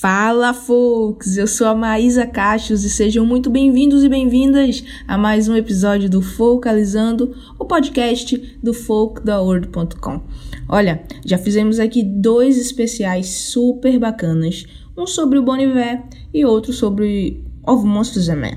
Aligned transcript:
Fala, 0.00 0.54
folks! 0.54 1.36
Eu 1.36 1.46
sou 1.46 1.66
a 1.66 1.74
Maísa 1.74 2.26
Cachos 2.26 2.84
e 2.84 2.88
sejam 2.88 3.26
muito 3.26 3.50
bem-vindos 3.50 4.02
e 4.02 4.08
bem-vindas 4.08 4.82
a 5.06 5.18
mais 5.18 5.46
um 5.46 5.54
episódio 5.54 6.08
do 6.08 6.22
Focalizando, 6.22 7.36
o 7.58 7.66
podcast 7.66 8.58
do 8.62 8.72
folkdaworld.com. 8.72 10.22
Olha, 10.66 11.02
já 11.22 11.36
fizemos 11.36 11.78
aqui 11.78 12.02
dois 12.02 12.56
especiais 12.56 13.26
super 13.26 13.98
bacanas, 13.98 14.64
um 14.96 15.06
sobre 15.06 15.38
o 15.38 15.42
Bon 15.42 15.58
Iver 15.58 16.02
e 16.32 16.46
outro 16.46 16.72
sobre 16.72 17.44
Ovo 17.62 17.86
Monstros 17.86 18.24
Zeman. 18.24 18.56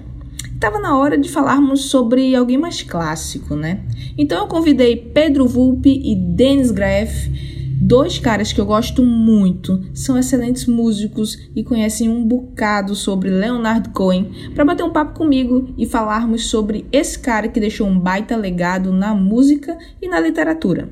Tava 0.62 0.80
na 0.80 0.98
hora 0.98 1.18
de 1.18 1.30
falarmos 1.30 1.88
sobre 1.90 2.34
alguém 2.34 2.58
mais 2.58 2.84
clássico, 2.84 3.54
né? 3.54 3.82
Então 4.18 4.40
eu 4.40 4.48
convidei 4.48 4.96
Pedro 4.96 5.46
Vulpe 5.46 5.90
e 6.06 6.16
Dennis 6.16 6.72
Graff 6.72 7.54
Dois 7.86 8.18
caras 8.18 8.54
que 8.54 8.62
eu 8.62 8.66
gosto 8.66 9.04
muito, 9.04 9.82
são 9.94 10.18
excelentes 10.18 10.68
músicos 10.68 11.38
e 11.54 11.66
conhecem 11.66 12.08
um 12.08 12.26
bocado 12.26 12.96
sobre 12.96 13.30
Leonard 13.30 13.90
Cohen, 13.90 14.32
para 14.56 14.64
bater 14.64 14.84
um 14.84 14.90
papo 14.90 15.18
comigo 15.18 15.68
e 15.78 15.86
falarmos 15.86 16.46
sobre 16.46 16.86
esse 16.94 17.20
cara 17.20 17.50
que 17.50 17.60
deixou 17.60 17.86
um 17.86 18.00
baita 18.00 18.38
legado 18.38 18.94
na 18.94 19.14
música 19.14 19.78
e 20.02 20.08
na 20.08 20.18
literatura. 20.18 20.88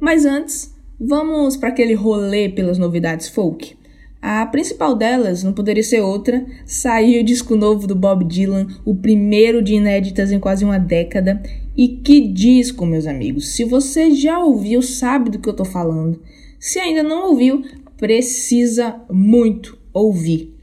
Mas 0.00 0.24
antes, 0.24 0.74
vamos 0.98 1.58
para 1.58 1.68
aquele 1.68 1.92
rolê 1.92 2.48
pelas 2.48 2.78
novidades 2.78 3.28
folk. 3.28 3.76
A 4.22 4.46
principal 4.46 4.94
delas, 4.94 5.42
não 5.42 5.52
poderia 5.52 5.82
ser 5.82 6.00
outra, 6.00 6.46
saiu 6.64 7.20
o 7.20 7.24
disco 7.24 7.56
novo 7.56 7.86
do 7.86 7.94
Bob 7.94 8.24
Dylan, 8.24 8.68
o 8.86 8.94
primeiro 8.94 9.60
de 9.60 9.74
inéditas 9.74 10.32
em 10.32 10.40
quase 10.40 10.64
uma 10.64 10.78
década, 10.78 11.42
e 11.76 11.88
que 11.88 12.20
disco, 12.20 12.84
meus 12.84 13.06
amigos! 13.06 13.48
Se 13.48 13.64
você 13.64 14.10
já 14.10 14.38
ouviu, 14.38 14.82
sabe 14.82 15.30
do 15.30 15.38
que 15.38 15.48
eu 15.48 15.54
tô 15.54 15.64
falando. 15.64 16.20
Se 16.58 16.78
ainda 16.78 17.02
não 17.02 17.30
ouviu, 17.30 17.62
precisa 17.96 19.00
muito 19.10 19.78
ouvir. 19.92 20.54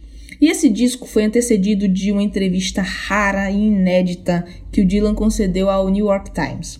E 0.41 0.47
esse 0.49 0.69
disco 0.69 1.05
foi 1.05 1.25
antecedido 1.25 1.87
de 1.87 2.11
uma 2.11 2.23
entrevista 2.23 2.81
rara 2.81 3.51
e 3.51 3.57
inédita 3.57 4.45
que 4.71 4.81
o 4.81 4.85
Dylan 4.85 5.13
concedeu 5.13 5.69
ao 5.69 5.89
New 5.89 6.05
York 6.05 6.31
Times. 6.31 6.79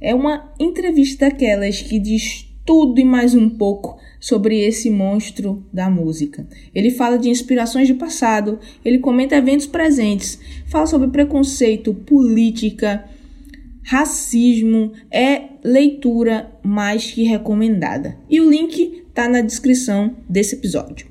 É 0.00 0.14
uma 0.14 0.52
entrevista 0.58 1.28
daquelas 1.28 1.82
que 1.82 1.98
diz 1.98 2.46
tudo 2.64 3.00
e 3.00 3.04
mais 3.04 3.34
um 3.34 3.48
pouco 3.48 3.98
sobre 4.18 4.60
esse 4.60 4.90
monstro 4.90 5.64
da 5.72 5.88
música. 5.88 6.46
Ele 6.74 6.90
fala 6.90 7.16
de 7.16 7.28
inspirações 7.28 7.86
de 7.86 7.94
passado, 7.94 8.58
ele 8.84 8.98
comenta 8.98 9.36
eventos 9.36 9.66
presentes, 9.66 10.38
fala 10.66 10.86
sobre 10.86 11.08
preconceito, 11.08 11.94
política, 11.94 13.04
racismo 13.86 14.92
é 15.12 15.44
leitura 15.62 16.50
mais 16.62 17.10
que 17.10 17.22
recomendada. 17.22 18.18
E 18.28 18.40
o 18.40 18.50
link 18.50 19.04
está 19.08 19.28
na 19.28 19.40
descrição 19.40 20.16
desse 20.28 20.56
episódio. 20.56 21.06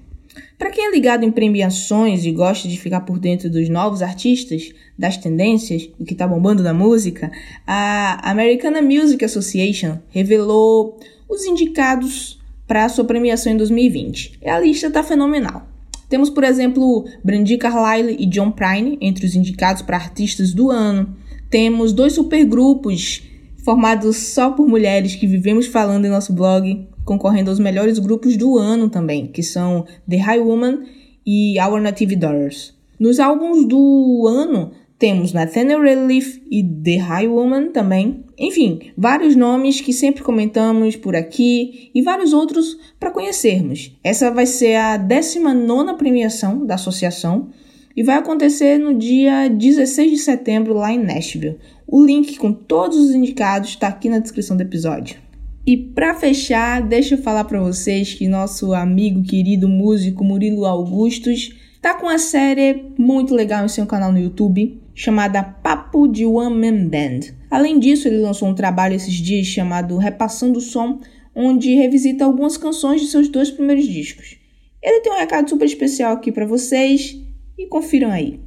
Para 0.57 0.69
quem 0.69 0.85
é 0.85 0.91
ligado 0.91 1.23
em 1.23 1.31
premiações 1.31 2.25
e 2.25 2.31
gosta 2.31 2.67
de 2.67 2.77
ficar 2.77 3.01
por 3.01 3.17
dentro 3.17 3.49
dos 3.49 3.69
novos 3.69 4.01
artistas, 4.01 4.73
das 4.97 5.17
tendências, 5.17 5.89
do 5.97 6.05
que 6.05 6.13
está 6.13 6.27
bombando 6.27 6.63
na 6.63 6.73
música, 6.73 7.31
a 7.65 8.29
American 8.29 8.81
Music 8.81 9.23
Association 9.23 9.97
revelou 10.09 10.99
os 11.29 11.45
indicados 11.45 12.39
para 12.67 12.89
sua 12.89 13.05
premiação 13.05 13.53
em 13.53 13.57
2020. 13.57 14.39
E 14.41 14.49
a 14.49 14.59
lista 14.59 14.87
está 14.87 15.01
fenomenal. 15.01 15.65
Temos, 16.09 16.29
por 16.29 16.43
exemplo, 16.43 17.05
Brandy 17.23 17.57
Carlile 17.57 18.15
e 18.19 18.25
John 18.25 18.51
Prine 18.51 18.97
entre 19.01 19.25
os 19.25 19.35
indicados 19.35 19.81
para 19.81 19.97
artistas 19.97 20.53
do 20.53 20.71
ano. 20.71 21.15
Temos 21.49 21.93
dois 21.93 22.13
supergrupos 22.13 23.23
formados 23.63 24.17
só 24.17 24.51
por 24.51 24.67
mulheres 24.67 25.15
que 25.15 25.25
vivemos 25.25 25.65
falando 25.65 26.05
em 26.05 26.09
nosso 26.09 26.33
blog, 26.33 26.87
concorrendo 27.03 27.49
aos 27.49 27.59
melhores 27.59 27.97
grupos 27.97 28.37
do 28.37 28.57
ano 28.57 28.89
também, 28.89 29.27
que 29.27 29.41
são 29.41 29.85
The 30.07 30.17
High 30.17 30.39
Woman 30.41 30.83
e 31.25 31.59
Our 31.59 31.81
Native 31.81 32.15
Daughters. 32.15 32.75
Nos 32.99 33.19
álbuns 33.19 33.65
do 33.65 34.25
ano 34.27 34.71
temos 34.97 35.33
Nathaniel 35.33 35.81
Relief 35.81 36.41
e 36.49 36.63
The 36.63 36.97
High 36.97 37.27
Woman 37.27 37.71
também. 37.71 38.23
Enfim, 38.37 38.91
vários 38.97 39.35
nomes 39.35 39.81
que 39.81 39.91
sempre 39.91 40.23
comentamos 40.23 40.95
por 40.95 41.15
aqui 41.15 41.91
e 41.93 42.01
vários 42.01 42.33
outros 42.33 42.77
para 42.99 43.11
conhecermos. 43.11 43.91
Essa 44.03 44.31
vai 44.31 44.45
ser 44.45 44.75
a 44.75 44.97
19 44.97 45.95
premiação 45.97 46.65
da 46.65 46.75
associação 46.75 47.49
e 47.95 48.03
vai 48.03 48.17
acontecer 48.17 48.77
no 48.77 48.93
dia 48.93 49.47
16 49.47 50.11
de 50.11 50.17
setembro 50.17 50.73
lá 50.73 50.91
em 50.91 51.03
Nashville. 51.03 51.57
O 51.87 52.03
link 52.05 52.37
com 52.37 52.51
todos 52.51 52.97
os 52.97 53.15
indicados 53.15 53.69
está 53.69 53.87
aqui 53.87 54.09
na 54.09 54.19
descrição 54.19 54.57
do 54.57 54.61
episódio. 54.61 55.17
E 55.65 55.77
para 55.77 56.13
fechar, 56.13 56.81
deixa 56.81 57.15
eu 57.15 57.21
falar 57.21 57.45
para 57.45 57.61
vocês 57.61 58.13
que 58.13 58.27
nosso 58.27 58.73
amigo 58.73 59.23
querido 59.23 59.67
músico 59.67 60.23
Murilo 60.23 60.65
Augustos 60.65 61.55
tá 61.81 61.93
com 61.93 62.07
uma 62.07 62.19
série 62.19 62.85
muito 62.97 63.33
legal 63.33 63.65
em 63.65 63.69
seu 63.69 63.85
canal 63.85 64.11
no 64.11 64.19
YouTube 64.19 64.79
chamada 64.93 65.43
Papo 65.43 66.07
de 66.07 66.25
One 66.25 66.55
Man 66.55 66.87
Band. 66.87 67.33
Além 67.49 67.79
disso, 67.79 68.07
ele 68.07 68.19
lançou 68.19 68.47
um 68.47 68.55
trabalho 68.55 68.95
esses 68.95 69.13
dias 69.13 69.47
chamado 69.47 69.97
Repassando 69.97 70.59
o 70.59 70.61
Som, 70.61 70.99
onde 71.35 71.73
revisita 71.75 72.23
algumas 72.23 72.57
canções 72.57 73.01
de 73.01 73.07
seus 73.07 73.27
dois 73.27 73.51
primeiros 73.51 73.85
discos. 73.85 74.37
Ele 74.81 75.01
tem 75.01 75.11
um 75.11 75.17
recado 75.17 75.49
super 75.49 75.65
especial 75.65 76.13
aqui 76.13 76.31
para 76.31 76.45
vocês 76.45 77.19
e 77.57 77.67
confiram 77.67 78.11
aí. 78.11 78.39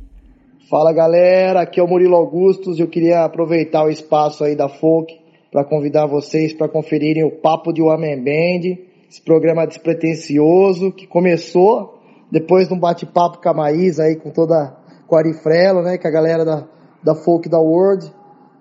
Fala 0.69 0.93
galera, 0.93 1.63
aqui 1.63 1.81
é 1.81 1.83
o 1.83 1.89
Murilo 1.89 2.15
Augustos. 2.15 2.79
Eu 2.79 2.89
queria 2.89 3.25
aproveitar 3.25 3.85
o 3.85 3.91
espaço 3.91 4.45
aí 4.45 4.55
da 4.55 4.69
Folk 4.69 5.19
para 5.51 5.65
convidar 5.65 6.07
vocês 6.07 6.53
para 6.53 6.69
conferirem 6.69 7.25
o 7.25 7.31
Papo 7.31 7.73
de 7.73 7.81
Woman 7.81 8.23
Band, 8.23 8.77
esse 9.09 9.23
programa 9.25 9.67
despretensioso 9.67 10.93
que 10.93 11.07
começou 11.07 11.99
depois 12.31 12.69
de 12.69 12.75
um 12.75 12.79
bate-papo 12.79 13.41
com 13.41 13.49
a 13.49 13.55
Maísa 13.55 14.05
aí, 14.05 14.17
com 14.17 14.31
toda 14.31 14.77
com 15.07 15.17
a 15.17 15.21
Arifrelo, 15.21 15.83
né, 15.83 15.97
com 15.97 16.07
a 16.07 16.11
galera 16.11 16.45
da, 16.45 16.69
da 17.03 17.15
Folk 17.15 17.49
da 17.49 17.59
World. 17.59 18.13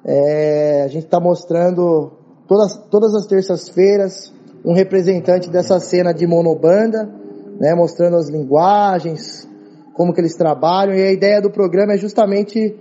É, 0.06 0.84
a 0.86 0.88
gente 0.88 1.04
está 1.04 1.20
mostrando 1.20 2.14
todas, 2.48 2.78
todas 2.90 3.14
as 3.14 3.26
terças-feiras 3.28 4.34
um 4.64 4.74
representante 4.74 5.50
dessa 5.50 5.80
cena 5.80 6.14
de 6.14 6.26
monobanda, 6.26 7.04
né, 7.60 7.76
mostrando 7.76 8.16
as 8.16 8.30
linguagens, 8.30 9.48
como 9.98 10.14
que 10.14 10.22
eles 10.22 10.36
trabalham, 10.36 10.96
e 10.96 11.02
a 11.02 11.12
ideia 11.12 11.42
do 11.42 11.50
programa 11.50 11.94
é 11.94 11.98
justamente 11.98 12.76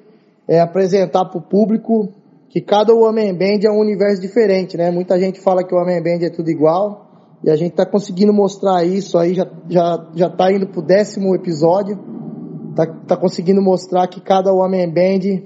é, 0.46 0.60
apresentar 0.60 1.24
para 1.24 1.38
o 1.38 1.42
público 1.42 2.10
que 2.50 2.60
cada 2.60 2.94
Woman 2.94 3.34
Band 3.34 3.60
é 3.64 3.70
um 3.70 3.80
universo 3.80 4.20
diferente, 4.20 4.76
né? 4.76 4.90
Muita 4.90 5.18
gente 5.18 5.40
fala 5.40 5.64
que 5.64 5.74
o 5.74 5.78
Woman 5.78 6.02
Band 6.02 6.26
é 6.26 6.30
tudo 6.30 6.50
igual, 6.50 7.06
e 7.42 7.50
a 7.50 7.56
gente 7.56 7.70
está 7.72 7.86
conseguindo 7.86 8.32
mostrar 8.32 8.84
isso 8.84 9.16
aí, 9.16 9.34
já, 9.34 9.50
já, 9.68 10.10
já 10.14 10.30
tá 10.30 10.52
indo 10.52 10.66
pro 10.68 10.82
décimo 10.82 11.34
episódio, 11.34 11.98
tá, 12.76 12.86
tá 13.08 13.16
conseguindo 13.16 13.62
mostrar 13.62 14.06
que 14.08 14.20
cada 14.20 14.52
Woman 14.52 14.88
Band 14.90 15.42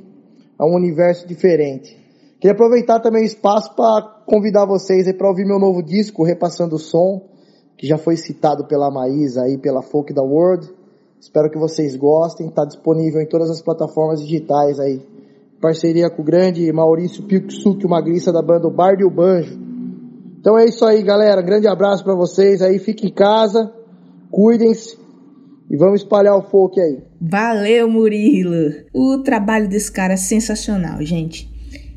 é 0.59 0.65
um 0.65 0.75
universo 0.75 1.27
diferente. 1.27 1.97
Queria 2.41 2.53
aproveitar 2.53 3.01
também 3.01 3.23
o 3.23 3.27
espaço 3.27 3.75
para 3.77 4.03
convidar 4.27 4.65
vocês 4.65 5.11
para 5.13 5.29
ouvir 5.29 5.45
meu 5.45 5.59
novo 5.59 5.83
disco, 5.83 6.25
Repassando 6.25 6.77
o 6.77 6.79
Som, 6.79 7.29
que 7.77 7.87
já 7.87 7.97
foi 7.97 8.17
citado 8.17 8.67
pela 8.67 8.91
Maísa 8.91 9.43
aí, 9.43 9.57
pela 9.57 9.83
Folk 9.83 10.13
da 10.13 10.23
World. 10.23 10.80
Espero 11.21 11.51
que 11.51 11.59
vocês 11.59 11.95
gostem. 11.95 12.49
Está 12.49 12.65
disponível 12.65 13.21
em 13.21 13.27
todas 13.27 13.51
as 13.51 13.61
plataformas 13.61 14.23
digitais 14.23 14.81
aí. 14.81 15.03
Parceria 15.61 16.09
com 16.09 16.23
o 16.23 16.25
grande 16.25 16.73
Maurício 16.73 17.23
Picusuki, 17.25 17.85
uma 17.85 18.01
grissa 18.01 18.33
da 18.33 18.41
banda 18.41 18.67
o 18.67 19.01
e 19.03 19.05
o 19.05 19.11
Banjo. 19.11 19.61
Então 20.41 20.59
é 20.59 20.65
isso 20.65 20.83
aí, 20.87 21.03
galera. 21.03 21.43
grande 21.43 21.69
abraço 21.69 22.03
para 22.03 22.15
vocês 22.15 22.63
aí. 22.63 22.79
Fiquem 22.79 23.11
em 23.11 23.13
casa, 23.13 23.71
cuidem-se 24.31 24.99
e 25.71 25.77
vamos 25.77 26.01
espalhar 26.01 26.35
o 26.39 26.43
folk 26.43 26.81
aí. 26.81 27.03
Valeu, 27.21 27.87
Murilo. 27.91 28.73
O 28.95 29.19
trabalho 29.19 29.69
desse 29.69 29.93
cara 29.93 30.15
é 30.15 30.17
sensacional, 30.17 31.03
gente. 31.03 31.51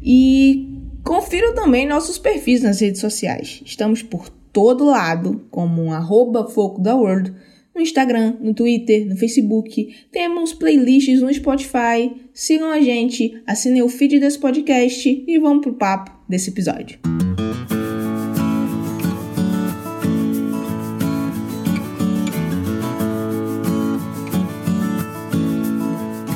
E 0.04 0.92
confiram 1.06 1.56
também 1.56 1.88
nossos 1.88 2.18
perfis 2.18 2.62
nas 2.62 2.82
redes 2.82 3.00
sociais. 3.00 3.62
Estamos 3.66 4.04
por 4.04 4.28
todo 4.52 4.84
lado, 4.84 5.42
como 5.50 5.82
um 5.82 5.94
arroba 5.94 6.50
Foco 6.50 6.82
da 6.82 6.94
World 6.94 7.34
no 7.76 7.82
Instagram, 7.82 8.38
no 8.40 8.54
Twitter, 8.54 9.06
no 9.08 9.18
Facebook. 9.18 9.96
Temos 10.12 10.54
playlists 10.54 11.22
no 11.22 11.34
Spotify. 11.34 12.14
Sigam 12.34 12.70
a 12.72 12.80
gente, 12.80 13.42
assinem 13.46 13.82
o 13.82 13.90
feed 13.90 14.20
desse 14.20 14.40
podcast 14.40 15.24
e 15.28 15.40
vamos 15.40 15.64
pro 15.64 15.74
papo 15.74 16.12
desse 16.28 16.50
episódio. 16.50 17.00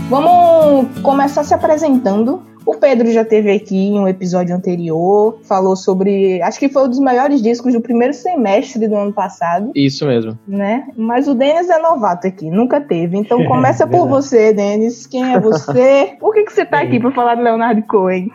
Vamos 0.09 1.01
começar 1.01 1.43
se 1.43 1.53
apresentando. 1.53 2.56
O 2.67 2.75
Pedro 2.75 3.09
já 3.13 3.23
teve 3.23 3.49
aqui 3.49 3.77
em 3.77 3.97
um 3.97 4.09
episódio 4.09 4.53
anterior, 4.53 5.39
falou 5.43 5.73
sobre. 5.73 6.41
Acho 6.41 6.59
que 6.59 6.67
foi 6.67 6.83
um 6.83 6.89
dos 6.89 6.99
maiores 6.99 7.41
discos 7.41 7.71
do 7.71 7.79
primeiro 7.79 8.13
semestre 8.13 8.89
do 8.89 8.95
ano 8.97 9.13
passado. 9.13 9.71
Isso 9.73 10.05
mesmo. 10.05 10.37
Né? 10.45 10.85
Mas 10.97 11.29
o 11.29 11.33
Denis 11.33 11.69
é 11.69 11.79
novato 11.79 12.27
aqui, 12.27 12.51
nunca 12.51 12.81
teve. 12.81 13.17
Então 13.17 13.41
começa 13.47 13.85
é, 13.85 13.87
por 13.87 14.05
você, 14.09 14.51
Denis. 14.51 15.07
Quem 15.07 15.33
é 15.33 15.39
você? 15.39 16.15
Por 16.19 16.33
que, 16.33 16.43
que 16.43 16.51
você 16.51 16.65
tá 16.65 16.81
aqui 16.81 16.99
para 16.99 17.11
falar 17.11 17.35
do 17.35 17.41
Leonardo 17.41 17.81
Cohen? 17.83 18.29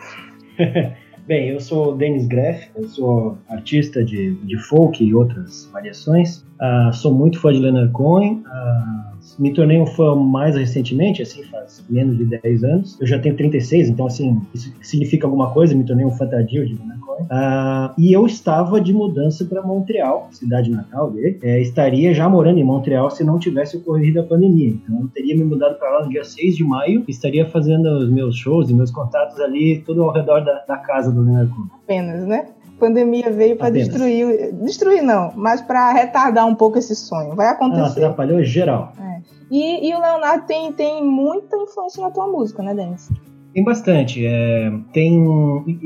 Bem, 1.27 1.49
eu 1.49 1.59
sou 1.59 1.95
Denis 1.95 2.25
Greff, 2.25 2.69
eu 2.75 2.87
sou 2.87 3.37
artista 3.47 4.03
de, 4.03 4.33
de 4.33 4.57
folk 4.57 5.01
e 5.03 5.13
outras 5.13 5.69
variações. 5.71 6.43
Uh, 6.59 6.91
sou 6.91 7.13
muito 7.13 7.39
fã 7.39 7.53
de 7.53 7.59
Leonard 7.59 7.91
Cohen. 7.91 8.43
Uh, 8.47 9.12
me 9.39 9.53
tornei 9.53 9.79
um 9.79 9.85
fã 9.85 10.15
mais 10.15 10.55
recentemente, 10.55 11.21
assim, 11.21 11.43
faz 11.43 11.83
menos 11.89 12.17
de 12.17 12.25
10 12.25 12.63
anos. 12.63 12.97
Eu 12.99 13.07
já 13.07 13.19
tenho 13.19 13.35
36, 13.35 13.89
então, 13.89 14.05
assim, 14.05 14.41
isso 14.53 14.73
significa 14.81 15.25
alguma 15.25 15.51
coisa. 15.51 15.75
Me 15.75 15.83
tornei 15.83 16.05
um 16.05 16.11
fã 16.11 16.27
tardio 16.27 16.65
de 16.65 16.75
Leonard 16.75 17.01
Cohen. 17.01 17.23
Uh, 17.23 17.93
e 17.97 18.13
eu 18.13 18.25
estava 18.25 18.79
de 18.79 18.93
mudança 18.93 19.45
para 19.45 19.61
Montreal, 19.61 20.27
cidade 20.31 20.69
natal 20.69 21.09
dele. 21.11 21.39
É, 21.41 21.61
estaria 21.61 22.13
já 22.13 22.29
morando 22.29 22.59
em 22.59 22.63
Montreal 22.63 23.09
se 23.09 23.23
não 23.23 23.39
tivesse 23.39 23.77
ocorrido 23.77 24.19
a 24.19 24.23
pandemia. 24.23 24.69
Então, 24.69 25.01
eu 25.01 25.07
teria 25.07 25.35
me 25.35 25.43
mudado 25.43 25.77
para 25.79 25.89
lá 25.89 26.05
no 26.05 26.09
dia 26.09 26.23
6 26.23 26.55
de 26.55 26.63
maio. 26.63 27.03
Estaria 27.07 27.45
fazendo 27.49 27.87
os 27.97 28.09
meus 28.09 28.35
shows 28.35 28.69
e 28.69 28.73
meus 28.73 28.91
contatos 28.91 29.39
ali, 29.39 29.81
tudo 29.85 30.03
ao 30.03 30.11
redor 30.11 30.41
da, 30.41 30.63
da 30.67 30.77
casa 30.77 31.11
do 31.11 31.21
Leonard 31.21 31.51
Cohen. 31.51 31.69
Apenas, 31.83 32.27
né? 32.27 32.47
Pandemia 32.83 33.31
veio 33.31 33.55
para 33.55 33.69
destruir, 33.69 34.51
destruir 34.55 35.01
não, 35.01 35.31
mas 35.35 35.61
para 35.61 35.93
retardar 35.93 36.45
um 36.45 36.53
pouco 36.53 36.77
esse 36.77 36.93
sonho. 36.93 37.33
Vai 37.33 37.47
acontecer. 37.47 37.79
Ela 37.79 38.09
atrapalhou 38.09 38.43
geral. 38.43 38.91
É. 38.99 39.21
E, 39.49 39.87
e, 39.87 39.95
o 39.95 40.01
Leonardo 40.01 40.45
tem, 40.45 40.73
tem 40.73 41.01
muita 41.03 41.55
influência 41.55 42.03
na 42.03 42.11
tua 42.11 42.27
música, 42.27 42.61
né, 42.61 42.73
Denis? 42.73 43.09
Tem 43.53 43.63
bastante. 43.63 44.25
É, 44.25 44.71
tem 44.91 45.23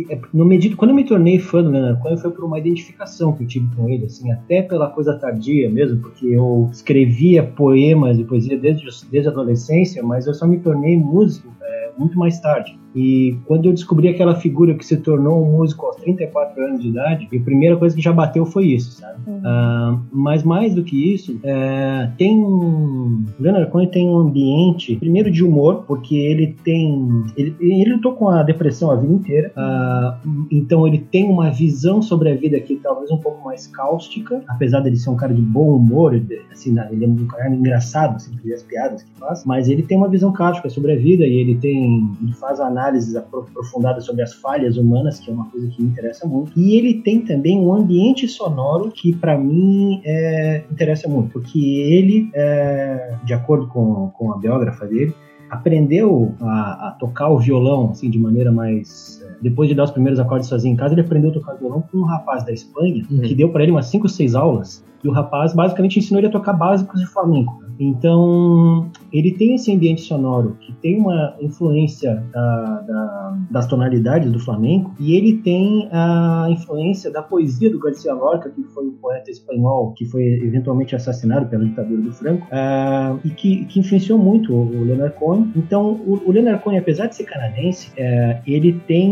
é, 0.09 0.19
no 0.33 0.45
medito, 0.45 0.75
quando 0.77 0.91
eu 0.91 0.95
me 0.95 1.03
tornei 1.03 1.38
fã 1.38 1.61
do 1.61 1.69
Leonard 1.69 2.01
Cohen 2.01 2.17
foi 2.17 2.31
por 2.31 2.45
uma 2.45 2.57
identificação 2.57 3.33
que 3.33 3.44
eu 3.44 3.47
tive 3.47 3.67
com 3.75 3.88
ele, 3.89 4.05
assim, 4.05 4.31
até 4.31 4.61
pela 4.61 4.89
coisa 4.89 5.19
tardia 5.19 5.69
mesmo, 5.69 6.01
porque 6.01 6.25
eu 6.27 6.69
escrevia 6.71 7.44
poemas 7.44 8.17
e 8.17 8.23
poesia 8.23 8.57
desde, 8.57 8.88
desde 9.11 9.27
a 9.27 9.31
adolescência, 9.31 10.01
mas 10.01 10.25
eu 10.25 10.33
só 10.33 10.47
me 10.47 10.57
tornei 10.59 10.97
músico 10.97 11.53
é, 11.61 11.91
muito 11.97 12.17
mais 12.17 12.39
tarde. 12.39 12.79
E 12.97 13.38
quando 13.45 13.67
eu 13.67 13.73
descobri 13.73 14.07
aquela 14.07 14.33
figura 14.33 14.73
que 14.73 14.83
se 14.83 14.97
tornou 14.97 15.44
um 15.44 15.51
músico 15.57 15.85
aos 15.85 15.97
34 15.97 16.63
anos 16.63 16.81
de 16.81 16.88
idade, 16.88 17.27
a 17.31 17.44
primeira 17.44 17.77
coisa 17.77 17.95
que 17.95 18.01
já 18.01 18.11
bateu 18.11 18.44
foi 18.44 18.65
isso, 18.69 18.94
sabe? 18.94 19.19
Uhum. 19.27 19.38
Uh, 19.38 19.99
mas 20.11 20.41
mais 20.41 20.73
do 20.73 20.83
que 20.83 21.13
isso, 21.13 21.39
é, 21.44 22.09
tem 22.17 22.39
um. 22.39 23.23
Leonard 23.39 23.69
Cohen 23.69 23.88
tem 23.88 24.07
um 24.09 24.17
ambiente, 24.17 24.95
primeiro 24.95 25.29
de 25.29 25.44
humor, 25.44 25.83
porque 25.88 26.15
ele 26.15 26.55
tem. 26.63 27.23
Ele, 27.38 27.55
ele 27.59 27.94
lutou 27.94 28.13
com 28.13 28.29
a 28.29 28.41
depressão 28.41 28.89
a 28.89 28.95
vida 28.95 29.13
inteira, 29.13 29.51
uh, 29.55 30.47
então 30.49 30.88
ele 30.88 30.97
tem 30.97 31.29
uma 31.29 31.51
visão 31.51 32.01
sobre 32.01 32.31
a 32.31 32.35
vida 32.35 32.59
que 32.59 32.77
talvez 32.77 33.11
um 33.11 33.17
pouco 33.17 33.45
mais 33.45 33.67
cáustica, 33.67 34.41
apesar 34.47 34.79
dele 34.79 34.95
ser 34.95 35.11
um 35.11 35.15
cara 35.15 35.35
de 35.35 35.41
bom 35.41 35.75
humor, 35.75 36.19
assim, 36.51 36.75
ele 36.91 37.05
é 37.05 37.07
um 37.07 37.27
cara 37.27 37.53
engraçado, 37.53 38.15
assim, 38.15 38.31
as 38.51 38.63
piadas 38.63 39.03
que 39.03 39.11
faz, 39.19 39.45
mas 39.45 39.69
ele 39.69 39.83
tem 39.83 39.97
uma 39.97 40.07
visão 40.07 40.31
cáustica 40.31 40.67
sobre 40.69 40.94
a 40.94 40.95
vida 40.95 41.25
e 41.25 41.35
ele 41.35 41.55
tem. 41.55 42.09
Ele 42.23 42.33
faz 42.33 42.59
a 42.59 42.69
análises 42.88 43.16
aprofundadas 43.16 44.06
sobre 44.06 44.22
as 44.22 44.34
falhas 44.34 44.78
humanas, 44.78 45.19
que 45.19 45.30
é 45.30 45.34
uma 45.34 45.45
coisa 45.45 45.68
que 45.68 45.81
me 45.81 45.89
interessa 45.89 46.25
muito. 46.25 46.51
E 46.56 46.75
ele 46.75 46.95
tem 46.95 47.22
também 47.22 47.60
um 47.60 47.74
ambiente 47.74 48.28
sonoro 48.28 48.92
que, 48.92 49.16
para 49.16 49.38
mim, 49.38 50.01
é, 50.04 50.63
interessa 50.72 51.07
muito, 51.07 51.31
porque 51.31 51.60
ele, 51.60 52.30
é, 52.34 53.16
de 53.24 53.34
acordo 53.34 53.68
com, 53.68 54.10
com 54.18 54.31
a 54.31 54.38
biógrafa 54.38 54.86
dele, 54.86 55.13
aprendeu 55.50 56.34
a, 56.42 56.89
a, 56.89 56.92
tocar 56.92 57.30
o 57.30 57.39
violão 57.39 57.92
assim 57.92 58.10
de 58.10 58.19
maneira 58.19 58.51
mais 58.51 59.24
é, 59.25 59.38
depois 59.42 59.69
de 59.69 59.75
dar 59.75 59.86
os 59.86 59.92
primeiros 59.92 60.19
acordes 60.19 60.50
sozinho 60.50 60.74
em 60.74 60.75
casa 60.75 60.94
ele 60.94 61.00
aprendeu 61.00 61.30
a 61.30 61.33
tocar 61.33 61.54
violão 61.54 61.81
com 61.90 62.00
um 62.00 62.04
rapaz 62.04 62.44
da 62.44 62.51
Espanha 62.51 63.06
uhum. 63.10 63.22
que 63.22 63.33
deu 63.33 63.50
para 63.50 63.63
ele 63.63 63.72
umas 63.72 63.86
5 63.86 64.04
ou 64.04 64.10
6 64.10 64.36
aulas 64.36 64.83
e 65.01 65.07
o 65.07 65.12
rapaz 65.13 65.54
basicamente 65.54 66.00
ensinou 66.00 66.19
ele 66.19 66.28
a 66.28 66.31
tocar 66.31 66.51
básicos 66.51 67.00
de 67.00 67.07
flamenco 67.07 67.63
então, 67.79 68.89
ele 69.12 69.31
tem 69.31 69.56
esse 69.56 69.74
ambiente 69.74 70.01
sonoro 70.01 70.57
que 70.59 70.74
tem 70.74 71.00
uma 71.00 71.35
influência 71.39 72.24
da, 72.31 72.81
da, 72.81 73.38
das 73.51 73.68
tonalidades 73.68 74.31
do 74.31 74.39
flamenco 74.39 74.94
e 75.00 75.15
ele 75.15 75.38
tem 75.38 75.88
a 75.91 76.47
influência 76.50 77.12
da 77.12 77.21
poesia 77.21 77.69
do 77.69 77.79
Garcia 77.79 78.13
Lorca, 78.13 78.50
que 78.50 78.63
foi 78.63 78.85
um 78.85 78.91
poeta 78.94 79.29
espanhol 79.29 79.94
que 79.94 80.06
foi 80.06 80.24
eventualmente 80.24 80.95
assassinado 80.95 81.47
pela 81.47 81.65
ditadura 81.65 82.01
do 82.01 82.12
Franco 82.12 82.47
uh, 82.47 83.19
e 83.24 83.29
que, 83.29 83.65
que, 83.65 83.80
influenciou 83.80 84.18
muito 84.18 84.53
o, 84.53 84.83
Leonard 84.83 85.15
Cohen. 85.15 85.51
Então, 85.56 85.91
o, 86.06 86.21
o 86.25 86.31
Leonard 86.31 86.63
Cohen, 86.63 86.80
apesar 86.80 87.07
de 87.07 87.15
ser 87.15 87.25
canadense, 87.25 87.89
uh, 87.91 88.41
ele 88.45 88.73
tem 88.88 89.12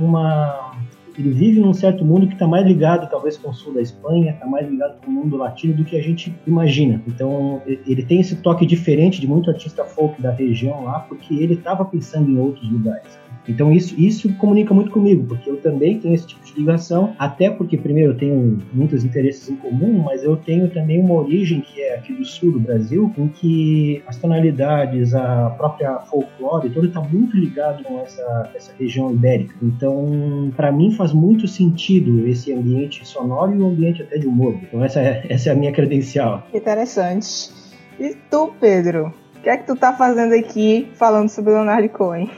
uma 0.00 0.71
ele 1.18 1.30
vive 1.30 1.60
num 1.60 1.74
certo 1.74 2.04
mundo 2.04 2.26
que 2.26 2.32
está 2.34 2.46
mais 2.46 2.66
ligado, 2.66 3.08
talvez, 3.10 3.36
com 3.36 3.50
o 3.50 3.54
sul 3.54 3.74
da 3.74 3.80
Espanha, 3.80 4.32
está 4.32 4.46
mais 4.46 4.68
ligado 4.68 5.00
com 5.04 5.10
o 5.10 5.14
mundo 5.14 5.36
latino 5.36 5.74
do 5.74 5.84
que 5.84 5.96
a 5.96 6.02
gente 6.02 6.34
imagina. 6.46 7.02
Então, 7.06 7.62
ele 7.66 8.02
tem 8.02 8.20
esse 8.20 8.36
toque 8.36 8.64
diferente 8.64 9.20
de 9.20 9.26
muito 9.26 9.50
artista 9.50 9.84
folk 9.84 10.20
da 10.20 10.30
região 10.30 10.84
lá, 10.84 11.00
porque 11.00 11.34
ele 11.34 11.54
estava 11.54 11.84
pensando 11.84 12.30
em 12.30 12.38
outros 12.38 12.70
lugares. 12.70 13.21
Então 13.48 13.72
isso, 13.72 13.98
isso 13.98 14.32
comunica 14.34 14.72
muito 14.72 14.90
comigo, 14.90 15.26
porque 15.26 15.50
eu 15.50 15.56
também 15.56 15.98
tenho 15.98 16.14
esse 16.14 16.26
tipo 16.26 16.44
de 16.44 16.54
ligação, 16.54 17.14
até 17.18 17.50
porque, 17.50 17.76
primeiro, 17.76 18.12
eu 18.12 18.16
tenho 18.16 18.62
muitos 18.72 19.04
interesses 19.04 19.48
em 19.48 19.56
comum, 19.56 20.02
mas 20.04 20.22
eu 20.22 20.36
tenho 20.36 20.68
também 20.70 21.00
uma 21.00 21.14
origem 21.14 21.60
que 21.60 21.80
é 21.80 21.96
aqui 21.96 22.12
do 22.12 22.24
sul 22.24 22.52
do 22.52 22.60
Brasil, 22.60 23.12
em 23.18 23.28
que 23.28 24.02
as 24.06 24.16
tonalidades, 24.16 25.14
a 25.14 25.50
própria 25.50 25.98
folclore, 26.00 26.70
tudo 26.70 26.86
está 26.86 27.00
muito 27.00 27.36
ligado 27.36 27.82
com 27.84 28.00
essa, 28.00 28.50
essa 28.54 28.72
região 28.78 29.10
ibérica. 29.10 29.54
Então, 29.62 30.52
para 30.56 30.70
mim, 30.70 30.92
faz 30.92 31.12
muito 31.12 31.48
sentido 31.48 32.26
esse 32.26 32.52
ambiente 32.52 33.06
sonoro 33.06 33.54
e 33.54 33.58
o 33.58 33.66
ambiente 33.66 34.02
até 34.02 34.18
de 34.18 34.26
humor. 34.26 34.56
Então, 34.62 34.84
essa 34.84 35.00
é, 35.00 35.26
essa 35.28 35.50
é 35.50 35.52
a 35.52 35.56
minha 35.56 35.72
credencial. 35.72 36.46
Interessante. 36.54 37.50
E 37.98 38.16
tu, 38.30 38.52
Pedro? 38.60 39.12
O 39.36 39.42
que 39.42 39.48
é 39.48 39.56
que 39.56 39.66
tu 39.66 39.74
tá 39.74 39.92
fazendo 39.92 40.34
aqui 40.34 40.88
falando 40.94 41.28
sobre 41.28 41.52
Leonardo 41.52 41.88
Cohen? 41.88 42.30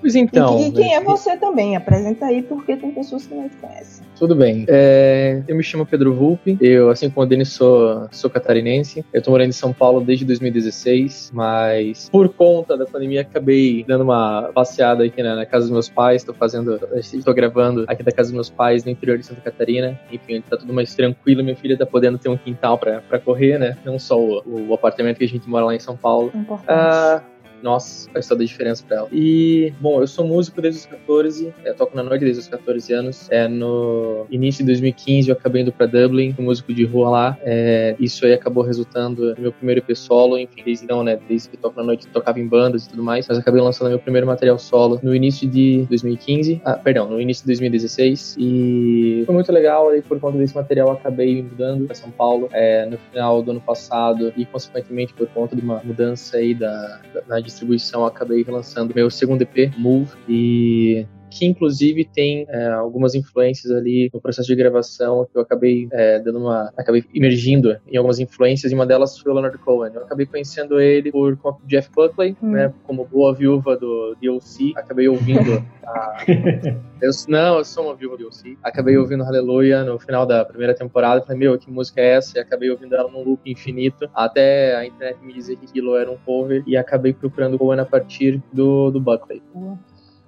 Pois 0.00 0.14
então. 0.14 0.58
E, 0.60 0.68
e 0.68 0.72
quem 0.72 0.94
é 0.94 1.00
você 1.00 1.36
também? 1.36 1.76
Apresenta 1.76 2.26
aí, 2.26 2.42
porque 2.42 2.76
tem 2.76 2.90
pessoas 2.92 3.26
que 3.26 3.34
não 3.34 3.48
te 3.48 3.56
conhecem. 3.56 4.06
Tudo 4.18 4.34
bem. 4.34 4.64
É, 4.68 5.42
eu 5.46 5.54
me 5.54 5.62
chamo 5.62 5.86
Pedro 5.86 6.12
Vulpe. 6.12 6.58
Eu, 6.60 6.90
assim 6.90 7.08
como 7.08 7.24
o 7.24 7.28
Denis, 7.28 7.50
sou, 7.50 8.08
sou 8.10 8.28
catarinense. 8.28 9.04
Eu 9.12 9.22
tô 9.22 9.30
morando 9.30 9.50
em 9.50 9.52
São 9.52 9.72
Paulo 9.72 10.00
desde 10.00 10.24
2016, 10.24 11.30
mas 11.32 12.08
por 12.10 12.28
conta 12.28 12.76
da 12.76 12.84
pandemia 12.84 13.20
acabei 13.20 13.84
dando 13.86 14.02
uma 14.02 14.50
passeada 14.52 15.04
aqui 15.04 15.22
na, 15.22 15.36
na 15.36 15.46
casa 15.46 15.66
dos 15.66 15.72
meus 15.72 15.88
pais. 15.88 16.24
Tô 16.24 16.34
fazendo, 16.34 16.80
estou 16.96 17.32
gravando 17.32 17.84
aqui 17.86 18.02
da 18.02 18.10
casa 18.10 18.30
dos 18.30 18.34
meus 18.34 18.50
pais 18.50 18.84
no 18.84 18.90
interior 18.90 19.18
de 19.18 19.26
Santa 19.26 19.40
Catarina. 19.40 19.98
Enfim, 20.10 20.40
tá 20.40 20.56
tudo 20.56 20.72
mais 20.72 20.94
tranquilo. 20.94 21.44
Minha 21.44 21.56
filha 21.56 21.76
tá 21.76 21.86
podendo 21.86 22.18
ter 22.18 22.28
um 22.28 22.36
quintal 22.36 22.76
para 22.76 23.20
correr, 23.20 23.58
né? 23.58 23.76
Não 23.84 23.98
só 24.00 24.18
o, 24.18 24.68
o, 24.68 24.74
apartamento 24.74 25.18
que 25.18 25.24
a 25.24 25.28
gente 25.28 25.48
mora 25.48 25.66
lá 25.66 25.74
em 25.76 25.80
São 25.80 25.96
Paulo. 25.96 26.32
Importante. 26.34 26.66
Ah, 26.68 27.22
nossa, 27.62 28.10
faz 28.10 28.26
toda 28.26 28.42
a 28.42 28.46
diferença 28.46 28.84
pra 28.86 28.98
ela. 28.98 29.08
E, 29.12 29.72
bom, 29.80 30.00
eu 30.00 30.06
sou 30.06 30.26
músico 30.26 30.60
desde 30.60 30.80
os 30.80 30.86
14, 30.86 31.52
eu 31.64 31.74
toco 31.74 31.96
na 31.96 32.02
noite 32.02 32.24
desde 32.24 32.40
os 32.40 32.48
14 32.48 32.92
anos. 32.92 33.28
É, 33.30 33.46
no 33.48 34.26
início 34.30 34.64
de 34.64 34.66
2015 34.66 35.28
eu 35.28 35.34
acabei 35.34 35.62
indo 35.62 35.72
pra 35.72 35.86
Dublin, 35.86 36.32
fui 36.32 36.44
músico 36.44 36.72
de 36.72 36.84
rua 36.84 37.10
lá. 37.10 37.38
É, 37.42 37.96
isso 37.98 38.24
aí 38.24 38.32
acabou 38.32 38.62
resultando 38.62 39.34
no 39.34 39.42
meu 39.42 39.52
primeiro 39.52 39.80
EP 39.80 39.96
solo, 39.96 40.38
enfim, 40.38 40.62
desde 40.64 40.84
então, 40.88 41.04
né, 41.04 41.18
desde 41.28 41.50
que 41.50 41.56
toco 41.56 41.76
na 41.76 41.84
noite, 41.84 42.06
tocava 42.08 42.40
em 42.40 42.46
bandas 42.46 42.86
e 42.86 42.88
tudo 42.88 43.02
mais, 43.02 43.26
mas 43.28 43.38
acabei 43.38 43.60
lançando 43.60 43.90
meu 43.90 43.98
primeiro 43.98 44.26
material 44.26 44.58
solo 44.58 44.98
no 45.02 45.14
início 45.14 45.46
de 45.46 45.86
2015, 45.90 46.62
ah, 46.64 46.74
perdão, 46.74 47.08
no 47.08 47.20
início 47.20 47.42
de 47.42 47.48
2016, 47.48 48.36
e 48.38 49.22
foi 49.26 49.34
muito 49.34 49.52
legal, 49.52 49.90
aí 49.90 50.00
por 50.00 50.18
conta 50.18 50.38
desse 50.38 50.54
material 50.54 50.90
acabei 50.90 51.42
mudando 51.42 51.84
pra 51.84 51.94
São 51.94 52.10
Paulo 52.10 52.48
é, 52.52 52.86
no 52.86 52.96
final 52.96 53.42
do 53.42 53.50
ano 53.50 53.60
passado, 53.60 54.32
e 54.34 54.46
consequentemente 54.46 55.12
por 55.12 55.26
conta 55.28 55.54
de 55.54 55.60
uma 55.60 55.82
mudança 55.84 56.38
aí 56.38 56.54
da, 56.54 57.00
da, 57.12 57.22
na 57.28 57.40
distribuição, 57.48 58.04
acabei 58.04 58.44
lançando 58.44 58.94
meu 58.94 59.10
segundo 59.10 59.42
EP, 59.42 59.72
Move, 59.76 60.10
e 60.28 61.06
que 61.30 61.46
inclusive 61.46 62.04
tem 62.04 62.46
é, 62.48 62.68
algumas 62.68 63.14
influências 63.14 63.72
ali 63.72 64.10
no 64.12 64.20
processo 64.20 64.48
de 64.48 64.54
gravação 64.54 65.26
que 65.30 65.36
eu 65.36 65.42
acabei 65.42 65.88
é, 65.92 66.18
dando 66.20 66.38
uma 66.40 66.72
acabei 66.76 67.04
emergindo 67.14 67.76
em 67.86 67.96
algumas 67.96 68.18
influências. 68.18 68.72
E 68.72 68.74
uma 68.74 68.86
delas 68.86 69.18
foi 69.18 69.30
o 69.32 69.34
Leonard 69.34 69.56
Cohen. 69.58 69.92
Eu 69.94 70.02
acabei 70.02 70.26
conhecendo 70.26 70.80
ele 70.80 71.10
por 71.10 71.38
Jeff 71.66 71.90
Buckley 71.94 72.36
hum. 72.42 72.52
né 72.52 72.72
como 72.84 73.04
boa 73.04 73.34
viúva 73.34 73.76
do 73.76 74.16
DLC 74.20 74.72
acabei 74.76 75.08
ouvindo 75.08 75.64
a... 75.84 76.24
eu, 77.00 77.10
não 77.28 77.58
eu 77.58 77.64
sou 77.64 77.86
uma 77.86 77.94
viúva 77.94 78.16
do 78.16 78.20
DLC 78.20 78.56
acabei 78.62 78.96
ouvindo 78.96 79.24
Hallelujah 79.24 79.84
no 79.84 79.98
final 79.98 80.26
da 80.26 80.44
primeira 80.44 80.74
temporada. 80.74 81.22
Falei 81.22 81.38
meu 81.38 81.58
que 81.58 81.70
música 81.70 82.00
é 82.00 82.16
essa? 82.16 82.38
E 82.38 82.40
acabei 82.40 82.70
ouvindo 82.70 82.94
ela 82.94 83.10
num 83.10 83.22
loop 83.22 83.50
infinito. 83.50 84.08
Até 84.14 84.76
a 84.76 84.86
internet 84.86 85.18
me 85.22 85.32
dizer 85.32 85.56
que 85.56 85.66
aquilo 85.66 85.96
era 85.96 86.10
um 86.10 86.16
cover. 86.24 86.62
E 86.66 86.76
acabei 86.76 87.12
procurando 87.12 87.58
Cohen 87.58 87.80
a 87.80 87.84
partir 87.84 88.42
do, 88.52 88.90
do 88.90 89.00
Buckley 89.00 89.42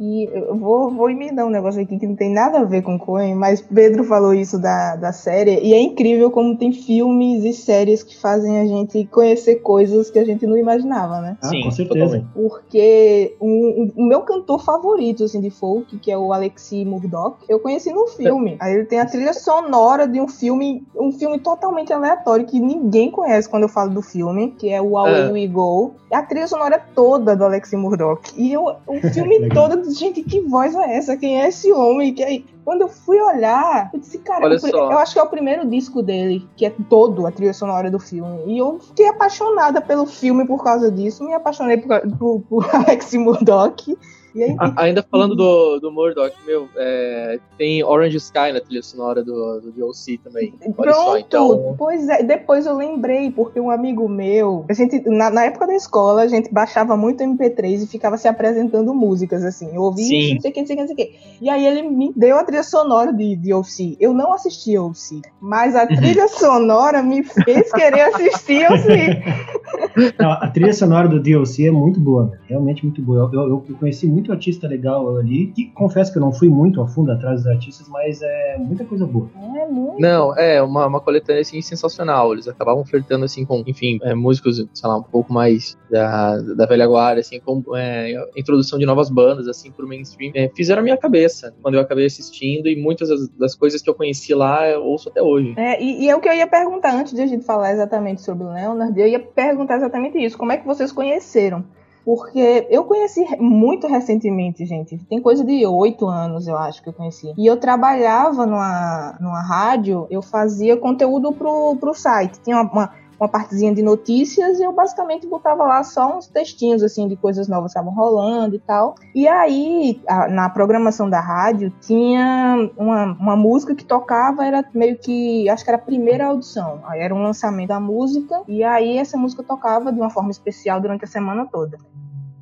e 0.00 0.30
eu 0.32 0.56
vou, 0.56 0.90
vou 0.90 1.10
emendar 1.10 1.46
um 1.46 1.50
negócio 1.50 1.82
aqui 1.82 1.98
que 1.98 2.06
não 2.06 2.16
tem 2.16 2.32
nada 2.32 2.60
a 2.60 2.64
ver 2.64 2.80
com 2.80 2.98
Coen, 2.98 3.34
mas 3.34 3.60
Pedro 3.60 4.02
falou 4.04 4.32
isso 4.32 4.58
da, 4.58 4.96
da 4.96 5.12
série, 5.12 5.60
e 5.60 5.74
é 5.74 5.80
incrível 5.80 6.30
como 6.30 6.56
tem 6.56 6.72
filmes 6.72 7.44
e 7.44 7.52
séries 7.52 8.02
que 8.02 8.16
fazem 8.16 8.58
a 8.58 8.66
gente 8.66 9.04
conhecer 9.06 9.56
coisas 9.56 10.10
que 10.10 10.18
a 10.18 10.24
gente 10.24 10.46
não 10.46 10.56
imaginava, 10.56 11.20
né? 11.20 11.36
Ah, 11.42 11.48
Sim, 11.48 11.64
com 11.64 11.70
certeza. 11.70 12.24
Porque 12.34 13.36
o 13.38 13.46
um, 13.46 13.92
um, 13.94 14.06
meu 14.06 14.22
cantor 14.22 14.64
favorito, 14.64 15.24
assim, 15.24 15.40
de 15.40 15.50
folk, 15.50 15.98
que 15.98 16.10
é 16.10 16.16
o 16.16 16.32
Alexi 16.32 16.82
Murdoch, 16.82 17.36
eu 17.46 17.60
conheci 17.60 17.92
no 17.92 18.06
filme. 18.06 18.56
Aí 18.58 18.72
ele 18.72 18.86
tem 18.86 19.00
a 19.00 19.06
trilha 19.06 19.34
sonora 19.34 20.08
de 20.08 20.18
um 20.18 20.28
filme, 20.28 20.82
um 20.96 21.12
filme 21.12 21.38
totalmente 21.38 21.92
aleatório 21.92 22.46
que 22.46 22.58
ninguém 22.58 23.10
conhece 23.10 23.46
quando 23.46 23.64
eu 23.64 23.68
falo 23.68 23.90
do 23.90 24.00
filme, 24.00 24.52
que 24.58 24.70
é 24.70 24.80
o 24.80 24.96
Away 24.96 25.28
é. 25.28 25.32
We 25.32 25.46
Go. 25.46 25.94
A 26.10 26.22
trilha 26.22 26.46
sonora 26.46 26.76
é 26.76 26.82
toda 26.94 27.36
do 27.36 27.44
Alexi 27.44 27.76
Murdoch. 27.76 28.32
E 28.34 28.52
eu, 28.52 28.64
o 28.86 29.00
filme 29.12 29.48
todo 29.50 29.89
gente, 29.90 30.22
que 30.22 30.40
voz 30.40 30.74
é 30.74 30.96
essa? 30.96 31.16
Quem 31.16 31.40
é 31.40 31.48
esse 31.48 31.72
homem? 31.72 32.14
Que 32.14 32.22
aí, 32.22 32.44
quando 32.64 32.82
eu 32.82 32.88
fui 32.88 33.20
olhar, 33.20 33.90
eu 33.92 34.00
disse, 34.00 34.18
cara, 34.18 34.46
eu, 34.46 34.58
eu 34.68 34.98
acho 34.98 35.12
que 35.12 35.18
é 35.18 35.22
o 35.22 35.28
primeiro 35.28 35.66
disco 35.68 36.02
dele, 36.02 36.48
que 36.56 36.66
é 36.66 36.72
todo 36.88 37.26
a 37.26 37.32
trilha 37.32 37.52
sonora 37.52 37.90
do 37.90 37.98
filme. 37.98 38.44
E 38.46 38.58
eu 38.58 38.78
fiquei 38.78 39.08
apaixonada 39.08 39.80
pelo 39.80 40.06
filme 40.06 40.46
por 40.46 40.62
causa 40.62 40.90
disso. 40.90 41.24
Me 41.24 41.34
apaixonei 41.34 41.78
por, 41.78 42.00
por, 42.18 42.40
por 42.42 42.70
Alex 42.74 43.14
Murdoch. 43.14 43.96
E 44.34 44.42
aí, 44.42 44.54
A- 44.58 44.84
ainda 44.84 45.02
falando 45.02 45.34
do, 45.34 45.78
do 45.80 45.90
Murdoch, 45.90 46.34
meu, 46.46 46.68
é, 46.76 47.38
tem 47.58 47.82
Orange 47.82 48.16
Sky 48.18 48.52
na 48.52 48.60
trilha 48.60 48.82
sonora 48.82 49.24
do, 49.24 49.60
do 49.60 49.72
DLC 49.72 50.18
também. 50.22 50.52
Pronto, 50.76 50.94
só, 50.94 51.18
então. 51.18 51.74
pois 51.76 52.08
é, 52.08 52.22
depois 52.22 52.66
eu 52.66 52.76
lembrei, 52.76 53.30
porque 53.30 53.58
um 53.58 53.70
amigo 53.70 54.08
meu, 54.08 54.64
a 54.68 54.72
gente, 54.72 55.00
na, 55.08 55.30
na 55.30 55.44
época 55.46 55.66
da 55.66 55.74
escola, 55.74 56.22
a 56.22 56.28
gente 56.28 56.52
baixava 56.52 56.96
muito 56.96 57.24
MP3 57.24 57.82
e 57.82 57.86
ficava 57.86 58.16
se 58.16 58.28
apresentando 58.28 58.94
músicas, 58.94 59.44
assim, 59.44 59.74
eu 59.74 59.82
ouvi, 59.82 60.02
Sim. 60.04 60.34
não 60.34 60.40
sei 60.40 60.50
o 60.50 60.54
que, 60.54 60.60
não 60.60 60.66
sei 60.66 60.74
o 60.74 60.78
que, 60.78 60.82
não 60.82 60.86
sei 60.86 60.94
o 60.94 60.96
que. 60.96 61.18
E 61.42 61.48
aí 61.48 61.66
ele 61.66 61.82
me 61.82 62.12
deu 62.14 62.36
a 62.36 62.44
trilha 62.44 62.62
sonora 62.62 63.12
de, 63.12 63.34
de 63.36 63.52
OC. 63.52 63.96
Eu 64.00 64.12
não 64.12 64.32
assisti 64.32 64.76
OC, 64.78 65.22
mas 65.40 65.74
a 65.74 65.86
trilha 65.86 66.28
sonora 66.28 67.02
me 67.02 67.22
fez 67.24 67.72
querer 67.72 68.02
assistir 68.02 68.66
OC. 68.70 70.12
Não, 70.18 70.30
a 70.32 70.48
trilha 70.48 70.72
sonora 70.72 71.08
do 71.08 71.20
DLC 71.20 71.66
é 71.66 71.70
muito 71.70 72.00
boa, 72.00 72.32
realmente 72.48 72.84
muito 72.84 73.00
boa. 73.02 73.30
Eu, 73.32 73.40
eu- 73.48 73.64
eu 73.68 73.76
conheci 73.76 74.06
muito 74.06 74.19
artista 74.32 74.66
legal 74.66 75.16
ali, 75.16 75.48
que 75.48 75.66
confesso 75.66 76.12
que 76.12 76.18
eu 76.18 76.22
não 76.22 76.32
fui 76.32 76.48
muito 76.48 76.80
a 76.80 76.88
fundo 76.88 77.12
atrás 77.12 77.42
dos 77.42 77.46
artistas, 77.46 77.88
mas 77.88 78.20
é 78.22 78.56
muita 78.58 78.84
coisa 78.84 79.06
boa. 79.06 79.30
É 79.56 79.66
muito. 79.66 80.00
Não, 80.00 80.36
é 80.36 80.62
uma, 80.62 80.86
uma 80.86 81.00
coletânea 81.00 81.42
assim 81.42 81.60
sensacional. 81.62 82.32
Eles 82.32 82.48
acabavam 82.48 82.84
flertando 82.84 83.24
assim 83.24 83.44
com, 83.44 83.62
enfim, 83.66 83.98
é, 84.02 84.14
músicos, 84.14 84.56
sei 84.72 84.88
lá, 84.88 84.96
um 84.96 85.02
pouco 85.02 85.32
mais 85.32 85.78
da, 85.90 86.38
da 86.38 86.66
velha 86.66 86.86
guarda, 86.86 87.20
assim, 87.20 87.38
com 87.40 87.62
é, 87.76 88.16
a 88.16 88.40
introdução 88.40 88.78
de 88.78 88.86
novas 88.86 89.10
bandas, 89.10 89.46
assim, 89.46 89.70
pro 89.70 89.86
mainstream. 89.86 90.32
É, 90.34 90.50
fizeram 90.54 90.80
a 90.80 90.84
minha 90.84 90.96
cabeça 90.96 91.54
quando 91.62 91.74
eu 91.74 91.80
acabei 91.80 92.06
assistindo 92.06 92.68
e 92.68 92.80
muitas 92.80 93.08
das, 93.08 93.28
das 93.28 93.54
coisas 93.54 93.82
que 93.82 93.90
eu 93.90 93.94
conheci 93.94 94.34
lá 94.34 94.68
eu 94.68 94.82
ouço 94.82 95.08
até 95.08 95.22
hoje. 95.22 95.54
É, 95.56 95.82
e, 95.82 96.04
e 96.04 96.08
é 96.08 96.16
o 96.16 96.20
que 96.20 96.28
eu 96.28 96.34
ia 96.34 96.46
perguntar 96.46 96.94
antes 96.94 97.12
de 97.12 97.20
a 97.20 97.26
gente 97.26 97.44
falar 97.44 97.72
exatamente 97.72 98.22
sobre 98.22 98.44
o 98.44 98.52
Leonard, 98.52 98.98
eu 98.98 99.06
ia 99.06 99.20
perguntar 99.20 99.76
exatamente 99.76 100.18
isso. 100.18 100.38
Como 100.38 100.52
é 100.52 100.56
que 100.56 100.66
vocês 100.66 100.92
conheceram? 100.92 101.64
Porque 102.10 102.66
eu 102.68 102.82
conheci 102.86 103.24
muito 103.38 103.86
recentemente, 103.86 104.66
gente. 104.66 104.98
Tem 105.08 105.22
coisa 105.22 105.44
de 105.44 105.64
oito 105.64 106.08
anos, 106.08 106.48
eu 106.48 106.58
acho, 106.58 106.82
que 106.82 106.88
eu 106.88 106.92
conheci. 106.92 107.32
E 107.38 107.46
eu 107.46 107.56
trabalhava 107.56 108.44
numa, 108.46 109.16
numa 109.20 109.40
rádio, 109.40 110.08
eu 110.10 110.20
fazia 110.20 110.76
conteúdo 110.76 111.32
pro, 111.32 111.76
pro 111.76 111.94
site. 111.94 112.40
Tinha 112.40 112.56
uma, 112.56 112.72
uma, 112.72 112.92
uma 113.20 113.28
partezinha 113.28 113.74
de 113.74 113.82
notícias 113.82 114.58
e 114.58 114.62
eu 114.62 114.72
basicamente 114.72 115.26
botava 115.26 115.64
lá 115.64 115.84
só 115.84 116.16
uns 116.16 116.26
textinhos, 116.26 116.82
assim, 116.82 117.06
de 117.06 117.16
coisas 117.16 117.46
novas 117.48 117.72
que 117.72 117.78
estavam 117.78 117.92
rolando 117.94 118.56
e 118.56 118.58
tal. 118.58 118.94
E 119.14 119.28
aí, 119.28 120.00
a- 120.08 120.26
na 120.28 120.48
programação 120.48 121.08
da 121.10 121.20
rádio, 121.20 121.70
tinha 121.82 122.70
uma, 122.78 123.12
uma 123.20 123.36
música 123.36 123.74
que 123.74 123.84
tocava, 123.84 124.44
era 124.46 124.64
meio 124.72 124.96
que, 124.96 125.48
acho 125.50 125.62
que 125.62 125.70
era 125.70 125.76
a 125.78 125.84
primeira 125.84 126.26
audição. 126.28 126.80
Aí 126.84 127.00
era 127.00 127.14
um 127.14 127.22
lançamento 127.22 127.68
da 127.68 127.78
música, 127.78 128.40
e 128.48 128.64
aí 128.64 128.96
essa 128.96 129.18
música 129.18 129.42
tocava 129.42 129.92
de 129.92 130.00
uma 130.00 130.08
forma 130.10 130.30
especial 130.30 130.80
durante 130.80 131.04
a 131.04 131.08
semana 131.08 131.46
toda. 131.46 131.76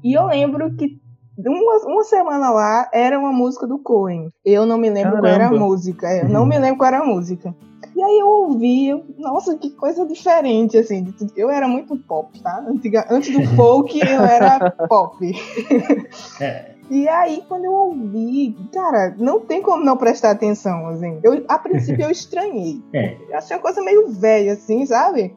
E 0.05 0.15
eu 0.15 0.27
lembro 0.27 0.73
que 0.77 0.97
uma, 1.45 1.77
uma 1.87 2.05
semana 2.05 2.51
lá 2.51 2.89
era 2.93 3.19
uma 3.19 3.33
música 3.33 3.67
do 3.67 3.79
Cohen. 3.79 4.31
Eu 4.45 4.65
não 4.65 4.79
me 4.79 4.91
lembro 4.91 5.19
qual 5.19 5.27
era 5.27 5.47
a 5.47 5.49
Caramba. 5.49 5.65
música. 5.67 6.07
é, 6.09 6.23
Eu 6.23 6.29
não 6.29 6.47
me 6.47 6.57
lembro 6.59 6.79
qual 6.79 6.89
era 6.89 7.01
a 7.01 7.05
música. 7.05 7.53
E 7.99 8.03
aí 8.03 8.17
eu 8.21 8.29
ouvi, 8.29 8.87
eu- 8.91 9.05
nossa, 9.19 9.57
que 9.59 9.71
coisa 9.71 10.07
diferente, 10.07 10.79
assim. 10.79 11.13
Eu 11.37 11.51
era 11.51 11.67
muito 11.67 11.97
pop, 11.97 12.41
tá? 12.41 12.65
Antiga- 12.69 13.09
antes 13.11 13.33
do 13.37 13.43
folk, 13.57 13.99
eu 13.99 14.25
era 14.25 14.71
pop. 14.89 15.17
É, 16.41 16.75
E 16.91 17.09
aí, 17.09 17.43
quando 17.49 17.65
eu 17.65 17.73
ouvi, 17.73 18.57
cara, 18.73 19.15
não 19.19 19.41
tem 19.41 19.63
como 19.63 19.85
não 19.85 19.97
prestar 19.97 20.31
atenção, 20.31 20.89
assim. 20.89 21.19
Eu, 21.23 21.45
a 21.49 21.59
princípio 21.59 22.05
eu 22.05 22.11
estranhei. 22.13 22.83
É. 22.93 23.17
Eu 23.29 23.37
achei 23.37 23.57
uma 23.57 23.63
coisa 23.63 23.83
meio 23.83 24.09
velha, 24.09 24.53
assim, 24.53 24.87
sabe? 24.87 25.37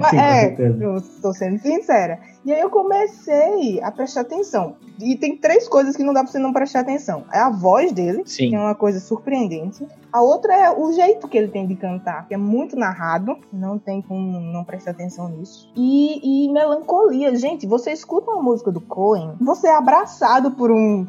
Mas, 0.00 0.10
sim, 0.10 0.18
é, 0.18 0.56
eu 0.58 1.02
tô 1.20 1.32
sendo 1.32 1.58
sincera. 1.58 2.18
E 2.44 2.52
aí 2.52 2.60
eu 2.60 2.70
comecei 2.70 3.80
a 3.82 3.90
prestar 3.92 4.22
atenção. 4.22 4.76
E 5.00 5.16
tem 5.16 5.36
três 5.36 5.68
coisas 5.68 5.96
que 5.96 6.02
não 6.02 6.12
dá 6.12 6.22
pra 6.22 6.30
você 6.30 6.38
não 6.38 6.52
prestar 6.52 6.80
atenção. 6.80 7.24
É 7.32 7.38
a 7.38 7.50
voz 7.50 7.92
dele, 7.92 8.22
Sim. 8.26 8.50
que 8.50 8.54
é 8.54 8.58
uma 8.58 8.74
coisa 8.74 9.00
surpreendente. 9.00 9.86
A 10.12 10.20
outra 10.20 10.54
é 10.54 10.70
o 10.70 10.92
jeito 10.92 11.26
que 11.26 11.38
ele 11.38 11.48
tem 11.48 11.66
de 11.66 11.74
cantar, 11.74 12.28
que 12.28 12.34
é 12.34 12.36
muito 12.36 12.76
narrado. 12.76 13.36
Não 13.52 13.78
tem 13.78 14.02
como 14.02 14.40
não 14.40 14.64
prestar 14.64 14.90
atenção 14.90 15.28
nisso. 15.28 15.72
E, 15.74 16.46
e 16.46 16.52
melancolia. 16.52 17.34
Gente, 17.34 17.66
você 17.66 17.92
escuta 17.92 18.30
uma 18.30 18.42
música 18.42 18.70
do 18.70 18.80
Cohen, 18.80 19.34
você 19.40 19.68
é 19.68 19.74
abraçado 19.74 20.50
por 20.52 20.61
um, 20.70 21.06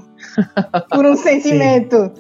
por 0.90 1.06
um 1.06 1.16
sentimento. 1.18 2.12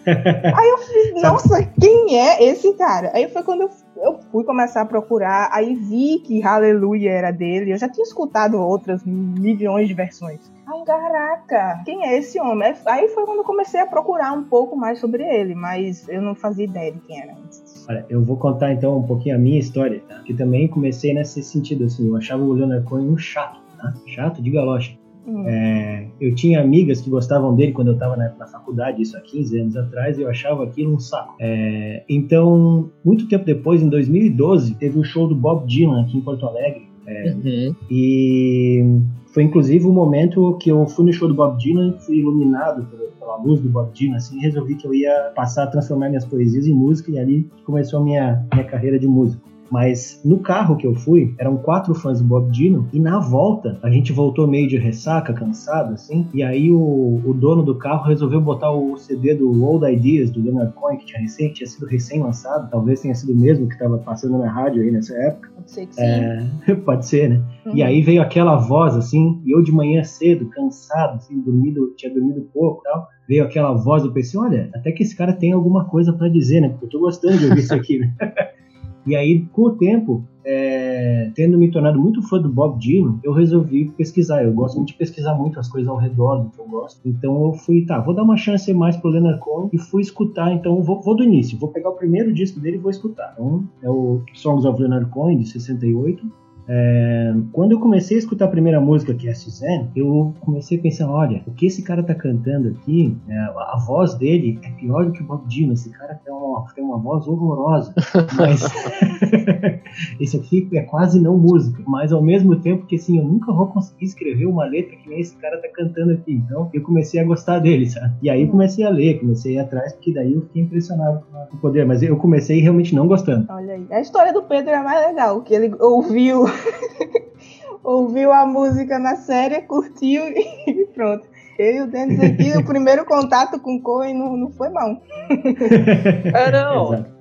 Aí 0.06 0.68
eu 0.70 0.78
fiz, 0.78 1.22
nossa, 1.22 1.62
quem 1.78 2.18
é 2.18 2.42
esse 2.42 2.72
cara? 2.74 3.10
Aí 3.14 3.28
foi 3.28 3.42
quando 3.42 3.62
eu, 3.62 3.70
eu 4.02 4.18
fui 4.32 4.44
começar 4.44 4.82
a 4.82 4.86
procurar, 4.86 5.50
aí 5.52 5.74
vi 5.74 6.20
que 6.20 6.40
Hallelujah 6.40 7.10
era 7.10 7.30
dele. 7.30 7.72
Eu 7.72 7.78
já 7.78 7.88
tinha 7.88 8.04
escutado 8.04 8.58
outras 8.58 9.04
milhões 9.04 9.88
de 9.88 9.94
versões. 9.94 10.40
Ai, 10.66 10.84
caraca, 10.86 11.82
quem 11.84 12.06
é 12.06 12.18
esse 12.18 12.40
homem? 12.40 12.72
Aí 12.86 13.08
foi 13.08 13.26
quando 13.26 13.38
eu 13.38 13.44
comecei 13.44 13.80
a 13.80 13.86
procurar 13.86 14.32
um 14.32 14.44
pouco 14.44 14.76
mais 14.76 14.98
sobre 15.00 15.22
ele, 15.22 15.54
mas 15.54 16.08
eu 16.08 16.22
não 16.22 16.34
fazia 16.34 16.64
ideia 16.64 16.92
de 16.92 17.00
quem 17.00 17.20
era 17.20 17.32
antes. 17.32 17.86
Olha, 17.88 18.06
eu 18.08 18.24
vou 18.24 18.36
contar 18.36 18.72
então 18.72 18.96
um 18.96 19.02
pouquinho 19.02 19.34
a 19.34 19.38
minha 19.38 19.58
história, 19.58 20.00
tá? 20.08 20.20
Que 20.20 20.32
também 20.32 20.68
comecei 20.68 21.12
nesse 21.12 21.42
sentido, 21.42 21.84
assim, 21.84 22.08
eu 22.08 22.16
achava 22.16 22.42
o 22.42 22.52
Leonard 22.52 22.86
Cohen 22.86 23.08
um 23.08 23.18
chato, 23.18 23.60
tá? 23.76 23.92
Chato 24.06 24.40
de 24.40 24.50
galocha. 24.50 24.99
Hum. 25.30 25.44
É, 25.46 26.06
eu 26.20 26.34
tinha 26.34 26.60
amigas 26.60 27.00
que 27.00 27.08
gostavam 27.08 27.54
dele 27.54 27.72
quando 27.72 27.88
eu 27.88 27.94
estava 27.94 28.16
na, 28.16 28.32
na 28.38 28.46
faculdade, 28.46 29.00
isso 29.00 29.16
há 29.16 29.20
15 29.20 29.60
anos 29.60 29.76
atrás, 29.76 30.18
e 30.18 30.22
eu 30.22 30.28
achava 30.28 30.64
aquilo 30.64 30.94
um 30.94 30.98
saco. 30.98 31.34
É, 31.38 32.02
então, 32.08 32.90
muito 33.04 33.28
tempo 33.28 33.44
depois, 33.44 33.82
em 33.82 33.88
2012, 33.88 34.74
teve 34.74 34.98
o 34.98 35.04
show 35.04 35.28
do 35.28 35.34
Bob 35.34 35.66
Dylan 35.66 36.02
aqui 36.02 36.18
em 36.18 36.20
Porto 36.20 36.46
Alegre, 36.46 36.90
Uhum. 37.10 37.74
e 37.90 38.84
foi 39.32 39.42
inclusive 39.42 39.84
o 39.84 39.92
momento 39.92 40.56
que 40.58 40.70
eu 40.70 40.86
fui 40.86 41.06
no 41.06 41.12
show 41.12 41.26
do 41.28 41.34
Bob 41.34 41.58
Dylan, 41.58 41.94
fui 41.98 42.18
iluminado 42.18 42.86
pela, 43.18 43.36
luz 43.36 43.60
do 43.60 43.68
Bob 43.68 43.92
Dylan, 43.92 44.16
assim, 44.16 44.38
e 44.38 44.40
resolvi 44.42 44.74
que 44.74 44.86
eu 44.86 44.92
ia 44.92 45.32
passar 45.34 45.64
a 45.64 45.66
transformar 45.66 46.08
minhas 46.08 46.24
poesias 46.24 46.66
em 46.66 46.74
música, 46.74 47.10
e 47.10 47.18
ali 47.18 47.48
começou 47.64 48.00
a 48.00 48.04
minha, 48.04 48.46
minha 48.52 48.64
carreira 48.64 48.98
de 48.98 49.06
músico. 49.08 49.49
Mas 49.70 50.20
no 50.24 50.38
carro 50.38 50.76
que 50.76 50.86
eu 50.86 50.94
fui, 50.94 51.34
eram 51.38 51.56
quatro 51.56 51.94
fãs 51.94 52.20
do 52.20 52.26
Bob 52.26 52.50
Dylan, 52.50 52.86
e 52.92 52.98
na 52.98 53.20
volta, 53.20 53.78
a 53.82 53.90
gente 53.90 54.12
voltou 54.12 54.46
meio 54.46 54.68
de 54.68 54.76
ressaca, 54.76 55.32
cansado, 55.32 55.94
assim, 55.94 56.26
e 56.34 56.42
aí 56.42 56.70
o, 56.70 57.20
o 57.24 57.32
dono 57.32 57.62
do 57.62 57.76
carro 57.76 58.08
resolveu 58.08 58.40
botar 58.40 58.72
o 58.72 58.96
CD 58.96 59.34
do 59.34 59.64
Old 59.64 59.86
Ideas, 59.86 60.30
do 60.30 60.42
Leonard 60.42 60.72
Cohen, 60.74 60.98
que 60.98 61.06
tinha, 61.06 61.20
recém, 61.20 61.52
tinha 61.52 61.66
sido 61.66 61.86
recém-lançado, 61.86 62.68
talvez 62.70 63.00
tenha 63.00 63.14
sido 63.14 63.32
o 63.32 63.36
mesmo 63.36 63.68
que 63.68 63.74
estava 63.74 63.98
passando 63.98 64.38
na 64.38 64.50
rádio 64.50 64.82
aí 64.82 64.90
nessa 64.90 65.14
época. 65.14 65.50
Pode 65.54 65.70
ser 65.70 65.86
que 65.86 65.94
sim. 65.94 66.02
É, 66.02 66.74
pode 66.84 67.06
ser, 67.06 67.30
né? 67.30 67.42
Uhum. 67.66 67.76
E 67.76 67.82
aí 67.82 68.02
veio 68.02 68.22
aquela 68.22 68.56
voz, 68.56 68.96
assim, 68.96 69.40
e 69.44 69.54
eu 69.54 69.62
de 69.62 69.70
manhã 69.70 70.02
cedo, 70.02 70.46
cansado, 70.46 71.16
assim, 71.16 71.40
dormido, 71.40 71.92
tinha 71.96 72.12
dormido 72.12 72.48
pouco 72.52 72.80
e 72.80 72.90
tal. 72.90 73.08
Veio 73.28 73.44
aquela 73.44 73.72
voz, 73.74 74.02
eu 74.02 74.12
pensei, 74.12 74.40
olha, 74.40 74.70
até 74.74 74.90
que 74.90 75.04
esse 75.04 75.14
cara 75.14 75.32
tem 75.32 75.52
alguma 75.52 75.84
coisa 75.84 76.12
pra 76.12 76.28
dizer, 76.28 76.60
né? 76.60 76.70
Porque 76.70 76.86
eu 76.86 76.90
tô 76.90 77.00
gostando 77.00 77.38
de 77.38 77.44
ouvir 77.44 77.60
isso 77.60 77.74
aqui, 77.74 77.98
né? 77.98 78.12
E 79.06 79.16
aí, 79.16 79.46
com 79.52 79.62
o 79.62 79.70
tempo, 79.72 80.24
é, 80.44 81.30
tendo 81.34 81.58
me 81.58 81.70
tornado 81.70 81.98
muito 81.98 82.22
fã 82.22 82.40
do 82.40 82.48
Bob 82.48 82.78
Dylan, 82.78 83.18
eu 83.22 83.32
resolvi 83.32 83.90
pesquisar. 83.90 84.42
Eu 84.42 84.52
gosto 84.52 84.76
muito 84.76 84.88
de 84.88 84.94
pesquisar 84.94 85.34
muito 85.34 85.58
as 85.60 85.68
coisas 85.68 85.88
ao 85.88 85.96
redor 85.96 86.44
do 86.44 86.50
que 86.50 86.58
eu 86.58 86.68
gosto. 86.68 87.00
Então 87.04 87.46
eu 87.46 87.52
fui, 87.52 87.84
tá, 87.84 88.00
vou 88.00 88.14
dar 88.14 88.22
uma 88.22 88.36
chance 88.36 88.72
mais 88.72 88.96
pro 88.96 89.10
Leonard 89.10 89.40
Cohen 89.40 89.68
e 89.72 89.78
fui 89.78 90.02
escutar. 90.02 90.52
Então 90.52 90.82
vou, 90.82 91.00
vou 91.00 91.14
do 91.14 91.22
início, 91.22 91.58
vou 91.58 91.68
pegar 91.68 91.90
o 91.90 91.94
primeiro 91.94 92.32
disco 92.32 92.60
dele 92.60 92.76
e 92.76 92.80
vou 92.80 92.90
escutar. 92.90 93.32
Então 93.34 93.64
é 93.82 93.90
o 93.90 94.22
Songs 94.34 94.64
of 94.64 94.80
Leonard 94.80 95.10
Cohen, 95.10 95.38
de 95.38 95.46
68. 95.46 96.39
É, 96.68 97.34
quando 97.52 97.72
eu 97.72 97.80
comecei 97.80 98.16
a 98.16 98.20
escutar 98.20 98.44
a 98.44 98.48
primeira 98.48 98.80
música, 98.80 99.14
que 99.14 99.28
é 99.28 99.34
Suzanne, 99.34 99.90
eu 99.94 100.34
comecei 100.40 100.78
a 100.78 100.80
pensar, 100.80 101.10
olha, 101.10 101.42
o 101.46 101.52
que 101.52 101.66
esse 101.66 101.82
cara 101.82 102.02
tá 102.02 102.14
cantando 102.14 102.68
aqui, 102.68 103.16
é, 103.28 103.38
a 103.38 103.82
voz 103.86 104.14
dele 104.14 104.58
é 104.62 104.70
pior 104.70 105.04
do 105.06 105.12
que 105.12 105.22
o 105.22 105.26
Bob 105.26 105.46
Dylan, 105.48 105.72
esse 105.72 105.90
cara 105.90 106.14
tem 106.24 106.32
uma, 106.32 106.64
tem 106.74 106.84
uma 106.84 106.98
voz 106.98 107.26
horrorosa, 107.26 107.94
mas 108.36 108.62
esse 110.20 110.36
aqui 110.36 110.68
é 110.72 110.82
quase 110.82 111.20
não 111.20 111.36
música, 111.36 111.82
mas 111.86 112.12
ao 112.12 112.22
mesmo 112.22 112.56
tempo 112.56 112.86
que 112.86 112.96
assim, 112.96 113.18
eu 113.18 113.24
nunca 113.24 113.52
vou 113.52 113.66
conseguir 113.66 114.04
escrever 114.04 114.46
uma 114.46 114.64
letra 114.64 114.96
que 114.96 115.08
nem 115.08 115.20
esse 115.20 115.36
cara 115.36 115.60
tá 115.60 115.68
cantando 115.68 116.12
aqui, 116.12 116.32
então 116.32 116.70
eu 116.72 116.82
comecei 116.82 117.20
a 117.20 117.24
gostar 117.24 117.58
dele, 117.58 117.88
sabe? 117.88 118.14
E 118.22 118.30
aí 118.30 118.42
eu 118.42 118.48
comecei 118.48 118.84
a 118.84 118.90
ler, 118.90 119.20
comecei 119.20 119.58
a 119.58 119.62
ir 119.62 119.64
atrás, 119.64 119.92
porque 119.92 120.12
daí 120.12 120.34
eu 120.34 120.42
fiquei 120.42 120.62
impressionado 120.62 121.22
com 121.50 121.56
o 121.56 121.60
poder, 121.60 121.86
mas 121.86 122.02
eu 122.02 122.16
comecei 122.16 122.60
realmente 122.60 122.94
não 122.94 123.06
gostando. 123.06 123.46
Olha 123.50 123.74
aí. 123.74 123.86
A 123.90 124.00
história 124.00 124.32
do 124.32 124.42
Pedro 124.42 124.70
é 124.70 124.82
mais 124.82 125.06
legal, 125.06 125.42
que 125.42 125.54
ele 125.54 125.74
ouviu 125.78 126.44
ouviu 127.82 128.32
a 128.32 128.46
música 128.46 128.98
na 128.98 129.16
série, 129.16 129.62
curtiu 129.62 130.22
e 130.34 130.86
pronto. 130.94 131.28
Eu 131.58 131.74
e 131.74 131.80
o 131.82 131.86
Denis 131.86 132.18
aqui, 132.20 132.56
o 132.56 132.64
primeiro 132.64 133.04
contato 133.04 133.60
com 133.60 133.74
o 133.74 133.82
Cohen 133.82 134.14
não, 134.14 134.34
não 134.34 134.50
foi 134.50 134.70
bom. 134.70 135.00
É, 136.32 136.50
não. 136.50 136.94
Exato. 136.94 137.19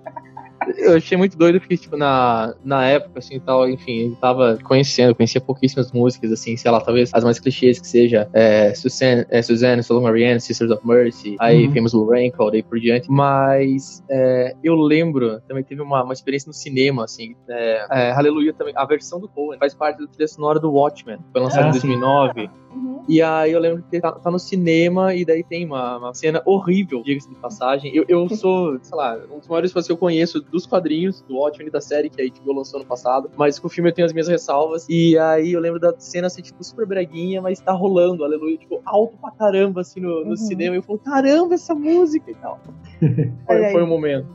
Eu 0.77 0.95
achei 0.97 1.17
muito 1.17 1.37
doido 1.37 1.59
porque, 1.59 1.77
tipo, 1.77 1.95
na, 1.97 2.53
na 2.63 2.85
época, 2.85 3.19
assim, 3.19 3.39
tal, 3.39 3.69
enfim, 3.69 3.91
ele 3.91 4.15
tava 4.19 4.57
conhecendo, 4.63 5.15
conhecia 5.15 5.39
pouquíssimas 5.41 5.91
músicas, 5.91 6.31
assim, 6.31 6.55
sei 6.57 6.69
lá, 6.71 6.79
talvez 6.81 7.11
as 7.13 7.23
mais 7.23 7.39
clichês 7.39 7.79
que 7.79 7.87
seja 7.87 8.29
é, 8.33 8.73
Suzanne, 8.73 9.25
é, 9.29 9.41
Suzanne 9.41 9.81
Solo 9.83 10.01
Marianne, 10.01 10.39
Sisters 10.39 10.71
of 10.71 10.85
Mercy, 10.85 11.35
aí 11.39 11.65
Uhum. 11.67 11.73
Famous 11.73 11.91
Blue 11.93 12.09
Raincoat, 12.09 12.51
daí 12.51 12.63
por 12.63 12.79
diante. 12.79 13.09
Mas 13.09 14.03
é, 14.09 14.55
eu 14.63 14.75
lembro, 14.75 15.39
também 15.47 15.63
teve 15.63 15.81
uma, 15.81 16.03
uma 16.03 16.13
experiência 16.13 16.47
no 16.47 16.53
cinema, 16.53 17.03
assim, 17.05 17.35
é, 17.47 17.85
é, 17.91 18.11
Hallelujah 18.11 18.53
também, 18.53 18.73
a 18.75 18.85
versão 18.85 19.19
do 19.19 19.27
Cohen 19.27 19.57
faz 19.59 19.73
parte 19.73 19.99
da 19.99 20.07
trilha 20.07 20.27
sonora 20.27 20.59
do 20.59 20.71
Watchmen, 20.71 21.17
foi 21.31 21.41
lançado 21.41 21.65
Ah, 21.65 21.69
em 21.69 21.73
sim. 21.73 21.87
2009. 21.87 22.49
Uhum. 22.73 22.98
E 23.09 23.23
aí 23.23 23.51
eu 23.51 23.59
lembro 23.59 23.83
que 23.89 23.99
tá, 23.99 24.11
tá 24.11 24.29
no 24.29 24.37
cinema 24.37 25.15
e 25.15 25.25
daí 25.25 25.43
tem 25.43 25.65
uma, 25.65 25.97
uma 25.97 26.13
cena 26.13 26.43
horrível, 26.45 27.01
diga-se 27.01 27.27
de 27.27 27.33
passagem. 27.39 27.91
Eu, 27.95 28.05
eu 28.07 28.29
sou, 28.29 28.77
sei 28.83 28.95
lá, 28.95 29.17
um 29.31 29.39
dos 29.39 29.47
maiores 29.47 29.71
fãs 29.71 29.87
que 29.87 29.91
eu 29.91 29.97
conheço 29.97 30.39
dos 30.51 30.67
quadrinhos, 30.67 31.23
do 31.27 31.35
Watchmen 31.37 31.69
e 31.69 31.71
da 31.71 31.81
série 31.81 32.07
que 32.11 32.21
a 32.21 32.25
HBO 32.25 32.53
lançou 32.53 32.79
no 32.79 32.85
passado. 32.85 33.31
Mas 33.35 33.57
com 33.57 33.65
o 33.65 33.69
filme 33.69 33.89
eu 33.89 33.93
tenho 33.95 34.05
as 34.05 34.13
minhas 34.13 34.27
ressalvas. 34.27 34.85
E 34.87 35.17
aí 35.17 35.51
eu 35.53 35.59
lembro 35.59 35.79
da 35.79 35.91
cena 35.97 36.27
assim, 36.27 36.43
tipo, 36.43 36.63
super 36.63 36.85
breguinha, 36.85 37.41
mas 37.41 37.59
tá 37.59 37.71
rolando, 37.71 38.23
aleluia, 38.23 38.55
tipo, 38.57 38.79
alto 38.85 39.17
pra 39.17 39.31
caramba, 39.31 39.81
assim, 39.81 39.99
no, 39.99 40.23
no 40.23 40.29
Uhum. 40.29 40.35
cinema. 40.35 40.75
E 40.75 40.77
eu 40.77 40.83
falo, 40.83 40.99
caramba, 40.99 41.55
essa 41.55 41.73
música 41.73 42.29
e 42.29 42.35
tal. 42.35 42.59
Foi, 43.47 43.71
foi 43.71 43.83
um 43.83 43.87
momento. 43.87 44.27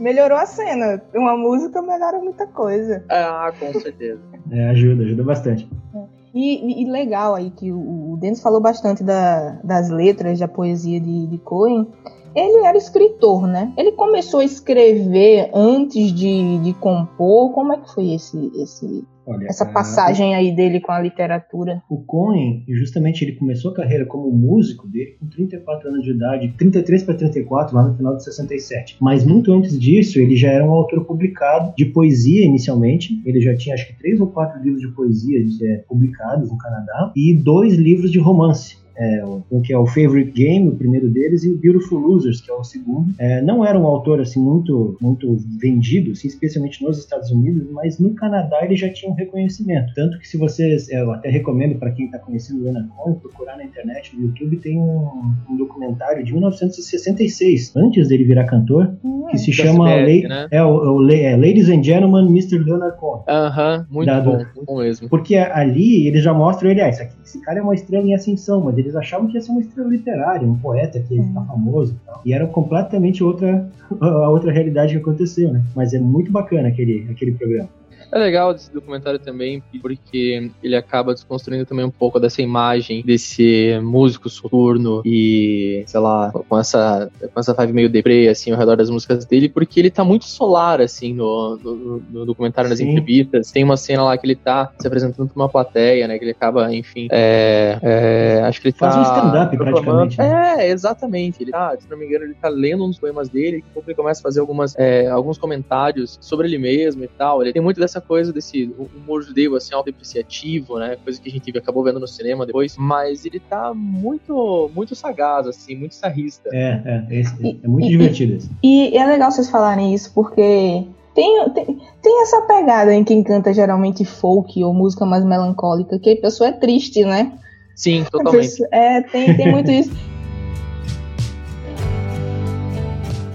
Melhorou 0.00 0.36
a 0.36 0.46
cena. 0.46 1.00
Uma 1.14 1.36
música 1.36 1.80
melhora 1.80 2.18
muita 2.18 2.44
coisa. 2.48 3.04
Ah, 3.08 3.52
com 3.56 3.72
certeza. 3.78 4.20
É, 4.48 4.68
ajuda, 4.68 5.02
ajuda 5.02 5.24
bastante. 5.24 5.68
E, 5.92 6.15
e- 6.40 6.82
e 6.82 6.90
legal 6.90 7.34
aí 7.34 7.50
que 7.50 7.72
o, 7.72 8.12
o 8.12 8.18
falou 8.42 8.60
bastante 8.60 9.02
da- 9.02 9.58
das 9.64 9.88
letras, 9.90 10.38
da 10.38 10.48
poesia 10.48 11.00
de, 11.00 11.26
de 11.26 11.38
Cohen. 11.38 11.86
Ele 12.34 12.66
era 12.66 12.76
escritor, 12.76 13.46
né? 13.46 13.72
Ele 13.78 13.92
começou 13.92 14.40
a 14.40 14.44
escrever 14.44 15.50
antes 15.54 16.12
de, 16.12 16.58
de 16.58 16.74
compor. 16.74 17.52
Como 17.52 17.72
é 17.72 17.78
que 17.78 17.90
foi 17.94 18.12
esse, 18.12 18.52
esse, 18.56 19.04
Olha, 19.26 19.46
essa 19.48 19.64
a- 19.64 19.72
passagem 19.72 20.34
aí 20.34 20.54
dele 20.54 20.80
com 20.80 20.92
a 20.92 21.00
literatura? 21.00 21.82
O 21.90 21.98
Cohen, 21.98 22.64
justamente, 22.68 23.24
ele 23.24 23.32
começou 23.32 23.72
a 23.72 23.74
carreira 23.74 24.06
como 24.06 24.30
músico 24.30 24.86
dele 24.86 25.16
com 25.18 25.26
34 25.26 25.88
anos 25.88 26.04
de 26.04 26.12
idade, 26.12 26.54
33 26.56 27.02
para 27.02 27.14
34, 27.14 27.74
lá 27.74 27.88
no 27.88 27.96
final 27.96 28.16
de 28.16 28.22
67. 28.24 28.96
Mas 29.00 29.24
muito 29.24 29.52
antes 29.52 29.78
disso, 29.78 30.20
ele 30.20 30.36
já 30.36 30.50
era 30.50 30.64
um 30.64 30.70
autor 30.70 31.04
publicado 31.04 31.74
de 31.76 31.86
poesia 31.86 32.44
inicialmente. 32.44 33.20
Ele 33.24 33.40
já 33.40 33.56
tinha, 33.56 33.74
acho 33.74 33.86
que, 33.88 33.98
três 33.98 34.20
ou 34.20 34.28
quatro 34.28 34.62
livros 34.62 34.80
de 34.80 34.88
poesia 34.88 35.38
é, 35.62 35.76
publicados 35.88 36.50
no 36.50 36.56
Canadá 36.58 37.12
e 37.16 37.34
dois 37.34 37.74
livros 37.74 38.12
de 38.12 38.18
romance. 38.18 38.85
É, 38.98 39.24
um 39.50 39.60
que 39.60 39.72
é 39.72 39.78
o 39.78 39.86
Favorite 39.86 40.30
Game, 40.32 40.68
o 40.68 40.76
primeiro 40.76 41.08
deles, 41.08 41.44
e 41.44 41.50
o 41.50 41.56
Beautiful 41.56 41.98
Losers, 41.98 42.40
que 42.40 42.50
é 42.50 42.54
o 42.54 42.64
segundo. 42.64 43.12
É, 43.18 43.42
não 43.42 43.64
era 43.64 43.78
um 43.78 43.86
autor 43.86 44.20
assim 44.20 44.40
muito 44.40 44.96
muito 45.00 45.36
vendido, 45.60 46.12
assim, 46.12 46.28
especialmente 46.28 46.82
nos 46.82 46.98
Estados 46.98 47.30
Unidos, 47.30 47.66
mas 47.70 47.98
no 47.98 48.14
Canadá 48.14 48.64
ele 48.64 48.76
já 48.76 48.88
tinha 48.88 49.10
um 49.10 49.14
reconhecimento. 49.14 49.92
Tanto 49.94 50.18
que 50.18 50.26
se 50.26 50.36
vocês, 50.36 50.88
é, 50.90 51.00
eu 51.02 51.12
até 51.12 51.28
recomendo 51.28 51.78
para 51.78 51.90
quem 51.90 52.06
está 52.06 52.18
conhecendo 52.18 52.60
o 52.60 52.64
Leonard 52.64 52.88
Cohen, 52.88 53.14
procurar 53.16 53.56
na 53.56 53.64
internet, 53.64 54.16
no 54.16 54.26
YouTube, 54.26 54.56
tem 54.58 54.78
um, 54.78 55.08
um 55.50 55.56
documentário 55.56 56.24
de 56.24 56.32
1966, 56.32 57.76
antes 57.76 58.08
dele 58.08 58.24
virar 58.24 58.44
cantor, 58.44 58.96
que 59.30 59.38
se 59.38 59.52
chama 59.52 59.88
né? 59.96 60.48
é, 60.50 60.62
o, 60.64 60.96
o 60.96 61.10
é, 61.10 61.36
Ladies 61.36 61.68
and 61.68 61.82
Gentlemen, 61.82 62.26
Mr. 62.28 62.58
Leonard 62.58 62.98
Cohen. 62.98 63.22
Aham, 63.28 63.86
muito 63.90 64.06
Dado- 64.06 64.30
bom, 64.30 64.36
muito 64.36 64.64
bom 64.64 64.78
mesmo. 64.78 65.08
Porque 65.08 65.36
ali 65.36 66.06
eles 66.06 66.22
já 66.22 66.32
mostram 66.32 66.70
ele, 66.70 66.80
ah, 66.80 66.88
esse, 66.88 67.02
aqui, 67.02 67.14
esse 67.24 67.40
cara 67.40 67.58
é 67.58 67.62
uma 67.62 67.74
estrela 67.74 68.06
em 68.06 68.14
ascensão, 68.14 68.60
mas 68.62 68.76
eles 68.86 68.94
achavam 68.94 69.26
que 69.26 69.34
ia 69.34 69.40
ser 69.40 69.50
uma 69.50 69.60
estrela 69.60 69.88
literária, 69.88 70.48
um 70.48 70.56
poeta 70.56 71.00
que 71.00 71.16
ia 71.16 71.22
ficar 71.22 71.44
famoso 71.44 71.94
e 71.94 72.06
tal. 72.06 72.20
E 72.24 72.32
era 72.32 72.46
completamente 72.46 73.22
outra, 73.22 73.68
a 74.00 74.28
outra 74.28 74.52
realidade 74.52 74.92
que 74.92 75.00
aconteceu, 75.00 75.52
né? 75.52 75.62
Mas 75.74 75.92
é 75.92 75.98
muito 75.98 76.30
bacana 76.30 76.68
aquele, 76.68 77.08
aquele 77.10 77.32
programa. 77.32 77.68
É 78.12 78.18
legal 78.18 78.52
esse 78.52 78.72
documentário 78.72 79.18
também, 79.18 79.62
porque 79.80 80.50
ele 80.62 80.76
acaba 80.76 81.14
desconstruindo 81.14 81.66
também 81.66 81.84
um 81.84 81.90
pouco 81.90 82.18
dessa 82.18 82.42
imagem 82.42 83.02
desse 83.04 83.78
músico 83.82 84.28
soturno 84.28 85.02
e, 85.04 85.82
sei 85.86 86.00
lá, 86.00 86.32
com 86.32 86.58
essa, 86.58 87.10
com 87.32 87.40
essa 87.40 87.52
vibe 87.54 87.72
meio 87.72 87.88
deprê, 87.88 88.28
assim, 88.28 88.52
ao 88.52 88.58
redor 88.58 88.76
das 88.76 88.90
músicas 88.90 89.24
dele, 89.24 89.48
porque 89.48 89.80
ele 89.80 89.90
tá 89.90 90.04
muito 90.04 90.24
solar, 90.24 90.80
assim, 90.80 91.12
no, 91.12 91.56
no, 91.56 92.02
no 92.10 92.26
documentário, 92.26 92.70
nas 92.70 92.78
Sim. 92.78 92.90
entrevistas. 92.90 93.50
Tem 93.50 93.64
uma 93.64 93.76
cena 93.76 94.04
lá 94.04 94.16
que 94.16 94.26
ele 94.26 94.36
tá 94.36 94.72
se 94.78 94.86
apresentando 94.86 95.28
pra 95.28 95.42
uma 95.42 95.48
plateia, 95.48 96.06
né, 96.06 96.18
que 96.18 96.24
ele 96.24 96.32
acaba, 96.32 96.72
enfim, 96.74 97.08
é, 97.10 97.78
é, 97.82 98.42
acho 98.44 98.60
que 98.60 98.68
ele 98.68 98.76
Faz 98.76 98.94
tá... 98.94 99.00
um 99.00 99.02
stand-up, 99.02 99.56
praticamente, 99.56 100.18
né? 100.18 100.56
É, 100.58 100.70
exatamente. 100.70 101.42
Ele 101.42 101.50
tá, 101.50 101.76
se 101.78 101.88
não 101.90 101.96
me 101.96 102.06
engano, 102.06 102.24
ele 102.24 102.34
tá 102.34 102.48
lendo 102.48 102.86
dos 102.86 102.98
poemas 102.98 103.28
dele, 103.28 103.64
pouco 103.72 103.88
ele 103.88 103.96
começa 103.96 104.20
a 104.20 104.22
fazer 104.22 104.40
algumas, 104.40 104.74
é, 104.76 105.08
alguns 105.08 105.38
comentários 105.38 106.18
sobre 106.20 106.46
ele 106.46 106.58
mesmo 106.58 107.04
e 107.04 107.08
tal. 107.08 107.42
Ele 107.42 107.52
tem 107.52 107.62
muito 107.62 107.80
dessa 107.80 107.95
coisa 108.00 108.32
desse 108.32 108.72
humor 108.94 109.22
judeu, 109.22 109.54
assim, 109.56 109.74
autodepreciativo, 109.74 110.78
né? 110.78 110.96
Coisa 111.04 111.20
que 111.20 111.28
a 111.28 111.32
gente 111.32 111.56
acabou 111.56 111.82
vendo 111.84 112.00
no 112.00 112.06
cinema 112.08 112.46
depois. 112.46 112.74
Mas 112.78 113.24
ele 113.24 113.40
tá 113.40 113.72
muito, 113.74 114.70
muito 114.74 114.94
sagaz, 114.94 115.46
assim, 115.46 115.76
muito 115.76 115.94
sarrista. 115.94 116.48
É, 116.52 116.82
é, 117.10 117.20
esse- 117.20 117.34
E- 117.42 117.60
é 117.62 117.68
muito 117.68 117.86
e- 117.86 117.90
divertido 117.90 118.34
esse. 118.34 118.50
E 118.62 118.96
é 118.96 119.06
legal 119.06 119.30
vocês 119.30 119.50
falarem 119.50 119.94
isso, 119.94 120.12
porque 120.14 120.84
tem, 121.14 121.50
tem, 121.54 121.64
tem 122.02 122.22
essa 122.22 122.42
pegada 122.42 122.92
em 122.94 123.04
quem 123.04 123.22
canta 123.22 123.52
geralmente 123.54 124.04
folk 124.04 124.62
ou 124.62 124.74
música 124.74 125.04
mais 125.06 125.24
melancólica, 125.24 125.98
que 125.98 126.10
a 126.12 126.20
pessoa 126.20 126.48
é 126.50 126.52
triste, 126.52 127.04
né? 127.04 127.32
Sim, 127.74 128.04
totalmente. 128.10 128.42
pessoa- 128.48 128.68
É, 128.72 129.02
tem, 129.02 129.36
tem 129.36 129.50
muito 129.50 129.70
isso. 129.70 129.90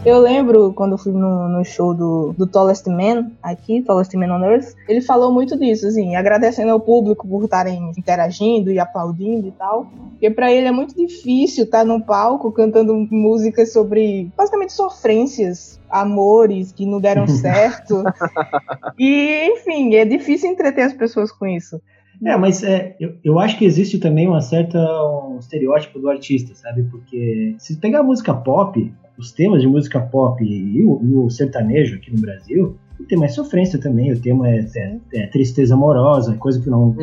Eu 0.04 0.20
lembro 0.20 0.74
quando 0.74 0.94
eu 0.94 0.98
fui 0.98 1.12
no, 1.12 1.48
no 1.48 1.64
show 1.64 1.94
do, 1.94 2.34
do 2.36 2.48
Tallest 2.48 2.88
Man, 2.88 3.32
aqui, 3.42 3.84
Tallest 3.84 4.16
Man 4.16 4.36
on 4.36 4.44
Earth, 4.44 4.74
ele 4.88 5.00
falou 5.00 5.32
muito 5.32 5.56
disso, 5.56 5.86
assim, 5.86 6.16
agradecendo 6.16 6.72
ao 6.72 6.80
público 6.80 7.28
por 7.28 7.44
estarem 7.44 7.92
interagindo 7.96 8.72
e 8.72 8.80
aplaudindo 8.80 9.48
e 9.48 9.52
tal. 9.52 9.86
Porque 10.12 10.32
pra 10.32 10.52
ele 10.52 10.66
é 10.66 10.72
muito 10.72 10.96
difícil 10.96 11.66
estar 11.66 11.86
num 11.86 12.02
palco 12.02 12.52
cantando 12.52 12.96
músicas 13.12 13.72
sobre, 13.72 14.32
basicamente, 14.36 14.74
sofrências, 14.74 15.80
amores 15.88 16.72
que 16.72 16.84
não 16.84 17.00
deram 17.00 17.28
certo. 17.30 18.04
e, 18.98 19.52
enfim, 19.54 19.94
é 19.94 20.04
difícil 20.04 20.50
entreter 20.50 20.86
as 20.86 20.94
pessoas 20.94 21.32
com 21.32 21.46
isso. 21.46 21.80
É, 22.24 22.36
mas 22.38 22.64
é, 22.64 22.96
eu, 23.00 23.16
eu 23.24 23.40
acho 23.40 23.58
que 23.58 23.66
existe 23.66 24.00
também 24.00 24.28
uma 24.28 24.42
certa 24.42 24.80
um 25.28 25.38
estereótipo 25.40 26.00
do 26.00 26.10
artista, 26.10 26.54
sabe? 26.56 26.84
Porque 26.84 27.56
se 27.58 27.78
pegar 27.78 28.00
a 28.00 28.04
música 28.04 28.34
pop, 28.34 28.92
os 29.22 29.32
temas 29.32 29.62
de 29.62 29.68
música 29.68 30.00
pop 30.00 30.44
e 30.44 30.84
o, 30.84 31.00
e 31.04 31.16
o 31.16 31.30
sertanejo 31.30 31.96
aqui 31.96 32.12
no 32.12 32.20
Brasil, 32.20 32.76
o 33.02 33.06
tema 33.08 33.26
é 33.26 33.28
sofrência 33.28 33.80
também, 33.80 34.12
o 34.12 34.20
tema 34.20 34.50
é, 34.50 34.66
é- 34.76 35.00
é 35.14 35.28
tristeza 35.28 35.74
amorosa, 35.74 36.36
coisa 36.36 36.60
que 36.62 36.70
não. 36.70 36.96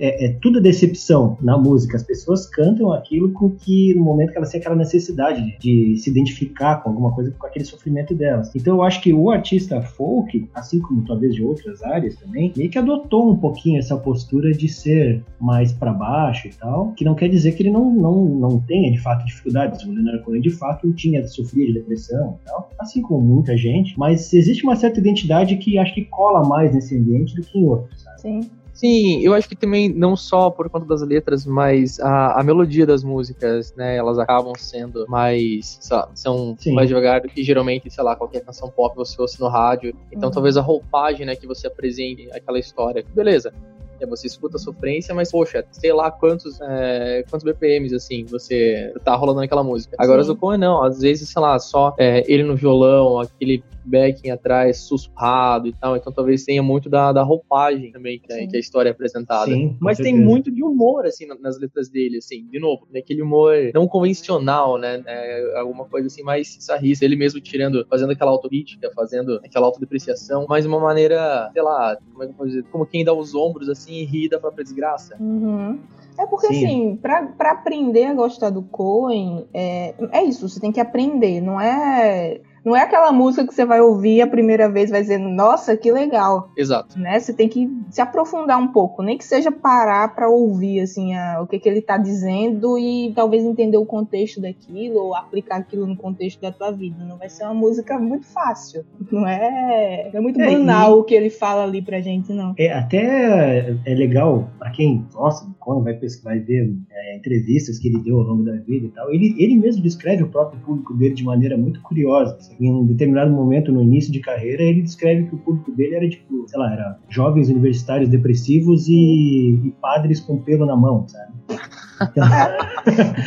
É, 0.00 0.26
é 0.26 0.36
tudo 0.42 0.60
decepção 0.60 1.38
na 1.40 1.56
música. 1.56 1.96
As 1.96 2.02
pessoas 2.02 2.46
cantam 2.46 2.92
aquilo 2.92 3.30
com 3.32 3.50
que, 3.50 3.94
no 3.94 4.02
momento 4.02 4.32
que 4.32 4.36
elas 4.38 4.50
têm 4.50 4.60
aquela 4.60 4.74
necessidade 4.76 5.40
de, 5.58 5.92
de 5.92 5.96
se 5.98 6.10
identificar 6.10 6.76
com 6.82 6.90
alguma 6.90 7.12
coisa, 7.12 7.30
com 7.38 7.46
aquele 7.46 7.64
sofrimento 7.64 8.14
delas. 8.14 8.50
Então 8.54 8.76
eu 8.76 8.82
acho 8.82 9.00
que 9.00 9.12
o 9.12 9.30
artista 9.30 9.80
folk, 9.80 10.48
assim 10.54 10.80
como 10.80 11.04
talvez 11.06 11.34
de 11.34 11.42
outras 11.44 11.82
áreas 11.82 12.16
também, 12.16 12.52
meio 12.56 12.70
que 12.70 12.78
adotou 12.78 13.30
um 13.30 13.36
pouquinho 13.36 13.78
essa 13.78 13.96
postura 13.96 14.52
de 14.52 14.68
ser 14.68 15.22
mais 15.40 15.72
pra 15.72 15.92
baixo 15.92 16.48
e 16.48 16.50
tal, 16.50 16.92
que 16.96 17.04
não 17.04 17.14
quer 17.14 17.28
dizer 17.28 17.52
que 17.52 17.62
ele 17.62 17.70
não, 17.70 17.90
não, 17.94 18.24
não 18.24 18.60
tenha 18.60 18.90
de 18.90 18.98
fato 19.00 19.24
dificuldades. 19.24 19.84
O 19.84 19.92
Leonardo 19.92 20.22
Cohen 20.24 20.40
de 20.40 20.50
fato 20.50 20.92
tinha, 20.92 21.26
sofria 21.28 21.66
de 21.66 21.74
depressão 21.74 22.38
e 22.42 22.48
tal, 22.48 22.70
assim 22.78 23.00
como 23.02 23.20
muita 23.20 23.56
gente, 23.56 23.94
mas 23.98 24.32
existe 24.32 24.64
uma 24.64 24.76
certa 24.76 24.98
identidade 24.98 25.43
que 25.56 25.78
acho 25.78 25.94
que 25.94 26.04
cola 26.06 26.46
mais 26.46 26.74
nesse 26.74 26.96
ambiente 26.96 27.34
do 27.36 27.42
que 27.42 27.58
em 27.58 27.66
outros, 27.66 28.02
sabe? 28.02 28.20
Sim. 28.20 28.50
Sim, 28.72 29.20
eu 29.20 29.32
acho 29.32 29.48
que 29.48 29.54
também 29.54 29.88
não 29.88 30.16
só 30.16 30.50
por 30.50 30.68
conta 30.68 30.84
das 30.84 31.00
letras, 31.00 31.46
mas 31.46 32.00
a, 32.00 32.40
a 32.40 32.42
melodia 32.42 32.84
das 32.84 33.04
músicas, 33.04 33.72
né? 33.76 33.96
Elas 33.96 34.18
acabam 34.18 34.52
sendo 34.56 35.06
mais, 35.08 35.78
sei 35.80 35.96
lá, 35.96 36.08
são 36.12 36.56
Sim. 36.58 36.72
mais 36.74 36.88
devagar 36.88 37.20
do 37.20 37.28
que 37.28 37.44
geralmente, 37.44 37.88
sei 37.88 38.02
lá, 38.02 38.16
qualquer 38.16 38.40
canção 38.44 38.68
pop 38.68 38.96
você 38.96 39.20
ouça 39.22 39.36
no 39.38 39.48
rádio. 39.48 39.94
Então 40.10 40.28
Uhum. 40.28 40.34
talvez 40.34 40.56
a 40.56 40.60
roupagem, 40.60 41.24
né, 41.24 41.36
que 41.36 41.46
você 41.46 41.68
apresente 41.68 42.28
aquela 42.32 42.58
história, 42.58 43.04
beleza. 43.14 43.52
É, 44.00 44.06
você 44.06 44.26
escuta 44.26 44.56
a 44.56 44.60
sofrência, 44.60 45.14
mas 45.14 45.30
poxa, 45.30 45.64
sei 45.70 45.92
lá 45.92 46.10
quantos, 46.10 46.60
é, 46.60 47.24
quantos 47.30 47.44
BPMs 47.44 47.94
assim 47.94 48.24
você 48.24 48.92
tá 49.04 49.14
rolando 49.14 49.40
naquela 49.40 49.62
música. 49.62 49.96
Agora 49.98 50.22
Sim. 50.24 50.30
o 50.32 50.36
Cohen 50.36 50.58
não, 50.58 50.82
às 50.82 51.00
vezes, 51.00 51.28
sei 51.28 51.40
lá, 51.42 51.58
só 51.58 51.94
é, 51.98 52.24
ele 52.32 52.42
no 52.42 52.56
violão, 52.56 53.18
aquele 53.20 53.62
backing 53.86 54.30
atrás 54.30 54.78
sussurrado 54.78 55.68
e 55.68 55.72
tal, 55.74 55.94
então 55.96 56.10
talvez 56.12 56.42
tenha 56.44 56.62
muito 56.62 56.88
da, 56.88 57.12
da 57.12 57.22
roupagem 57.22 57.92
também 57.92 58.18
que, 58.18 58.32
Sim. 58.32 58.48
que 58.48 58.56
a 58.56 58.60
história 58.60 58.88
é 58.88 58.92
apresentada. 58.92 59.52
Sim, 59.52 59.76
Mas 59.78 59.98
tem 59.98 60.06
certeza. 60.06 60.24
muito 60.24 60.50
de 60.50 60.62
humor, 60.62 61.04
assim, 61.04 61.26
na- 61.26 61.34
nas 61.38 61.58
letras 61.60 61.88
dele, 61.90 62.16
assim, 62.18 62.46
de 62.46 62.58
novo, 62.58 62.86
né, 62.90 63.00
aquele 63.00 63.20
humor 63.20 63.54
não 63.74 63.86
convencional, 63.86 64.78
né, 64.78 65.02
é, 65.06 65.58
alguma 65.58 65.84
coisa 65.84 66.06
assim 66.06 66.22
mais 66.22 66.56
sarrista, 66.60 67.04
ele 67.04 67.14
mesmo 67.16 67.40
tirando, 67.40 67.86
fazendo 67.88 68.12
aquela 68.12 68.30
autocrítica, 68.30 68.90
fazendo 68.94 69.38
aquela 69.44 69.66
autodepreciação, 69.66 70.46
mas 70.48 70.64
de 70.64 70.68
uma 70.68 70.80
maneira, 70.80 71.50
sei 71.52 71.62
lá, 71.62 71.96
como 72.10 72.22
é 72.22 72.26
que 72.26 72.32
eu 72.32 72.36
posso 72.36 72.48
dizer, 72.48 72.64
como 72.70 72.86
quem 72.86 73.04
dá 73.04 73.12
os 73.12 73.34
ombros, 73.34 73.68
assim, 73.68 73.83
e 73.88 74.04
ri 74.04 74.28
da 74.28 74.38
própria 74.38 74.64
desgraça. 74.64 75.16
Uhum. 75.20 75.78
É 76.16 76.26
porque, 76.26 76.46
Sim. 76.48 76.64
assim, 76.64 76.96
pra, 76.96 77.26
pra 77.26 77.52
aprender 77.52 78.06
a 78.06 78.14
gostar 78.14 78.50
do 78.50 78.62
Cohen, 78.62 79.46
é, 79.52 79.94
é 80.12 80.22
isso, 80.22 80.48
você 80.48 80.60
tem 80.60 80.70
que 80.70 80.80
aprender, 80.80 81.40
não 81.40 81.60
é 81.60 82.40
não 82.64 82.74
é 82.74 82.82
aquela 82.82 83.12
música 83.12 83.46
que 83.46 83.54
você 83.54 83.64
vai 83.64 83.80
ouvir 83.80 84.22
a 84.22 84.26
primeira 84.26 84.68
vez 84.68 84.90
vai 84.90 85.02
dizer, 85.02 85.18
nossa, 85.18 85.76
que 85.76 85.92
legal. 85.92 86.50
Exato. 86.56 86.98
Né? 86.98 87.18
Você 87.20 87.32
tem 87.32 87.48
que 87.48 87.68
se 87.90 88.00
aprofundar 88.00 88.58
um 88.58 88.68
pouco, 88.68 89.02
nem 89.02 89.18
que 89.18 89.24
seja 89.24 89.52
parar 89.52 90.14
para 90.14 90.28
ouvir 90.28 90.80
assim 90.80 91.14
a, 91.14 91.42
o 91.42 91.46
que, 91.46 91.58
que 91.58 91.68
ele 91.68 91.82
tá 91.82 91.98
dizendo 91.98 92.78
e 92.78 93.12
talvez 93.14 93.44
entender 93.44 93.76
o 93.76 93.84
contexto 93.84 94.40
daquilo 94.40 94.98
ou 94.98 95.14
aplicar 95.14 95.56
aquilo 95.56 95.86
no 95.86 95.96
contexto 95.96 96.40
da 96.40 96.50
tua 96.50 96.70
vida. 96.70 97.04
Não 97.04 97.18
vai 97.18 97.28
ser 97.28 97.44
uma 97.44 97.54
música 97.54 97.98
muito 97.98 98.26
fácil. 98.26 98.84
Não 99.12 99.26
é, 99.26 100.10
é 100.12 100.20
muito 100.20 100.40
é, 100.40 100.46
banal 100.46 100.96
e... 100.96 101.00
o 101.00 101.04
que 101.04 101.14
ele 101.14 101.30
fala 101.30 101.64
ali 101.64 101.82
pra 101.82 102.00
gente, 102.00 102.32
não. 102.32 102.54
É 102.58 102.72
até 102.72 103.76
é 103.84 103.94
legal 103.94 104.48
para 104.58 104.70
quem 104.70 105.06
gosta 105.12 105.46
do 105.46 105.54
Conan, 105.54 105.82
vai, 105.82 105.98
vai 106.22 106.38
ver 106.38 106.74
é, 106.90 107.16
entrevistas 107.16 107.78
que 107.78 107.88
ele 107.88 108.02
deu 108.02 108.18
ao 108.18 108.24
longo 108.24 108.42
da 108.42 108.56
vida 108.56 108.86
e 108.86 108.90
tal. 108.90 109.12
Ele, 109.12 109.34
ele 109.38 109.56
mesmo 109.56 109.82
descreve 109.82 110.22
o 110.22 110.28
próprio 110.28 110.60
público 110.60 110.94
dele 110.94 111.14
de 111.14 111.24
maneira 111.24 111.56
muito 111.56 111.80
curiosa. 111.82 112.38
Em 112.60 112.70
um 112.70 112.86
determinado 112.86 113.32
momento 113.32 113.72
no 113.72 113.82
início 113.82 114.12
de 114.12 114.20
carreira, 114.20 114.62
ele 114.62 114.82
descreve 114.82 115.24
que 115.24 115.34
o 115.34 115.38
público 115.38 115.72
dele 115.72 115.94
era 115.94 116.08
tipo, 116.08 116.48
sei 116.48 116.58
lá, 116.58 116.72
era 116.72 116.98
jovens 117.08 117.48
universitários 117.48 118.08
depressivos 118.08 118.88
e, 118.88 119.60
e 119.64 119.70
padres 119.80 120.20
com 120.20 120.38
pelo 120.38 120.66
na 120.66 120.76
mão, 120.76 121.06
sabe? 121.08 121.33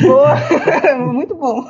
Boa. 0.02 0.36
muito 1.14 1.36
bom. 1.36 1.64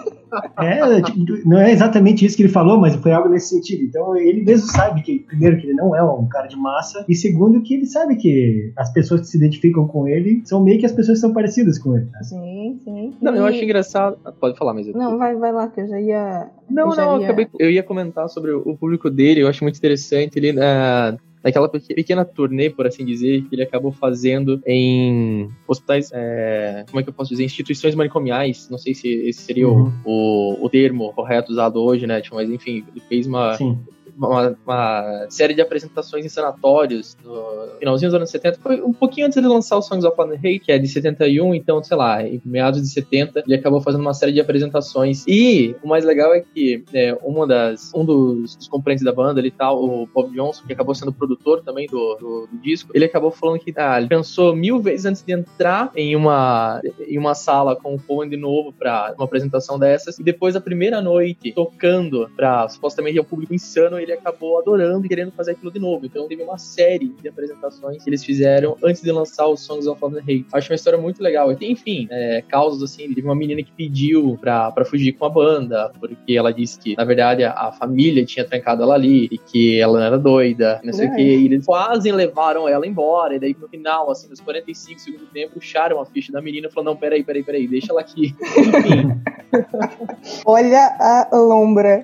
É, 0.60 1.02
tipo, 1.02 1.48
não 1.48 1.58
é 1.58 1.72
exatamente 1.72 2.26
isso 2.26 2.36
que 2.36 2.44
ele 2.44 2.52
falou, 2.52 2.80
mas 2.80 2.96
foi 2.96 3.12
algo 3.12 3.30
nesse 3.30 3.50
sentido. 3.50 3.84
Então 3.84 4.16
ele 4.18 4.44
mesmo 4.44 4.68
sabe 4.68 5.02
que, 5.02 5.20
primeiro, 5.20 5.58
que 5.58 5.68
ele 5.68 5.74
não 5.74 5.96
é 5.96 6.04
um 6.04 6.28
cara 6.28 6.48
de 6.48 6.56
massa, 6.56 7.06
e 7.08 7.16
segundo, 7.16 7.62
que 7.62 7.76
ele 7.76 7.86
sabe 7.86 8.16
que 8.16 8.74
as 8.76 8.92
pessoas 8.92 9.22
que 9.22 9.28
se 9.28 9.38
identificam 9.38 9.88
com 9.88 10.08
ele 10.08 10.42
são 10.46 10.64
meio 10.64 10.80
que 10.80 10.86
as 10.86 10.92
pessoas 10.92 11.18
que 11.18 11.22
são 11.22 11.34
parecidas 11.34 11.80
com 11.80 11.96
ele. 11.96 12.06
Né? 12.06 12.24
Sim, 12.24 12.80
sim. 12.84 13.14
Não, 13.22 13.36
eu 13.36 13.46
acho 13.46 13.64
engraçado. 13.64 14.18
Pode 14.40 14.58
falar, 14.58 14.74
mas. 14.74 14.88
Não, 14.88 15.18
vai, 15.18 15.36
vai 15.36 15.52
lá, 15.52 15.68
que 15.68 15.82
eu 15.82 15.88
já 15.88 16.00
ia. 16.00 16.50
Não, 16.70 16.90
eu 16.90 16.96
já 16.96 17.06
não, 17.06 17.20
ia... 17.20 17.28
Acabei, 17.28 17.48
eu 17.60 17.72
ia 17.72 17.84
comentar 17.84 18.28
sobre 18.30 18.52
o 18.52 18.76
público 18.76 19.10
dele, 19.10 19.42
eu 19.42 19.48
acho 19.48 19.64
muito 19.64 19.78
interessante. 19.78 20.38
Ele, 20.38 20.52
uh, 20.52 21.18
naquela 21.44 21.70
pequena 21.70 22.26
turnê, 22.26 22.70
por 22.70 22.88
assim 22.88 23.06
dizer, 23.06 23.44
que 23.44 23.56
ele 23.56 23.64
acabou 23.64 23.92
fazendo 23.92 24.62
em 24.66 25.50
hospitais, 25.68 26.12
é, 26.14 26.86
como 26.90 27.00
é 27.00 27.04
que 27.04 27.10
eu 27.10 27.14
posso 27.14 27.30
dizer, 27.30 27.44
instituições 27.44 27.96
manicomiais, 27.96 28.70
não 28.70 28.78
sei 28.78 28.94
se 28.94 29.08
esse 29.08 29.42
seria 29.42 29.68
uhum. 29.68 29.92
o, 30.04 30.66
o, 30.66 30.70
termo 30.70 31.14
correto 31.14 31.52
usado 31.52 31.82
hoje, 31.82 32.06
né, 32.06 32.22
tipo, 32.22 32.36
mas 32.36 32.50
enfim, 32.50 32.84
ele 32.92 33.02
fez 33.08 33.28
uma, 33.28 33.56
Sim 33.56 33.78
uma, 34.18 34.58
uma, 34.66 35.28
série 35.30 35.54
de 35.54 35.62
apresentações 35.62 36.26
em 36.26 36.30
sanatórios 36.30 37.16
no 37.24 37.78
finalzinho 37.80 38.10
dos 38.10 38.16
anos 38.16 38.30
70. 38.30 38.60
Foi 38.60 38.82
um 38.82 38.94
pouquinho 38.94 39.28
antes 39.28 39.42
de 39.42 39.48
lançar 39.48 39.78
o 39.78 39.82
Songs 39.82 40.06
of 40.06 40.16
Love 40.18 40.36
Hate, 40.36 40.60
que 40.60 40.72
é 40.72 40.78
de 40.78 40.88
71, 40.88 41.54
então, 41.54 41.84
sei 41.84 41.98
lá, 41.98 42.24
em 42.24 42.42
meados 42.44 42.82
de 42.82 42.90
70, 42.90 43.44
ele 43.46 43.56
acabou 43.56 43.82
fazendo 43.82 44.02
uma 44.02 44.14
série 44.14 44.32
de 44.32 44.40
apresentações. 44.40 45.24
E 45.28 45.76
o 45.84 45.88
mais 45.88 46.04
legal 46.04 46.34
é 46.34 46.42
que 46.42 46.84
é, 46.94 47.18
uma 47.24 47.46
das, 47.46 47.94
um 47.94 48.04
dos, 48.04 48.56
dos 48.56 48.68
componentes 48.68 49.04
da 49.04 49.12
banda 49.12 49.40
ali 49.40 49.52
tal, 49.52 49.84
o 49.84 50.08
Bob 50.08 50.34
Johnson, 50.34 50.66
que 50.66 50.74
acabou 50.74 50.96
sendo 50.96 51.14
produtor 51.14 51.62
também 51.64 51.88
do, 51.88 52.16
do, 52.16 52.48
do 52.48 52.58
disco, 52.62 52.92
ele 52.94 53.06
acabou 53.06 53.32
falando 53.32 53.60
que 53.60 53.74
ah, 53.78 53.98
ele 53.98 54.08
pensou 54.08 54.56
mil 54.56 54.80
vezes 54.82 55.06
antes 55.06 55.24
de 55.24 55.34
entrar 55.34 55.92
em 55.96 56.16
uma, 56.16 56.82
em 57.08 57.18
uma 57.18 57.36
sala 57.36 57.76
com 57.76 57.96
o 57.96 58.00
Paul 58.00 58.26
de 58.26 58.38
novo 58.38 58.74
para 58.74 59.14
uma 59.16 59.26
apresentação 59.26 59.78
dessas, 59.78 60.18
e 60.18 60.24
depois 60.24 60.56
a 60.56 60.62
primeira 60.62 61.02
noite 61.02 61.52
tocando 61.52 62.30
para 62.36 62.68
supostamente 62.70 63.20
o 63.20 63.24
público 63.24 63.54
insano, 63.54 64.00
ele 64.08 64.18
acabou 64.18 64.60
adorando 64.60 65.06
e 65.06 65.10
querendo 65.10 65.32
fazer 65.32 65.52
aquilo 65.52 65.72
de 65.72 65.80
novo. 65.80 66.06
Então 66.06 66.28
teve 66.28 66.44
uma 66.44 66.58
série 66.58 67.10
de 67.22 67.28
apresentações 67.28 68.04
que 68.04 68.10
eles 68.10 68.24
fizeram 68.24 68.78
antes 68.84 69.02
de 69.02 69.12
lançar 69.12 69.48
os 69.48 69.62
Songs 69.62 69.88
of 69.88 70.02
Love 70.02 70.18
and 70.18 70.22
Hate. 70.22 70.46
Acho 70.54 70.72
uma 70.72 70.76
história 70.76 71.00
muito 71.00 71.22
legal. 71.22 71.52
E, 71.52 71.72
enfim, 71.72 72.08
é, 72.10 72.42
causas 72.48 72.84
assim, 72.84 73.14
teve 73.14 73.28
uma 73.28 73.36
menina 73.36 73.62
que 73.62 73.72
pediu 73.72 74.38
pra, 74.40 74.72
pra 74.72 74.86
fugir 74.86 75.14
com 75.14 75.26
a 75.26 75.30
banda, 75.30 75.92
porque 76.00 76.34
ela 76.34 76.52
disse 76.52 76.80
que, 76.80 76.96
na 76.96 77.04
verdade, 77.04 77.44
a, 77.44 77.52
a 77.52 77.72
família 77.72 78.26
tinha 78.26 78.46
trancado 78.46 78.84
ela 78.84 78.96
ali 78.96 79.28
e 79.32 79.38
que 79.38 79.80
ela 79.80 80.00
não 80.00 80.06
era 80.06 80.18
doida, 80.18 80.80
não 80.84 80.94
sei 80.94 81.08
é. 81.08 81.12
o 81.12 81.16
que. 81.16 81.22
E 81.22 81.46
eles 81.46 81.66
quase 81.66 82.12
levaram 82.12 82.68
ela 82.68 82.88
embora. 82.88 83.36
E 83.36 83.40
daí, 83.40 83.56
no 83.60 83.68
final, 83.68 84.10
assim, 84.10 84.30
nos 84.30 84.40
45 84.40 85.00
segundos 85.00 85.28
do 85.28 85.34
tempo, 85.34 85.54
puxaram 85.54 86.00
a 86.00 86.06
ficha 86.06 86.32
da 86.32 86.42
menina 86.42 86.68
e 86.68 86.72
falaram: 86.72 86.94
não, 86.94 87.00
peraí, 87.00 87.24
peraí, 87.24 87.44
peraí, 87.44 87.68
deixa 87.68 87.92
ela 87.92 88.02
aqui. 88.02 88.36
Enfim. 88.58 89.22
Olha 90.46 90.96
a 91.00 91.30
lombra. 91.34 92.04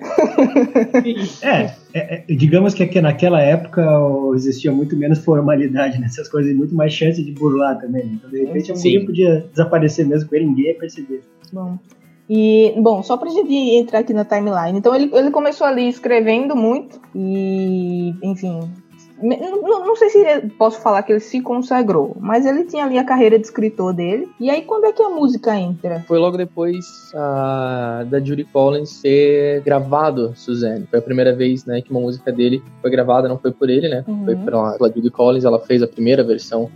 é, 1.42 1.74
é, 1.94 2.24
é, 2.28 2.34
digamos 2.34 2.74
que 2.74 3.00
naquela 3.00 3.40
época 3.40 3.80
existia 4.34 4.72
muito 4.72 4.96
menos 4.96 5.20
formalidade 5.20 6.00
nessas 6.00 6.28
coisas 6.28 6.50
e 6.50 6.54
muito 6.54 6.74
mais 6.74 6.92
chance 6.92 7.22
de 7.22 7.30
burlar 7.30 7.78
também. 7.78 8.14
Então, 8.14 8.28
de 8.28 8.44
repente, 8.44 8.72
a 8.72 8.74
mulher 8.74 9.06
podia 9.06 9.46
desaparecer 9.52 10.04
mesmo 10.04 10.28
com 10.28 10.34
ele, 10.34 10.46
ninguém 10.46 10.66
ia 10.66 10.74
perceber. 10.74 11.22
Bom. 11.52 11.78
E, 12.28 12.74
bom, 12.78 13.00
só 13.00 13.16
pra 13.16 13.30
gente 13.30 13.52
entrar 13.52 14.00
aqui 14.00 14.12
na 14.12 14.24
timeline. 14.24 14.76
Então, 14.76 14.92
ele, 14.92 15.08
ele 15.14 15.30
começou 15.30 15.66
ali 15.66 15.88
escrevendo 15.88 16.56
muito 16.56 17.00
e, 17.14 18.12
enfim, 18.22 18.58
não, 19.22 19.86
não, 19.86 19.96
sei 19.96 20.10
se 20.10 20.48
posso 20.58 20.80
falar 20.80 21.02
que 21.02 21.12
ele 21.12 21.20
se 21.20 21.40
consagrou, 21.40 22.16
mas 22.20 22.44
ele 22.44 22.64
tinha 22.64 22.84
ali 22.84 22.98
a 22.98 23.04
carreira 23.04 23.38
de 23.38 23.44
escritor 23.44 23.92
dele. 23.92 24.28
E 24.40 24.50
aí, 24.50 24.62
quando 24.62 24.84
é 24.84 24.92
que 24.92 25.02
a 25.02 25.08
música 25.08 25.56
entra? 25.56 26.04
Foi 26.06 26.18
logo 26.18 26.36
depois 26.36 27.12
uh, 27.14 28.04
da 28.06 28.20
Judy 28.20 28.44
Collins 28.44 29.00
ter 29.00 29.62
gravado 29.62 30.32
Suzanne. 30.34 30.86
Foi 30.90 30.98
a 30.98 31.02
primeira 31.02 31.34
vez 31.34 31.64
né, 31.64 31.80
que 31.80 31.90
uma 31.90 32.00
música 32.00 32.32
dele 32.32 32.62
foi 32.82 32.90
gravada, 32.90 33.28
não 33.28 33.38
foi 33.38 33.52
por 33.52 33.70
ele, 33.70 33.88
né? 33.88 34.04
Uhum. 34.06 34.24
Foi 34.24 34.36
pela, 34.36 34.72
pela 34.76 34.92
Judy 34.92 35.10
Collins, 35.10 35.44
ela 35.44 35.60
fez 35.60 35.82
a 35.82 35.86
primeira 35.86 36.24
versão 36.24 36.70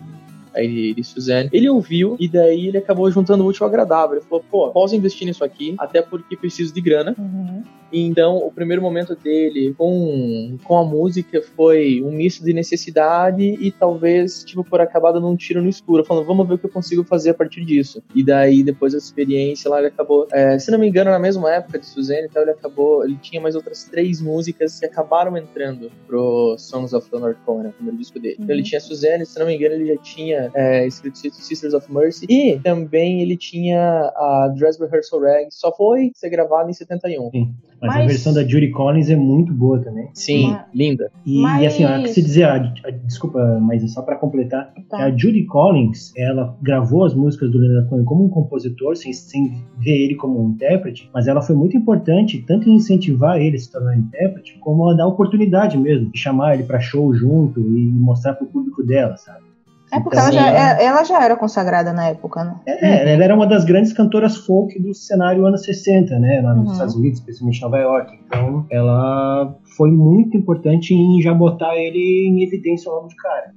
aí 0.55 0.95
de 0.95 1.05
Suzanne. 1.05 1.49
Ele 1.53 1.69
ouviu 1.69 2.17
e 2.19 2.29
daí 2.29 2.69
ele 2.69 2.79
acabou 2.79 3.11
juntando 3.11 3.45
o 3.45 3.47
útil 3.47 3.65
ao 3.65 3.69
agradável. 3.69 4.17
Ele 4.17 4.25
falou, 4.25 4.45
pô, 4.51 4.71
posso 4.71 4.95
investir 4.95 5.27
nisso 5.27 5.45
aqui, 5.45 5.75
até 5.79 6.03
porque 6.03 6.37
preciso 6.37 6.73
de 6.73 6.81
grana. 6.81 7.15
Uhum. 7.19 7.63
Então, 7.93 8.37
o 8.37 8.53
primeiro 8.53 8.83
momento 8.83 9.17
dele 9.17 9.75
com, 9.77 10.59
com 10.63 10.79
a 10.79 10.85
música 10.85 11.43
foi 11.57 12.03
um 12.03 12.13
misto 12.13 12.45
de 12.45 12.53
necessidade 12.53 13.43
e 13.43 13.71
talvez, 13.71 14.45
tipo, 14.45 14.63
por 14.63 14.81
acabado 14.81 15.21
num 15.21 15.35
tiro 15.37 15.63
no 15.63 15.69
escuro, 15.69 16.05
falando, 16.05 16.27
vamos 16.27 16.47
ver 16.47 16.55
o 16.55 16.59
que 16.59 16.67
eu 16.67 16.71
consigo 16.71 17.03
fazer 17.03 17.31
a 17.31 17.35
partir 17.35 17.65
disso. 17.65 18.03
E 18.15 18.23
daí, 18.23 18.63
depois 18.63 18.93
da 18.93 18.99
experiência 18.99 19.71
lá, 19.71 19.79
ele 19.79 19.89
acabou, 19.89 20.27
é, 20.33 20.59
se 20.59 20.71
não 20.71 20.79
me 20.79 20.89
engano, 20.89 21.11
na 21.11 21.19
mesma 21.19 21.51
época 21.51 21.79
de 21.79 21.87
Suzanne, 21.87 22.27
então 22.29 22.43
ele 22.43 22.51
acabou, 22.51 23.05
ele 23.05 23.17
tinha 23.17 23.41
mais 23.41 23.55
outras 23.55 23.85
três 23.85 24.21
músicas 24.21 24.79
que 24.79 24.87
acabaram 24.87 25.37
entrando 25.37 25.91
pro 26.07 26.57
Songs 26.59 26.93
of 26.93 27.09
Leonard 27.11 27.39
Cohen, 27.45 27.65
né, 27.65 27.69
o 27.71 27.73
primeiro 27.73 27.99
disco 27.99 28.19
dele. 28.19 28.37
Uhum. 28.39 28.45
Então 28.45 28.55
ele 28.55 28.63
uhum. 28.63 28.69
tinha 28.69 28.81
Suzanne, 28.81 29.25
se 29.25 29.39
não 29.39 29.47
me 29.47 29.55
engano, 29.55 29.75
ele 29.75 29.87
já 29.87 29.97
tinha 29.97 30.38
é, 30.55 30.87
escrito 30.87 31.19
Sisters 31.19 31.75
of 31.75 31.93
Mercy 31.93 32.27
e 32.29 32.59
também 32.59 33.21
ele 33.23 33.37
tinha 33.37 33.79
a 33.81 34.53
Dress 34.57 34.79
Rehearsal 34.79 35.21
Rag, 35.21 35.49
só 35.51 35.75
foi 35.75 36.11
ser 36.15 36.31
gravado 36.31 36.71
em 36.71 36.73
71. 36.73 37.31
Sim. 37.31 37.55
Mas, 37.81 37.95
mas, 37.95 38.05
a 38.05 38.07
versão 38.07 38.35
da 38.35 38.43
Judy 38.43 38.71
Collins 38.71 39.09
é 39.09 39.17
muito 39.17 39.53
boa 39.53 39.79
também. 39.79 40.09
Sim, 40.13 40.51
mas, 40.51 40.67
linda. 40.75 41.11
E, 41.25 41.41
mas... 41.41 41.63
e 41.63 41.67
assim, 41.67 41.85
ó, 41.85 42.03
que 42.03 42.09
se 42.09 42.23
dizer, 42.23 42.45
a, 42.45 42.57
a, 42.57 42.91
desculpa, 42.91 43.39
mas 43.61 43.85
é 43.85 43.87
só 43.87 44.03
para 44.03 44.17
completar, 44.17 44.73
tá. 44.89 45.05
a 45.05 45.11
Judy 45.11 45.45
Collins, 45.47 46.13
ela 46.17 46.57
gravou 46.61 47.05
as 47.05 47.15
músicas 47.15 47.51
do 47.51 47.59
Leonard 47.59 47.89
Cohen 47.89 48.05
como 48.05 48.25
um 48.25 48.29
compositor, 48.29 48.97
sem, 48.97 49.13
sem 49.13 49.65
ver 49.79 49.97
ele 49.97 50.17
como 50.17 50.45
um 50.45 50.51
intérprete, 50.51 51.09
mas 51.15 51.29
ela 51.29 51.41
foi 51.41 51.55
muito 51.55 51.77
importante, 51.77 52.45
tanto 52.47 52.69
em 52.69 52.75
incentivar 52.75 53.41
ele 53.41 53.57
a 53.57 53.61
se 53.61 53.71
tornar 53.71 53.97
intérprete, 53.97 54.59
como 54.61 54.89
a 54.89 54.95
dar 54.95 55.07
oportunidade 55.07 55.79
mesmo, 55.79 56.11
de 56.11 56.19
chamar 56.19 56.55
ele 56.55 56.65
para 56.65 56.81
show 56.81 57.15
junto 57.15 57.61
e 57.61 57.91
mostrar 57.93 58.35
pro 58.35 58.47
público 58.47 58.83
dela, 58.83 59.17
sabe? 59.17 59.48
É 59.91 60.01
porque 60.01 60.17
então, 60.17 60.29
ela, 60.29 60.33
já, 60.33 60.47
ela... 60.49 60.81
É, 60.81 60.85
ela 60.85 61.05
já 61.05 61.25
era 61.25 61.37
consagrada 61.37 61.93
na 61.93 62.09
época, 62.09 62.45
né? 62.45 62.57
É, 62.67 63.15
ela 63.15 63.25
era 63.25 63.35
uma 63.35 63.47
das 63.47 63.65
grandes 63.65 63.93
cantoras 63.93 64.37
folk 64.37 64.79
do 64.81 64.95
cenário 64.95 65.47
anos 65.47 65.63
60, 65.63 66.19
né? 66.19 66.41
Lá 66.43 66.55
nos 66.55 66.67
uhum. 66.67 66.73
Estados 66.73 66.95
Unidos, 66.95 67.21
especialmente 67.21 67.63
Nova 67.63 67.79
York. 67.79 68.19
Então, 68.27 68.67
ela 68.71 69.55
foi 69.77 69.91
muito 69.91 70.37
importante 70.37 70.95
em 70.95 71.21
já 71.23 71.33
botar 71.33 71.77
ele 71.77 72.29
em 72.29 72.43
evidência 72.43 72.91
logo 72.91 73.09
de 73.09 73.17
cara. 73.17 73.53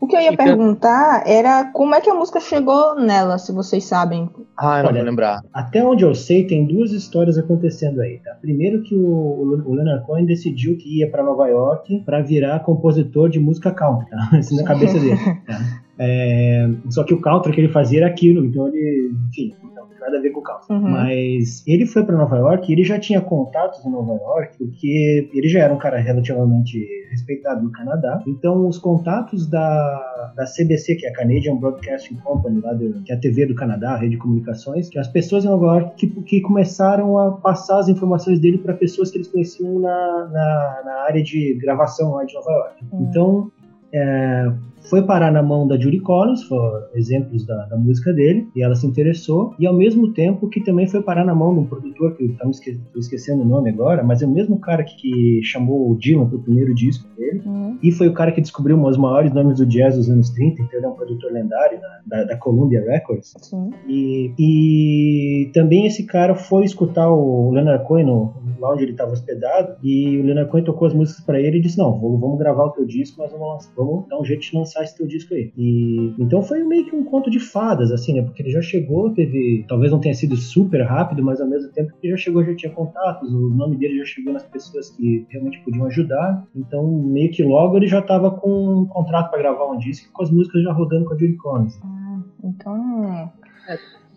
O 0.00 0.06
que 0.06 0.16
eu 0.16 0.20
ia 0.20 0.34
perguntar 0.36 1.24
era 1.26 1.70
como 1.72 1.94
é 1.94 2.00
que 2.00 2.08
a 2.08 2.14
música 2.14 2.40
chegou 2.40 2.94
nela, 2.94 3.36
se 3.36 3.52
vocês 3.52 3.84
sabem. 3.84 4.30
Ah, 4.56 4.78
eu 4.78 4.82
não 4.84 4.90
Olha, 4.90 5.00
vou 5.00 5.10
lembrar. 5.10 5.42
Até 5.52 5.84
onde 5.84 6.04
eu 6.04 6.14
sei, 6.14 6.46
tem 6.46 6.66
duas 6.66 6.92
histórias 6.92 7.36
acontecendo 7.36 8.00
aí, 8.00 8.18
tá? 8.18 8.34
Primeiro 8.40 8.82
que 8.82 8.94
o, 8.94 9.62
o 9.66 9.74
Leonard 9.74 10.06
Cohen 10.06 10.24
decidiu 10.24 10.76
que 10.78 10.98
ia 10.98 11.10
para 11.10 11.22
Nova 11.22 11.46
York 11.48 12.02
para 12.04 12.22
virar 12.22 12.60
compositor 12.60 13.28
de 13.28 13.38
música 13.38 13.70
country, 13.70 14.08
tá? 14.08 14.30
Isso 14.40 14.56
na 14.56 14.64
cabeça 14.64 14.98
dele. 14.98 15.18
Tá? 15.46 15.60
É, 15.98 16.70
só 16.90 17.04
que 17.04 17.12
o 17.12 17.20
country 17.20 17.52
que 17.52 17.60
ele 17.60 17.72
fazia 17.72 18.00
era 18.00 18.06
aquilo, 18.06 18.44
então 18.44 18.68
ele, 18.68 19.12
enfim, 19.28 19.54
nada 20.00 20.18
a 20.18 20.20
ver 20.20 20.30
com 20.30 20.40
o 20.40 20.42
country. 20.42 20.72
Uhum. 20.72 20.80
Mas 20.80 21.66
ele 21.66 21.86
foi 21.86 22.04
para 22.04 22.16
Nova 22.16 22.36
York 22.36 22.70
e 22.70 22.74
ele 22.74 22.84
já 22.84 22.98
tinha 22.98 23.20
contatos 23.20 23.84
em 23.84 23.90
Nova 23.90 24.14
York, 24.14 24.58
porque 24.58 25.30
ele 25.32 25.48
já 25.48 25.60
era 25.60 25.72
um 25.72 25.78
cara 25.78 25.98
relativamente 25.98 26.86
respeitado 27.10 27.62
no 27.62 27.72
Canadá. 27.72 28.22
Então, 28.26 28.68
os 28.68 28.78
contatos 28.78 29.46
da, 29.46 30.32
da 30.36 30.44
CBC, 30.44 30.96
que 30.96 31.06
é 31.06 31.10
a 31.10 31.12
Canadian 31.12 31.56
Broadcasting 31.56 32.16
Company, 32.16 32.60
lá 32.60 32.76
que 33.04 33.12
é 33.12 33.14
a 33.14 33.18
TV 33.18 33.46
do 33.46 33.54
Canadá, 33.54 33.92
a 33.92 33.96
rede 33.96 34.12
de 34.12 34.18
comunicações, 34.18 34.88
que 34.88 34.98
as 34.98 35.08
pessoas 35.08 35.44
em 35.44 35.48
Nova 35.48 35.66
York 35.66 35.96
que, 35.96 36.22
que 36.22 36.40
começaram 36.40 37.18
a 37.18 37.32
passar 37.32 37.78
as 37.78 37.88
informações 37.88 38.38
dele 38.38 38.58
para 38.58 38.74
pessoas 38.74 39.10
que 39.10 39.18
eles 39.18 39.28
conheciam 39.28 39.78
na, 39.78 40.28
na, 40.32 40.82
na, 40.84 40.92
área 41.08 41.22
de 41.22 41.54
gravação 41.54 42.12
lá 42.12 42.24
de 42.24 42.34
Nova 42.34 42.50
York. 42.50 42.84
Uhum. 42.92 43.08
Então, 43.08 43.52
é, 43.92 44.52
foi 44.88 45.02
parar 45.02 45.30
na 45.30 45.42
mão 45.42 45.66
da 45.66 45.78
Judy 45.78 46.00
Collins, 46.00 46.42
foram 46.44 46.86
exemplos 46.94 47.44
da, 47.46 47.66
da, 47.66 47.76
música 47.76 48.12
dele, 48.12 48.48
e 48.54 48.62
ela 48.62 48.74
se 48.74 48.86
interessou, 48.86 49.54
e 49.58 49.66
ao 49.66 49.74
mesmo 49.74 50.12
tempo 50.12 50.48
que 50.48 50.60
também 50.62 50.86
foi 50.86 51.02
parar 51.02 51.24
na 51.24 51.34
mão 51.34 51.52
de 51.54 51.60
um 51.60 51.66
produtor, 51.66 52.16
que 52.16 52.24
eu 52.24 52.30
estou 52.30 52.50
esque 52.50 52.80
esquecendo 52.96 53.42
o 53.42 53.46
nome 53.46 53.70
agora, 53.70 54.02
mas 54.02 54.22
é 54.22 54.26
o 54.26 54.30
mesmo 54.30 54.58
cara 54.58 54.82
que, 54.84 54.96
que 54.96 55.40
chamou 55.42 55.90
o 55.90 55.96
Dylan 55.96 56.26
para 56.26 56.36
o 56.36 56.42
primeiro 56.42 56.74
disco 56.74 57.08
dele, 57.16 57.42
uhum. 57.44 57.78
e 57.82 57.92
foi 57.92 58.08
o 58.08 58.12
cara 58.12 58.32
que 58.32 58.40
descobriu 58.40 58.80
os 58.82 58.96
maiores 58.96 59.32
nomes 59.32 59.58
do 59.58 59.66
jazz 59.66 59.96
dos 59.96 60.08
anos 60.08 60.30
30, 60.30 60.62
então 60.62 60.78
ele 60.78 60.86
é 60.86 60.88
um 60.88 60.94
produtor 60.94 61.32
lendário 61.32 61.78
da, 62.06 62.24
da 62.24 62.36
Columbia 62.36 62.82
Records. 62.84 63.34
Sim. 63.38 63.70
E, 63.86 64.32
e 64.38 65.50
também 65.52 65.86
esse 65.86 66.04
cara 66.04 66.34
foi 66.34 66.64
escutar 66.64 67.10
o 67.10 67.50
Leonard 67.50 67.84
Cohen 67.86 68.30
lá 68.58 68.72
onde 68.72 68.84
ele 68.84 68.92
estava 68.92 69.12
hospedado, 69.12 69.76
e 69.82 70.18
o 70.18 70.24
Leonard 70.24 70.50
Cohen 70.50 70.64
tocou 70.64 70.86
as 70.86 70.94
músicas 70.94 71.24
para 71.24 71.40
ele 71.40 71.58
e 71.58 71.60
disse: 71.60 71.78
Não, 71.78 71.98
vamos 71.98 72.38
gravar 72.38 72.64
o 72.64 72.70
teu 72.70 72.84
disco, 72.84 73.16
mas 73.18 73.30
vamos, 73.30 73.70
vamos 73.76 74.08
dar 74.08 74.20
um 74.20 74.24
jeito 74.24 74.42
de 74.42 74.56
lançar 74.56 74.82
esse 74.82 74.96
teu 74.96 75.06
disco 75.06 75.34
aí. 75.34 75.52
E 75.56 76.14
então 76.18 76.42
foi 76.42 76.62
meio 76.64 76.86
que 76.86 76.94
um 76.94 77.04
conto 77.04 77.30
de 77.30 77.38
fadas, 77.38 77.90
assim, 77.92 78.14
né? 78.14 78.22
Porque 78.22 78.42
ele 78.42 78.50
já 78.50 78.62
chegou, 78.62 79.12
teve. 79.12 79.64
Talvez 79.68 79.92
não 79.92 80.00
tenha 80.00 80.14
sido 80.14 80.36
super 80.36 80.82
rápido, 80.82 81.22
mas 81.22 81.40
ao 81.40 81.48
mesmo 81.48 81.70
tempo 81.72 81.92
ele 82.02 82.12
já 82.12 82.16
chegou, 82.16 82.44
já 82.44 82.54
tinha 82.54 82.72
contatos, 82.72 83.32
o 83.32 83.50
nome 83.50 83.76
dele 83.76 83.98
já 83.98 84.04
chegou 84.04 84.32
nas 84.32 84.44
pessoas 84.44 84.90
que 84.90 85.26
realmente 85.28 85.60
podiam 85.64 85.86
ajudar. 85.86 86.46
Então, 86.54 86.86
meio 86.86 87.30
que 87.30 87.42
logo 87.42 87.76
ele 87.76 87.86
já 87.86 88.00
estava 88.00 88.30
com 88.30 88.82
um 88.82 88.86
contrato 88.86 89.30
para 89.30 89.38
gravar 89.38 89.70
um 89.70 89.78
disco 89.78 90.12
com 90.12 90.22
as 90.22 90.30
músicas 90.30 90.62
já 90.62 90.72
rodando 90.72 91.04
com 91.04 91.14
a 91.14 91.18
Judy 91.18 91.36
Collins. 91.36 91.78
Ah, 91.82 92.20
então. 92.44 93.32
É 93.68 94.07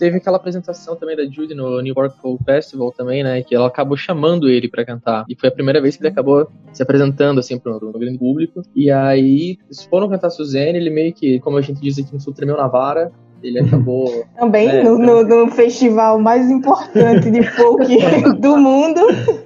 teve 0.00 0.16
aquela 0.16 0.38
apresentação 0.38 0.96
também 0.96 1.14
da 1.14 1.24
Judy 1.24 1.54
no 1.54 1.80
New 1.82 1.94
York 1.94 2.16
Folk 2.22 2.42
Festival 2.42 2.90
também, 2.90 3.22
né? 3.22 3.42
Que 3.42 3.54
ela 3.54 3.66
acabou 3.66 3.98
chamando 3.98 4.48
ele 4.48 4.66
para 4.66 4.82
cantar. 4.84 5.26
E 5.28 5.36
foi 5.38 5.50
a 5.50 5.52
primeira 5.52 5.80
vez 5.80 5.94
que 5.94 6.02
ele 6.02 6.08
acabou 6.08 6.50
se 6.72 6.82
apresentando, 6.82 7.38
assim, 7.38 7.58
pro, 7.58 7.78
pro 7.78 7.92
grande 7.98 8.18
público. 8.18 8.62
E 8.74 8.90
aí, 8.90 9.58
eles 9.66 9.84
foram 9.84 10.08
cantar 10.08 10.30
Suzane, 10.30 10.78
ele 10.78 10.88
meio 10.88 11.12
que, 11.12 11.38
como 11.40 11.58
a 11.58 11.60
gente 11.60 11.82
diz 11.82 11.98
aqui 11.98 12.14
no 12.14 12.20
Sul, 12.20 12.32
tremeu 12.32 12.56
na 12.56 12.66
vara. 12.66 13.12
Ele 13.42 13.58
acabou. 13.60 14.24
Também 14.38 14.68
é, 14.68 14.82
no, 14.82 14.98
no, 14.98 15.22
no, 15.22 15.50
festival 15.50 16.18
mais 16.18 16.50
importante 16.50 17.30
de 17.30 17.42
folk 17.42 17.86
do 18.40 18.56
mundo. 18.56 19.00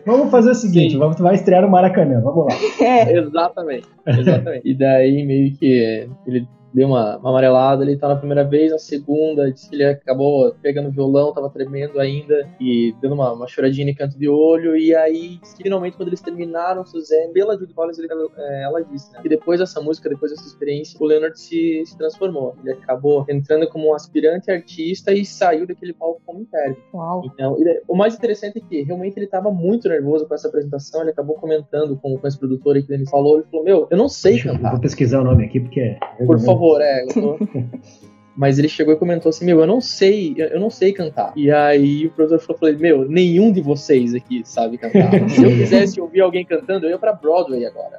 Vamos 0.07 0.31
fazer 0.31 0.51
o 0.51 0.55
seguinte: 0.55 0.97
vamos, 0.97 1.19
vai 1.19 1.35
estrear 1.35 1.63
no 1.63 1.69
Maracanã, 1.69 2.21
vamos 2.21 2.47
lá. 2.47 2.85
É. 2.85 3.19
Exatamente, 3.19 3.89
exatamente. 4.07 4.69
e 4.69 4.75
daí 4.77 5.25
meio 5.25 5.53
que 5.57 6.09
ele 6.27 6.47
deu 6.75 6.89
uma, 6.89 7.17
uma 7.19 7.31
amarelada, 7.31 7.85
ele 7.85 7.97
tá 7.97 8.09
na 8.09 8.17
primeira 8.17 8.43
vez, 8.43 8.73
na 8.73 8.79
segunda, 8.79 9.51
disse 9.51 9.71
que 9.71 9.77
ele 9.77 9.85
acabou 9.85 10.55
pegando 10.61 10.89
o 10.89 10.93
violão, 10.93 11.33
tava 11.33 11.49
tremendo 11.49 12.01
ainda, 12.01 12.49
e 12.61 12.95
dando 13.01 13.15
uma, 13.15 13.33
uma 13.33 13.47
choradinha 13.47 13.87
no 13.87 13.97
canto 13.97 14.19
de 14.19 14.29
olho, 14.29 14.77
e 14.77 14.95
aí, 14.95 15.39
finalmente, 15.57 15.97
quando 15.97 16.09
eles 16.09 16.21
terminaram, 16.21 16.85
Suzanne, 16.85 17.33
pela 17.33 17.57
Judy 17.57 17.73
Collins, 17.73 17.99
ele, 17.99 18.09
é, 18.37 18.65
ela 18.65 18.83
disse, 18.83 19.13
né, 19.13 19.21
que 19.23 19.29
depois 19.29 19.61
dessa 19.61 19.81
música, 19.81 20.09
depois 20.09 20.33
dessa 20.33 20.47
experiência, 20.47 20.99
o 21.01 21.05
Leonard 21.05 21.39
se, 21.39 21.85
se 21.87 21.97
transformou. 21.97 22.57
Ele 22.65 22.73
acabou 22.73 23.25
entrando 23.29 23.69
como 23.69 23.91
um 23.91 23.95
aspirante 23.95 24.51
artista 24.51 25.13
e 25.13 25.25
saiu 25.25 25.67
daquele 25.67 25.93
palco 25.93 26.21
como 26.27 26.41
intérprete. 26.41 26.83
Uau. 26.93 27.23
Então, 27.27 27.57
ele, 27.59 27.81
o 27.87 27.95
mais 27.95 28.15
interessante 28.17 28.59
é 28.59 28.61
que, 28.61 28.83
realmente, 28.83 29.17
ele 29.17 29.27
tava 29.27 29.51
muito 29.51 29.89
nervoso 29.89 30.27
com 30.27 30.35
essa 30.35 30.49
apresentação, 30.49 31.03
ele 31.03 31.11
acabou 31.11 31.37
comentando 31.37 31.97
com, 31.97 32.19
com 32.19 32.27
esse 32.27 32.39
produtor 32.39 32.75
aí 32.75 32.83
que 32.83 32.93
ele 32.93 33.07
falou, 33.07 33.37
ele 33.37 33.47
falou, 33.51 33.65
meu, 33.65 33.87
eu 33.91 33.97
não 33.97 34.09
sei 34.09 34.33
Deixa 34.33 34.51
cantar. 34.51 34.69
Eu 34.69 34.73
vou 34.73 34.81
pesquisar 34.81 35.21
o 35.21 35.25
nome 35.25 35.45
aqui, 35.45 35.61
porque... 35.61 35.81
É 35.81 36.25
Por 36.27 36.39
favor, 36.41 36.64
é. 36.81 37.05
Mas 38.37 38.59
ele 38.59 38.69
chegou 38.69 38.93
e 38.93 38.97
comentou 38.97 39.31
assim: 39.31 39.45
Meu, 39.45 39.61
eu 39.61 39.67
não 39.67 39.81
sei, 39.81 40.35
eu 40.37 40.59
não 40.59 40.69
sei 40.69 40.93
cantar. 40.93 41.33
E 41.37 41.51
aí 41.51 42.07
o 42.07 42.11
professor 42.11 42.59
falou: 42.59 42.77
Meu, 42.77 43.09
nenhum 43.09 43.53
de 43.53 43.61
vocês 43.61 44.15
aqui 44.15 44.43
sabe 44.45 44.77
cantar. 44.77 45.13
Se 45.31 45.45
eu 45.45 45.51
quisesse 45.51 46.01
ouvir 46.01 46.21
alguém 46.21 46.45
cantando, 46.45 46.87
eu 46.87 46.91
ia 46.91 46.99
pra 46.99 47.13
Broadway 47.13 47.65
agora. 47.65 47.94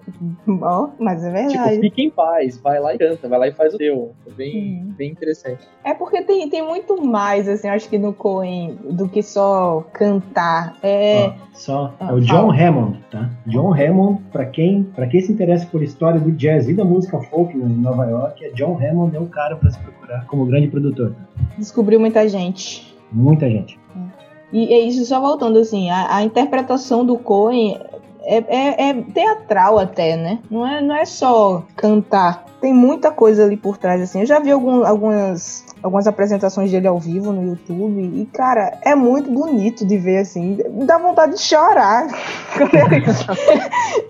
Bom, 0.46 0.92
mas 1.00 1.24
é 1.24 1.32
verdade. 1.32 1.70
Tipo, 1.70 1.82
fique 1.82 2.04
em 2.04 2.10
paz, 2.10 2.58
vai 2.58 2.80
lá 2.80 2.94
e 2.94 2.98
canta, 2.98 3.28
vai 3.28 3.40
lá 3.40 3.48
e 3.48 3.52
faz 3.52 3.74
o 3.74 3.78
teu. 3.78 4.14
É 4.28 4.32
bem, 4.32 4.84
hum. 4.84 4.94
bem 4.98 5.12
interessante. 5.12 5.68
É 5.84 5.94
porque 5.94 6.22
tem, 6.22 6.48
tem 6.50 6.66
muito 6.66 7.04
mais, 7.04 7.48
assim, 7.48 7.68
acho 7.68 7.90
que 7.90 7.98
no 7.98 8.14
Coen 8.14 8.78
do 8.92 9.10
que 9.10 9.24
só 9.24 9.86
cantar. 9.94 10.78
É. 10.84 11.26
Ah, 11.26 11.36
só. 11.54 11.94
Ah, 12.00 12.10
é 12.10 12.14
o 12.14 12.22
John 12.22 12.52
fala. 12.52 12.56
Hammond, 12.56 13.00
tá? 13.10 13.30
John 13.48 13.74
Hammond, 13.74 14.22
pra 14.32 14.46
quem, 14.46 14.84
pra 14.84 15.08
quem 15.08 15.22
se 15.22 15.32
interessa 15.32 15.66
por 15.66 15.82
história 15.82 16.20
do 16.20 16.32
jazz 16.32 16.70
e 16.70 16.74
da 16.74 16.86
música 16.86 17.20
folk 17.22 17.56
em 17.58 17.62
Nova 17.62 18.06
York, 18.06 18.46
é 18.46 18.50
John 18.52 18.78
Hammond 18.78 19.16
é 19.16 19.20
o 19.20 19.28
cara 19.28 19.56
pra 19.56 19.72
se 19.72 19.80
procurar 19.80 20.26
como 20.28 20.46
grande 20.46 20.68
produtor. 20.68 21.16
Descobriu 21.58 22.00
muita 22.00 22.28
gente. 22.30 22.96
Muita 23.12 23.50
gente. 23.50 23.80
E 24.54 24.74
é 24.74 24.80
isso, 24.80 25.04
só 25.06 25.20
voltando 25.20 25.60
assim, 25.60 25.90
a, 25.90 26.16
a 26.18 26.24
interpretação 26.24 27.06
do 27.06 27.18
Cohen 27.18 27.78
é, 28.26 28.44
é, 28.48 28.90
é, 28.90 28.94
teatral 29.02 29.80
até, 29.80 30.16
né? 30.18 30.40
Não 30.50 30.68
é, 30.68 30.82
não 30.82 30.96
é 30.96 31.06
só 31.06 31.64
cantar. 31.76 32.46
Tem 32.60 32.74
muita 32.74 33.12
coisa 33.12 33.44
ali 33.44 33.58
por 33.58 33.78
trás, 33.78 34.02
assim. 34.02 34.22
Eu 34.22 34.26
já 34.26 34.40
vi 34.40 34.52
algum, 34.52 34.86
algumas 34.86 35.65
algumas 35.82 36.08
apresentações 36.08 36.72
dele 36.72 36.88
ao 36.88 37.00
vivo 37.00 37.32
no 37.32 37.44
YouTube. 37.44 38.02
E, 38.02 38.26
cara, 38.28 38.80
é 38.84 38.96
muito 38.96 39.30
bonito 39.30 39.86
de 39.86 39.98
ver, 39.98 40.18
assim. 40.18 40.58
Dá 40.86 40.98
vontade 40.98 41.34
de 41.34 41.42
chorar. 41.42 42.08
ele, 42.60 43.06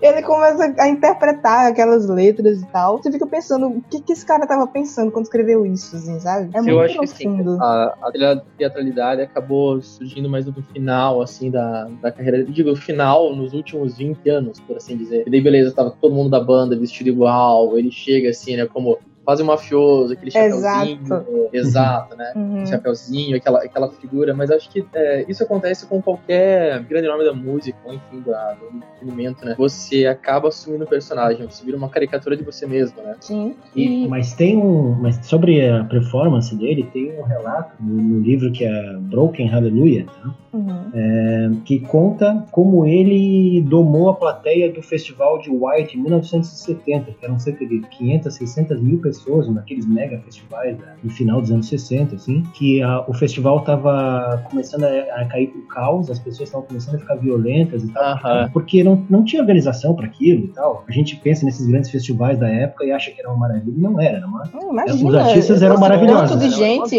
ele 0.02 0.22
começa 0.22 0.74
a 0.78 0.88
interpretar 0.88 1.70
aquelas 1.70 2.08
letras 2.08 2.62
e 2.62 2.66
tal. 2.66 2.98
Você 2.98 3.12
fica 3.12 3.26
pensando, 3.26 3.68
o 3.68 3.82
que, 3.90 4.00
que 4.00 4.12
esse 4.12 4.24
cara 4.24 4.46
tava 4.46 4.66
pensando 4.66 5.10
quando 5.10 5.24
escreveu 5.26 5.66
isso, 5.66 5.96
assim, 5.96 6.18
sabe? 6.20 6.50
É 6.54 6.58
Eu 6.58 6.64
muito 6.64 6.80
acho 6.80 6.96
profundo. 6.96 7.44
Que, 7.44 7.50
sim, 7.50 7.58
a, 7.60 7.94
a 8.02 8.40
teatralidade 8.56 9.22
acabou 9.22 9.80
surgindo 9.82 10.28
mais 10.28 10.46
no 10.46 10.54
final, 10.72 11.20
assim, 11.20 11.50
da, 11.50 11.88
da 12.00 12.10
carreira. 12.10 12.38
Eu 12.38 12.46
digo, 12.46 12.74
final, 12.76 13.34
nos 13.34 13.52
últimos 13.52 13.98
20 13.98 14.28
anos, 14.30 14.60
por 14.60 14.76
assim 14.76 14.96
dizer. 14.96 15.24
E 15.26 15.30
daí, 15.30 15.40
beleza, 15.40 15.74
tava 15.74 15.90
todo 15.90 16.14
mundo 16.14 16.30
da 16.30 16.40
banda 16.40 16.78
vestido 16.78 17.10
igual. 17.10 17.76
Ele 17.76 17.90
chega, 17.90 18.30
assim, 18.30 18.56
né, 18.56 18.66
como 18.66 18.98
quase 19.26 19.42
um 19.42 19.46
mafioso, 19.46 20.12
aquele 20.12 20.30
chapéuzinho. 20.30 21.00
Exato, 21.02 21.48
exato 21.52 22.16
né? 22.16 22.32
Uhum. 22.36 22.64
Chapéuzinho, 22.64 23.36
aquela, 23.36 23.58
aquela 23.58 23.90
figura. 23.90 24.32
Mas 24.32 24.52
acho 24.52 24.70
que 24.70 24.86
é, 24.94 25.24
isso 25.28 25.42
acontece 25.42 25.84
com 25.86 26.00
qualquer 26.00 26.80
grande 26.84 27.08
nome 27.08 27.24
da 27.24 27.34
música, 27.34 27.76
ou 27.84 27.92
enfim, 27.92 28.22
da, 28.24 28.52
do 28.52 28.76
entretenimento, 28.76 29.44
né? 29.44 29.56
Você 29.58 30.06
acaba 30.06 30.48
assumindo 30.48 30.84
o 30.84 30.86
personagem, 30.86 31.44
você 31.44 31.64
vira 31.64 31.76
uma 31.76 31.88
caricatura 31.88 32.36
de 32.36 32.44
você 32.44 32.66
mesmo, 32.66 33.02
né? 33.02 33.16
Sim. 33.20 33.56
E, 33.74 34.06
mas 34.06 34.32
tem 34.32 34.56
um. 34.56 34.94
Mas 34.94 35.18
sobre 35.26 35.68
a 35.68 35.82
performance 35.84 36.54
dele, 36.54 36.88
tem 36.92 37.18
um 37.18 37.24
relato 37.24 37.74
no, 37.80 38.00
no 38.00 38.20
livro 38.20 38.52
que 38.52 38.64
é 38.64 38.96
Broken 38.96 39.48
Hallelujah, 39.48 40.06
tá? 40.06 40.34
Uhum. 40.52 40.90
É, 40.94 41.50
que 41.64 41.80
conta 41.80 42.46
como 42.52 42.86
ele 42.86 43.60
domou 43.62 44.08
a 44.08 44.14
plateia 44.14 44.72
do 44.72 44.80
Festival 44.80 45.38
de 45.40 45.50
White 45.50 45.98
em 45.98 46.02
1970, 46.02 47.12
que 47.12 47.24
eram 47.24 47.38
cerca 47.38 47.66
de 47.66 47.80
500, 47.80 48.32
600 48.32 48.80
mil 48.80 48.98
pessoas 49.00 49.15
naqueles 49.52 49.86
mega 49.86 50.18
festivais 50.18 50.78
né, 50.78 50.94
no 51.02 51.10
final 51.10 51.40
dos 51.40 51.50
anos 51.50 51.68
60, 51.68 52.16
assim, 52.16 52.42
que 52.54 52.82
a, 52.82 53.04
o 53.08 53.14
festival 53.14 53.58
estava 53.58 54.42
começando 54.50 54.84
a, 54.84 55.20
a, 55.20 55.24
cair 55.26 55.48
pro 55.48 55.62
caos, 55.62 56.10
as 56.10 56.18
pessoas 56.18 56.48
estavam 56.48 56.66
começando 56.66 56.96
a 56.96 56.98
ficar 56.98 57.16
violentas 57.16 57.84
e 57.84 57.88
tal, 57.92 58.14
uhum. 58.14 58.48
porque 58.50 58.82
não, 58.82 59.04
não 59.08 59.24
tinha 59.24 59.40
organização 59.40 59.94
para 59.94 60.06
aquilo 60.06 60.44
e 60.44 60.48
tal. 60.48 60.84
A 60.88 60.92
gente 60.92 61.16
pensa 61.16 61.44
nesses 61.44 61.66
grandes 61.66 61.90
festivais 61.90 62.38
da 62.38 62.48
época 62.48 62.84
e 62.84 62.92
acha 62.92 63.10
que 63.10 63.20
era 63.20 63.30
uma 63.30 63.38
maravilha, 63.38 63.76
não 63.76 64.00
era, 64.00 64.18
era 64.18 64.26
uma... 64.26 64.42
Hum, 64.54 64.70
imagina, 64.72 65.08
os 65.08 65.14
artistas 65.14 65.62
eram 65.62 65.78
maravilhosos. 65.78 66.40
de 66.40 66.50
gente. 66.50 66.96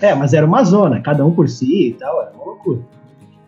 é, 0.00 0.14
mas 0.14 0.32
era 0.32 0.46
uma 0.46 0.62
zona, 0.64 1.00
cada 1.00 1.24
um 1.24 1.32
por 1.32 1.48
si 1.48 1.88
e 1.88 1.92
tal, 1.94 2.22
era 2.22 2.32
uma 2.32 2.44
loucura. 2.44 2.80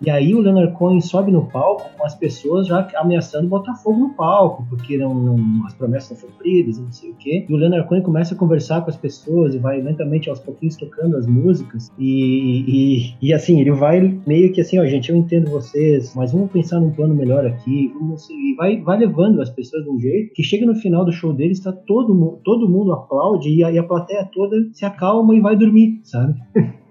E 0.04 0.10
aí 0.10 0.34
o 0.34 0.40
Leonard 0.40 0.72
Cohen 0.74 1.00
sobe 1.00 1.30
no 1.30 1.46
palco 1.46 1.88
com 1.96 2.04
as 2.04 2.14
pessoas 2.14 2.66
já 2.66 2.88
ameaçando 2.96 3.48
botar 3.48 3.74
fogo 3.76 4.00
no 4.00 4.14
palco, 4.14 4.66
porque 4.68 4.98
não, 4.98 5.14
não, 5.14 5.64
as 5.64 5.74
promessas 5.74 6.10
não 6.10 6.16
foram 6.16 6.32
cumpridas, 6.32 6.78
não 6.78 6.90
sei 6.90 7.10
o 7.10 7.14
quê. 7.14 7.46
E 7.48 7.52
o 7.52 7.56
Leonard 7.56 7.88
Cohen 7.88 8.02
começa 8.02 8.34
a 8.34 8.36
conversar 8.36 8.82
com 8.82 8.90
as 8.90 8.96
pessoas 8.96 9.54
e 9.54 9.58
vai 9.58 9.80
lentamente 9.80 10.28
aos 10.28 10.40
pouquinhos 10.40 10.76
tocando 10.76 11.16
as 11.16 11.26
músicas. 11.26 11.88
E, 11.96 12.64
e, 12.66 13.28
e 13.28 13.32
assim, 13.32 13.60
ele 13.60 13.70
vai 13.70 14.00
meio 14.26 14.52
que 14.52 14.60
assim, 14.60 14.78
ó, 14.78 14.84
gente, 14.86 15.10
eu 15.10 15.16
entendo 15.16 15.50
vocês, 15.50 16.14
mas 16.16 16.32
vamos 16.32 16.50
pensar 16.50 16.80
num 16.80 16.90
plano 16.90 17.14
melhor 17.14 17.46
aqui. 17.46 17.92
Vamos, 17.94 18.28
e 18.28 18.54
vai, 18.56 18.80
vai 18.80 18.98
levando 18.98 19.40
as 19.40 19.50
pessoas 19.50 19.84
de 19.84 19.90
um 19.90 20.00
jeito 20.00 20.34
que 20.34 20.42
chega 20.42 20.66
no 20.66 20.74
final 20.74 21.04
do 21.04 21.12
show 21.12 21.32
dele, 21.32 21.52
está 21.52 21.70
todo, 21.72 22.40
todo 22.44 22.68
mundo 22.68 22.92
aplaude 22.92 23.50
e 23.50 23.62
a, 23.62 23.70
e 23.70 23.78
a 23.78 23.84
plateia 23.84 24.28
toda 24.32 24.56
se 24.72 24.84
acalma 24.84 25.34
e 25.34 25.40
vai 25.40 25.56
dormir, 25.56 26.00
sabe? 26.02 26.34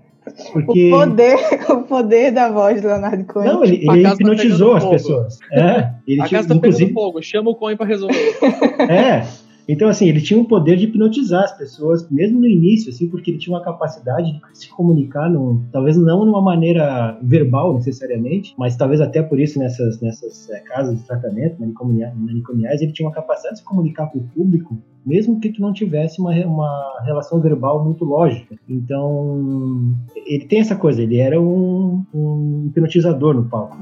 Porque... 0.51 0.91
O, 0.93 0.97
poder, 0.97 1.37
o 1.69 1.81
poder 1.83 2.31
da 2.31 2.51
voz 2.51 2.81
do 2.81 2.87
Leonardo 2.87 3.23
Cohen. 3.25 3.47
Não, 3.47 3.63
ele, 3.63 3.77
ele 3.77 4.03
tá 4.03 4.13
hipnotizou 4.13 4.71
tá 4.71 4.77
as 4.77 4.85
pessoas. 4.85 5.39
É, 5.51 5.93
ele 6.07 6.21
a 6.21 6.25
tinha, 6.25 6.39
casa 6.39 6.49
tá 6.49 6.55
inclusive... 6.55 6.93
fogo, 6.93 7.21
chama 7.21 7.49
o 7.49 7.55
Cohen 7.55 7.77
pra 7.77 7.85
resolver. 7.85 8.37
É, 8.89 9.25
então, 9.67 9.87
assim, 9.87 10.07
ele 10.09 10.19
tinha 10.19 10.39
um 10.39 10.43
poder 10.43 10.75
de 10.75 10.85
hipnotizar 10.85 11.43
as 11.43 11.57
pessoas, 11.57 12.09
mesmo 12.09 12.39
no 12.39 12.47
início, 12.47 12.89
assim, 12.89 13.07
porque 13.07 13.31
ele 13.31 13.37
tinha 13.37 13.55
uma 13.55 13.63
capacidade 13.63 14.33
de 14.33 14.57
se 14.57 14.69
comunicar, 14.69 15.29
num, 15.29 15.63
talvez 15.71 15.95
não 15.97 16.23
de 16.23 16.29
uma 16.29 16.41
maneira 16.41 17.17
verbal 17.21 17.73
necessariamente, 17.73 18.53
mas 18.57 18.75
talvez 18.75 18.99
até 18.99 19.21
por 19.21 19.39
isso 19.39 19.59
nessas, 19.59 20.01
nessas 20.01 20.49
é, 20.49 20.59
casas 20.59 20.97
de 20.97 21.05
tratamento 21.05 21.59
manicomiais, 21.59 22.13
manicomiais, 22.17 22.81
ele 22.81 22.91
tinha 22.91 23.07
uma 23.07 23.13
capacidade 23.13 23.55
de 23.55 23.61
se 23.61 23.65
comunicar 23.65 24.07
com 24.07 24.19
o 24.19 24.23
público, 24.23 24.77
mesmo 25.05 25.39
que 25.39 25.49
tu 25.49 25.61
não 25.61 25.73
tivesse 25.73 26.19
uma, 26.19 26.31
uma 26.45 27.01
relação 27.03 27.39
verbal 27.41 27.83
muito 27.83 28.05
lógica. 28.05 28.55
Então, 28.67 29.95
ele 30.15 30.45
tem 30.45 30.59
essa 30.59 30.75
coisa, 30.75 31.01
ele 31.01 31.17
era 31.17 31.39
um, 31.39 32.05
um 32.13 32.65
hipnotizador 32.67 33.33
no 33.33 33.45
palco. 33.45 33.77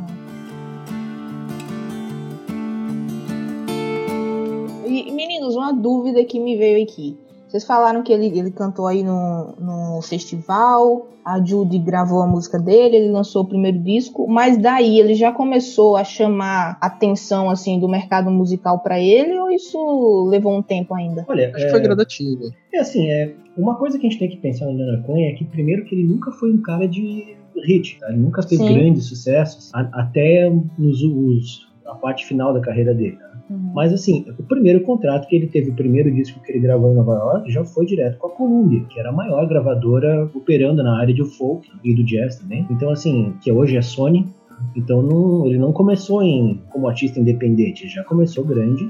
dúvida 5.72 6.24
que 6.24 6.40
me 6.40 6.58
veio 6.58 6.84
aqui. 6.84 7.18
Vocês 7.50 7.66
falaram 7.66 8.04
que 8.04 8.14
ele, 8.14 8.28
ele 8.38 8.52
cantou 8.52 8.86
aí 8.88 9.02
no, 9.04 9.56
no 9.60 10.02
festival, 10.04 11.08
a 11.26 11.44
Judy 11.44 11.80
gravou 11.80 12.22
a 12.22 12.28
música 12.28 12.60
dele, 12.60 12.96
ele 12.96 13.12
lançou 13.12 13.42
o 13.44 13.48
primeiro 13.48 13.80
disco, 13.80 14.28
mas 14.28 14.56
daí 14.58 15.00
ele 15.00 15.16
já 15.16 15.32
começou 15.32 15.98
a 15.98 16.04
chamar 16.04 16.78
atenção 16.80 17.50
assim 17.50 17.80
do 17.80 17.90
mercado 17.90 18.30
musical 18.30 18.80
para 18.80 19.00
ele 19.00 19.38
ou 19.38 19.50
isso 19.52 20.28
levou 20.30 20.56
um 20.56 20.62
tempo 20.62 20.94
ainda? 20.94 21.26
Olha, 21.28 21.50
Acho 21.54 21.64
é, 21.64 21.66
que 21.66 21.72
foi 21.72 21.82
gradativo. 21.82 22.44
é 22.74 22.80
assim, 22.80 23.10
é, 23.10 23.34
uma 23.58 23.76
coisa 23.76 23.98
que 23.98 24.06
a 24.06 24.10
gente 24.10 24.20
tem 24.20 24.30
que 24.30 24.38
pensar 24.38 24.66
no 24.66 24.74
Leonard 24.78 25.06
Cohen 25.06 25.26
é 25.30 25.34
que 25.34 25.44
primeiro 25.46 25.86
que 25.86 25.96
ele 25.96 26.04
nunca 26.08 26.32
foi 26.32 26.54
um 26.54 26.62
cara 26.62 26.88
de 26.88 27.36
hit, 27.66 27.98
tá? 28.00 28.10
ele 28.10 28.20
nunca 28.20 28.42
fez 28.44 28.62
Sim. 28.62 28.74
grandes 28.74 29.06
sucessos, 29.06 29.74
a- 29.74 29.90
até 29.94 30.50
nos, 30.78 31.02
os- 31.02 31.68
a 31.86 31.96
parte 31.96 32.26
final 32.26 32.54
da 32.54 32.60
carreira 32.62 32.94
dele. 32.94 33.18
tá? 33.18 33.29
Uhum. 33.50 33.72
Mas 33.74 33.92
assim, 33.92 34.26
o 34.38 34.44
primeiro 34.44 34.82
contrato 34.82 35.28
que 35.28 35.36
ele 35.36 35.48
teve, 35.48 35.72
o 35.72 35.76
primeiro 35.76 36.12
disco 36.14 36.40
que 36.42 36.52
ele 36.52 36.60
gravou 36.60 36.92
em 36.92 36.96
Nova 36.96 37.14
York, 37.16 37.52
já 37.52 37.64
foi 37.66 37.86
direto 37.86 38.18
com 38.18 38.28
a 38.28 38.32
Columbia, 38.32 38.84
que 38.90 39.00
era 39.00 39.10
a 39.10 39.14
maior 39.14 39.48
gravadora 39.48 40.30
operando 40.36 40.84
na 40.84 41.00
área 41.00 41.14
de 41.14 41.24
folk 41.24 41.68
e 41.84 41.96
do 41.96 42.04
jazz 42.04 42.38
também. 42.38 42.66
Então 42.70 42.90
assim, 42.92 43.34
que 43.42 43.52
hoje 43.52 43.76
é 43.78 43.82
Sony. 43.82 44.28
Então 44.76 45.02
não- 45.02 45.46
ele 45.46 45.58
não 45.58 45.72
começou 45.72 46.22
em, 46.22 46.62
como 46.70 46.88
artista 46.88 47.20
independente, 47.20 47.88
já 47.88 48.04
começou 48.04 48.44
grande. 48.44 48.90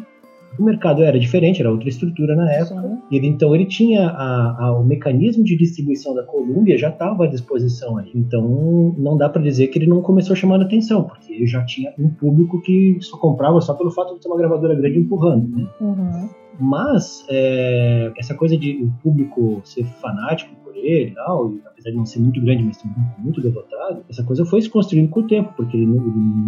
O 0.58 0.64
mercado 0.64 1.04
era 1.04 1.18
diferente, 1.20 1.62
era 1.62 1.72
outra 1.72 1.88
estrutura 1.88 2.36
na 2.36 2.52
época. 2.52 2.82
Sim. 2.82 2.98
Ele, 3.12 3.28
então 3.28 3.54
ele 3.56 3.66
tinha 3.66 4.08
a- 4.10 4.66
a- 4.66 4.80
o 4.80 4.84
mecanismo 4.84 5.44
de 5.44 5.56
distribuição 5.56 6.14
da 6.14 6.24
Columbia 6.24 6.78
já 6.78 6.90
estava 6.90 7.26
à 7.26 7.28
disposição 7.28 7.98
ali. 7.98 8.12
Então 8.16 8.94
não 8.98 9.16
dá 9.18 9.30
para 9.30 9.42
dizer 9.42 9.68
que 9.68 9.78
ele 9.80 9.88
não 9.88 10.02
começou 10.02 10.36
chamando 10.36 10.64
atenção, 10.64 11.04
porque 11.04 11.32
ele 11.32 11.48
já 11.48 11.64
tinha 11.64 11.94
um 11.98 12.10
público 12.10 12.62
que 12.62 12.98
só 13.02 13.18
comprava 13.18 13.62
só 13.62 13.74
pelo 13.74 13.92
fato 13.92 14.16
de 14.16 14.20
ter 14.22 14.28
uma 14.28 14.38
gravadora 14.38 14.76
grande 14.76 15.00
empurrando. 15.00 15.48
né? 15.56 15.68
Uhum. 15.80 16.30
Mas 16.60 17.26
é, 17.30 18.12
essa 18.18 18.36
coisa 18.36 18.58
de 18.58 18.84
o 18.84 18.92
público 19.02 19.62
ser 19.64 19.86
fanático 19.86 20.54
por 20.62 20.76
ele 20.76 21.12
e 21.12 21.14
tal, 21.16 21.54
e 21.54 21.62
apesar 21.66 21.92
de 21.92 21.96
não 21.96 22.06
ser 22.06 22.20
muito 22.20 22.42
grande, 22.42 22.64
mas 22.64 22.78
público 22.82 23.00
muito 23.20 23.40
devotado, 23.42 24.04
essa 24.10 24.24
coisa 24.26 24.44
foi 24.46 24.62
se 24.62 24.70
construindo 24.70 25.10
com 25.10 25.22
o 25.22 25.28
tempo, 25.28 25.54
porque 25.56 25.78
ele, 25.78 25.86
ele 25.86 25.96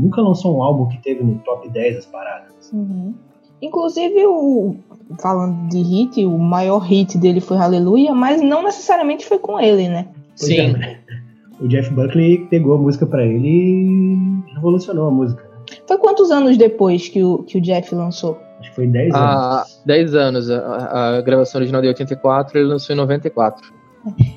nunca 0.01 0.21
lançou 0.21 0.57
um 0.57 0.61
álbum 0.61 0.87
que 0.89 1.01
teve 1.01 1.23
no 1.23 1.35
top 1.39 1.69
10 1.69 1.95
das 1.95 2.05
paradas. 2.07 2.71
Uhum. 2.73 3.13
Inclusive, 3.61 4.25
o, 4.25 4.75
falando 5.21 5.69
de 5.69 5.81
hit, 5.81 6.25
o 6.25 6.37
maior 6.37 6.79
hit 6.79 7.17
dele 7.17 7.39
foi 7.39 7.57
Aleluia, 7.57 8.13
mas 8.13 8.41
não 8.41 8.63
necessariamente 8.63 9.25
foi 9.25 9.37
com 9.37 9.59
ele, 9.59 9.87
né? 9.87 10.07
Pois 10.39 10.49
Sim. 10.49 10.75
é, 10.81 10.97
o 11.59 11.67
Jeff 11.67 11.93
Buckley 11.93 12.39
pegou 12.49 12.73
a 12.73 12.77
música 12.77 13.05
pra 13.05 13.23
ele 13.23 13.47
e 13.47 14.53
revolucionou 14.55 15.07
a 15.07 15.11
música. 15.11 15.43
né? 15.43 15.77
Foi 15.87 15.97
quantos 15.97 16.31
anos 16.31 16.57
depois 16.57 17.07
que 17.07 17.23
o, 17.23 17.39
que 17.43 17.57
o 17.57 17.61
Jeff 17.61 17.93
lançou? 17.93 18.37
Acho 18.59 18.69
que 18.69 18.75
foi 18.75 18.87
10 18.87 19.13
Há 19.13 19.57
anos. 19.57 19.81
10 19.85 20.15
anos. 20.15 20.51
A, 20.51 21.17
a 21.17 21.21
gravação 21.21 21.59
original 21.59 21.81
de 21.81 21.87
84, 21.89 22.57
ele 22.57 22.67
lançou 22.67 22.93
em 22.93 22.97
94. 22.97 23.71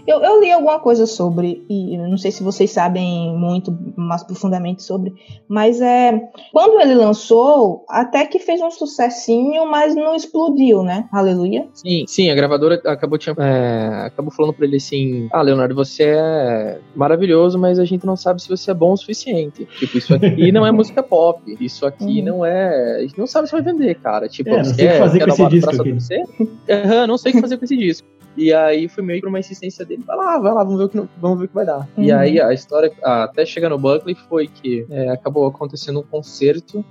Eu, 0.06 0.20
eu 0.22 0.40
li 0.40 0.52
alguma 0.52 0.78
coisa 0.78 1.06
sobre, 1.06 1.64
e 1.68 1.96
não 1.96 2.18
sei 2.18 2.30
se 2.30 2.42
vocês 2.42 2.70
sabem 2.70 3.34
muito 3.36 3.76
mais 3.96 4.22
profundamente 4.22 4.82
sobre, 4.82 5.14
mas 5.48 5.80
é. 5.80 6.20
Quando 6.52 6.80
ele 6.80 6.94
lançou, 6.94 7.84
até 7.88 8.26
que 8.26 8.38
fez 8.38 8.60
um 8.60 8.70
sucessinho, 8.70 9.66
mas 9.70 9.94
não 9.94 10.14
explodiu, 10.14 10.82
né? 10.82 11.08
Aleluia. 11.12 11.66
Sim, 11.72 12.04
sim, 12.06 12.30
a 12.30 12.34
gravadora 12.34 12.80
acabou, 12.84 13.16
tinha, 13.18 13.34
é, 13.38 14.06
acabou 14.06 14.30
falando 14.30 14.54
pra 14.54 14.66
ele 14.66 14.76
assim: 14.76 15.28
Ah, 15.32 15.42
Leonardo, 15.42 15.74
você 15.74 16.04
é 16.04 16.78
maravilhoso, 16.94 17.58
mas 17.58 17.78
a 17.78 17.84
gente 17.84 18.04
não 18.06 18.16
sabe 18.16 18.42
se 18.42 18.48
você 18.48 18.70
é 18.70 18.74
bom 18.74 18.92
o 18.92 18.96
suficiente. 18.96 19.66
Tipo, 19.78 19.98
isso 19.98 20.14
aqui 20.14 20.50
não 20.52 20.66
é 20.66 20.70
música 20.72 21.02
pop. 21.02 21.40
Isso 21.60 21.86
aqui 21.86 22.04
Uhum. 22.20 22.24
não 22.24 22.44
é. 22.44 22.96
A 22.98 23.00
gente 23.00 23.18
não 23.18 23.26
sabe 23.26 23.46
se 23.48 23.52
vai 23.52 23.62
vender, 23.62 23.94
cara. 23.96 24.28
Tipo, 24.28 24.50
É, 24.50 24.56
não 24.58 24.64
sei 24.64 24.72
o 24.72 24.76
que 24.76 24.84
quer, 24.94 24.98
fazer 24.98 25.20
com 25.20 25.28
esse 25.30 25.48
disco 25.48 25.70
aqui. 25.80 25.92
você? 25.92 26.22
Aham, 26.70 27.06
não 27.06 27.16
sei 27.18 27.32
o 27.32 27.34
que 27.34 27.40
fazer 27.40 27.56
com 27.56 27.64
esse 27.64 27.76
disco. 27.76 28.06
E 28.36 28.52
aí 28.52 28.88
foi 28.88 29.04
meio 29.04 29.20
por 29.20 29.28
uma 29.28 29.38
insistência 29.38 29.84
dele, 29.84 30.02
vai 30.06 30.16
lá, 30.16 30.38
vai 30.38 30.52
lá, 30.52 30.64
vamos 30.64 30.78
ver 30.78 30.84
o 30.84 30.88
que, 30.88 31.08
vamos 31.20 31.38
ver 31.38 31.44
o 31.44 31.48
que 31.48 31.54
vai 31.54 31.64
dar. 31.64 31.88
E 31.96 32.10
Uhum. 32.12 32.18
aí 32.18 32.40
a 32.40 32.52
história, 32.52 32.92
até 33.02 33.44
chegar 33.46 33.68
no 33.68 33.78
Buckley, 33.78 34.14
foi 34.28 34.48
que 34.48 34.86
é, 34.90 35.10
acabou 35.10 35.46
acontecendo 35.46 36.00
um 36.00 36.02
concerto 36.02 36.84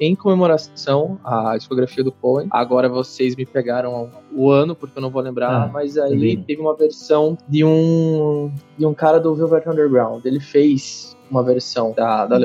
em 0.00 0.14
comemoração 0.16 1.18
à 1.22 1.56
discografia 1.58 2.02
do 2.02 2.10
Cohen. 2.10 2.48
Agora 2.50 2.88
vocês 2.88 3.36
me 3.36 3.44
pegaram 3.44 4.10
o 4.32 4.50
ano, 4.50 4.74
porque 4.74 4.98
eu 4.98 5.02
não 5.02 5.10
vou 5.10 5.20
lembrar, 5.20 5.64
Ah, 5.64 5.70
mas 5.70 5.98
aí 5.98 6.38
teve 6.38 6.60
uma 6.60 6.74
versão 6.74 7.36
de 7.46 7.62
um 7.62 8.50
de 8.78 8.86
um 8.86 8.94
cara 8.94 9.20
do 9.20 9.34
Velvet 9.34 9.68
Underground. 9.68 10.24
Ele 10.24 10.40
fez 10.40 11.14
uma 11.30 11.42
versão 11.42 11.92
da, 11.92 12.24
da 12.26 12.36
Uhum. 12.36 12.40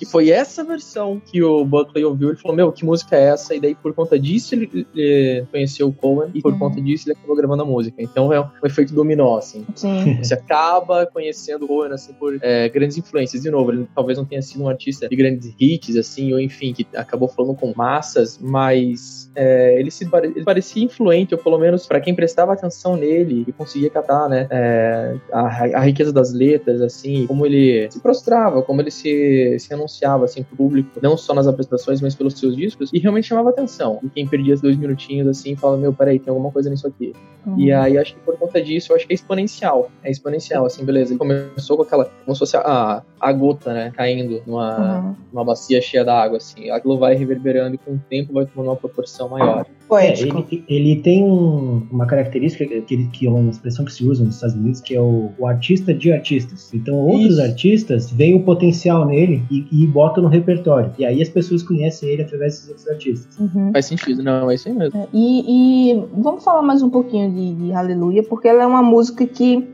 Que 0.00 0.06
foi 0.06 0.30
essa 0.30 0.64
versão 0.64 1.20
que 1.30 1.42
o 1.42 1.62
Buckley 1.62 2.02
ouviu. 2.02 2.30
Ele 2.30 2.38
falou: 2.38 2.56
Meu, 2.56 2.72
que 2.72 2.86
música 2.86 3.14
é 3.16 3.24
essa? 3.24 3.54
E 3.54 3.60
daí, 3.60 3.74
por 3.74 3.92
conta 3.92 4.18
disso, 4.18 4.54
ele, 4.54 4.86
ele 4.94 5.44
conheceu 5.50 5.88
o 5.88 5.92
Cohen. 5.92 6.30
E 6.34 6.40
por 6.40 6.54
Uhum. 6.54 6.58
conta 6.58 6.80
disso, 6.80 7.06
ele 7.06 7.18
acabou 7.18 7.36
gravando 7.36 7.62
a 7.62 7.66
música. 7.66 8.02
Então 8.02 8.32
é 8.32 8.40
um 8.40 8.48
efeito 8.64 8.94
dominó, 8.94 9.36
assim. 9.36 9.66
Sim. 9.76 10.16
Você 10.24 10.32
acaba 10.32 11.04
conhecendo 11.04 11.66
o 11.66 11.68
Cohen, 11.68 11.92
assim, 11.92 12.14
por 12.14 12.38
é, 12.40 12.66
grandes 12.70 12.96
influências. 12.96 13.42
De 13.42 13.50
novo, 13.50 13.72
ele 13.72 13.86
talvez 13.94 14.16
não 14.16 14.24
tenha 14.24 14.40
sido 14.40 14.64
um 14.64 14.68
artista 14.70 15.06
de 15.06 15.14
grandes 15.14 15.54
hits, 15.60 15.94
assim, 15.96 16.32
ou 16.32 16.40
enfim, 16.40 16.72
que 16.72 16.86
acabou 16.94 17.28
falando 17.28 17.54
com 17.54 17.70
massas, 17.76 18.38
mas 18.40 19.29
é, 19.34 19.78
ele, 19.78 19.90
se, 19.90 20.08
ele 20.22 20.44
parecia 20.44 20.84
influente, 20.84 21.34
ou 21.34 21.40
pelo 21.40 21.58
menos 21.58 21.86
para 21.86 22.00
quem 22.00 22.14
prestava 22.14 22.52
atenção 22.52 22.96
nele 22.96 23.44
e 23.46 23.52
conseguia 23.52 23.90
catar, 23.90 24.28
né, 24.28 24.46
é, 24.50 25.14
a, 25.32 25.40
a 25.40 25.80
riqueza 25.80 26.12
das 26.12 26.32
letras, 26.32 26.80
assim, 26.80 27.26
como 27.26 27.46
ele 27.46 27.90
se 27.90 28.00
prostrava, 28.00 28.62
como 28.62 28.80
ele 28.80 28.90
se, 28.90 29.56
se 29.58 29.72
anunciava, 29.72 30.24
assim, 30.24 30.42
pro 30.42 30.56
público, 30.56 30.90
não 31.02 31.16
só 31.16 31.34
nas 31.34 31.46
apresentações, 31.46 32.00
mas 32.00 32.14
pelos 32.14 32.38
seus 32.38 32.56
discos, 32.56 32.90
e 32.92 32.98
realmente 32.98 33.28
chamava 33.28 33.50
atenção. 33.50 33.98
E 34.02 34.08
quem 34.08 34.26
perdia 34.26 34.54
os 34.54 34.60
dois 34.60 34.76
minutinhos, 34.76 35.28
assim, 35.28 35.54
falava, 35.56 35.80
meu, 35.80 35.92
peraí, 35.92 36.18
tem 36.18 36.30
alguma 36.30 36.50
coisa 36.50 36.68
nisso 36.70 36.86
aqui. 36.86 37.12
E 37.56 37.72
aí, 37.72 37.96
acho 37.96 38.14
que 38.14 38.20
por 38.20 38.36
conta 38.36 38.60
disso, 38.60 38.92
eu 38.92 38.96
acho 38.96 39.06
que 39.06 39.12
é 39.12 39.14
exponencial. 39.14 39.90
É 40.02 40.10
exponencial, 40.10 40.66
assim, 40.66 40.84
beleza. 40.84 41.12
Ele 41.12 41.18
começou 41.18 41.76
com 41.76 41.82
aquela, 41.82 42.04
como 42.04 42.34
se 42.34 42.38
fosse 42.38 42.56
a, 42.56 43.02
a 43.18 43.32
gota, 43.32 43.72
né, 43.72 43.92
caindo 43.94 44.42
numa, 44.46 45.00
Uhum. 45.00 45.14
numa 45.32 45.44
bacia 45.44 45.80
cheia 45.80 46.04
d'água, 46.04 46.36
assim. 46.36 46.70
Aquilo 46.70 46.98
vai 46.98 47.14
reverberando 47.14 47.74
e 47.74 47.78
com 47.78 47.92
o 47.92 48.00
tempo 48.08 48.32
vai 48.32 48.46
tomando 48.46 48.68
uma 48.68 48.76
proporção 48.76 49.19
maior. 49.28 49.60
É, 49.60 49.80
Poético. 49.90 50.46
ele, 50.50 50.64
ele 50.68 50.96
tem 51.02 51.24
um- 51.24 51.84
uma 51.90 52.06
característica 52.06 52.64
que, 52.82 53.06
que 53.08 53.26
é 53.26 53.30
uma 53.30 53.50
expressão 53.50 53.84
que 53.84 53.92
se 53.92 54.06
usa 54.06 54.24
nos 54.24 54.36
Estados 54.36 54.54
Unidos, 54.54 54.80
que 54.80 54.94
é 54.94 55.00
o, 55.00 55.30
o 55.36 55.46
artista 55.46 55.92
de 55.92 56.12
artistas. 56.12 56.70
Então, 56.72 56.94
outros 56.94 57.32
Isso. 57.32 57.42
artistas 57.42 58.10
veem 58.12 58.34
o 58.36 58.44
potencial 58.44 59.04
nele 59.04 59.42
e, 59.50 59.66
e 59.72 59.86
botam 59.88 60.22
no 60.22 60.28
repertório. 60.28 60.92
E 60.96 61.04
aí 61.04 61.20
as 61.20 61.28
pessoas 61.28 61.62
conhecem 61.64 62.08
ele 62.08 62.22
através 62.22 62.52
desses 62.54 62.68
outros 62.68 62.88
artistas. 62.88 63.36
Uhum. 63.38 63.72
Faz 63.72 63.86
sentido, 63.86 64.22
não, 64.22 64.48
é 64.48 64.54
isso 64.54 64.68
aí 64.68 64.74
mesmo. 64.74 65.08
E, 65.12 65.92
e 65.94 66.04
vamos 66.16 66.44
falar 66.44 66.62
mais 66.62 66.82
um 66.82 66.90
pouquinho 66.90 67.30
de, 67.32 67.54
de 67.54 67.72
Aleluia, 67.72 68.22
porque 68.22 68.46
ela 68.46 68.62
é 68.62 68.66
uma 68.66 68.82
música 68.84 69.26
que, 69.26 69.68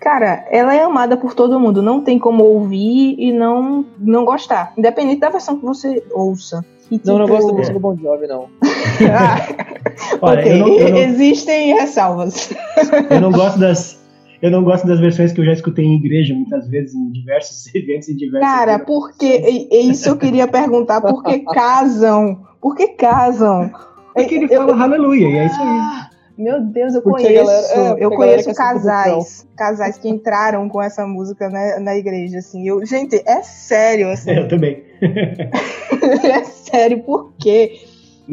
cara, 0.00 0.46
ela 0.50 0.74
é 0.74 0.82
amada 0.82 1.18
por 1.18 1.34
todo 1.34 1.60
mundo. 1.60 1.82
Não 1.82 2.00
tem 2.02 2.18
como 2.18 2.44
ouvir 2.44 3.14
e 3.18 3.30
não, 3.30 3.84
não 3.98 4.24
gostar. 4.24 4.72
Independente 4.78 5.20
da 5.20 5.28
versão 5.28 5.58
que 5.58 5.66
você 5.66 6.02
ouça. 6.14 6.64
E, 6.90 7.00
Não, 7.04 7.18
não 7.18 7.26
tipo, 7.26 7.36
gosto 7.36 7.46
da 7.48 7.52
música 7.54 7.74
do 7.74 7.80
Bon 7.80 7.96
Jovi, 7.96 8.26
não. 8.26 8.48
Ah, 9.12 9.48
Olha, 10.22 10.40
ok, 10.40 10.52
eu, 10.52 10.58
não, 10.58 10.68
eu, 10.78 10.90
não, 10.90 10.98
existem 10.98 11.74
ressalvas. 11.74 12.50
eu 13.10 13.20
não 13.20 13.30
gosto 13.32 13.58
das. 13.58 14.00
Eu 14.42 14.50
não 14.50 14.64
gosto 14.64 14.86
das 14.86 14.98
versões 14.98 15.32
que 15.32 15.40
eu 15.40 15.44
já 15.44 15.52
escutei 15.52 15.84
em 15.84 15.96
igreja 15.96 16.34
muitas 16.34 16.66
vezes, 16.68 16.94
em 16.94 17.10
diversos 17.12 17.66
eventos, 17.74 18.08
em 18.08 18.16
diversos. 18.16 18.48
Cara, 18.48 18.78
por 18.78 19.12
que. 19.16 19.26
e- 19.26 19.68
e 19.70 19.90
Isso 19.90 20.08
eu 20.08 20.16
queria 20.16 20.48
perguntar. 20.48 21.00
Por 21.00 21.22
que 21.22 21.40
casam? 21.40 22.40
Por 22.60 22.74
que 22.76 22.88
casam? 22.88 23.70
Porque 24.14 24.34
ele 24.34 24.46
Eu- 24.50 24.66
fala 24.68 24.82
aleluia, 24.84 25.28
e 25.28 25.36
é 25.36 25.46
isso 25.46 25.60
aí. 25.60 26.09
Meu 26.40 26.60
Deus, 26.62 26.94
eu 26.94 27.02
Porque 27.02 27.22
conheço. 27.24 27.44
galera- 27.44 27.98
é, 28.00 28.04
eu 28.04 28.10
conheço 28.10 28.54
casais. 28.54 29.46
Casais 29.56 29.98
que 29.98 30.08
entraram 30.08 30.68
com 30.70 30.80
essa 30.80 31.06
música 31.06 31.50
na, 31.50 31.78
na 31.80 31.96
igreja, 31.96 32.38
assim. 32.38 32.66
Eu, 32.66 32.84
gente, 32.86 33.22
é 33.26 33.42
sério, 33.42 34.10
assim. 34.10 34.30
Eu 34.40 34.48
também. 34.48 34.82
é 35.02 36.44
sério, 36.44 37.02
por 37.02 37.32
quê? 37.38 37.80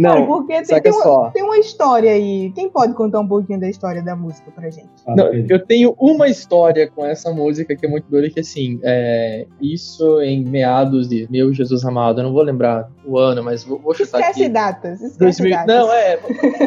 Cara, 0.01 0.19
Não, 0.19 0.27
porque 0.27 0.53
tem, 0.53 0.65
saca 0.65 0.81
tem, 0.81 0.91
uma, 0.91 1.31
tem 1.31 1.43
uma 1.43 1.57
história 1.57 2.11
aí. 2.11 2.51
Quem 2.53 2.69
pode 2.69 2.93
contar 2.93 3.19
um 3.19 3.27
pouquinho 3.27 3.59
da 3.59 3.69
história 3.69 4.01
da 4.01 4.15
música 4.15 4.51
pra 4.51 4.69
gente? 4.69 4.89
Fala, 5.03 5.17
Não, 5.17 5.33
eu 5.33 5.65
tenho 5.65 5.95
uma 5.97 6.27
história 6.27 6.89
com 6.89 7.05
essa 7.05 7.31
música 7.31 7.75
que 7.75 7.85
é 7.85 7.89
muito 7.89 8.09
doida, 8.09 8.29
que 8.29 8.39
assim, 8.39 8.79
é, 8.83 9.45
isso 9.61 10.21
em 10.21 10.43
meados 10.43 11.07
de 11.07 11.27
Meu 11.29 11.53
Jesus 11.53 11.83
Amado, 11.85 12.19
eu 12.19 12.25
não 12.25 12.33
vou 12.33 12.43
lembrar 12.43 12.89
o 13.05 13.17
ano, 13.17 13.43
mas 13.43 13.63
vou, 13.63 13.79
vou 13.79 13.93
chutar 13.93 14.19
Esquece 14.19 14.43
aqui. 14.43 14.49
datas. 14.53 15.01
Esquece 15.01 15.41
2000, 15.41 15.51
datas. 15.51 15.75
não, 15.75 15.93
é, 15.93 16.17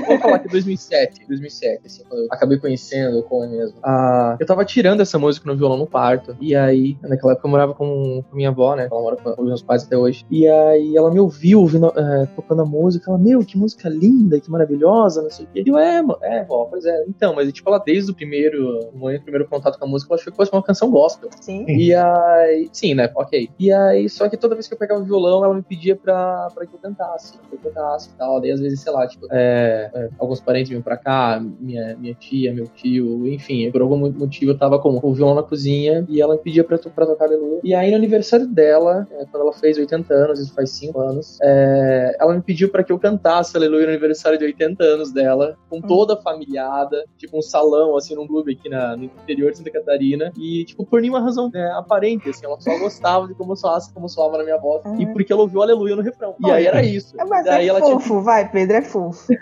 vamos 0.06 0.22
falar 0.22 0.38
que 0.38 0.48
2007, 0.48 1.26
2007, 1.28 1.86
assim, 1.86 2.02
quando 2.08 2.22
eu 2.22 2.28
acabei 2.30 2.58
conhecendo 2.58 3.18
o 3.18 3.22
Cohen 3.22 3.50
mesmo. 3.50 3.78
Ah, 3.82 4.36
eu 4.40 4.46
tava 4.46 4.64
tirando 4.64 5.00
essa 5.00 5.18
música 5.18 5.50
no 5.50 5.56
violão 5.56 5.76
no 5.76 5.86
quarto, 5.86 6.36
e 6.40 6.54
aí, 6.54 6.96
naquela 7.02 7.32
época 7.32 7.46
eu 7.46 7.50
morava 7.50 7.74
com, 7.74 8.24
com 8.28 8.36
minha 8.36 8.48
avó, 8.48 8.74
né, 8.74 8.88
ela 8.90 9.00
mora 9.00 9.16
com 9.16 9.30
os 9.42 9.46
meus 9.46 9.62
pais 9.62 9.84
até 9.84 9.96
hoje, 9.96 10.24
e 10.30 10.48
aí 10.48 10.96
ela 10.96 11.10
me 11.10 11.20
ouviu 11.20 11.60
ouvindo, 11.60 11.92
é, 11.96 12.26
tocando 12.34 12.62
a 12.62 12.64
música, 12.66 13.10
ela, 13.10 13.18
meu, 13.20 13.44
que 13.44 13.56
música 13.56 13.88
linda, 13.88 14.40
que 14.40 14.50
maravilhosa, 14.50 15.22
não 15.22 15.30
sei 15.30 15.46
o 15.46 15.48
quê. 15.48 15.62
E 15.66 15.68
eu, 15.68 15.78
é, 15.78 16.02
é, 16.22 16.44
vó, 16.44 16.66
pois 16.66 16.84
é. 16.84 17.04
Então, 17.08 17.34
mas 17.34 17.50
tipo, 17.52 17.68
ela 17.68 17.78
desde 17.78 18.10
o 18.10 18.14
primeiro, 18.14 18.90
o 18.92 19.22
primeiro 19.22 19.48
contato 19.48 19.78
com 19.78 19.84
a 19.84 19.88
música, 19.88 20.12
ela 20.12 20.20
achou 20.20 20.32
que 20.32 20.36
fosse 20.36 20.52
uma 20.52 20.62
canção 20.62 20.90
gospel. 20.90 21.30
Sim. 21.40 21.64
E 21.68 21.94
aí, 21.94 22.68
sim, 22.72 22.94
né, 22.94 23.10
ok. 23.14 23.48
E 23.58 23.72
aí, 23.72 24.08
só 24.08 24.28
que 24.28 24.36
toda 24.36 24.54
vez 24.54 24.68
que 24.68 24.74
eu 24.74 24.78
pegava 24.78 25.00
o 25.00 25.04
violão, 25.04 25.44
ela 25.44 25.54
me 25.54 25.62
pedia 25.62 25.96
pra, 25.96 26.48
pra 26.54 26.66
que 26.66 26.74
eu 26.74 26.78
cantasse, 26.78 27.38
que 27.38 27.54
eu 27.54 27.58
cantasse 27.58 28.10
e 28.10 28.18
tal. 28.18 28.40
Daí, 28.40 28.50
às 28.52 28.60
vezes, 28.60 28.80
sei 28.80 28.92
lá, 28.92 29.06
tipo, 29.06 29.26
é, 29.30 29.90
é, 29.94 30.08
alguns 30.18 30.40
parentes 30.40 30.68
vinham 30.68 30.82
pra 30.82 30.96
cá, 30.96 31.40
minha, 31.40 31.96
minha 31.96 32.14
tia, 32.14 32.52
meu 32.52 32.66
tio, 32.66 33.26
enfim, 33.26 33.70
por 33.70 33.82
algum 33.82 33.96
motivo 34.12 34.52
eu 34.52 34.58
tava 34.58 34.78
com 34.78 35.00
o 35.02 35.14
violão 35.14 35.34
na 35.34 35.42
cozinha 35.42 36.04
e 36.08 36.20
ela 36.20 36.34
me 36.34 36.42
pedia 36.42 36.64
pra, 36.64 36.78
pra 36.78 37.06
tocar 37.06 37.30
Aleluia. 37.30 37.60
E 37.62 37.74
aí, 37.74 37.90
no 37.90 37.96
aniversário 37.96 38.46
dela, 38.46 39.06
é, 39.10 39.24
quando 39.26 39.42
ela 39.42 39.52
fez 39.52 39.78
80 39.78 40.12
anos, 40.12 40.40
isso 40.40 40.54
faz 40.54 40.70
5 40.70 40.98
anos, 41.00 41.38
é, 41.42 42.16
ela 42.18 42.34
me 42.34 42.42
pediu 42.42 42.70
pra 42.70 42.82
que 42.82 42.90
eu 42.90 42.98
cantasse 42.98 43.09
Aleluia 43.54 43.86
no 43.86 43.92
aniversário 43.92 44.38
de 44.38 44.44
80 44.44 44.82
anos 44.82 45.12
dela, 45.12 45.56
com 45.68 45.78
hum. 45.78 45.82
toda 45.82 46.14
a 46.14 46.16
familiada, 46.16 47.04
tipo 47.16 47.38
um 47.38 47.42
salão, 47.42 47.96
assim, 47.96 48.14
num 48.14 48.26
clube 48.26 48.52
aqui 48.52 48.68
na, 48.68 48.96
no 48.96 49.04
interior 49.04 49.50
de 49.50 49.58
Santa 49.58 49.70
Catarina. 49.70 50.32
E, 50.36 50.64
tipo, 50.64 50.84
por 50.84 51.00
nenhuma 51.00 51.20
razão 51.20 51.50
é, 51.54 51.70
aparente, 51.72 52.28
assim, 52.28 52.46
ela 52.46 52.60
só 52.60 52.78
gostava 52.78 53.26
de 53.26 53.34
como 53.34 53.56
soasse, 53.56 53.92
como 53.92 54.08
soava 54.08 54.38
na 54.38 54.44
minha 54.44 54.58
voz. 54.58 54.84
Uhum. 54.84 55.00
E 55.00 55.06
porque 55.06 55.32
ela 55.32 55.42
ouviu 55.42 55.62
Aleluia 55.62 55.96
no 55.96 56.02
refrão. 56.02 56.34
E 56.40 56.50
aí 56.50 56.66
era 56.66 56.82
isso. 56.82 57.20
É, 57.20 57.24
mas 57.24 57.44
Daí 57.44 57.66
é 57.66 57.68
ela 57.68 57.80
fofo, 57.80 58.08
tinha... 58.08 58.20
vai, 58.20 58.50
Pedro, 58.50 58.76
é 58.76 58.82
fofo. 58.82 59.32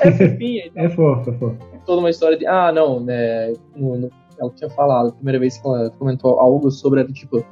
é 0.00 0.10
fofinha. 0.10 0.66
Então. 0.66 0.84
É 0.84 0.88
fofo, 0.88 1.30
é 1.30 1.32
fofo. 1.34 1.56
Toda 1.84 2.00
uma 2.00 2.10
história 2.10 2.36
de, 2.36 2.46
ah, 2.46 2.70
não, 2.72 3.00
né, 3.00 3.52
no, 3.74 3.96
no, 3.96 4.10
ela 4.38 4.50
tinha 4.50 4.70
falado, 4.70 5.08
a 5.08 5.12
primeira 5.12 5.38
vez 5.38 5.58
que 5.58 5.66
ela 5.66 5.90
comentou 5.90 6.38
algo 6.38 6.70
sobre, 6.70 7.04
tipo, 7.12 7.44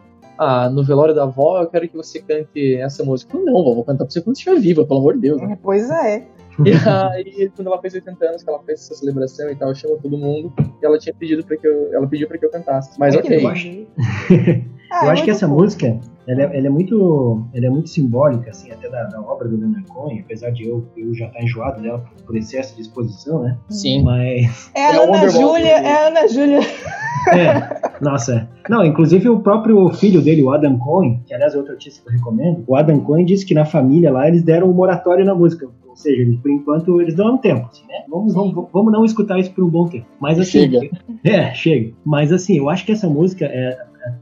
ah, 0.42 0.70
no 0.70 0.82
velório 0.82 1.14
da 1.14 1.24
avó, 1.24 1.60
eu 1.60 1.66
quero 1.66 1.86
que 1.86 1.94
você 1.94 2.18
cante 2.18 2.76
essa 2.76 3.04
música. 3.04 3.36
Eu, 3.36 3.44
não, 3.44 3.62
vó, 3.62 3.74
vou 3.74 3.84
cantar 3.84 4.04
pra 4.04 4.10
você 4.10 4.22
quando 4.22 4.36
estiver 4.36 4.58
viva, 4.58 4.86
pelo 4.86 5.00
amor 5.00 5.14
de 5.14 5.20
Deus. 5.20 5.42
Né? 5.42 5.58
Pois 5.62 5.90
é. 5.90 6.26
E 6.64 6.72
aí, 6.72 7.50
quando 7.54 7.68
ela 7.68 7.78
fez 7.78 7.92
80 7.92 8.24
anos, 8.24 8.42
que 8.42 8.48
ela 8.48 8.58
fez 8.62 8.80
essa 8.80 8.94
celebração 8.94 9.50
e 9.50 9.54
tal, 9.54 9.74
chamou 9.74 9.98
todo 9.98 10.16
mundo, 10.16 10.50
e 10.82 10.86
ela 10.86 10.98
tinha 10.98 11.14
pedido 11.14 11.44
para 11.44 11.58
que 11.58 11.66
eu, 11.66 11.92
ela 11.92 12.06
pediu 12.06 12.26
para 12.26 12.38
que 12.38 12.46
eu 12.46 12.50
cantasse. 12.50 12.98
Mas 12.98 13.14
é 13.14 13.18
ok. 13.18 13.44
Eu 13.44 13.48
acho, 13.48 13.68
ah, 14.92 15.04
eu 15.04 15.10
acho 15.10 15.24
que 15.24 15.30
essa 15.30 15.46
música, 15.46 16.00
ela 16.30 16.42
é, 16.42 16.58
ela 16.58 16.66
é, 16.68 16.70
muito, 16.70 17.44
ela 17.52 17.66
é 17.66 17.70
muito 17.70 17.88
simbólica, 17.88 18.50
assim, 18.50 18.70
até 18.70 18.88
da, 18.88 19.02
da 19.04 19.20
obra 19.20 19.48
do 19.48 19.56
Leonard 19.56 19.84
Cohen, 19.88 20.20
apesar 20.20 20.50
de 20.50 20.68
eu, 20.68 20.86
eu 20.96 21.12
já 21.12 21.26
estar 21.26 21.38
tá 21.38 21.44
enjoado 21.44 21.82
dela 21.82 21.98
por, 21.98 22.24
por 22.24 22.36
excesso 22.36 22.76
de 22.76 22.82
exposição, 22.82 23.42
né? 23.42 23.58
Sim. 23.68 24.04
Mas... 24.04 24.70
É 24.74 24.86
a 24.86 24.94
é 24.94 25.04
Ana 25.04 25.28
Júlia, 25.28 25.68
é 25.68 25.92
a 25.92 26.06
Ana 26.06 26.28
Júlia. 26.28 26.60
É, 27.34 28.00
nossa. 28.00 28.48
Não, 28.68 28.84
inclusive 28.84 29.28
o 29.28 29.40
próprio 29.40 29.90
filho 29.90 30.22
dele, 30.22 30.42
o 30.42 30.52
Adam 30.52 30.78
Cohen, 30.78 31.20
que 31.26 31.34
aliás 31.34 31.54
é 31.54 31.58
outro 31.58 31.72
artista 31.72 32.00
que 32.02 32.08
eu 32.08 32.12
recomendo, 32.12 32.62
o 32.66 32.76
Adam 32.76 33.00
Cohen 33.00 33.24
disse 33.24 33.44
que 33.44 33.52
na 33.52 33.64
família 33.64 34.12
lá 34.12 34.28
eles 34.28 34.42
deram 34.42 34.70
um 34.70 34.72
moratório 34.72 35.24
na 35.24 35.34
música 35.34 35.68
seja, 36.00 36.22
eles, 36.22 36.38
por 36.40 36.50
enquanto 36.50 37.00
eles 37.00 37.14
dão 37.14 37.34
um 37.34 37.38
tempo, 37.38 37.68
assim, 37.70 37.86
né? 37.86 38.04
Vamos, 38.08 38.34
vamos, 38.34 38.68
vamos 38.72 38.92
não 38.92 39.04
escutar 39.04 39.38
isso 39.38 39.52
por 39.52 39.64
um 39.64 39.68
bom 39.68 39.86
tempo. 39.86 40.06
Mas 40.18 40.38
assim. 40.38 40.50
Chega. 40.50 40.80
É, 41.24 41.54
chega. 41.54 41.92
Mas 42.04 42.32
assim, 42.32 42.56
eu 42.56 42.68
acho 42.68 42.84
que 42.84 42.92
essa 42.92 43.08
música 43.08 43.44
é, 43.44 43.76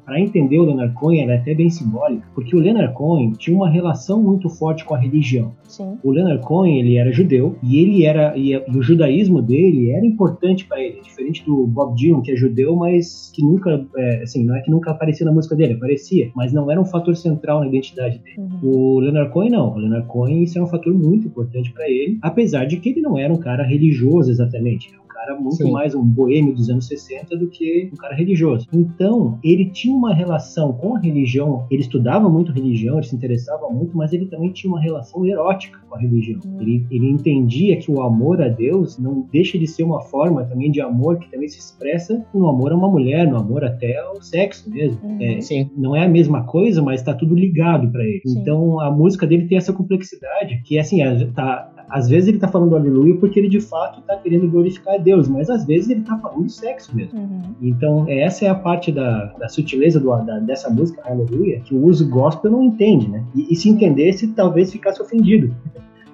para 0.04 0.20
entender 0.20 0.58
o 0.58 0.64
Leonard 0.64 0.94
Cohen, 0.94 1.22
ela 1.22 1.32
é 1.32 1.36
até 1.36 1.54
bem 1.54 1.70
simbólica, 1.70 2.26
porque 2.34 2.54
o 2.56 2.58
Leonard 2.58 2.94
Cohen 2.94 3.32
tinha 3.32 3.56
uma 3.56 3.68
relação 3.68 4.22
muito 4.22 4.48
forte 4.48 4.84
com 4.84 4.94
a 4.94 4.98
religião. 4.98 5.52
Sim. 5.64 5.98
O 6.02 6.10
Leonard 6.10 6.42
Cohen, 6.42 6.78
ele 6.80 6.96
era 6.96 7.12
judeu, 7.12 7.56
e 7.62 7.78
ele 7.78 8.04
era 8.04 8.36
e, 8.36 8.56
o 8.56 8.82
judaísmo 8.82 9.42
dele 9.42 9.90
era 9.90 10.04
importante 10.04 10.66
para 10.66 10.80
ele, 10.80 11.00
diferente 11.00 11.44
do 11.44 11.66
Bob 11.66 11.94
Dylan, 11.94 12.22
que 12.22 12.32
é 12.32 12.36
judeu, 12.36 12.74
mas 12.76 13.30
que 13.34 13.42
nunca, 13.42 13.86
é, 13.96 14.22
assim, 14.22 14.44
não 14.44 14.56
é 14.56 14.60
que 14.60 14.70
nunca 14.70 14.90
aparecia 14.90 15.26
na 15.26 15.32
música 15.32 15.54
dele, 15.54 15.74
aparecia, 15.74 16.30
mas 16.34 16.52
não 16.52 16.70
era 16.70 16.80
um 16.80 16.84
fator 16.84 17.16
central 17.16 17.60
na 17.60 17.68
identidade 17.68 18.18
dele. 18.18 18.36
Uhum. 18.38 18.58
O 18.62 19.00
Leonard 19.00 19.30
Cohen 19.32 19.50
não, 19.50 19.74
o 19.74 19.78
Leonard 19.78 20.06
Cohen 20.06 20.42
isso 20.42 20.58
é 20.58 20.62
um 20.62 20.66
fator 20.66 20.92
muito 20.92 21.26
importante 21.26 21.72
para 21.72 21.88
ele, 21.88 22.18
apesar 22.22 22.64
de 22.64 22.78
que 22.78 22.90
ele 22.90 23.00
não 23.00 23.18
era 23.18 23.32
um 23.32 23.38
cara 23.38 23.62
religioso 23.62 24.30
exatamente 24.30 24.90
cara 25.28 25.38
muito 25.38 25.56
Sim. 25.56 25.70
mais 25.70 25.94
um 25.94 26.02
boêmio 26.02 26.54
dos 26.54 26.70
anos 26.70 26.86
60 26.86 27.36
do 27.36 27.48
que 27.48 27.90
um 27.92 27.96
cara 27.96 28.14
religioso. 28.14 28.66
Então, 28.72 29.38
ele 29.44 29.66
tinha 29.66 29.94
uma 29.94 30.14
relação 30.14 30.72
com 30.72 30.96
a 30.96 30.98
religião, 30.98 31.66
ele 31.70 31.82
estudava 31.82 32.28
muito 32.28 32.52
religião, 32.52 32.96
ele 32.96 33.06
se 33.06 33.14
interessava 33.14 33.68
muito, 33.68 33.96
mas 33.96 34.12
ele 34.12 34.26
também 34.26 34.50
tinha 34.52 34.72
uma 34.72 34.80
relação 34.80 35.26
erótica 35.26 35.78
com 35.86 35.94
a 35.94 35.98
religião. 35.98 36.40
Uhum. 36.44 36.60
Ele, 36.60 36.86
ele 36.90 37.10
entendia 37.10 37.76
que 37.76 37.90
o 37.90 38.00
amor 38.00 38.40
a 38.40 38.48
Deus 38.48 38.98
não 38.98 39.26
deixa 39.30 39.58
de 39.58 39.66
ser 39.66 39.82
uma 39.82 40.00
forma 40.00 40.44
também 40.44 40.70
de 40.70 40.80
amor 40.80 41.18
que 41.18 41.30
também 41.30 41.48
se 41.48 41.58
expressa 41.58 42.24
no 42.32 42.48
amor 42.48 42.72
a 42.72 42.76
uma 42.76 42.88
mulher, 42.88 43.26
no 43.26 43.36
amor 43.36 43.64
até 43.64 43.98
ao 43.98 44.22
sexo 44.22 44.70
mesmo. 44.70 44.98
Uhum. 45.02 45.18
É, 45.20 45.40
Sim. 45.40 45.70
Não 45.76 45.94
é 45.94 46.04
a 46.04 46.08
mesma 46.08 46.44
coisa, 46.44 46.82
mas 46.82 47.00
está 47.00 47.12
tudo 47.12 47.34
ligado 47.34 47.90
para 47.90 48.04
ele. 48.04 48.22
Sim. 48.24 48.40
Então, 48.40 48.80
a 48.80 48.90
música 48.90 49.26
dele 49.26 49.46
tem 49.46 49.58
essa 49.58 49.72
complexidade 49.72 50.62
que, 50.64 50.78
assim, 50.78 50.98
tá, 51.34 51.70
às 51.88 52.08
vezes 52.08 52.28
ele 52.28 52.38
tá 52.38 52.48
falando 52.48 52.76
aleluia 52.76 53.16
porque 53.16 53.38
ele 53.38 53.48
de 53.48 53.60
fato 53.60 54.00
tá 54.02 54.16
querendo 54.16 54.48
glorificar 54.48 54.94
a 54.94 54.98
Deus, 54.98 55.28
mas 55.28 55.48
às 55.48 55.64
vezes 55.64 55.90
ele 55.90 56.02
tá 56.02 56.18
falando 56.18 56.46
de 56.46 56.52
sexo 56.52 56.94
mesmo. 56.94 57.18
Uhum. 57.18 57.42
Então, 57.62 58.06
essa 58.08 58.44
é 58.44 58.48
a 58.48 58.54
parte 58.54 58.92
da, 58.92 59.26
da 59.38 59.48
sutileza 59.48 59.98
do, 59.98 60.14
da, 60.24 60.38
dessa 60.40 60.70
música, 60.70 61.02
aleluia, 61.04 61.60
que 61.60 61.74
o 61.74 61.84
uso 61.84 62.08
gospel 62.08 62.50
não 62.50 62.62
entende, 62.62 63.08
né? 63.08 63.24
E, 63.34 63.52
e 63.52 63.56
se 63.56 63.68
entendesse, 63.68 64.28
talvez 64.28 64.70
ficasse 64.70 65.00
ofendido. 65.00 65.54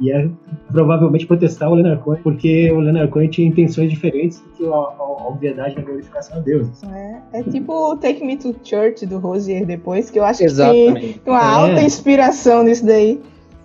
Ia 0.00 0.30
provavelmente 0.72 1.24
protestar 1.26 1.70
o 1.70 1.74
Leonard 1.74 2.02
Cohen, 2.02 2.20
porque 2.22 2.70
o 2.72 2.80
Leonard 2.80 3.10
Cohen 3.12 3.28
tinha 3.28 3.46
intenções 3.46 3.90
diferentes 3.90 4.40
do 4.40 4.50
que 4.50 4.64
a, 4.64 4.74
a, 4.74 4.74
a 4.74 5.28
obviedade 5.28 5.76
da 5.76 5.82
glorificação 5.82 6.38
a 6.38 6.40
Deus. 6.40 6.82
É, 6.82 7.20
é 7.32 7.42
tipo 7.44 7.72
o 7.72 7.96
Take 7.96 8.24
Me 8.24 8.36
to 8.36 8.54
Church 8.64 9.06
do 9.06 9.18
Rosier 9.18 9.64
depois, 9.64 10.10
que 10.10 10.18
eu 10.18 10.24
acho 10.24 10.42
Exatamente. 10.42 11.14
que 11.14 11.18
tem 11.20 11.32
uma 11.32 11.40
é. 11.40 11.54
alta 11.54 11.82
inspiração 11.82 12.64
nisso 12.64 12.84
daí. 12.84 13.20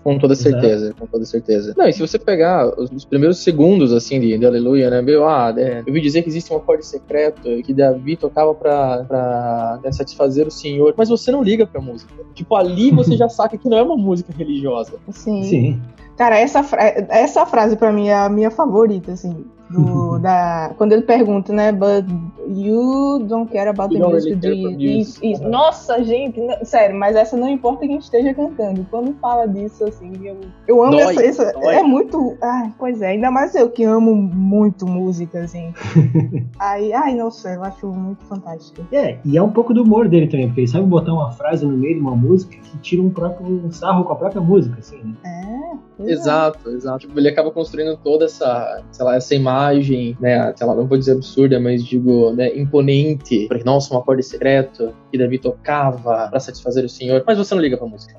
Com 0.09 0.17
toda 0.17 0.33
certeza, 0.33 0.85
Exato. 0.85 0.99
com 0.99 1.05
toda 1.05 1.23
certeza. 1.23 1.75
Não, 1.77 1.87
e 1.87 1.93
se 1.93 1.99
você 1.99 2.17
pegar 2.17 2.67
os, 2.79 2.89
os 2.91 3.05
primeiros 3.05 3.37
segundos, 3.43 3.93
assim, 3.93 4.19
de, 4.19 4.35
de 4.39 4.43
Aleluia, 4.43 4.89
né? 4.89 5.03
Meu, 5.03 5.27
ah, 5.27 5.53
é, 5.55 5.83
eu 5.85 5.93
vi 5.93 6.01
dizer 6.01 6.23
que 6.23 6.29
existe 6.29 6.51
um 6.51 6.57
acorde 6.57 6.83
secreto 6.83 7.41
que 7.61 7.71
Davi 7.71 8.15
tocava 8.15 8.55
pra, 8.55 9.03
pra 9.03 9.79
né, 9.83 9.91
satisfazer 9.91 10.47
o 10.47 10.51
Senhor, 10.51 10.95
mas 10.97 11.09
você 11.09 11.31
não 11.31 11.43
liga 11.43 11.67
pra 11.67 11.79
música. 11.79 12.11
Tipo, 12.33 12.55
ali 12.55 12.89
você 12.91 13.15
já 13.15 13.29
saca 13.29 13.55
que 13.55 13.69
não 13.69 13.77
é 13.77 13.83
uma 13.83 13.95
música 13.95 14.33
religiosa. 14.35 14.93
Sim. 15.11 15.43
Sim. 15.43 15.81
Cara, 16.17 16.39
essa, 16.39 16.63
fra 16.63 16.81
essa 17.09 17.45
frase 17.45 17.75
pra 17.75 17.91
mim 17.91 18.07
é 18.07 18.15
a 18.15 18.29
minha 18.29 18.49
favorita, 18.49 19.11
assim 19.11 19.45
do, 19.69 20.19
da, 20.19 20.73
quando 20.77 20.93
ele 20.93 21.03
pergunta, 21.03 21.53
né? 21.53 21.71
But 21.71 22.05
you 22.47 23.19
don't 23.27 23.51
care 23.51 23.69
about 23.69 23.93
you 23.93 23.99
the 23.99 24.07
music. 24.07 24.39
Really 24.41 24.99
isso, 24.99 25.23
isso. 25.23 25.43
Uhum. 25.43 25.49
Nossa, 25.49 26.03
gente, 26.03 26.39
não, 26.39 26.63
sério, 26.63 26.97
mas 26.97 27.15
essa 27.15 27.37
não 27.37 27.47
importa 27.47 27.87
quem 27.87 27.97
esteja 27.97 28.33
cantando. 28.33 28.85
Quando 28.89 29.13
fala 29.15 29.47
disso, 29.47 29.83
assim, 29.85 30.11
eu, 30.23 30.37
eu 30.67 30.83
amo 30.83 30.91
dói, 30.91 31.27
essa. 31.27 31.43
essa 31.43 31.59
é 31.63 31.83
muito. 31.83 32.37
Ai, 32.41 32.73
pois 32.77 33.01
é, 33.01 33.09
ainda 33.09 33.29
mais 33.29 33.53
eu 33.55 33.69
que 33.69 33.83
amo 33.83 34.15
muito 34.15 34.87
música, 34.87 35.41
assim. 35.41 35.73
ai, 36.59 36.91
ai, 36.93 37.15
não 37.15 37.29
sei, 37.29 37.55
eu 37.55 37.63
acho 37.63 37.87
muito 37.87 38.25
fantástico. 38.25 38.85
É, 38.91 39.17
e 39.23 39.37
é 39.37 39.41
um 39.41 39.51
pouco 39.51 39.73
do 39.73 39.83
humor 39.83 40.07
dele 40.07 40.27
também, 40.27 40.47
porque 40.47 40.61
ele 40.61 40.67
sabe 40.67 40.85
botar 40.85 41.13
uma 41.13 41.31
frase 41.31 41.65
no 41.65 41.77
meio 41.77 41.95
de 41.95 42.01
uma 42.01 42.15
música 42.15 42.57
que 42.57 42.77
tira 42.79 43.01
um 43.01 43.09
próprio 43.09 43.71
sarro 43.71 44.03
com 44.03 44.13
a 44.13 44.15
própria 44.15 44.41
música, 44.41 44.77
assim, 44.79 44.97
né? 44.97 45.13
É. 45.25 45.79
Exato, 46.07 46.69
exato. 46.69 46.99
Tipo, 46.99 47.19
ele 47.19 47.27
acaba 47.27 47.51
construindo 47.51 47.97
toda 47.97 48.25
essa, 48.25 48.81
sei 48.91 49.05
lá, 49.05 49.15
essa 49.15 49.35
imagem 49.35 49.58
imagem, 49.59 50.17
né, 50.19 50.53
sei 50.55 50.65
lá, 50.65 50.75
não 50.75 50.87
vou 50.87 50.97
dizer 50.97 51.13
absurda, 51.13 51.59
mas 51.59 51.83
digo, 51.83 52.31
né, 52.31 52.55
imponente, 52.57 53.45
porque, 53.47 53.63
nossa, 53.63 53.93
um 53.93 53.97
acorde 53.97 54.23
secreto 54.23 54.93
que 55.11 55.17
Davi 55.17 55.37
tocava 55.37 56.27
para 56.29 56.39
satisfazer 56.39 56.85
o 56.85 56.89
Senhor, 56.89 57.23
mas 57.27 57.37
você 57.37 57.53
não 57.53 57.61
liga 57.61 57.77
pra 57.77 57.87
música. 57.87 58.15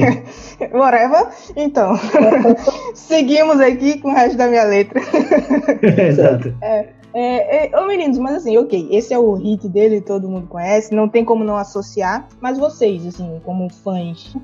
Whatever. 0.72 1.28
Então, 1.56 1.94
seguimos 2.94 3.60
aqui 3.60 4.00
com 4.00 4.08
o 4.08 4.14
resto 4.14 4.36
da 4.36 4.48
minha 4.48 4.64
letra. 4.64 5.00
Exato. 6.08 6.54
É. 6.62 7.04
É, 7.16 7.68
é, 7.68 7.78
ô 7.78 7.86
meninos, 7.86 8.18
mas 8.18 8.38
assim, 8.38 8.58
ok, 8.58 8.88
esse 8.90 9.14
é 9.14 9.18
o 9.18 9.34
hit 9.34 9.68
dele, 9.68 10.00
todo 10.00 10.28
mundo 10.28 10.48
conhece, 10.48 10.92
não 10.92 11.08
tem 11.08 11.24
como 11.24 11.44
não 11.44 11.56
associar. 11.56 12.26
Mas 12.40 12.58
vocês, 12.58 13.06
assim, 13.06 13.40
como 13.44 13.70
fãs 13.70 14.34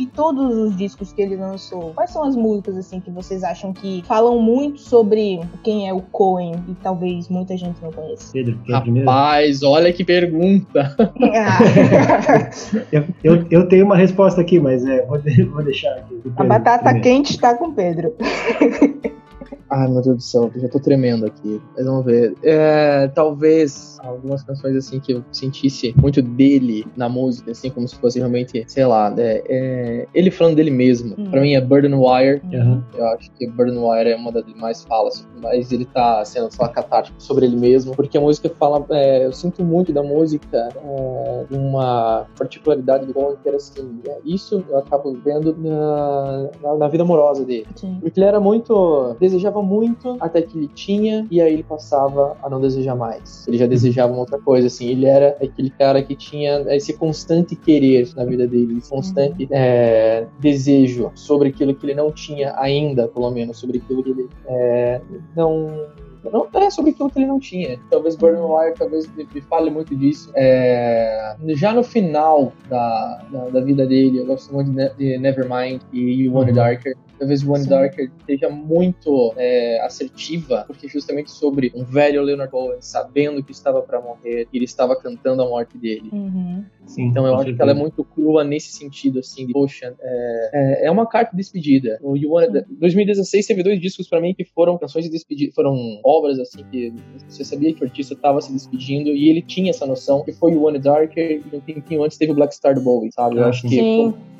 de 0.00 0.06
todos 0.06 0.56
os 0.56 0.76
discos 0.76 1.12
que 1.12 1.20
ele 1.20 1.36
lançou, 1.36 1.92
quais 1.94 2.10
são 2.10 2.24
as 2.24 2.34
músicas, 2.34 2.74
assim, 2.78 3.00
que 3.00 3.10
vocês 3.10 3.44
acham 3.44 3.70
que 3.70 4.02
falam 4.06 4.40
muito 4.40 4.80
sobre 4.80 5.40
quem 5.62 5.86
é 5.86 5.92
o 5.92 6.00
Cohen 6.00 6.54
e 6.68 6.74
talvez 6.82 7.28
muita 7.28 7.54
gente 7.54 7.82
não 7.82 7.92
conheça? 7.92 8.32
Pedro, 8.32 8.58
quer 8.64 8.72
Rapaz, 8.72 9.62
olha 9.62 9.92
que 9.92 10.02
pergunta! 10.02 10.96
eu, 12.90 13.04
eu, 13.22 13.46
eu, 13.50 13.68
tenho 13.68 13.84
uma 13.84 13.96
resposta 13.96 14.40
aqui, 14.40 14.58
mas 14.58 14.86
é, 14.86 15.04
vou, 15.04 15.20
vou 15.52 15.62
deixar 15.62 15.92
aqui. 15.92 16.18
A 16.34 16.44
batata 16.44 16.84
primeiro. 16.84 17.02
quente 17.02 17.32
está 17.32 17.54
com 17.54 17.74
Pedro. 17.74 18.14
Ai, 19.70 19.88
meu 19.88 20.02
Deus 20.02 20.16
do 20.16 20.22
céu, 20.22 20.50
já 20.56 20.68
tô 20.68 20.80
tremendo 20.80 21.26
aqui. 21.26 21.60
Mas 21.76 21.86
vamos 21.86 22.04
ver. 22.04 22.34
É, 22.42 23.08
talvez 23.08 23.98
algumas 24.02 24.42
canções 24.42 24.76
assim 24.76 24.98
que 24.98 25.12
eu 25.12 25.24
sentisse 25.30 25.94
muito 26.00 26.20
dele 26.20 26.84
na 26.96 27.08
música, 27.08 27.52
assim, 27.52 27.70
como 27.70 27.86
se 27.86 27.94
fosse 27.96 28.18
realmente, 28.18 28.64
sei 28.66 28.84
lá, 28.84 29.14
é, 29.16 29.42
é, 29.48 30.08
ele 30.12 30.30
falando 30.30 30.56
dele 30.56 30.70
mesmo. 30.70 31.14
Hum. 31.16 31.30
Pra 31.30 31.40
mim 31.40 31.54
é 31.54 31.60
Burden 31.60 31.94
Wire. 31.94 32.42
Uhum. 32.52 32.82
Eu 32.94 33.06
acho 33.08 33.30
que 33.32 33.46
Burden 33.46 33.78
Wire 33.78 34.10
é 34.10 34.16
uma 34.16 34.32
das 34.32 34.44
mais 34.54 34.82
falas, 34.82 35.26
mas 35.40 35.70
ele 35.70 35.84
tá 35.84 36.24
sendo 36.24 36.52
só 36.52 36.66
catártico 36.66 37.20
sobre 37.22 37.46
ele 37.46 37.56
mesmo, 37.56 37.94
porque 37.94 38.18
a 38.18 38.20
música 38.20 38.50
fala. 38.58 38.84
É, 38.90 39.24
eu 39.24 39.32
sinto 39.32 39.62
muito 39.64 39.92
da 39.92 40.02
música 40.02 40.68
é, 40.74 41.46
uma 41.54 42.26
particularidade 42.36 43.06
do 43.06 43.20
era 43.44 43.56
assim. 43.56 44.00
É, 44.06 44.18
isso 44.24 44.64
eu 44.68 44.78
acabo 44.78 45.12
vendo 45.24 45.56
na, 45.58 46.48
na, 46.62 46.74
na 46.76 46.88
vida 46.88 47.02
amorosa 47.02 47.44
dele. 47.44 47.66
Sim. 47.76 47.98
Porque 48.00 48.18
ele 48.18 48.26
era 48.26 48.40
muito. 48.40 49.16
desejava 49.20 49.59
muito 49.62 50.16
até 50.20 50.42
que 50.42 50.56
ele 50.56 50.68
tinha, 50.68 51.26
e 51.30 51.40
aí 51.40 51.54
ele 51.54 51.62
passava 51.62 52.36
a 52.42 52.48
não 52.48 52.60
desejar 52.60 52.94
mais. 52.94 53.46
Ele 53.46 53.58
já 53.58 53.66
desejava 53.66 54.12
uma 54.12 54.20
outra 54.20 54.38
coisa, 54.38 54.66
assim. 54.66 54.88
Ele 54.88 55.06
era 55.06 55.36
aquele 55.42 55.70
cara 55.70 56.02
que 56.02 56.14
tinha 56.14 56.64
esse 56.74 56.92
constante 56.94 57.56
querer 57.56 58.08
na 58.14 58.24
vida 58.24 58.46
dele, 58.46 58.78
esse 58.78 58.90
constante 58.90 59.48
é, 59.50 60.26
desejo 60.38 61.10
sobre 61.14 61.48
aquilo 61.48 61.74
que 61.74 61.86
ele 61.86 61.94
não 61.94 62.10
tinha 62.12 62.54
ainda, 62.56 63.08
pelo 63.08 63.30
menos, 63.30 63.58
sobre 63.58 63.78
aquilo 63.78 64.02
que 64.02 64.10
ele 64.10 64.28
é, 64.46 65.00
não 65.36 65.88
não 66.24 66.46
é 66.54 66.70
sobre 66.70 66.90
aquilo 66.90 67.10
que 67.10 67.18
ele 67.18 67.26
não 67.26 67.40
tinha. 67.40 67.78
Talvez 67.90 68.16
Burning 68.16 68.42
Wire 68.42 68.74
talvez 68.76 69.10
me, 69.14 69.26
fale 69.42 69.70
muito 69.70 69.96
disso. 69.96 70.30
É, 70.34 71.34
já 71.48 71.72
no 71.72 71.82
final 71.82 72.52
da, 72.68 73.24
da, 73.30 73.48
da, 73.48 73.60
vida 73.60 73.86
dele, 73.86 74.18
eu 74.18 74.26
gosto 74.26 74.52
muito 74.52 74.70
de, 74.70 74.90
de 74.94 75.18
Nevermind 75.18 75.80
e 75.92 76.24
You 76.24 76.34
Want 76.34 76.48
It 76.48 76.56
Darker 76.56 76.96
talvez 77.20 77.46
One 77.46 77.62
Sim. 77.62 77.68
Darker 77.68 78.10
seja 78.26 78.48
muito 78.48 79.34
é, 79.36 79.78
assertiva, 79.82 80.64
porque 80.66 80.88
justamente 80.88 81.30
sobre 81.30 81.70
um 81.74 81.84
velho 81.84 82.22
Leonard 82.22 82.50
Cohen 82.50 82.78
sabendo 82.80 83.44
que 83.44 83.52
estava 83.52 83.82
para 83.82 84.00
morrer, 84.00 84.48
e 84.50 84.56
ele 84.56 84.64
estava 84.64 84.96
cantando 84.96 85.42
a 85.42 85.48
morte 85.48 85.76
dele. 85.76 86.08
Uhum. 86.10 86.64
Sim, 86.86 87.04
então 87.04 87.26
eu 87.26 87.34
acho 87.34 87.44
certeza. 87.44 87.56
que 87.56 87.62
ela 87.62 87.70
é 87.72 87.74
muito 87.74 88.02
crua 88.02 88.42
nesse 88.42 88.72
sentido, 88.72 89.20
assim, 89.20 89.46
de, 89.46 89.52
poxa, 89.52 89.94
é, 90.00 90.50
é, 90.52 90.86
é 90.86 90.90
uma 90.90 91.06
carta 91.06 91.32
de 91.32 91.36
despedida. 91.36 91.98
O 92.02 92.16
you 92.16 92.32
Wanna, 92.32 92.64
2016 92.70 93.46
teve 93.46 93.62
dois 93.62 93.78
discos 93.78 94.08
para 94.08 94.20
mim 94.20 94.34
que 94.34 94.44
foram 94.44 94.78
canções 94.78 95.04
de 95.04 95.10
despedida, 95.10 95.52
foram 95.54 95.76
obras 96.02 96.38
assim 96.38 96.64
que 96.70 96.92
você 97.28 97.44
sabia 97.44 97.74
que 97.74 97.82
o 97.82 97.84
artista 97.84 98.14
estava 98.14 98.40
se 98.40 98.52
despedindo 98.52 99.10
e 99.10 99.28
ele 99.28 99.42
tinha 99.42 99.70
essa 99.70 99.86
noção, 99.86 100.24
que 100.24 100.32
foi 100.32 100.54
o 100.54 100.64
One 100.64 100.78
Darker 100.78 101.42
e 101.52 101.56
um 101.56 101.60
tempinho 101.60 102.02
antes 102.02 102.16
teve 102.16 102.32
o 102.32 102.34
Black 102.34 102.54
Star 102.54 102.74
do 102.74 102.80
Bowie, 102.80 103.12
sabe? 103.12 103.36
Eu 103.36 103.44
acho 103.44 103.62
que 103.62 103.68
Sim 103.68 103.90
como 104.10 104.30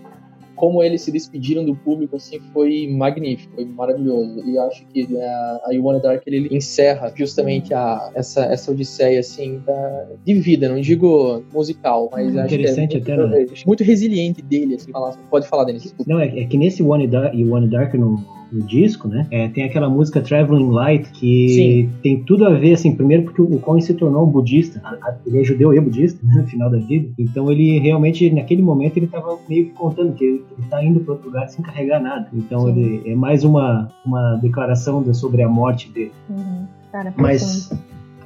eles 0.82 1.02
se 1.02 1.10
despediram 1.10 1.64
do 1.64 1.74
público 1.74 2.16
assim 2.16 2.38
foi 2.52 2.86
magnífico, 2.88 3.54
foi 3.54 3.64
maravilhoso. 3.64 4.42
E 4.46 4.58
acho 4.58 4.84
que 4.86 5.06
a, 5.18 5.60
a 5.64 5.70
Wanna 5.80 6.00
Dark 6.00 6.22
ele 6.26 6.48
encerra 6.54 7.12
justamente 7.14 7.72
a, 7.72 8.10
essa, 8.14 8.44
essa 8.44 8.70
odisseia 8.70 9.20
assim 9.20 9.62
da, 9.66 10.06
de 10.24 10.34
vida, 10.34 10.68
não 10.68 10.80
digo 10.80 11.42
musical, 11.52 12.10
mas 12.12 12.36
acho 12.36 12.56
que 12.56 12.66
é 12.66 12.76
muito, 12.76 12.96
até, 12.98 13.16
né? 13.16 13.46
muito 13.66 13.84
resiliente 13.84 14.42
dele, 14.42 14.74
assim, 14.74 14.90
falar, 14.92 15.16
pode 15.30 15.46
falar, 15.48 15.64
Denis. 15.64 15.94
Não, 16.06 16.20
é, 16.20 16.26
é, 16.40 16.44
que 16.44 16.58
nesse 16.58 16.82
One 16.82 17.06
Dark, 17.06 17.34
Wanna 17.34 17.68
Dark 17.68 17.94
no 17.94 18.39
no 18.52 18.62
disco, 18.62 19.08
né? 19.08 19.26
É, 19.30 19.48
tem 19.48 19.64
aquela 19.64 19.88
música 19.88 20.20
Traveling 20.20 20.70
Light 20.70 21.10
que 21.12 21.48
Sim. 21.48 21.90
tem 22.02 22.22
tudo 22.24 22.46
a 22.46 22.50
ver, 22.50 22.74
assim, 22.74 22.94
primeiro 22.94 23.24
porque 23.24 23.42
o 23.42 23.58
Cohen 23.58 23.80
se 23.80 23.94
tornou 23.94 24.26
um 24.26 24.30
budista, 24.30 24.82
ele 25.26 25.40
é 25.40 25.44
judeu 25.44 25.72
e 25.72 25.80
budista 25.80 26.18
né, 26.26 26.42
no 26.42 26.46
final 26.46 26.70
da 26.70 26.78
vida, 26.78 27.08
então 27.18 27.50
ele 27.50 27.78
realmente, 27.78 28.30
naquele 28.30 28.62
momento, 28.62 28.96
ele 28.96 29.06
estava 29.06 29.38
meio 29.48 29.66
que 29.66 29.72
contando 29.72 30.12
que 30.14 30.24
ele, 30.24 30.44
está 30.60 30.82
indo 30.84 31.00
para 31.00 31.12
outro 31.12 31.28
lugar 31.28 31.48
sem 31.48 31.64
carregar 31.64 32.00
nada. 32.00 32.28
Então 32.32 32.60
Sim. 32.60 32.70
ele 32.70 33.10
é 33.10 33.14
mais 33.14 33.44
uma, 33.44 33.90
uma 34.04 34.36
declaração 34.36 35.02
sobre 35.14 35.42
a 35.42 35.48
morte 35.48 35.90
dele. 35.90 36.12
Uhum. 36.28 36.66
Cara, 36.92 37.14
Mas 37.16 37.70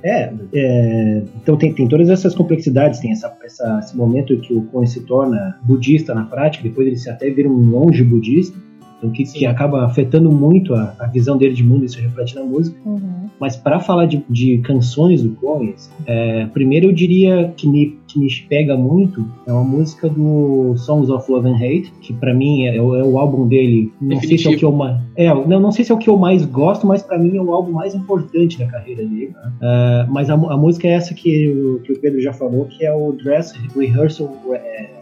é, 0.05 0.31
é, 0.53 1.23
então 1.43 1.57
tem, 1.57 1.73
tem 1.73 1.89
todas 1.89 2.11
essas 2.11 2.35
complexidades, 2.35 3.01
tem 3.01 3.11
essa, 3.11 3.35
essa, 3.43 3.79
esse 3.83 3.97
momento 3.97 4.39
que 4.39 4.53
o 4.53 4.61
Cohen 4.65 4.87
se 4.87 5.01
torna 5.01 5.59
budista 5.63 6.15
na 6.15 6.25
prática, 6.25 6.63
depois 6.63 6.87
ele 6.87 6.99
se 6.99 7.09
até 7.09 7.31
vira 7.31 7.49
um 7.49 7.63
monge 7.63 8.05
budista, 8.05 8.55
então 9.05 9.11
que, 9.11 9.25
que 9.25 9.47
acaba 9.47 9.85
afetando 9.85 10.31
muito 10.31 10.75
a, 10.75 10.95
a, 10.99 11.07
visão 11.07 11.37
dele 11.37 11.55
de 11.55 11.63
mundo, 11.63 11.85
isso 11.85 12.01
reflete 12.01 12.35
na 12.35 12.43
música. 12.43 12.77
Uhum. 12.85 13.29
Mas 13.39 13.57
para 13.57 13.81
falar 13.81 14.07
de, 14.07 14.25
de, 14.29 14.59
canções 14.59 15.23
do 15.23 15.31
Cohen, 15.31 15.75
é, 16.07 16.47
primeiro 16.47 16.87
eu 16.87 16.93
diria 16.93 17.53
que 17.57 17.69
me, 17.69 17.99
que 18.07 18.19
me 18.19 18.29
pega 18.49 18.77
muito 18.77 19.27
é 19.47 19.53
uma 19.53 19.65
música 19.65 20.09
do 20.09 20.75
Songs 20.77 21.11
of 21.11 21.31
Love 21.31 21.49
and 21.49 21.57
Hate, 21.57 21.93
que 22.01 22.13
para 22.13 22.33
mim 22.33 22.67
é, 22.67 22.77
é, 22.77 22.81
o 22.81 23.19
álbum 23.19 23.47
dele. 23.47 23.93
Não 24.01 24.11
Definitivo. 24.11 24.29
sei 24.29 24.39
se 24.39 24.49
é 24.49 24.51
o 24.51 24.59
que 24.59 24.65
eu 24.65 24.73
mais. 24.73 25.01
É, 25.17 25.35
não, 25.35 25.61
não 25.61 25.73
sei 25.73 25.85
se 25.85 25.93
é 25.93 25.95
o 25.95 25.99
que 25.99 26.09
eu 26.09 26.17
mais 26.17 26.45
gosto, 26.45 26.87
mas 26.87 27.03
para 27.03 27.19
mim 27.19 27.37
é 27.37 27.43
o 27.43 27.53
álbum 27.53 27.73
mais 27.73 27.95
importante 27.95 28.59
da 28.59 28.67
carreira 28.67 29.05
dele. 29.05 29.35
Né? 29.35 29.53
Uh, 29.61 30.13
mas 30.13 30.31
a, 30.31 30.35
a, 30.35 30.57
música 30.57 30.89
é 30.89 30.93
essa 30.93 31.13
que, 31.15 31.49
o, 31.51 31.81
que 31.81 31.93
o 31.93 31.99
Pedro 31.99 32.21
já 32.21 32.33
falou, 32.33 32.67
que 32.67 32.85
é 32.85 32.93
o 32.93 33.13
Dress 33.13 33.53
Rehearsal 33.77 34.33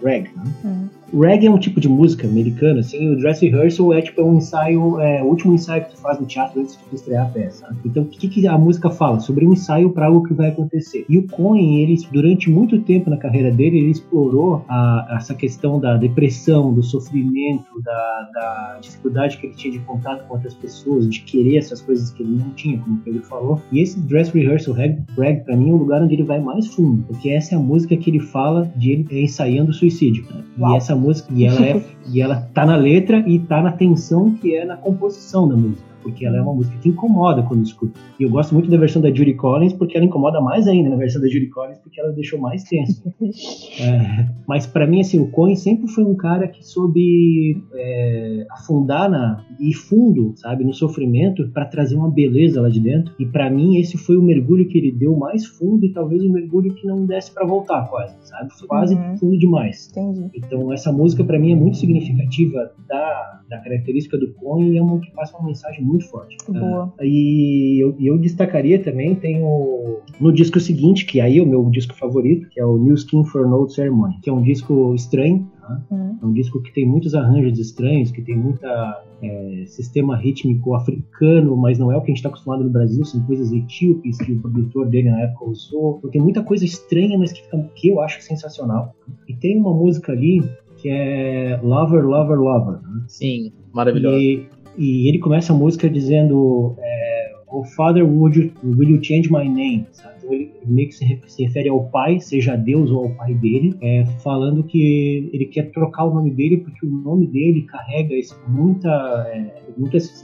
Rag. 0.02 0.28
Né? 0.36 0.52
Uhum. 0.64 0.88
Reggae 1.12 1.46
é 1.46 1.50
um 1.50 1.58
tipo 1.58 1.80
de 1.80 1.88
música 1.88 2.26
americana, 2.26 2.80
assim, 2.80 3.10
o 3.10 3.16
dress 3.16 3.44
rehearsal 3.44 3.92
é 3.92 4.00
tipo 4.00 4.22
um 4.22 4.36
ensaio, 4.38 5.00
é 5.00 5.22
o 5.22 5.26
último 5.26 5.52
ensaio 5.54 5.84
que 5.84 5.90
tu 5.90 5.98
faz 5.98 6.18
no 6.18 6.26
teatro 6.26 6.60
antes 6.60 6.78
de 6.88 6.96
estrear 6.96 7.26
a 7.26 7.28
peça. 7.28 7.76
Então, 7.84 8.02
o 8.02 8.06
que, 8.06 8.28
que 8.28 8.46
a 8.46 8.56
música 8.56 8.90
fala? 8.90 9.20
Sobre 9.20 9.46
um 9.46 9.52
ensaio 9.52 9.90
para 9.90 10.06
algo 10.06 10.26
que 10.26 10.32
vai 10.32 10.48
acontecer. 10.48 11.04
E 11.08 11.18
o 11.18 11.26
Cohen, 11.28 11.82
ele, 11.82 11.96
durante 12.10 12.50
muito 12.50 12.80
tempo 12.80 13.10
na 13.10 13.16
carreira 13.16 13.50
dele, 13.50 13.78
ele 13.78 13.90
explorou 13.90 14.64
a, 14.68 15.16
essa 15.18 15.34
questão 15.34 15.78
da 15.78 15.96
depressão, 15.96 16.72
do 16.72 16.82
sofrimento, 16.82 17.80
da, 17.82 18.30
da, 18.32 18.78
dificuldade 18.80 19.36
que 19.38 19.46
ele 19.46 19.54
tinha 19.54 19.72
de 19.72 19.78
contato 19.80 20.26
com 20.26 20.34
outras 20.34 20.54
pessoas, 20.54 21.08
de 21.08 21.20
querer 21.20 21.58
essas 21.58 21.80
coisas 21.82 22.10
que 22.10 22.22
ele 22.22 22.36
não 22.36 22.50
tinha, 22.50 22.78
como 22.78 22.96
o 22.96 22.98
Pedro 23.00 23.22
falou. 23.22 23.60
E 23.70 23.80
esse 23.80 24.00
dress 24.00 24.32
rehearsal 24.32 24.74
rag, 24.74 24.98
rag 25.18 25.44
para 25.44 25.56
mim, 25.56 25.70
é 25.70 25.72
o 25.72 25.76
lugar 25.76 26.02
onde 26.02 26.14
ele 26.14 26.22
vai 26.22 26.40
mais 26.40 26.66
fundo, 26.68 27.04
porque 27.04 27.30
essa 27.30 27.54
é 27.54 27.58
a 27.58 27.60
música 27.60 27.96
que 27.96 28.08
ele 28.08 28.20
fala 28.20 28.72
de 28.76 28.92
ele 28.92 29.22
ensaiando 29.22 29.72
suicídio. 29.72 30.24
Né? 30.30 30.42
E 30.58 30.76
essa 30.76 30.94
música, 31.02 31.32
e 31.32 31.44
ela 31.44 31.64
é 31.64 31.82
e 32.08 32.20
ela 32.20 32.48
tá 32.54 32.64
na 32.64 32.76
letra 32.76 33.18
e 33.26 33.38
tá 33.38 33.60
na 33.60 33.72
tensão 33.72 34.32
que 34.34 34.54
é 34.54 34.64
na 34.64 34.76
composição 34.76 35.48
da 35.48 35.56
música 35.56 35.91
porque 36.02 36.26
ela 36.26 36.36
é 36.36 36.40
uma 36.40 36.54
música 36.54 36.76
que 36.78 36.88
incomoda 36.88 37.42
quando 37.42 37.64
escuta. 37.64 37.98
E 38.18 38.22
eu 38.22 38.30
gosto 38.30 38.54
muito 38.54 38.70
da 38.70 38.76
versão 38.76 39.00
da 39.00 39.08
Judy 39.08 39.34
Collins, 39.34 39.72
porque 39.72 39.96
ela 39.96 40.06
incomoda 40.06 40.40
mais 40.40 40.66
ainda 40.66 40.90
na 40.90 40.96
versão 40.96 41.20
da 41.20 41.28
Judy 41.28 41.48
Collins, 41.48 41.78
porque 41.78 42.00
ela 42.00 42.12
deixou 42.12 42.38
mais 42.38 42.64
tenso. 42.64 43.02
é, 43.80 44.28
mas 44.46 44.66
para 44.66 44.86
mim, 44.86 45.00
assim, 45.00 45.18
o 45.18 45.28
Cohen 45.28 45.56
sempre 45.56 45.88
foi 45.88 46.04
um 46.04 46.14
cara 46.14 46.48
que 46.48 46.64
soube 46.66 47.62
é, 47.74 48.46
afundar 48.50 49.10
na, 49.10 49.44
e 49.60 49.72
fundo, 49.74 50.32
sabe, 50.36 50.64
no 50.64 50.72
sofrimento 50.72 51.48
para 51.50 51.64
trazer 51.66 51.94
uma 51.94 52.10
beleza 52.10 52.60
lá 52.60 52.68
de 52.68 52.80
dentro. 52.80 53.14
E 53.18 53.26
para 53.26 53.50
mim, 53.50 53.76
esse 53.76 53.96
foi 53.96 54.16
o 54.16 54.22
mergulho 54.22 54.66
que 54.68 54.78
ele 54.78 54.92
deu 54.92 55.16
mais 55.16 55.46
fundo 55.46 55.84
e 55.84 55.92
talvez 55.92 56.22
um 56.24 56.32
mergulho 56.32 56.74
que 56.74 56.86
não 56.86 57.06
desse 57.06 57.32
para 57.32 57.46
voltar 57.46 57.88
quase, 57.88 58.16
sabe? 58.22 58.50
Quase 58.66 58.94
uhum. 58.94 59.16
fundo 59.16 59.38
demais. 59.38 59.90
Entendi. 59.90 60.30
Então, 60.34 60.72
essa 60.72 60.92
música 60.92 61.24
para 61.24 61.38
mim 61.38 61.52
é 61.52 61.56
muito 61.56 61.76
significativa 61.76 62.72
da, 62.88 63.40
da 63.48 63.58
característica 63.58 64.18
do 64.18 64.32
Cohen 64.34 64.72
e 64.72 64.78
é 64.78 64.82
uma 64.82 64.98
que 64.98 65.10
passa 65.12 65.36
uma 65.36 65.46
mensagem 65.46 65.84
muito 65.84 65.91
muito 65.92 66.08
forte. 66.08 66.36
Boa. 66.48 66.86
Uh, 66.86 67.04
e 67.04 67.82
eu, 67.82 67.94
eu, 68.00 68.18
destacaria 68.18 68.82
também, 68.82 69.14
tem 69.14 69.42
o, 69.42 70.00
no 70.20 70.32
disco 70.32 70.58
seguinte, 70.58 71.04
que 71.04 71.20
aí 71.20 71.38
é 71.38 71.42
o 71.42 71.46
meu 71.46 71.64
disco 71.70 71.94
favorito, 71.94 72.48
que 72.48 72.60
é 72.60 72.64
o 72.64 72.78
New 72.78 72.94
Skin 72.94 73.24
for 73.24 73.44
an 73.44 73.54
Old 73.54 73.72
Ceremony, 73.72 74.18
que 74.22 74.30
é 74.30 74.32
um 74.32 74.42
disco 74.42 74.94
estranho, 74.94 75.46
tá? 75.60 75.82
uhum. 75.90 76.18
é 76.20 76.26
um 76.26 76.32
disco 76.32 76.60
que 76.62 76.72
tem 76.72 76.86
muitos 76.86 77.14
arranjos 77.14 77.58
estranhos, 77.58 78.10
que 78.10 78.22
tem 78.22 78.36
muita 78.36 79.04
é, 79.22 79.64
sistema 79.66 80.16
rítmico 80.16 80.74
africano, 80.74 81.56
mas 81.56 81.78
não 81.78 81.92
é 81.92 81.96
o 81.96 82.00
que 82.00 82.06
a 82.06 82.10
gente 82.10 82.18
está 82.18 82.28
acostumado 82.28 82.64
no 82.64 82.70
Brasil, 82.70 83.04
são 83.04 83.22
coisas 83.24 83.52
etíopes 83.52 84.18
que 84.18 84.32
o 84.32 84.40
produtor 84.40 84.88
dele 84.88 85.10
na 85.10 85.20
época 85.20 85.44
usou. 85.44 85.98
Então 85.98 86.10
tem 86.10 86.20
muita 86.20 86.42
coisa 86.42 86.64
estranha, 86.64 87.18
mas 87.18 87.32
que, 87.32 87.42
fica, 87.42 87.58
que 87.74 87.88
eu 87.88 88.00
acho 88.00 88.22
sensacional. 88.22 88.94
E 89.28 89.34
tem 89.34 89.58
uma 89.58 89.72
música 89.72 90.12
ali 90.12 90.42
que 90.82 90.88
é 90.88 91.60
Lover, 91.62 92.04
Lover, 92.04 92.38
Lover. 92.38 92.82
Né? 92.82 93.04
Sim, 93.06 93.52
maravilhoso. 93.72 94.16
E, 94.18 94.48
e 94.76 95.08
ele 95.08 95.18
começa 95.18 95.52
a 95.52 95.56
música 95.56 95.88
dizendo 95.88 96.74
é, 96.78 97.32
Oh 97.54 97.64
Father, 97.64 98.02
would 98.02 98.38
you, 98.38 98.50
will 98.64 98.88
you 98.88 99.04
change 99.04 99.30
my 99.30 99.46
name? 99.46 99.86
Sabe? 99.92 100.14
Então 100.18 100.32
ele 100.32 100.52
meio 100.64 100.88
que 100.88 100.94
se, 100.94 101.42
refere 101.42 101.68
ao 101.68 101.84
pai, 101.90 102.18
seja 102.18 102.56
Deus 102.56 102.90
ou 102.90 103.04
ao 103.04 103.10
pai 103.10 103.34
dele, 103.34 103.76
é, 103.82 104.04
falando 104.22 104.64
que 104.64 105.30
ele 105.32 105.46
quer 105.46 105.70
trocar 105.70 106.04
o 106.04 106.14
nome 106.14 106.30
dele 106.30 106.58
porque 106.58 106.86
o 106.86 106.90
nome 106.90 107.26
dele 107.26 107.62
carrega 107.62 108.14
muita, 108.48 108.88
é, 109.34 109.64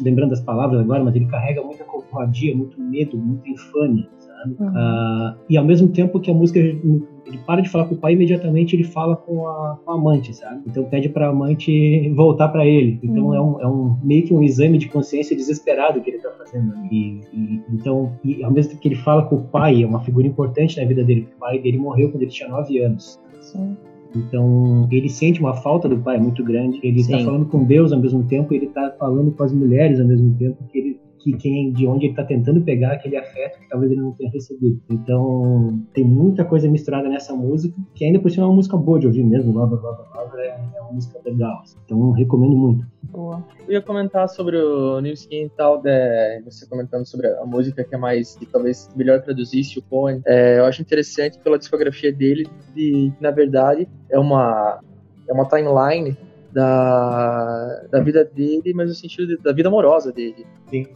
lembrando 0.00 0.30
das 0.30 0.40
palavras 0.40 0.80
agora, 0.80 1.04
mas 1.04 1.14
ele 1.16 1.26
carrega 1.26 1.62
muita 1.62 1.84
covardia, 1.84 2.56
muito 2.56 2.80
medo, 2.80 3.18
muita 3.18 3.48
infâmia 3.48 4.08
sabe? 4.18 4.27
Uhum. 4.46 4.66
Uh, 4.68 5.36
e 5.48 5.56
ao 5.56 5.64
mesmo 5.64 5.88
tempo 5.88 6.20
que 6.20 6.30
a 6.30 6.34
música 6.34 6.58
ele 6.58 7.38
para 7.46 7.60
de 7.60 7.68
falar 7.68 7.84
com 7.86 7.94
o 7.94 7.98
pai 7.98 8.14
imediatamente 8.14 8.74
ele 8.74 8.84
fala 8.84 9.14
com 9.16 9.46
a, 9.46 9.78
com 9.84 9.90
a 9.90 9.94
amante, 9.94 10.34
sabe? 10.34 10.62
Então 10.66 10.84
pede 10.84 11.08
para 11.08 11.26
a 11.26 11.30
amante 11.30 12.08
voltar 12.10 12.48
para 12.48 12.66
ele. 12.66 12.98
Então 13.02 13.26
uhum. 13.26 13.34
é, 13.34 13.40
um, 13.40 13.60
é 13.60 13.66
um 13.66 13.96
meio 14.02 14.24
que 14.24 14.34
um 14.34 14.42
exame 14.42 14.78
de 14.78 14.88
consciência 14.88 15.36
desesperado 15.36 16.00
que 16.00 16.10
ele 16.10 16.18
tá 16.18 16.30
fazendo. 16.38 16.72
E, 16.90 17.20
e, 17.32 17.62
então, 17.72 18.12
e 18.24 18.42
ao 18.42 18.50
mesmo 18.50 18.70
tempo 18.70 18.82
que 18.82 18.88
ele 18.88 18.96
fala 18.96 19.24
com 19.24 19.36
o 19.36 19.44
pai, 19.44 19.82
é 19.82 19.86
uma 19.86 20.00
figura 20.00 20.26
importante 20.26 20.80
na 20.80 20.86
vida 20.86 21.04
dele, 21.04 21.22
porque 21.22 21.36
o 21.36 21.38
pai 21.38 21.58
dele 21.58 21.78
morreu 21.78 22.10
quando 22.10 22.22
ele 22.22 22.30
tinha 22.30 22.48
9 22.48 22.78
anos. 22.78 23.20
Sim. 23.40 23.76
Então, 24.16 24.88
ele 24.90 25.08
sente 25.08 25.40
uma 25.40 25.54
falta 25.54 25.88
do 25.88 25.98
pai 25.98 26.18
muito 26.18 26.42
grande. 26.42 26.80
Ele 26.82 27.00
está 27.00 27.18
falando 27.18 27.46
com 27.46 27.64
Deus 27.64 27.92
ao 27.92 28.00
mesmo 28.00 28.24
tempo, 28.24 28.54
ele 28.54 28.66
está 28.66 28.90
falando 28.98 29.30
com 29.32 29.42
as 29.42 29.52
mulheres 29.52 30.00
ao 30.00 30.06
mesmo 30.06 30.34
tempo, 30.34 30.56
que 30.70 30.78
ele 30.78 31.00
que 31.32 31.36
quem, 31.36 31.72
de 31.72 31.86
onde 31.86 32.06
ele 32.06 32.12
está 32.12 32.24
tentando 32.24 32.60
pegar 32.62 32.92
aquele 32.92 33.16
afeto 33.16 33.58
que 33.58 33.68
talvez 33.68 33.92
ele 33.92 34.00
não 34.00 34.12
tenha 34.12 34.30
recebido. 34.30 34.80
Então, 34.88 35.80
tem 35.92 36.04
muita 36.04 36.44
coisa 36.44 36.68
misturada 36.68 37.08
nessa 37.08 37.34
música, 37.34 37.74
que 37.94 38.04
ainda 38.04 38.18
por 38.18 38.30
cima 38.30 38.44
é 38.44 38.46
uma 38.46 38.54
música 38.54 38.76
boa 38.76 38.98
de 38.98 39.06
ouvir 39.06 39.24
mesmo, 39.24 39.56
Lava, 39.56 39.76
Lava, 39.76 40.06
Lava, 40.14 40.40
é, 40.40 40.58
é 40.76 40.80
uma 40.80 40.92
música 40.92 41.20
legal. 41.24 41.60
Assim. 41.62 41.76
Então, 41.84 42.10
recomendo 42.12 42.56
muito. 42.56 42.86
Boa. 43.02 43.44
Eu 43.66 43.74
ia 43.74 43.82
comentar 43.82 44.28
sobre 44.28 44.56
o 44.56 45.00
New 45.00 45.12
Skin 45.12 45.44
e 45.44 45.50
tal, 45.50 45.80
de, 45.80 46.42
você 46.44 46.66
comentando 46.66 47.06
sobre 47.06 47.26
a 47.26 47.44
música 47.44 47.84
que 47.84 47.94
é 47.94 47.98
mais, 47.98 48.36
que 48.36 48.46
talvez 48.46 48.90
melhor 48.96 49.22
traduzisse 49.22 49.78
o 49.78 49.82
Cohen. 49.82 50.20
É, 50.26 50.58
eu 50.58 50.64
acho 50.64 50.82
interessante 50.82 51.38
pela 51.38 51.58
discografia 51.58 52.12
dele, 52.12 52.46
de, 52.74 53.12
na 53.20 53.30
verdade, 53.30 53.88
é 54.10 54.18
uma, 54.18 54.80
é 55.28 55.32
uma 55.32 55.46
timeline 55.46 56.16
da, 56.52 57.82
da 57.90 58.00
vida 58.00 58.24
dele, 58.24 58.72
mas 58.74 58.88
no 58.88 58.94
sentido 58.94 59.26
de, 59.26 59.36
da 59.42 59.52
vida 59.52 59.68
amorosa 59.68 60.12
dele. 60.12 60.46
Sim. 60.70 60.86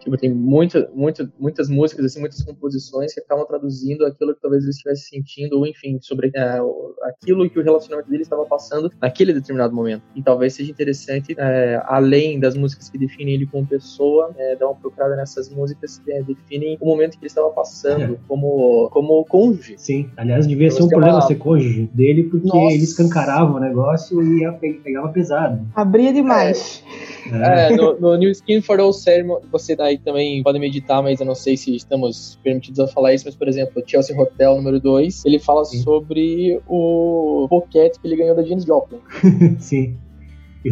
Tipo, 0.00 0.16
tem 0.16 0.32
muita, 0.32 0.88
muita, 0.94 1.30
muitas 1.38 1.68
músicas, 1.68 2.04
assim, 2.06 2.20
muitas 2.20 2.42
composições 2.44 3.12
que 3.12 3.20
acabam 3.20 3.44
traduzindo 3.46 4.04
aquilo 4.06 4.34
que 4.34 4.40
talvez 4.40 4.62
ele 4.62 4.70
estivesse 4.70 5.08
sentindo, 5.08 5.58
ou 5.58 5.66
enfim, 5.66 5.98
sobre 6.00 6.30
é, 6.34 6.60
aquilo 7.02 7.48
que 7.50 7.58
o 7.58 7.62
relacionamento 7.62 8.08
dele 8.10 8.22
estava 8.22 8.44
passando 8.46 8.90
naquele 9.00 9.32
determinado 9.32 9.74
momento. 9.74 10.02
E 10.14 10.22
talvez 10.22 10.54
seja 10.54 10.70
interessante, 10.70 11.34
é, 11.36 11.80
além 11.86 12.38
das 12.38 12.56
músicas 12.56 12.88
que 12.88 12.98
definem 12.98 13.34
ele 13.34 13.46
como 13.46 13.66
pessoa, 13.66 14.32
é, 14.36 14.54
dar 14.56 14.66
uma 14.68 14.76
procurada 14.76 15.16
nessas 15.16 15.48
músicas 15.50 15.98
que 15.98 16.12
é, 16.12 16.22
definem 16.22 16.76
o 16.80 16.86
momento 16.86 17.12
que 17.12 17.18
ele 17.24 17.26
estava 17.26 17.50
passando 17.50 18.14
É. 18.14 18.18
como, 18.28 18.88
como 18.90 19.24
cônjuge. 19.24 19.74
Sim, 19.78 20.10
aliás, 20.16 20.46
devia 20.46 20.70
ser 20.70 20.82
um 20.84 20.88
problema 20.88 21.14
fala- 21.14 21.26
ser 21.26 21.34
cônjuge 21.36 21.90
dele, 21.92 22.24
porque 22.24 22.46
Nossa. 22.46 22.74
ele 22.74 22.84
escancarava 22.84 23.54
o 23.56 23.60
negócio 23.60 24.22
e 24.22 24.40
ia 24.42 24.52
pe- 24.52 24.80
pegava 24.96 25.08
pesado. 25.08 25.66
Abria 25.74 26.12
demais. 26.12 26.82
É. 27.30 27.72
É, 27.72 27.76
no, 27.76 27.98
no 27.98 28.16
New 28.16 28.30
Skin 28.30 28.60
for 28.62 28.80
All 28.80 28.92
Ceremony, 28.92 29.44
você 29.50 29.76
daí 29.76 29.98
também 29.98 30.42
pode 30.42 30.58
meditar, 30.58 31.02
mas 31.02 31.20
eu 31.20 31.26
não 31.26 31.34
sei 31.34 31.56
se 31.56 31.74
estamos 31.74 32.38
permitidos 32.42 32.80
a 32.80 32.88
falar 32.88 33.14
isso, 33.14 33.24
mas, 33.26 33.34
por 33.34 33.48
exemplo, 33.48 33.82
o 33.82 33.88
Chelsea 33.88 34.18
Hotel 34.18 34.56
número 34.56 34.80
2, 34.80 35.24
ele 35.24 35.38
fala 35.38 35.64
Sim. 35.64 35.82
sobre 35.82 36.60
o 36.66 37.46
boquete 37.48 38.00
que 38.00 38.06
ele 38.06 38.16
ganhou 38.16 38.36
da 38.36 38.42
James 38.42 38.64
Joplin. 38.64 39.00
Sim. 39.58 39.96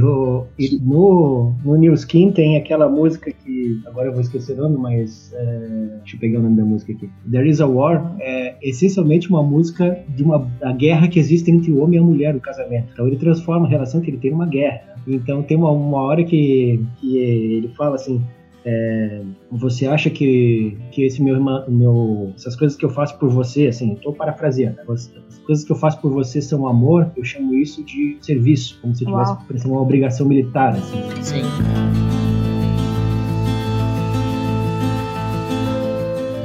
O- 0.03 0.45
no, 0.82 1.55
no 1.64 1.76
New 1.76 1.95
Skin 1.95 2.32
tem 2.32 2.57
aquela 2.57 2.88
música 2.88 3.30
que. 3.32 3.80
Agora 3.86 4.09
eu 4.09 4.12
vou 4.12 4.20
esquecer 4.20 4.53
o 4.59 4.62
nome, 4.62 4.76
mas. 4.76 5.32
é, 5.34 5.99
deixa 6.01 6.16
eu 6.16 6.20
pegar 6.20 6.38
o 6.38 6.42
nome 6.42 6.57
da 6.57 6.64
música 6.64 6.92
aqui. 6.92 7.09
There 7.30 7.49
is 7.49 7.61
a 7.61 7.66
War 7.66 8.16
é 8.20 8.57
essencialmente 8.62 9.28
uma 9.28 9.42
música 9.42 9.99
de 10.09 10.22
uma 10.22 10.38
da 10.61 10.72
guerra 10.72 11.09
que 11.09 11.18
existe 11.18 11.51
entre 11.51 11.70
o 11.70 11.78
homem 11.82 11.97
e 11.99 12.03
a 12.03 12.05
mulher 12.05 12.34
no 12.34 12.40
casamento. 12.40 12.88
Então 12.92 13.07
ele 13.07 13.16
transforma 13.16 13.66
a 13.66 13.70
relação 13.70 14.01
que 14.01 14.11
ele 14.11 14.18
tem 14.18 14.30
numa 14.30 14.47
guerra. 14.47 14.95
Então 15.07 15.42
tem 15.42 15.57
uma, 15.57 15.70
uma 15.70 15.99
hora 16.03 16.24
que, 16.24 16.80
que 16.97 17.18
ele 17.18 17.68
fala 17.76 17.97
assim. 17.97 18.22
É, 18.67 19.21
você 19.51 19.87
acha 19.87 20.09
que, 20.09 20.77
que 20.91 21.05
esse 21.05 21.23
meu 21.23 21.35
irmão, 21.35 21.65
meu, 21.69 22.33
essas 22.37 22.57
coisas 22.57 22.77
que 22.77 22.85
eu 22.85 22.91
faço 22.91 23.19
por 23.19 23.29
você, 23.29 23.67
assim, 23.67 23.91
eu 23.91 23.97
tô 23.97 24.12
parafraseando, 24.12 24.77
né? 24.77 24.83
Você- 24.87 25.11
as 25.29 25.39
coisas 25.41 25.65
que 25.65 25.73
eu 25.73 25.77
faço 25.77 26.01
por 26.01 26.11
você 26.11 26.41
são 26.41 26.67
amor, 26.67 27.11
eu 27.17 27.25
chamo 27.25 27.55
isso 27.55 27.85
de 27.85 28.17
serviço, 28.23 28.79
como 28.81 28.95
se 28.95 29.05
eu 29.05 29.09
tivesse 29.11 29.33
Uau. 29.33 29.43
parecendo 29.47 29.75
uma 29.75 29.83
obrigação 29.83 30.27
militar, 30.27 30.71
assim. 30.73 31.03
Sim. 31.23 31.43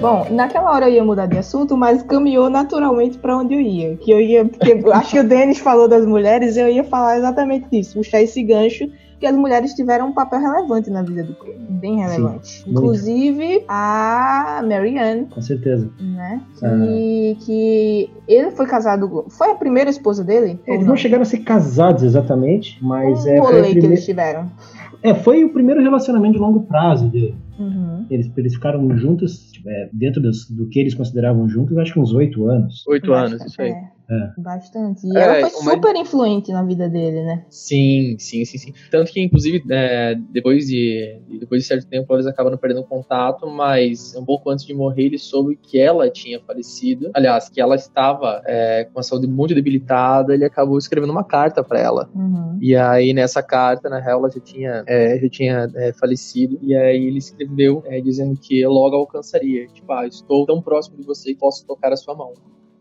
Bom, 0.02 0.26
naquela 0.32 0.72
hora 0.72 0.90
eu 0.90 0.94
ia 0.94 1.04
mudar 1.04 1.26
de 1.26 1.38
assunto, 1.38 1.76
mas 1.76 2.02
caminhou 2.04 2.50
naturalmente 2.50 3.18
pra 3.18 3.38
onde 3.38 3.54
eu 3.54 3.60
ia. 3.60 3.98
Que 3.98 4.12
eu 4.12 4.22
ia, 4.22 4.46
porque 4.46 4.72
acho 4.94 5.12
que 5.12 5.20
o 5.20 5.28
Denis 5.28 5.60
falou 5.60 5.90
das 5.90 6.06
mulheres, 6.06 6.56
eu 6.56 6.70
ia 6.70 6.86
falar 6.86 7.18
exatamente 7.18 7.70
disso, 7.70 7.96
puxar 7.96 8.22
esse 8.22 8.42
gancho, 8.42 8.86
que 9.20 9.26
as 9.26 9.36
mulheres 9.36 9.74
tiveram 9.74 10.08
um 10.08 10.14
papel 10.14 10.40
relevante 10.40 10.90
na 10.90 11.02
vida 11.02 11.24
do 11.24 11.34
Coen, 11.36 11.58
bem 11.70 12.00
relevante. 12.00 12.64
muito. 12.66 12.70
Inclusive 12.80 13.64
a 13.68 14.62
Marianne, 14.68 15.26
Com 15.26 15.42
certeza. 15.42 15.90
né? 16.00 16.42
Ah. 16.64 16.70
Que, 16.86 17.38
que 17.46 18.10
ele 18.28 18.52
foi 18.52 18.66
casado, 18.66 19.26
foi 19.30 19.52
a 19.52 19.56
primeira 19.56 19.90
esposa 19.90 20.24
dele? 20.24 20.60
Eles 20.66 20.86
não 20.88 20.96
chegaram 20.96 21.22
a 21.24 21.26
ser 21.26 21.40
casados 21.40 22.04
exatamente, 22.04 22.78
mas 22.84 23.26
um 23.26 23.30
é, 23.30 23.38
foi, 23.38 23.54
rolê 23.56 23.74
que 23.76 23.86
eles 23.86 24.06
tiveram. 24.06 24.50
é, 25.04 25.14
foi 25.14 25.44
o 25.44 25.50
primeiro 25.52 25.82
relacionamento 25.82 26.34
de 26.34 26.40
longo 26.40 26.62
prazo 26.64 27.10
dele. 27.10 27.36
Uhum. 27.60 28.06
Eles, 28.10 28.32
eles 28.38 28.54
ficaram 28.54 28.98
juntos, 28.98 29.52
é, 29.68 29.90
dentro 29.92 30.22
dos- 30.22 30.50
do 30.50 30.68
que 30.70 30.80
eles 30.80 30.96
consideravam 30.96 31.48
juntos, 31.50 31.78
acho 31.78 31.94
que 31.94 32.00
uns 32.00 32.14
oito 32.14 32.48
anos. 32.48 32.86
Oito 32.88 33.12
anos, 33.14 33.44
isso 33.46 33.62
aí. 33.62 33.72
é, 33.72 33.84
É. 34.10 34.42
Bastante. 34.42 35.06
E 35.08 35.16
É, 35.16 35.22
ela 35.22 35.50
foi 35.50 35.60
uma- 35.62 35.72
super 35.74 35.96
influente 35.96 36.52
na 36.52 36.64
vida 36.64 36.90
dele, 36.90 37.24
né? 37.24 37.46
Sim, 37.50 38.16
sim, 38.18 38.44
sim, 38.44 38.58
sim. 38.58 38.74
Tanto 38.90 39.12
que, 39.12 39.22
inclusive, 39.22 39.64
é, 39.70 40.16
depois, 40.32 40.68
de, 40.68 41.22
depois 41.40 41.62
de 41.62 41.68
certo 41.68 41.88
tempo, 41.88 42.12
eles 42.16 42.26
acabaram 42.26 42.58
perdendo 42.58 42.84
contato, 42.86 43.48
mas 43.48 44.16
um 44.16 44.26
pouco 44.26 44.50
antes 44.50 44.66
de 44.66 44.74
morrer, 44.74 45.04
ele 45.06 45.18
soube 45.20 45.56
que 45.56 45.80
ela 45.80 46.10
tinha 46.10 46.40
falecido. 46.40 47.12
Aliás, 47.14 47.50
que 47.50 47.62
ela 47.62 47.76
estava 47.76 48.42
é, 48.46 48.86
com 48.92 49.00
a 49.00 49.04
saúde 49.04 49.28
muito 49.28 49.54
debilitada, 49.54 50.34
ele 50.34 50.46
acabou 50.46 50.78
escrevendo 50.78 51.12
uma 51.12 51.24
carta 51.24 51.64
para 51.64 51.80
ela. 51.80 52.10
Uhum. 52.16 52.58
E 52.62 52.76
aí, 52.76 53.14
nessa 53.14 53.44
carta, 53.44 53.90
na 53.90 54.00
real, 54.00 54.20
ela 54.20 54.30
já 54.30 54.40
tinha, 54.40 54.84
é, 54.88 55.20
já 55.20 55.30
tinha 55.30 55.68
é, 55.76 55.94
falecido. 55.94 56.58
E 56.64 56.76
aí, 56.76 57.06
ele 57.06 57.20
escreveu 57.20 57.84
é, 57.86 58.02
dizendo 58.02 58.36
que 58.40 58.66
logo 58.66 58.96
alcançaria. 58.96 59.68
Tipo, 59.68 59.92
ah, 59.94 60.08
estou 60.08 60.46
tão 60.46 60.62
próximo 60.62 60.98
de 60.98 61.04
você 61.06 61.34
que 61.34 61.40
posso 61.40 61.66
tocar 61.66 61.94
a 61.94 61.98
sua 61.98 62.16
mão. 62.16 62.34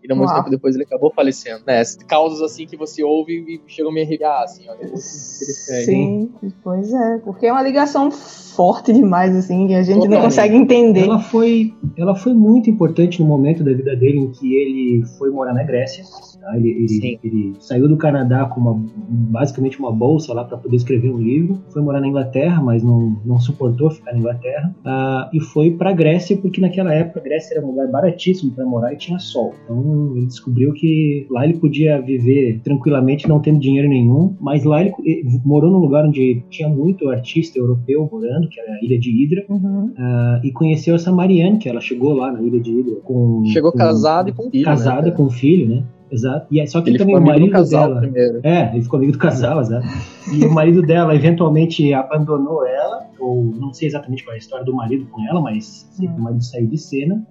E 0.03 0.09
não 0.09 0.16
muito 0.16 0.28
Uau. 0.28 0.38
tempo 0.38 0.51
depois 0.51 0.74
ele 0.74 0.84
acabou 0.84 1.11
falecendo. 1.11 1.62
Né? 1.66 1.82
Causas 2.07 2.40
assim 2.40 2.66
que 2.66 2.76
você 2.76 3.03
ouve 3.03 3.32
e 3.32 3.61
chegam 3.66 3.90
a 3.90 3.94
me 3.94 4.03
arrepiar, 4.03 4.42
assim, 4.42 4.64
muito 4.66 4.84
interessante. 4.84 5.84
Sim, 5.84 6.30
pois 6.62 6.92
é. 6.92 7.18
Porque 7.18 7.46
é 7.46 7.53
uma 7.53 7.62
ligação 7.62 8.11
forte 8.11 8.92
demais, 8.92 9.34
assim, 9.34 9.66
que 9.66 9.74
a 9.74 9.82
gente 9.82 9.96
não 9.96 10.03
Totalmente. 10.03 10.24
consegue 10.24 10.57
entender. 10.57 11.05
Ela 11.05 11.18
foi, 11.18 11.74
ela 11.96 12.14
foi 12.14 12.32
muito 12.32 12.70
importante 12.70 13.20
no 13.20 13.26
momento 13.26 13.64
da 13.64 13.72
vida 13.72 13.94
dele 13.96 14.18
em 14.18 14.30
que 14.30 14.55
ele 14.55 15.05
foi 15.18 15.30
morar 15.30 15.53
na 15.53 15.64
Grécia. 15.64 16.05
Tá? 16.41 16.57
Ele, 16.57 16.70
ele, 16.70 17.18
ele 17.22 17.53
saiu 17.61 17.89
do 17.89 17.97
Canadá 17.97 18.47
com 18.47 18.61
uma, 18.61 18.74
basicamente 19.09 19.78
uma 19.78 19.93
bolsa 19.93 20.32
lá 20.32 20.45
para 20.45 20.59
poder 20.59 20.76
escrever 20.76 21.11
um 21.11 21.18
livro. 21.18 21.61
Foi 21.70 21.82
morar 21.82 22.01
na 22.01 22.09
Inglaterra, 22.09 22.62
mas 22.62 22.82
não, 22.82 23.16
não 23.24 23.39
suportou 23.39 23.91
ficar 23.91 24.12
na 24.12 24.18
Inglaterra. 24.18 24.74
Ah, 24.84 25.30
e 25.32 25.41
foi 25.41 25.72
para 25.72 25.91
a 25.91 25.93
Grécia, 25.93 26.36
porque 26.36 26.61
naquela 26.61 26.93
época 26.93 27.20
a 27.20 27.22
Grécia 27.22 27.57
era 27.57 27.64
um 27.64 27.70
lugar 27.70 27.89
baratíssimo 27.89 28.53
para 28.53 28.64
morar 28.64 28.93
e 28.93 28.97
tinha 28.97 29.18
sol. 29.18 29.55
Então 29.64 30.12
ele 30.16 30.26
descobriu 30.26 30.72
que 30.72 31.26
lá 31.30 31.45
ele 31.45 31.59
podia 31.59 32.01
viver 32.01 32.61
tranquilamente, 32.62 33.28
não 33.28 33.41
tendo 33.41 33.59
dinheiro 33.59 33.89
nenhum. 33.89 34.34
Mas 34.41 34.64
lá 34.64 34.80
ele, 34.80 34.93
ele 35.05 35.41
morou 35.45 35.70
num 35.70 35.78
lugar 35.78 36.05
onde 36.07 36.43
tinha 36.51 36.68
muito 36.68 37.09
artista 37.09 37.59
europeu 37.59 38.09
morando, 38.11 38.49
que 38.49 38.61
era 38.61 38.72
a 38.72 38.84
ilha 38.84 38.99
de 38.99 39.11
Hidra. 39.11 39.45
Uhum. 39.49 39.93
Ah, 39.97 40.41
e 40.43 40.53
conheceu 40.53 40.95
essa 40.95 41.12
Marianne, 41.12 41.59
que 41.59 41.68
ela 41.68 41.80
chegou 41.80 42.14
lá 42.14 42.32
na 42.32 42.43
ilha 42.43 42.61
de 42.61 42.70
Hidra 42.70 42.97
com. 43.03 43.45
Chegou 43.47 43.72
com- 43.72 43.78
casada 43.78 44.30
e 44.30 44.32
com 44.32 44.51
filho. 44.51 44.64
Casada 44.64 45.11
né, 45.11 45.16
com 45.16 45.24
um 45.24 45.30
filho, 45.30 45.68
né? 45.68 45.82
Exato. 46.11 46.46
E 46.50 46.61
aí, 46.61 46.66
só 46.66 46.80
que 46.80 46.90
Ele 46.90 46.98
também 46.98 47.14
ficou 47.16 47.26
o 47.28 47.30
amigo 47.30 47.46
do 47.46 47.50
marido 47.52 47.52
casal 47.52 47.88
dela. 47.88 48.00
primeiro. 48.00 48.40
É, 48.42 48.70
ele 48.72 48.82
ficou 48.82 48.96
amigo 48.98 49.12
do 49.12 49.18
casal, 49.18 49.61
exato. 49.61 49.86
E 50.32 50.44
o 50.44 50.52
marido 50.52 50.82
dela 50.82 51.14
eventualmente 51.14 51.92
abandonou 51.92 52.66
ela, 52.66 53.06
ou 53.18 53.44
não 53.44 53.72
sei 53.72 53.88
exatamente 53.88 54.24
qual 54.24 54.32
é 54.32 54.36
a 54.36 54.38
história 54.38 54.64
do 54.64 54.74
marido 54.74 55.06
com 55.06 55.22
ela, 55.28 55.40
mas 55.40 55.88
que 55.98 56.06
o 56.06 56.18
marido 56.20 56.42
saiu 56.44 56.66
de 56.66 56.78
cena. 56.78 57.26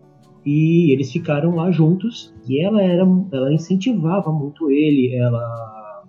E 0.45 0.93
eles 0.93 1.11
ficaram 1.11 1.55
lá 1.55 1.71
juntos. 1.71 2.33
E 2.47 2.63
ela 2.63 2.81
era, 2.81 3.05
ela 3.31 3.53
incentivava 3.53 4.31
muito 4.31 4.69
ele. 4.71 5.15
Ela 5.15 5.41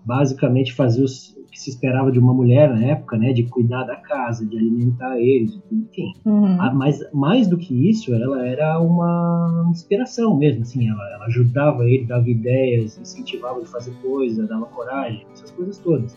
basicamente 0.04 0.72
fazia 0.72 1.04
os- 1.04 1.34
que 1.58 1.64
se 1.64 1.70
esperava 1.70 2.12
de 2.12 2.20
uma 2.20 2.32
mulher 2.32 2.70
na 2.70 2.80
época, 2.84 3.18
né? 3.18 3.32
De 3.32 3.42
cuidar 3.42 3.82
da 3.82 3.96
casa, 3.96 4.46
de 4.46 4.56
alimentar 4.56 5.18
eles, 5.18 5.58
enfim. 5.70 6.12
Uhum. 6.24 6.60
Ah, 6.60 6.72
Mas 6.72 7.04
mais 7.12 7.48
do 7.48 7.58
que 7.58 7.90
isso, 7.90 8.14
ela 8.14 8.46
era 8.46 8.80
uma 8.80 9.66
inspiração 9.68 10.36
mesmo, 10.36 10.62
assim, 10.62 10.88
ela, 10.88 11.02
ela 11.14 11.26
ajudava 11.26 11.84
ele, 11.84 12.06
dava 12.06 12.30
ideias, 12.30 12.96
incentivava 12.98 13.56
ele 13.58 13.66
a 13.66 13.70
fazer 13.70 13.92
coisas, 14.00 14.48
dava 14.48 14.66
coragem, 14.66 15.26
essas 15.32 15.50
coisas 15.50 15.78
todas. 15.78 16.16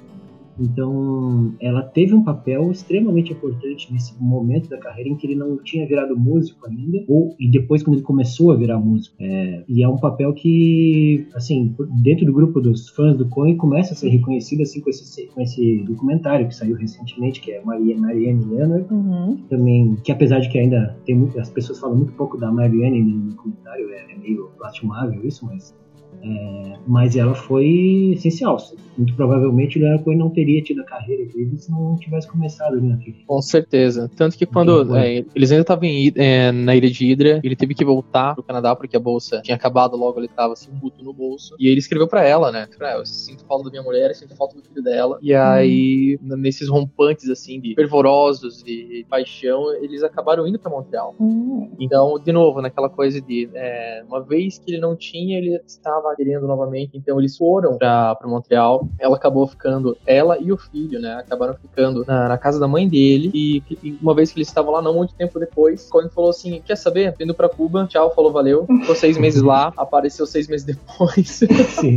Então, 0.61 1.53
ela 1.59 1.81
teve 1.81 2.13
um 2.13 2.23
papel 2.23 2.71
extremamente 2.71 3.31
importante 3.33 3.91
nesse 3.91 4.13
momento 4.21 4.69
da 4.69 4.77
carreira 4.77 5.09
em 5.09 5.15
que 5.15 5.27
ele 5.27 5.35
não 5.35 5.57
tinha 5.57 5.87
virado 5.87 6.17
músico 6.17 6.67
ainda, 6.67 7.03
ou 7.07 7.35
e 7.39 7.49
depois 7.49 7.83
quando 7.83 7.95
ele 7.97 8.03
começou 8.03 8.51
a 8.51 8.55
virar 8.55 8.79
músico. 8.79 9.15
É, 9.19 9.63
e 9.67 9.83
é 9.83 9.87
um 9.87 9.97
papel 9.97 10.33
que, 10.33 11.25
assim, 11.33 11.75
dentro 12.01 12.25
do 12.25 12.33
grupo 12.33 12.61
dos 12.61 12.89
fãs 12.89 13.17
do 13.17 13.27
Coen 13.27 13.57
começa 13.57 13.93
a 13.93 13.95
ser 13.97 14.09
reconhecido 14.09 14.61
assim 14.61 14.81
com 14.81 14.89
esse, 14.89 15.27
com 15.27 15.41
esse 15.41 15.83
documentário 15.83 16.47
que 16.47 16.55
saiu 16.55 16.75
recentemente, 16.75 17.41
que 17.41 17.51
é 17.51 17.61
Maria 17.63 17.97
Marianne 17.97 18.45
Leonard 18.45 18.85
Uhum. 18.91 19.37
também, 19.49 19.95
que 20.03 20.11
apesar 20.11 20.39
de 20.39 20.49
que 20.49 20.57
ainda 20.57 20.97
tem 21.05 21.15
muito, 21.15 21.39
as 21.39 21.49
pessoas 21.49 21.79
falam 21.79 21.97
muito 21.97 22.13
pouco 22.13 22.37
da 22.37 22.51
Marianne 22.51 23.01
no 23.01 23.29
documentário, 23.31 23.89
é, 23.91 24.13
é 24.13 24.17
meio 24.17 24.49
lastimável 24.59 25.25
isso, 25.25 25.45
mas 25.45 25.75
É, 26.23 26.77
mas 26.87 27.15
ela 27.15 27.33
foi 27.33 28.11
essencial. 28.15 28.57
Muito 28.97 29.15
provavelmente 29.15 29.77
o 29.77 29.81
Leonard 29.81 30.03
Cohen 30.03 30.17
não 30.17 30.29
teria 30.29 30.61
tido 30.61 30.81
a 30.81 30.83
carreira 30.83 31.25
dele 31.25 31.57
se 31.57 31.71
não 31.71 31.95
tivesse 31.97 32.27
começado 32.27 32.73
ali 32.73 32.87
naquele. 32.87 33.23
Com 33.25 33.41
certeza. 33.41 34.11
Tanto 34.15 34.37
que 34.37 34.45
quando 34.45 34.95
é, 34.95 35.23
eles 35.33 35.51
ainda 35.51 35.61
estavam 35.61 35.87
é, 36.15 36.51
na 36.51 36.75
ilha 36.75 36.89
de 36.89 37.05
Hydra, 37.05 37.41
ele 37.43 37.55
teve 37.55 37.73
que 37.73 37.85
voltar 37.85 38.35
pro 38.35 38.43
Canadá 38.43 38.75
porque 38.75 38.95
a 38.95 38.99
bolsa 38.99 39.41
tinha 39.41 39.55
acabado 39.55 39.95
logo, 39.95 40.19
ele 40.19 40.27
tava 40.27 40.53
assim, 40.53 40.69
puto 40.79 41.03
no 41.03 41.13
bolso. 41.13 41.55
E 41.59 41.67
ele 41.67 41.79
escreveu 41.79 42.07
para 42.07 42.23
ela, 42.23 42.51
né? 42.51 42.67
Ah, 42.81 42.97
eu 42.97 43.05
sinto 43.05 43.45
falta 43.45 43.65
da 43.65 43.71
minha 43.71 43.83
mulher, 43.83 44.09
eu 44.09 44.15
sinto 44.15 44.35
falta 44.35 44.55
do 44.55 44.63
filho 44.63 44.83
dela. 44.83 45.17
E 45.21 45.33
aí, 45.33 46.19
hum. 46.21 46.35
nesses 46.37 46.67
rompantes, 46.67 47.29
assim, 47.29 47.59
de 47.59 47.73
fervorosos, 47.75 48.63
de 48.63 49.05
paixão, 49.09 49.73
eles 49.75 50.03
acabaram 50.03 50.47
indo 50.47 50.59
para 50.59 50.69
Montreal. 50.69 51.15
Hum. 51.19 51.71
Então, 51.79 52.19
de 52.19 52.31
novo, 52.31 52.61
naquela 52.61 52.89
coisa 52.89 53.21
de 53.21 53.49
é, 53.53 54.03
uma 54.07 54.21
vez 54.21 54.57
que 54.57 54.71
ele 54.71 54.81
não 54.81 54.95
tinha, 54.95 55.37
ele 55.37 55.59
estava 55.65 56.10
querendo 56.15 56.47
novamente. 56.47 56.97
Então, 56.97 57.19
eles 57.19 57.37
foram 57.37 57.77
para 57.77 58.17
Montreal. 58.25 58.87
Ela 58.99 59.15
acabou 59.15 59.47
ficando, 59.47 59.97
ela 60.05 60.37
e 60.39 60.51
o 60.51 60.57
filho, 60.57 60.99
né? 60.99 61.15
Acabaram 61.15 61.55
ficando 61.55 62.05
na, 62.05 62.29
na 62.29 62.37
casa 62.37 62.59
da 62.59 62.67
mãe 62.67 62.87
dele. 62.87 63.31
E, 63.33 63.63
e, 63.83 63.97
uma 64.01 64.13
vez 64.13 64.31
que 64.31 64.39
eles 64.39 64.47
estavam 64.47 64.71
lá, 64.71 64.81
não 64.81 64.93
muito 64.93 65.13
tempo 65.13 65.39
depois, 65.39 65.89
Cohen 65.89 66.09
falou 66.09 66.29
assim: 66.29 66.61
Quer 66.65 66.75
saber? 66.75 67.13
Vindo 67.17 67.33
para 67.33 67.49
Cuba, 67.49 67.87
tchau, 67.87 68.13
falou, 68.13 68.31
valeu. 68.31 68.65
Ficou 68.65 68.95
seis 68.95 69.17
meses 69.19 69.41
lá, 69.41 69.73
apareceu 69.77 70.25
seis 70.25 70.47
meses 70.47 70.65
depois. 70.65 71.27
Sim. 71.27 71.95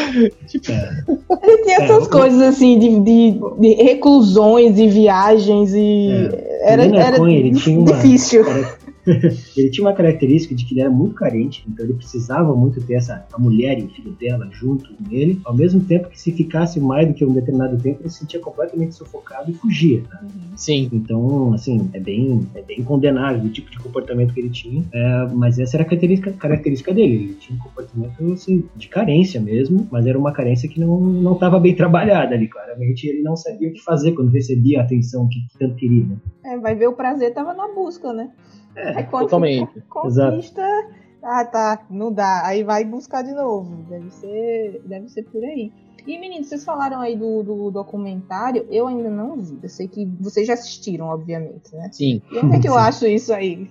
tipo... 0.46 0.72
é. 0.72 1.04
Ele 1.42 1.62
tinha 1.62 1.82
essas 1.82 2.06
é, 2.06 2.10
coisas 2.10 2.40
assim 2.40 2.78
de, 2.78 3.00
de, 3.00 3.40
de, 3.58 3.82
reclusões 3.82 4.78
e 4.78 4.86
viagens 4.88 5.74
e. 5.74 6.30
É. 6.32 6.72
Era, 6.72 6.84
era 6.84 7.16
Cohen, 7.18 7.52
difícil. 7.52 8.42
Uma, 8.42 8.85
ele 9.56 9.70
tinha 9.70 9.86
uma 9.86 9.92
característica 9.92 10.54
de 10.54 10.64
que 10.64 10.74
ele 10.74 10.80
era 10.80 10.90
muito 10.90 11.14
carente, 11.14 11.64
então 11.68 11.84
ele 11.84 11.94
precisava 11.94 12.54
muito 12.54 12.80
ter 12.80 12.94
essa, 12.94 13.24
a 13.32 13.38
mulher 13.38 13.78
e 13.78 13.84
o 13.84 13.88
filho 13.88 14.12
dela 14.12 14.48
junto 14.50 14.92
com 14.94 15.10
ele, 15.10 15.40
ao 15.44 15.54
mesmo 15.54 15.80
tempo 15.80 16.08
que 16.08 16.20
se 16.20 16.32
ficasse 16.32 16.80
mais 16.80 17.06
do 17.06 17.14
que 17.14 17.24
um 17.24 17.32
determinado 17.32 17.76
tempo, 17.78 18.02
ele 18.02 18.10
se 18.10 18.18
sentia 18.18 18.40
completamente 18.40 18.94
sufocado 18.94 19.50
e 19.50 19.54
fugia. 19.54 20.02
Tá? 20.10 20.22
Sim. 20.56 20.88
Então, 20.92 21.52
assim, 21.54 21.88
é 21.92 22.00
bem, 22.00 22.46
é 22.54 22.62
bem 22.62 22.82
condenável 22.82 23.44
o 23.44 23.50
tipo 23.50 23.70
de 23.70 23.78
comportamento 23.78 24.34
que 24.34 24.40
ele 24.40 24.50
tinha, 24.50 24.84
é, 24.92 25.26
mas 25.32 25.58
essa 25.58 25.76
era 25.76 25.84
a 25.84 25.86
característica, 25.86 26.32
característica 26.32 26.92
dele. 26.92 27.14
Ele 27.14 27.34
tinha 27.34 27.58
um 27.58 27.62
comportamento 27.62 28.32
assim, 28.32 28.64
de 28.76 28.88
carência 28.88 29.40
mesmo, 29.40 29.86
mas 29.90 30.06
era 30.06 30.18
uma 30.18 30.32
carência 30.32 30.68
que 30.68 30.80
não 30.80 31.32
estava 31.32 31.58
bem 31.60 31.74
trabalhada 31.74 32.34
ali, 32.34 32.48
claramente 32.48 33.06
ele 33.06 33.22
não 33.22 33.36
sabia 33.36 33.68
o 33.68 33.72
que 33.72 33.82
fazer 33.82 34.12
quando 34.12 34.30
recebia 34.30 34.80
a 34.80 34.84
atenção 34.84 35.28
que, 35.28 35.40
que 35.48 35.58
tanto 35.58 35.76
queria. 35.76 36.04
Né? 36.04 36.16
É, 36.44 36.58
vai 36.58 36.74
ver 36.74 36.88
o 36.88 36.92
prazer 36.92 37.32
tava 37.32 37.54
na 37.54 37.68
busca, 37.68 38.12
né? 38.12 38.30
É, 38.76 39.02
totalmente. 39.02 39.80
Conquista, 39.88 40.62
Exato. 40.62 40.94
ah 41.22 41.44
tá, 41.44 41.86
não 41.90 42.12
dá. 42.12 42.46
Aí 42.46 42.62
vai 42.62 42.84
buscar 42.84 43.22
de 43.22 43.32
novo. 43.32 43.84
Deve 43.88 44.10
ser, 44.10 44.82
deve 44.84 45.08
ser 45.08 45.22
por 45.24 45.42
aí. 45.42 45.72
E 46.06 46.18
meninos, 46.18 46.46
vocês 46.46 46.64
falaram 46.64 47.00
aí 47.00 47.16
do, 47.16 47.42
do, 47.42 47.70
documentário, 47.70 48.64
eu 48.70 48.86
ainda 48.86 49.10
não 49.10 49.36
vi. 49.36 49.58
Eu 49.60 49.68
sei 49.68 49.88
que 49.88 50.06
vocês 50.20 50.46
já 50.46 50.54
assistiram, 50.54 51.06
obviamente, 51.06 51.74
né? 51.74 51.88
Sim. 51.90 52.22
E 52.30 52.38
onde 52.38 52.56
é 52.56 52.60
que 52.60 52.68
eu 52.68 52.78
acho 52.78 53.06
isso 53.06 53.34
aí? 53.34 53.68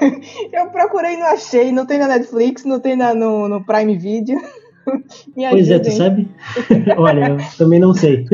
eu 0.52 0.68
procurei 0.70 1.14
e 1.14 1.16
não 1.16 1.26
achei, 1.26 1.70
não 1.70 1.86
tem 1.86 1.98
na 1.98 2.08
Netflix, 2.08 2.64
não 2.64 2.80
tem 2.80 2.96
na, 2.96 3.14
no, 3.14 3.48
no 3.48 3.64
Prime 3.64 3.96
Video. 3.96 4.40
pois 5.50 5.70
é, 5.70 5.78
tu 5.78 5.92
sabe? 5.92 6.28
Olha, 6.98 7.28
eu 7.28 7.38
também 7.56 7.78
não 7.78 7.94
sei. 7.94 8.26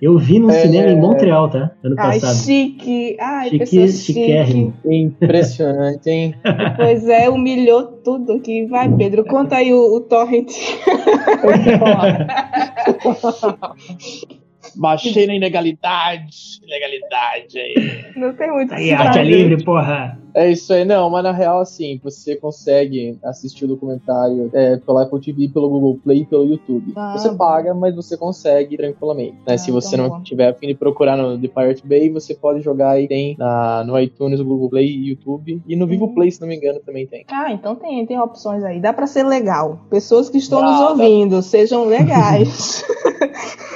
Eu 0.00 0.16
vi 0.18 0.38
no 0.38 0.50
é, 0.50 0.60
cinema 0.60 0.90
em 0.90 1.00
Montreal, 1.00 1.48
tá? 1.48 1.70
Ano 1.82 1.96
ai, 1.98 2.20
passado. 2.20 2.44
Chique. 2.44 3.16
Ai, 3.18 3.48
chique, 3.50 3.88
chique. 3.88 4.72
Impressionante, 4.84 6.10
hein? 6.10 6.34
Pois 6.76 7.08
é, 7.08 7.30
humilhou 7.30 7.84
tudo 8.04 8.34
aqui. 8.34 8.66
Vai, 8.66 8.94
Pedro, 8.94 9.24
conta 9.24 9.56
aí 9.56 9.72
o, 9.72 9.96
o 9.96 10.00
torrent. 10.00 10.52
Baixei 14.76 15.26
na 15.26 15.34
ilegalidade. 15.34 16.60
Ilegalidade 16.62 17.58
aí. 17.58 18.04
Não 18.16 18.34
tem 18.34 18.52
muito 18.52 18.74
Aí, 18.74 18.92
arte 18.92 19.18
é 19.18 19.24
livre, 19.24 19.64
porra. 19.64 20.20
É 20.36 20.50
isso 20.50 20.70
aí, 20.70 20.84
não, 20.84 21.08
mas 21.08 21.24
na 21.24 21.32
real, 21.32 21.60
assim, 21.60 21.98
você 22.04 22.36
consegue 22.36 23.18
assistir 23.24 23.64
o 23.64 23.68
documentário 23.68 24.50
é, 24.52 24.76
pela 24.76 25.04
Apple 25.04 25.18
TV, 25.18 25.48
pelo 25.48 25.70
Google 25.70 25.98
Play 26.04 26.20
e 26.20 26.26
pelo 26.26 26.44
YouTube. 26.44 26.92
Ah, 26.94 27.16
você 27.16 27.34
paga, 27.34 27.72
mas 27.72 27.96
você 27.96 28.18
consegue 28.18 28.76
tranquilamente. 28.76 29.32
Né? 29.46 29.54
Ah, 29.54 29.56
Se 29.56 29.70
você 29.70 29.96
não 29.96 30.10
bom. 30.10 30.20
tiver 30.20 30.50
a 30.50 30.52
fim 30.52 30.66
de 30.66 30.74
procurar 30.74 31.16
no 31.16 31.38
The 31.38 31.48
Pirate 31.48 31.86
Bay, 31.86 32.10
você 32.10 32.34
pode 32.34 32.60
jogar 32.60 32.90
aí, 32.90 33.08
tem 33.08 33.34
na, 33.38 33.82
no 33.84 33.98
iTunes, 33.98 34.38
Google 34.42 34.68
Play 34.68 34.86
e 34.86 35.08
YouTube. 35.08 35.62
E 35.66 35.74
no 35.74 35.86
Vivo 35.86 36.04
uhum. 36.04 36.14
Play, 36.14 36.30
se 36.30 36.38
não 36.42 36.48
me 36.48 36.56
engano, 36.56 36.80
também 36.80 37.06
tem. 37.06 37.24
Ah, 37.32 37.50
então 37.50 37.74
tem, 37.74 38.04
tem 38.04 38.20
opções 38.20 38.62
aí. 38.62 38.78
Dá 38.78 38.92
pra 38.92 39.06
ser 39.06 39.22
legal. 39.22 39.80
Pessoas 39.88 40.28
que 40.28 40.36
estão 40.36 40.60
nos 40.60 40.90
ouvindo, 40.90 41.40
sejam 41.40 41.86
legais. 41.86 42.84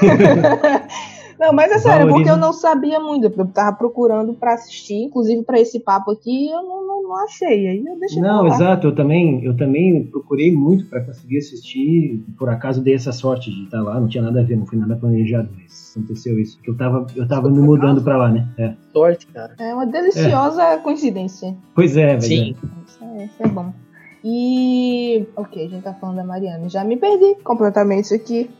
Não, 1.40 1.54
mas 1.54 1.72
é 1.72 1.78
sério, 1.78 2.06
porque 2.06 2.28
eu 2.28 2.36
não 2.36 2.52
sabia 2.52 3.00
muito. 3.00 3.24
Eu 3.24 3.46
tava 3.46 3.74
procurando 3.74 4.34
para 4.34 4.52
assistir, 4.52 5.04
inclusive 5.04 5.42
para 5.42 5.58
esse 5.58 5.80
papo 5.80 6.10
aqui, 6.10 6.50
eu 6.50 6.62
não, 6.62 6.86
não, 6.86 7.02
não 7.02 7.16
achei. 7.24 7.66
Aí 7.66 7.82
eu 7.82 7.98
deixei 7.98 8.20
Não, 8.20 8.46
exato, 8.46 8.88
eu 8.88 8.94
também, 8.94 9.42
eu 9.42 9.56
também 9.56 10.04
procurei 10.04 10.54
muito 10.54 10.84
para 10.84 11.00
conseguir 11.00 11.38
assistir. 11.38 12.22
Por 12.38 12.50
acaso 12.50 12.82
dei 12.82 12.94
essa 12.94 13.10
sorte 13.10 13.50
de 13.50 13.64
estar 13.64 13.80
lá, 13.80 13.98
não 13.98 14.06
tinha 14.06 14.22
nada 14.22 14.40
a 14.40 14.42
ver, 14.42 14.54
não 14.54 14.66
foi 14.66 14.78
nada 14.78 14.94
planejado, 14.96 15.48
mas 15.56 15.94
aconteceu 15.96 16.38
isso. 16.38 16.58
Porque 16.58 16.72
eu 16.72 16.76
tava, 16.76 17.06
eu 17.16 17.26
tava 17.26 17.48
me 17.48 17.58
mudando 17.58 18.02
para 18.02 18.18
lá, 18.18 18.28
né? 18.28 18.46
É. 18.58 18.74
Sorte, 18.92 19.26
cara. 19.28 19.54
É 19.58 19.72
uma 19.72 19.86
deliciosa 19.86 20.62
é. 20.62 20.76
coincidência. 20.76 21.56
Pois 21.74 21.96
é, 21.96 22.18
velho. 22.18 22.22
Sim. 22.22 22.54
Isso 22.86 23.02
é, 23.02 23.24
isso 23.24 23.42
é 23.42 23.48
bom. 23.48 23.72
E. 24.22 25.26
Ok, 25.34 25.64
a 25.64 25.68
gente 25.70 25.82
tá 25.82 25.94
falando 25.94 26.16
da 26.16 26.24
Mariana. 26.24 26.68
Já 26.68 26.84
me 26.84 26.98
perdi 26.98 27.36
completamente 27.42 28.12
aqui. 28.12 28.50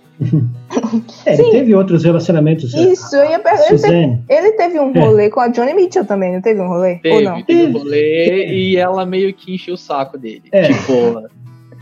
É, 1.25 1.35
ele 1.35 1.51
teve 1.51 1.75
outros 1.75 2.05
relacionamentos. 2.05 2.75
É, 2.75 2.93
Isso, 2.93 3.17
eu 3.17 3.31
ia 3.31 3.39
perguntar. 3.39 3.89
Ele, 3.89 4.19
ele, 4.29 4.53
teve 4.53 4.79
um 4.79 4.93
é. 4.95 5.01
rolê 5.01 5.27
é. 5.27 5.31
com 5.31 5.41
a 5.41 5.49
Johnny 5.49 5.73
Mitchell 5.75 6.05
também, 6.05 6.33
não 6.35 6.43
teve 6.43 6.61
um 6.61 6.69
rolê? 6.69 6.97
Teve, 6.97 7.17
Ou 7.17 7.23
não? 7.23 7.43
teve 7.43 7.67
um 7.67 7.79
rolê 7.79 8.47
e 8.49 8.77
ela 8.77 9.07
meio 9.07 9.33
que 9.33 9.55
encheu 9.55 9.75
o 9.75 9.79
saco 9.79 10.19
dele. 10.19 10.45
É. 10.53 10.65
Tipo. 10.65 11.29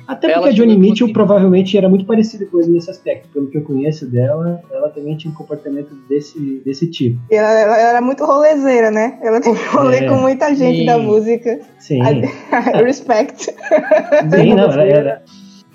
Até 0.07 0.33
porque 0.33 0.49
a 0.49 0.53
Johnny 0.53 0.75
Mitchell 0.75 1.13
provavelmente 1.13 1.77
era 1.77 1.87
muito 1.87 2.07
parecida 2.07 2.47
com 2.47 2.59
ele 2.59 2.71
nesse 2.71 2.91
aspecto. 2.91 3.29
Pelo 3.29 3.47
que 3.49 3.59
eu 3.59 3.63
conheço 3.63 4.07
dela, 4.07 4.63
ela 4.73 4.89
também 4.89 5.15
tinha 5.19 5.31
um 5.31 5.35
comportamento 5.35 5.95
desse, 6.09 6.63
desse 6.65 6.87
tipo. 6.91 7.21
Ela, 7.31 7.61
ela 7.61 7.77
era 7.77 8.01
muito 8.01 8.25
rolezeira, 8.25 8.91
né? 8.91 9.19
Ela 9.21 9.39
teve 9.39 9.63
rolê 9.69 9.99
é, 9.99 10.09
com 10.09 10.15
muita 10.15 10.55
gente 10.55 10.79
sim. 10.79 10.87
da 10.87 10.97
música. 10.97 11.61
Sim. 11.79 12.01
respect. 12.83 13.51
Sim, 13.51 14.55
não, 14.55 14.73
ela 14.73 14.85
era, 14.85 15.23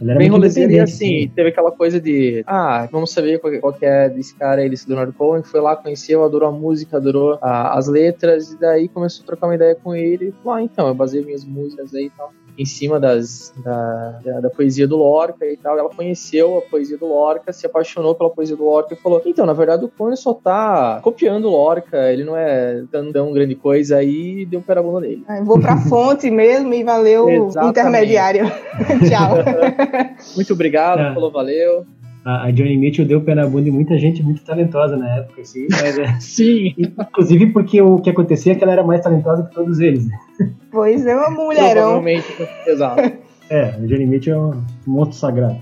Bem 0.01 0.29
rolezeiro 0.29 0.71
e 0.71 0.79
assim, 0.79 1.31
teve 1.35 1.49
aquela 1.49 1.71
coisa 1.71 1.99
de, 1.99 2.43
ah, 2.47 2.87
vamos 2.91 3.11
saber 3.11 3.39
qual, 3.39 3.53
qual 3.59 3.73
que 3.73 3.85
é 3.85 4.09
desse 4.09 4.35
cara, 4.35 4.63
ele, 4.63 4.73
esse 4.73 4.87
Leonardo 4.87 5.13
Cohen, 5.13 5.43
foi 5.43 5.61
lá, 5.61 5.75
conheceu, 5.75 6.23
adorou 6.23 6.49
a 6.49 6.51
música, 6.51 6.97
adorou 6.97 7.37
a, 7.41 7.77
as 7.77 7.87
letras, 7.87 8.51
e 8.51 8.59
daí 8.59 8.87
começou 8.89 9.23
a 9.23 9.27
trocar 9.27 9.47
uma 9.47 9.55
ideia 9.55 9.75
com 9.75 9.95
ele, 9.95 10.29
e 10.29 10.31
falou, 10.31 10.53
ah, 10.53 10.61
então, 10.63 10.87
eu 10.87 10.95
baseei 10.95 11.23
minhas 11.23 11.45
músicas 11.45 11.93
aí 11.93 12.05
e 12.05 12.09
tal 12.09 12.33
em 12.57 12.65
cima 12.65 12.99
das, 12.99 13.53
da, 13.63 14.19
da, 14.23 14.39
da, 14.41 14.49
poesia 14.49 14.87
do 14.87 14.97
Lorca 14.97 15.45
e 15.45 15.57
tal. 15.57 15.77
Ela 15.77 15.89
conheceu 15.89 16.57
a 16.57 16.61
poesia 16.61 16.97
do 16.97 17.07
Lorca, 17.07 17.51
se 17.51 17.65
apaixonou 17.65 18.15
pela 18.15 18.29
poesia 18.29 18.55
do 18.55 18.63
Lorca 18.63 18.93
e 18.93 18.97
falou: 18.97 19.21
Então, 19.25 19.45
na 19.45 19.53
verdade, 19.53 19.85
o 19.85 19.89
Cone 19.89 20.15
só 20.15 20.33
tá 20.33 20.99
copiando 21.01 21.45
o 21.45 21.51
Lorca, 21.51 22.11
ele 22.11 22.23
não 22.23 22.37
é 22.37 22.83
tão, 22.91 23.33
grande 23.33 23.55
coisa 23.55 23.97
aí, 23.97 24.45
deu 24.45 24.59
um 24.59 24.63
pé 24.63 24.75
na 24.75 24.83
bunda 24.83 25.01
dele. 25.01 25.23
Ah, 25.27 25.41
vou 25.43 25.59
pra 25.59 25.77
fonte 25.77 26.29
mesmo 26.29 26.73
e 26.73 26.83
valeu 26.83 27.49
intermediário. 27.63 28.45
Tchau. 29.07 29.37
Muito 30.35 30.53
obrigado, 30.53 30.99
é. 30.99 31.13
falou, 31.13 31.31
valeu 31.31 31.85
a, 32.25 32.51
Johnny 32.51 32.77
Mitchell 32.77 33.05
deu 33.05 33.21
pé 33.21 33.35
na 33.35 33.45
bunda 33.45 33.63
de 33.63 33.71
muita 33.71 33.97
gente 33.97 34.23
muito 34.23 34.43
talentosa 34.43 34.95
na 34.95 35.17
época, 35.17 35.41
assim. 35.41 35.67
Mas, 35.69 35.97
é, 35.97 36.13
Sim. 36.21 36.73
Inclusive 36.77 37.47
porque 37.47 37.81
o 37.81 37.97
que 37.99 38.09
acontecia 38.09 38.53
é 38.53 38.55
que 38.55 38.63
ela 38.63 38.73
era 38.73 38.83
mais 38.83 39.01
talentosa 39.01 39.43
que 39.43 39.53
todos 39.53 39.79
eles. 39.79 40.07
Né? 40.07 40.17
Pois 40.71 41.05
é, 41.05 41.15
uma 41.15 41.29
mulherão. 41.29 42.03
exato. 42.67 43.01
É, 43.49 43.65
a 43.65 43.77
Johnny 43.79 44.05
Mitchell 44.05 44.35
é 44.35 44.39
um 44.39 44.63
monstro 44.87 45.17
sagrado. 45.17 45.59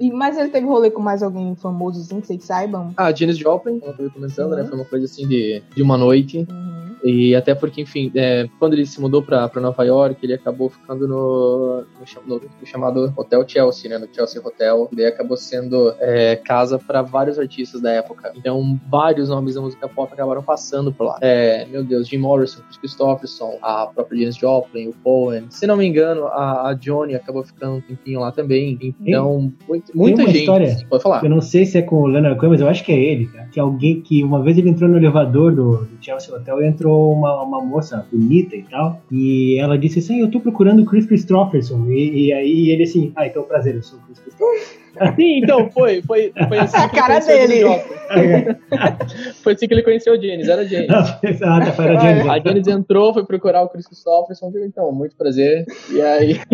E, 0.00 0.10
mas 0.10 0.36
ele 0.36 0.48
teve 0.48 0.66
rolê 0.66 0.90
com 0.90 1.00
mais 1.00 1.22
alguém 1.22 1.54
famoso, 1.54 2.00
assim, 2.00 2.20
que 2.20 2.26
vocês 2.26 2.42
saibam? 2.42 2.92
Ah, 2.96 3.14
Janis 3.14 3.38
Joplin, 3.38 3.78
como 3.78 3.94
eu 3.98 4.10
comentando, 4.10 4.50
né? 4.50 4.56
uhum. 4.56 4.62
né? 4.62 4.68
Foi 4.68 4.78
uma 4.78 4.84
coisa 4.84 5.04
assim 5.04 5.28
de, 5.28 5.62
de 5.76 5.82
uma 5.82 5.96
noite. 5.96 6.38
Uhum. 6.50 6.81
E 7.04 7.34
até 7.34 7.54
porque, 7.54 7.82
enfim, 7.82 8.12
é, 8.14 8.48
quando 8.58 8.74
ele 8.74 8.86
se 8.86 9.00
mudou 9.00 9.22
para 9.22 9.50
Nova 9.56 9.84
York, 9.84 10.18
ele 10.22 10.34
acabou 10.34 10.68
ficando 10.70 11.08
no, 11.08 11.84
no, 12.26 12.40
no, 12.40 12.66
chamado 12.66 13.12
Hotel 13.16 13.44
Chelsea, 13.46 13.90
né? 13.90 13.98
No 13.98 14.08
Chelsea 14.12 14.40
Hotel. 14.42 14.88
Ele 14.92 15.06
acabou 15.06 15.36
sendo 15.36 15.94
é, 15.98 16.36
casa 16.36 16.78
para 16.78 17.02
vários 17.02 17.38
artistas 17.38 17.80
da 17.80 17.90
época. 17.90 18.32
Então, 18.36 18.80
vários 18.88 19.28
nomes 19.28 19.54
da 19.54 19.60
música 19.60 19.88
pop 19.88 20.12
acabaram 20.12 20.42
passando 20.42 20.92
por 20.92 21.04
lá. 21.04 21.18
É, 21.20 21.66
meu 21.66 21.84
Deus, 21.84 22.08
Jim 22.08 22.18
Morrison, 22.18 22.62
Chris 22.62 22.78
Christopherson, 22.78 23.58
a 23.62 23.86
própria 23.86 24.20
Janis 24.20 24.36
Joplin, 24.36 24.88
o 24.88 24.94
Cohen. 25.02 25.46
Se 25.50 25.66
não 25.66 25.76
me 25.76 25.86
engano, 25.86 26.26
a, 26.26 26.70
a 26.70 26.74
Johnny 26.74 27.14
acabou 27.14 27.42
ficando 27.42 27.76
um 27.76 27.80
tempinho 27.80 28.20
lá 28.20 28.30
também. 28.30 28.78
Então, 29.00 29.52
e, 29.68 29.82
muita 29.94 30.26
gente. 30.26 30.40
História, 30.40 30.76
pode 30.88 31.02
falar. 31.02 31.24
Eu 31.24 31.30
não 31.30 31.40
sei 31.40 31.64
se 31.64 31.78
é 31.78 31.82
com 31.82 31.96
o 31.96 32.06
Leonard 32.06 32.38
Cohen, 32.38 32.50
mas 32.50 32.60
eu 32.60 32.68
acho 32.68 32.84
que 32.84 32.92
é 32.92 32.98
ele, 32.98 33.26
cara. 33.26 33.48
Que 33.52 33.60
alguém 33.60 34.00
que 34.00 34.22
uma 34.22 34.42
vez 34.42 34.58
ele 34.58 34.70
entrou 34.70 34.88
no 34.88 34.96
elevador 34.96 35.54
do, 35.54 35.84
do 35.84 35.98
Chelsea 36.00 36.34
Hotel 36.34 36.62
e 36.62 36.66
entrou 36.66 36.91
encontrou 36.92 37.12
uma, 37.12 37.42
uma 37.42 37.60
moça 37.60 38.06
bonita 38.12 38.54
e 38.54 38.62
tal, 38.62 39.00
e 39.10 39.58
ela 39.58 39.78
disse 39.78 39.98
assim, 39.98 40.20
eu 40.20 40.30
tô 40.30 40.40
procurando 40.40 40.82
o 40.82 40.84
Chris 40.84 41.06
Christopherson, 41.06 41.86
e, 41.88 42.26
e 42.26 42.32
aí 42.32 42.70
ele 42.70 42.84
assim, 42.84 43.12
ah, 43.16 43.26
então 43.26 43.42
prazer, 43.42 43.74
eu 43.74 43.82
sou 43.82 43.98
o 43.98 44.02
Chris 44.02 44.18
Christopherson. 44.18 44.82
Sim, 45.16 45.38
então, 45.42 45.70
foi, 45.70 46.02
foi, 46.02 46.32
foi 46.48 46.58
assim 46.58 46.76
A 46.76 46.88
cara 46.90 47.18
dele. 47.18 47.62
foi 49.42 49.54
assim 49.54 49.66
que 49.66 49.72
ele 49.72 49.82
conheceu 49.82 50.12
o 50.12 50.22
Janis, 50.22 50.48
era 50.48 50.66
Janis. 50.66 50.90
ah, 50.90 51.60
tá, 51.64 51.72
foi 51.72 51.96
a. 51.96 52.32
A 52.32 52.38
Janis 52.38 52.66
entrou, 52.66 53.14
foi 53.14 53.24
procurar 53.24 53.62
o 53.62 53.68
Chris 53.70 53.86
Christopherson, 53.86 54.50
viu, 54.50 54.64
então, 54.64 54.92
muito 54.92 55.16
prazer, 55.16 55.64
e 55.90 56.00
aí... 56.00 56.40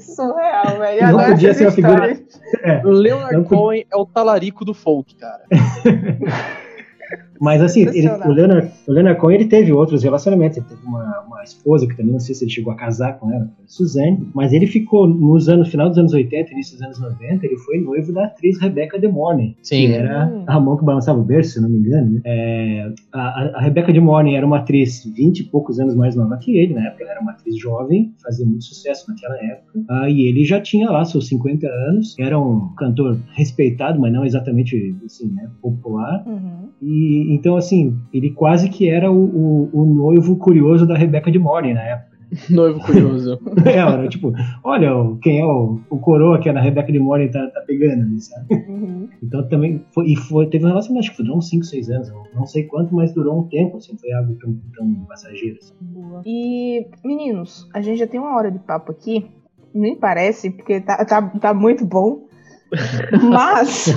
Surreal, 0.00 0.78
velho. 0.80 1.02
Não 1.02 1.08
Agora 1.08 1.28
podia 1.28 1.54
ser 1.54 1.66
uma 1.66 1.70
figura-. 1.70 2.18
É. 2.62 2.84
O 2.84 2.90
Leonard 2.90 3.36
Não 3.36 3.44
Cohen 3.44 3.86
é 3.88 3.96
o 3.96 4.04
talarico 4.04 4.64
do 4.64 4.74
folk, 4.74 5.14
cara. 5.14 5.44
Mas 7.40 7.60
assim, 7.62 7.82
ele, 7.82 8.08
o, 8.08 8.32
Leonard, 8.32 8.70
o 8.86 8.92
Leonard 8.92 9.20
Cohen 9.20 9.36
ele 9.36 9.46
teve 9.48 9.72
outros 9.72 10.02
relacionamentos. 10.02 10.58
Ele 10.58 10.66
teve 10.66 10.80
uma, 10.86 11.20
uma 11.26 11.42
esposa 11.42 11.86
que 11.86 11.96
também 11.96 12.12
não 12.12 12.20
sei 12.20 12.34
se 12.34 12.44
ele 12.44 12.50
chegou 12.52 12.72
a 12.72 12.76
casar 12.76 13.18
com 13.18 13.32
ela, 13.32 13.44
que 13.46 13.54
foi 13.56 13.64
a 13.64 13.68
Suzanne. 13.68 14.28
Mas 14.34 14.52
ele 14.52 14.66
ficou 14.66 15.06
nos 15.06 15.48
anos 15.48 15.68
final 15.68 15.88
dos 15.88 15.98
anos 15.98 16.12
80, 16.12 16.52
início 16.52 16.74
dos 16.76 16.82
anos 16.86 17.00
90, 17.00 17.46
ele 17.46 17.56
foi 17.58 17.80
noivo 17.80 18.12
da 18.12 18.24
atriz 18.26 18.58
Rebecca 18.60 18.98
De 18.98 19.08
Mornay. 19.08 19.56
Sim. 19.62 19.86
Que 19.88 19.92
era 19.92 20.26
Hum. 20.26 20.44
a 20.46 20.60
mão 20.60 20.76
que 20.76 20.84
balançava 20.84 21.18
o 21.20 21.24
berço, 21.24 21.52
se 21.52 21.60
não 21.60 21.68
me 21.68 21.78
engano. 21.78 22.10
Né? 22.12 22.20
É, 22.24 22.92
a, 23.12 23.20
a- 23.20 23.52
a 23.56 23.60
Rebecca 23.60 23.92
De 23.92 24.00
Mornay 24.00 24.34
era 24.34 24.46
uma 24.46 24.58
atriz 24.58 25.04
20 25.04 25.40
e 25.40 25.44
poucos 25.44 25.78
anos 25.78 25.94
mais 25.94 26.14
nova 26.16 26.36
que 26.38 26.56
ele, 26.56 26.74
na 26.74 26.86
época. 26.86 27.02
Ela 27.04 27.12
era 27.12 27.20
uma 27.20 27.32
atriz 27.32 27.58
jovem, 27.58 28.12
fazia 28.22 28.46
muito 28.46 28.64
sucesso 28.64 29.04
naquela 29.10 29.36
época. 29.36 29.80
Ah, 29.88 30.08
e 30.10 30.22
ele 30.22 30.44
já 30.44 30.60
tinha 30.60 30.90
lá 30.90 31.04
seus 31.04 31.28
50 31.28 31.66
anos, 31.66 32.14
era 32.18 32.38
um 32.38 32.68
cantor 32.76 33.18
respeitado, 33.34 34.00
mas 34.00 34.12
não 34.12 34.24
exatamente 34.24 34.94
assim, 35.04 35.28
né, 35.32 35.48
popular. 35.62 36.22
Uhum. 36.26 36.68
E 36.82 37.25
então, 37.34 37.56
assim, 37.56 37.96
ele 38.12 38.30
quase 38.30 38.68
que 38.68 38.88
era 38.88 39.10
o, 39.10 39.16
o, 39.16 39.70
o 39.72 39.84
noivo 39.84 40.36
curioso 40.36 40.86
da 40.86 40.96
Rebecca 40.96 41.30
de 41.30 41.38
Mornay 41.38 41.74
na 41.74 41.82
época. 41.82 42.16
Noivo 42.50 42.80
curioso. 42.80 43.38
Ela 43.64 43.92
era 43.98 44.08
tipo, 44.08 44.32
olha 44.64 44.90
quem 45.22 45.40
é 45.40 45.44
o, 45.44 45.80
o 45.88 45.98
coroa 45.98 46.40
que 46.40 46.48
a 46.48 46.60
Rebecca 46.60 46.90
de 46.90 46.98
Mornay 46.98 47.30
tá, 47.30 47.46
tá 47.50 47.60
pegando 47.60 48.02
ali, 48.02 48.20
sabe? 48.20 48.54
Uhum. 48.68 49.08
Então 49.22 49.48
também 49.48 49.84
foi, 49.94 50.06
e 50.08 50.16
foi, 50.16 50.48
teve 50.48 50.64
um 50.64 50.68
relacionamento, 50.68 51.08
acho 51.08 51.16
que 51.16 51.22
durou 51.22 51.38
uns 51.38 51.48
5, 51.48 51.64
6 51.64 51.90
anos, 51.90 52.12
não 52.34 52.46
sei 52.46 52.64
quanto, 52.64 52.94
mas 52.94 53.12
durou 53.12 53.38
um 53.38 53.48
tempo, 53.48 53.76
assim, 53.76 53.96
foi 53.96 54.12
algo 54.12 54.34
tão, 54.34 54.56
tão 54.74 54.92
passageiro. 55.04 55.58
assim. 55.60 55.74
Boa. 55.80 56.22
E, 56.26 56.86
meninos, 57.04 57.68
a 57.72 57.80
gente 57.80 57.98
já 57.98 58.06
tem 58.06 58.18
uma 58.18 58.36
hora 58.36 58.50
de 58.50 58.58
papo 58.58 58.92
aqui. 58.92 59.26
Nem 59.72 59.94
parece, 59.94 60.50
porque 60.50 60.80
tá, 60.80 61.04
tá, 61.04 61.22
tá 61.22 61.54
muito 61.54 61.84
bom. 61.84 62.24
Mas 63.30 63.94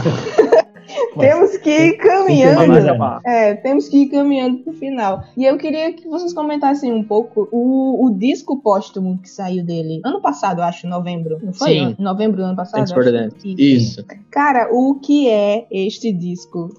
temos 1.18 1.58
que 1.58 1.70
ir 1.70 1.98
caminhando. 1.98 3.22
É, 3.26 3.56
temos 3.56 3.88
que 3.88 4.04
ir 4.04 4.10
caminhando 4.10 4.60
pro 4.60 4.74
final. 4.74 5.24
E 5.36 5.46
eu 5.46 5.58
queria 5.58 5.94
que 5.94 6.08
vocês 6.08 6.34
comentassem 6.34 6.92
um 6.92 7.04
pouco 7.04 7.48
o, 7.52 8.06
o 8.06 8.10
disco 8.12 8.62
póstumo 8.62 9.18
que 9.22 9.30
saiu 9.30 9.64
dele. 9.64 10.02
Ano 10.04 10.22
passado, 10.22 10.62
acho, 10.62 10.88
novembro. 10.88 11.38
Não 11.42 11.54
foi? 11.54 11.70
Sim. 11.70 11.96
Novembro 12.00 12.38
do 12.38 12.44
ano 12.44 12.56
passado? 12.56 12.78
Thanks 12.78 12.92
for 12.92 13.04
the 13.04 13.10
acho. 13.10 13.30
Dance. 13.36 13.56
Isso. 13.58 14.06
Cara, 14.30 14.70
o 14.72 14.96
que 14.96 15.30
é 15.30 15.68
este 15.72 16.12
disco? 16.12 16.70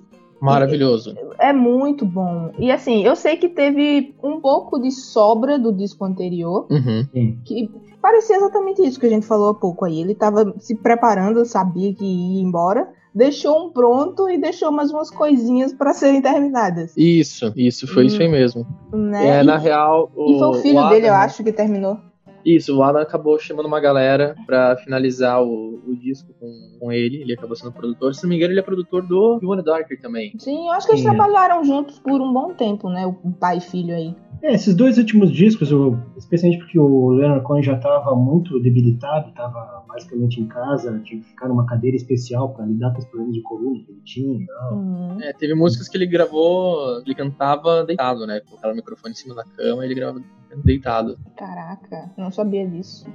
Maravilhoso. 0.41 1.15
É 1.39 1.53
muito 1.53 2.07
bom. 2.07 2.51
E 2.59 2.71
assim, 2.71 3.05
eu 3.05 3.15
sei 3.15 3.37
que 3.37 3.49
teve 3.49 4.15
um 4.23 4.41
pouco 4.41 4.81
de 4.81 4.91
sobra 4.91 5.59
do 5.59 5.73
disco 5.73 6.05
anterior, 6.05 6.67
Uhum. 6.71 7.39
Que 7.45 7.71
parecia 8.01 8.37
exatamente 8.37 8.83
isso 8.83 8.99
que 8.99 9.07
a 9.07 9.11
gente 9.11 9.27
falou 9.27 9.51
há 9.51 9.55
pouco 9.55 9.85
aí. 9.85 10.01
Ele 10.01 10.15
tava 10.15 10.55
se 10.59 10.75
preparando, 10.75 11.45
sabia 11.45 11.93
que 11.93 12.05
ia 12.05 12.43
embora, 12.43 12.89
deixou 13.15 13.67
um 13.67 13.71
pronto 13.71 14.29
e 14.29 14.39
deixou 14.39 14.71
mais 14.71 14.91
umas 14.91 15.11
coisinhas 15.11 15.73
pra 15.73 15.93
serem 15.93 16.23
terminadas. 16.23 16.97
Isso, 16.97 17.53
isso, 17.57 17.87
foi 17.87 18.07
isso 18.07 18.21
aí 18.21 18.29
mesmo. 18.29 18.67
Né? 18.93 19.39
É, 19.39 19.41
e, 19.43 19.45
na 19.45 19.57
real, 19.57 20.11
o, 20.15 20.35
e 20.35 20.39
foi 20.39 20.49
o 20.49 20.55
filho 20.55 20.79
Adam- 20.79 20.91
dele, 20.91 21.09
eu 21.09 21.15
acho, 21.15 21.43
que 21.43 21.53
terminou. 21.53 21.99
Isso, 22.45 22.75
o 22.75 22.83
Adam 22.83 23.03
acabou 23.03 23.39
chamando 23.39 23.67
uma 23.67 23.79
galera 23.81 24.35
pra 24.47 24.75
finalizar 24.79 25.43
o, 25.43 25.79
o 25.87 25.95
disco 25.95 26.33
com, 26.41 26.79
com 26.81 26.91
ele. 26.91 27.21
Ele 27.21 27.35
acabou 27.35 27.55
sendo 27.55 27.71
produtor. 27.71 28.15
Se 28.15 28.23
não 28.23 28.31
me 28.31 28.37
engano, 28.37 28.53
ele 28.55 28.61
é 28.61 28.63
produtor 28.63 29.07
do 29.07 29.39
Wanna 29.43 29.63
Darker 29.63 30.01
também. 30.01 30.33
Sim, 30.39 30.69
eu 30.69 30.73
acho 30.73 30.87
que 30.87 30.93
eles 30.95 31.03
Sim, 31.03 31.09
é. 31.09 31.15
trabalharam 31.15 31.63
juntos 31.63 31.99
por 31.99 32.19
um 32.19 32.33
bom 32.33 32.55
tempo, 32.55 32.89
né? 32.89 33.07
O 33.07 33.31
pai 33.33 33.59
e 33.59 33.61
filho 33.61 33.95
aí. 33.95 34.15
É, 34.43 34.55
esses 34.55 34.75
dois 34.75 34.97
últimos 34.99 35.31
discos, 35.31 35.71
eu- 35.71 35.99
especialmente 36.17 36.61
porque 36.63 36.79
o 36.79 37.11
Leonard 37.11 37.45
Cohen 37.45 37.63
já 37.63 37.75
estava 37.77 38.15
muito 38.17 38.59
debilitado, 38.61 39.29
estava 39.29 39.85
basicamente 39.87 40.41
em 40.41 40.47
casa, 40.47 40.99
tinha 41.05 41.21
que 41.21 41.27
ficar 41.29 41.49
numa 41.49 41.67
cadeira 41.67 41.97
especial 41.97 42.55
para 42.55 42.65
lidar 42.65 42.93
com 42.93 42.99
os 43.01 43.05
problemas 43.05 43.35
de 43.35 43.43
coluna 43.43 43.79
que 43.85 43.91
ele 43.93 44.01
tinha 44.05 44.43
e 44.43 44.47
tal. 44.47 44.75
Uhum. 44.79 45.21
É, 45.21 45.33
teve 45.35 45.55
músicas 45.55 45.89
que 45.89 45.97
ele 45.99 46.07
gravou, 46.07 47.01
ele 47.05 47.15
cantava 47.15 47.85
deitado, 47.85 48.27
né? 48.27 48.41
Colocaram 48.41 48.73
o 48.73 48.77
microfone 48.77 49.13
em 49.13 49.17
cima 49.17 49.35
da 49.35 49.45
cama 49.45 49.83
e 49.83 49.89
ele 49.89 49.95
gravava 49.95 50.23
deitado. 50.65 51.19
Caraca, 51.37 52.11
não 52.17 52.31
sabia 52.31 52.67
disso. 52.67 53.07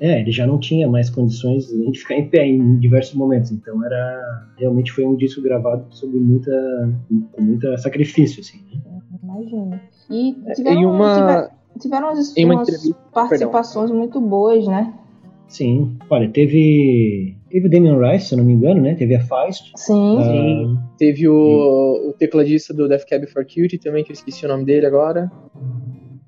É, 0.00 0.20
ele 0.20 0.30
já 0.30 0.46
não 0.46 0.58
tinha 0.60 0.88
mais 0.88 1.08
condições 1.10 1.72
nem 1.72 1.90
de 1.90 1.98
ficar 1.98 2.14
em 2.14 2.28
pé 2.28 2.46
em 2.46 2.78
diversos 2.78 3.14
momentos, 3.14 3.50
então 3.50 3.84
era 3.84 4.48
realmente 4.58 4.92
foi 4.92 5.04
um 5.04 5.16
disco 5.16 5.40
gravado 5.42 5.86
sob 5.90 6.16
muita 6.18 6.52
com 7.32 7.42
muita 7.42 7.76
sacrifício 7.78 8.40
assim. 8.40 8.58
né? 8.72 9.00
Imagino. 9.22 9.80
E 10.10 10.36
É, 10.46 10.52
tiveram, 10.52 10.80
em 10.80 10.86
uma- 10.86 11.14
tiver- 11.14 11.50
tiveram 11.80 12.06
umas, 12.08 12.36
em 12.36 12.44
uma 12.44 12.54
umas 12.54 12.90
participações 13.12 13.90
muito 13.90 14.20
boas, 14.20 14.66
né? 14.66 14.92
Sim. 15.48 15.96
Olha, 16.10 16.28
teve 16.30 17.36
teve 17.50 17.68
o 17.68 17.70
Damien 17.70 17.98
Rice, 18.00 18.26
se 18.26 18.34
eu 18.34 18.38
não 18.38 18.44
me 18.44 18.52
engano, 18.54 18.80
né? 18.80 18.94
Teve 18.94 19.14
a 19.14 19.20
Feist. 19.20 19.70
Sim. 19.76 20.18
Sim. 20.24 20.78
Teve 20.98 21.28
o, 21.28 22.08
o 22.08 22.12
tecladista 22.18 22.74
do 22.74 22.88
Death 22.88 23.04
Cab 23.08 23.24
for 23.28 23.44
Cutie 23.44 23.78
também, 23.78 24.02
que 24.02 24.10
eu 24.10 24.14
esqueci 24.14 24.44
o 24.44 24.48
nome 24.48 24.64
dele 24.64 24.86
agora. 24.86 25.30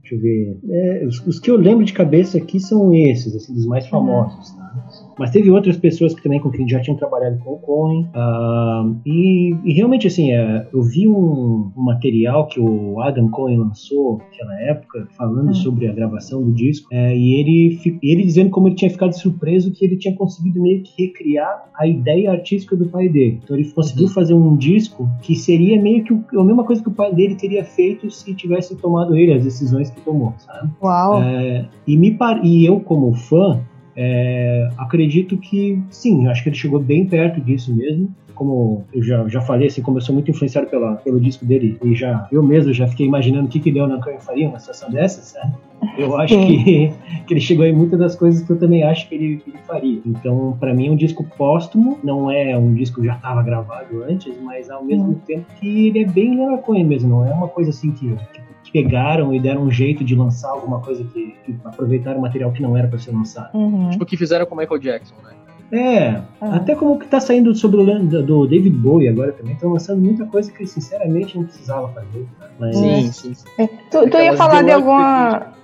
Deixa 0.01 0.15
eu 0.15 0.21
ver. 0.21 0.57
É, 0.71 1.05
os, 1.05 1.27
os 1.27 1.41
que 1.41 1.51
eu 1.51 1.57
lembro 1.57 1.85
de 1.85 1.93
cabeça 1.93 2.39
aqui 2.39 2.61
são 2.61 2.95
esses, 2.95 3.35
assim, 3.35 3.53
dos 3.55 3.67
mais 3.67 3.89
famosos, 3.89 4.53
tá? 4.53 4.73
Mas 5.19 5.31
teve 5.31 5.51
outras 5.51 5.77
pessoas 5.77 6.15
que 6.15 6.23
também 6.23 6.41
com 6.41 6.51
quem 6.51 6.69
já 6.69 6.81
tinham 6.81 6.97
trabalhado 6.97 7.39
com 7.39 7.55
o 7.55 7.59
Cohen. 7.59 8.07
ah, 8.15 8.85
e, 9.05 9.55
e 9.65 9.73
realmente, 9.73 10.07
assim, 10.07 10.31
é, 10.33 10.67
eu 10.73 10.83
vi 10.83 11.09
um, 11.09 11.71
um 11.77 11.83
material 11.83 12.47
que 12.47 12.61
o 12.61 13.01
Adam 13.01 13.29
Cohen 13.29 13.59
lançou 13.59 14.19
naquela 14.19 14.61
época, 14.63 15.07
falando 15.17 15.51
Hum. 15.51 15.55
sobre 15.55 15.87
a 15.89 15.93
gravação 15.93 16.43
do 16.43 16.53
disco, 16.53 16.89
é, 16.93 17.17
e 17.17 17.35
ele, 17.41 17.79
ele 18.03 18.25
dizendo 18.25 18.51
como 18.51 18.69
ele 18.69 18.75
tinha 18.75 18.91
ficado 18.91 19.13
surpreso 19.13 19.71
que 19.73 19.85
ele 19.85 19.97
tinha 19.97 20.15
conseguido 20.15 20.61
meio 20.61 20.83
que 20.83 21.03
recriar 21.07 21.65
a 21.79 21.87
ideia 21.87 22.31
artística 22.31 22.77
do 22.77 22.87
pai 22.89 23.09
dele. 23.09 23.41
Então 23.43 23.57
ele 23.57 23.71
conseguiu 23.73 24.07
Uhum. 24.07 24.13
fazer 24.13 24.35
um 24.35 24.57
disco 24.57 25.09
que 25.23 25.35
seria 25.35 25.81
meio 25.81 26.05
que 26.05 26.13
o- 26.13 26.25
a 26.41 26.45
mesma 26.45 26.65
coisa 26.65 26.83
que 26.83 26.89
o 26.89 26.93
pai 26.93 27.15
dele 27.15 27.35
teria 27.37 27.65
feito 27.65 28.11
se 28.11 28.35
tivesse 28.35 28.77
tomado 28.77 29.17
ele 29.17 29.33
as 29.33 29.45
decisões 29.45 29.91
que 29.91 30.01
tomou, 30.03 30.35
sabe? 30.39 30.71
Uau. 30.83 31.23
É, 31.23 31.69
e, 31.87 31.97
me 31.97 32.11
par... 32.13 32.45
e 32.45 32.65
eu, 32.67 32.81
como 32.81 33.13
fã, 33.15 33.61
é, 33.97 34.69
acredito 34.77 35.37
que 35.39 35.81
sim, 35.91 36.27
acho 36.29 36.43
que 36.43 36.49
ele 36.51 36.57
chegou 36.57 36.79
bem 36.81 37.07
perto 37.07 37.41
disso 37.41 37.75
mesmo. 37.75 38.09
Como 38.35 38.85
eu 38.93 39.03
já, 39.03 39.27
já 39.29 39.41
falei, 39.41 39.69
assim, 39.69 39.81
como 39.81 39.97
eu 39.97 40.03
sou 40.03 40.15
muito 40.15 40.31
influenciado 40.31 40.67
pela, 40.67 40.97
pelo 40.97 41.19
disco 41.19 41.47
dele, 41.47 41.79
e 41.83 41.95
já 41.95 42.29
eu 42.31 42.43
mesmo 42.43 42.71
já 42.71 42.87
fiquei 42.87 43.07
imaginando 43.07 43.47
o 43.47 43.49
que, 43.49 43.59
que 43.59 43.71
Leonard 43.71 44.03
Cohen 44.05 44.21
faria 44.21 44.47
numa 44.47 44.59
situação 44.59 44.91
dessas, 44.91 45.25
sabe? 45.29 45.55
Eu 45.97 46.15
acho 46.19 46.39
que, 46.47 46.93
que 47.27 47.33
ele 47.33 47.41
chegou 47.41 47.65
em 47.65 47.73
muitas 47.73 47.99
das 47.99 48.15
coisas 48.15 48.43
que 48.47 48.51
eu 48.53 48.59
também 48.59 48.83
acho 48.83 49.09
que 49.09 49.15
ele, 49.15 49.37
que 49.39 49.49
ele 49.49 49.59
faria. 49.67 50.01
Então, 50.05 50.55
pra 50.61 50.75
mim, 50.75 50.89
é 50.89 50.91
um 50.91 50.97
disco 50.97 51.25
póstumo, 51.39 51.99
não 52.05 52.31
é 52.31 52.55
um 52.59 52.75
disco 52.75 53.01
que 53.01 53.07
já 53.07 53.15
estava 53.15 53.43
gravado 53.43 54.03
antes, 54.05 54.35
mas 54.43 54.69
ao 54.69 54.85
mesmo 54.85 55.13
Hum. 55.13 55.21
tempo 55.27 55.47
que 55.59 55.87
ele 55.87 56.01
é 56.01 56.05
bem 56.05 56.37
Leonard 56.37 56.63
Cohen 56.63 56.85
mesmo, 56.85 57.09
não 57.09 57.27
é 57.27 57.33
uma 57.33 57.49
coisa 57.49 57.71
assim 57.71 57.91
que, 57.93 58.07
que 58.07 58.41
pegaram 58.71 59.33
e 59.35 59.41
deram 59.41 59.63
um 59.63 59.71
jeito 59.71 60.05
de 60.05 60.15
lançar 60.15 60.51
alguma 60.51 60.81
coisa 60.81 61.05
que, 61.05 61.35
que 61.45 61.57
aproveitaram 61.65 62.21
material 62.21 62.53
que 62.53 62.63
não 62.63 62.77
era 62.77 62.89
para 62.89 62.99
ser 62.99 63.13
lançado. 63.13 63.51
Uhum. 63.55 63.91
Tipo 63.91 64.05
o 64.05 64.07
que 64.07 64.17
fizeram 64.17 64.47
com 64.47 64.55
o 64.55 64.59
Michael 64.59 64.81
Jackson, 64.81 65.15
né? 65.25 65.31
É, 65.73 66.23
Ah. 66.41 66.57
até 66.57 66.77
como 66.77 66.99
que 66.99 67.07
tá 67.09 67.19
saindo 67.19 67.53
sobre 67.55 67.81
o 67.81 67.85
do 67.85 68.23
do 68.23 68.47
David 68.47 68.77
Bowie 68.77 69.09
agora 69.09 69.33
também, 69.33 69.55
estão 69.55 69.73
lançando 69.73 70.01
muita 70.01 70.25
coisa 70.27 70.51
que 70.53 70.65
sinceramente 70.65 71.37
não 71.37 71.45
precisava 71.45 71.89
fazer. 71.89 72.25
Mas, 72.59 72.77
Sim, 72.77 73.11
sim, 73.13 73.35
sim. 73.35 73.47
É, 73.59 73.67
Tu, 73.67 74.09
tu 74.09 74.17
ia 74.17 74.37
falar 74.37 74.63
de 74.63 74.71
alguma. 74.71 75.55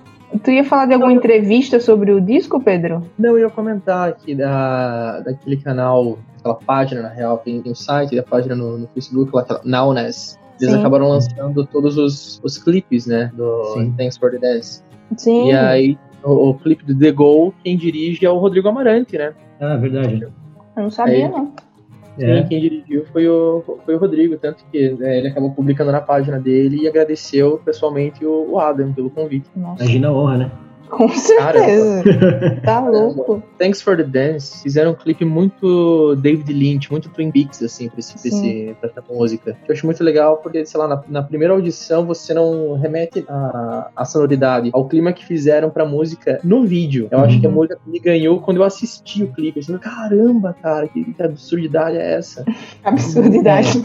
Tu 0.43 0.51
ia 0.51 0.63
falar 0.65 0.87
de 0.87 0.93
alguma 0.93 1.13
entrevista 1.13 1.79
sobre 1.79 2.11
o 2.11 2.19
disco, 2.19 2.59
Pedro? 2.59 3.03
Não, 3.17 3.31
eu 3.37 3.39
ia 3.45 3.49
comentar 3.49 4.09
aqui 4.09 4.33
da, 4.35 5.19
daquele 5.21 5.57
canal, 5.57 6.17
aquela 6.39 6.55
página, 6.55 7.03
na 7.03 7.09
real, 7.09 7.37
tem, 7.37 7.61
tem 7.61 7.71
o 7.71 7.75
site, 7.75 8.17
a 8.17 8.23
página 8.23 8.55
no, 8.55 8.77
no 8.79 8.87
Facebook, 8.87 9.33
lá, 9.33 9.43
aquela 9.43 9.61
Nowness. 9.63 10.37
Eles 10.61 10.73
Sim. 10.73 10.79
acabaram 10.79 11.09
lançando 11.09 11.65
todos 11.65 11.97
os, 11.97 12.39
os 12.43 12.57
clipes, 12.57 13.05
né, 13.05 13.31
do 13.33 13.73
Sim. 13.73 13.93
Thanks 13.97 14.17
for 14.17 14.31
the 14.31 14.37
Dance. 14.37 14.81
Sim. 15.17 15.49
E 15.49 15.51
aí, 15.53 15.97
o, 16.23 16.49
o 16.49 16.53
clipe 16.55 16.85
do 16.85 16.97
The 16.97 17.11
Goal, 17.11 17.53
quem 17.63 17.77
dirige 17.77 18.25
é 18.25 18.29
o 18.29 18.37
Rodrigo 18.37 18.67
Amarante, 18.69 19.17
né? 19.17 19.33
Ah, 19.59 19.75
verdade. 19.77 20.21
Eu 20.75 20.83
não 20.83 20.89
sabia, 20.91 21.25
Aí- 21.25 21.31
não. 21.31 21.53
É. 22.19 22.41
Sim, 22.43 22.47
quem 22.47 22.61
dirigiu 22.61 23.05
foi 23.11 23.27
o, 23.27 23.63
foi 23.83 23.95
o 23.95 23.97
Rodrigo, 23.97 24.37
tanto 24.37 24.63
que 24.71 24.91
né, 24.91 25.17
ele 25.17 25.29
acabou 25.29 25.49
publicando 25.51 25.91
na 25.91 25.99
página 25.99 26.39
dele 26.39 26.83
e 26.83 26.87
agradeceu 26.87 27.59
pessoalmente 27.65 28.23
o, 28.23 28.51
o 28.51 28.59
Adam 28.59 28.93
pelo 28.93 29.09
convite. 29.09 29.49
Nossa. 29.55 29.83
Imagina 29.83 30.09
a 30.09 30.13
honra, 30.13 30.37
né? 30.37 30.51
Com 30.97 31.09
certeza. 31.09 32.03
tá 32.63 32.79
louco. 32.79 33.41
Thanks 33.57 33.81
for 33.81 33.97
the 33.97 34.03
Dance 34.03 34.61
fizeram 34.63 34.91
um 34.91 34.95
clipe 34.95 35.25
muito 35.25 36.15
David 36.15 36.51
Lynch, 36.51 36.91
muito 36.91 37.09
Twin 37.09 37.31
Peaks, 37.31 37.61
assim, 37.61 37.89
pra, 37.89 37.99
esse, 37.99 38.13
pra, 38.13 38.27
esse, 38.27 38.75
pra 38.79 38.89
essa 38.89 39.03
música. 39.09 39.57
Eu 39.67 39.73
acho 39.73 39.85
muito 39.85 40.03
legal 40.03 40.37
porque, 40.37 40.65
sei 40.65 40.79
lá, 40.79 40.87
na, 40.87 41.03
na 41.07 41.23
primeira 41.23 41.53
audição 41.53 42.05
você 42.05 42.33
não 42.33 42.75
remete 42.75 43.25
a, 43.27 43.89
a 43.95 44.05
sonoridade, 44.05 44.69
ao 44.73 44.87
clima 44.87 45.13
que 45.13 45.25
fizeram 45.25 45.69
pra 45.69 45.85
música 45.85 46.39
no 46.43 46.65
vídeo. 46.65 47.07
Eu 47.11 47.19
uhum. 47.19 47.25
acho 47.25 47.39
que 47.39 47.45
a 47.45 47.49
uhum. 47.49 47.55
música 47.55 47.79
me 47.85 47.99
ganhou 47.99 48.39
quando 48.39 48.57
eu 48.57 48.63
assisti 48.63 49.23
o 49.23 49.31
clipe. 49.31 49.59
Assim, 49.59 49.77
caramba, 49.77 50.55
cara, 50.61 50.87
que, 50.87 51.03
que 51.03 51.23
absurdidade 51.23 51.97
é 51.97 52.15
essa? 52.15 52.45
absurdidade. 52.83 53.83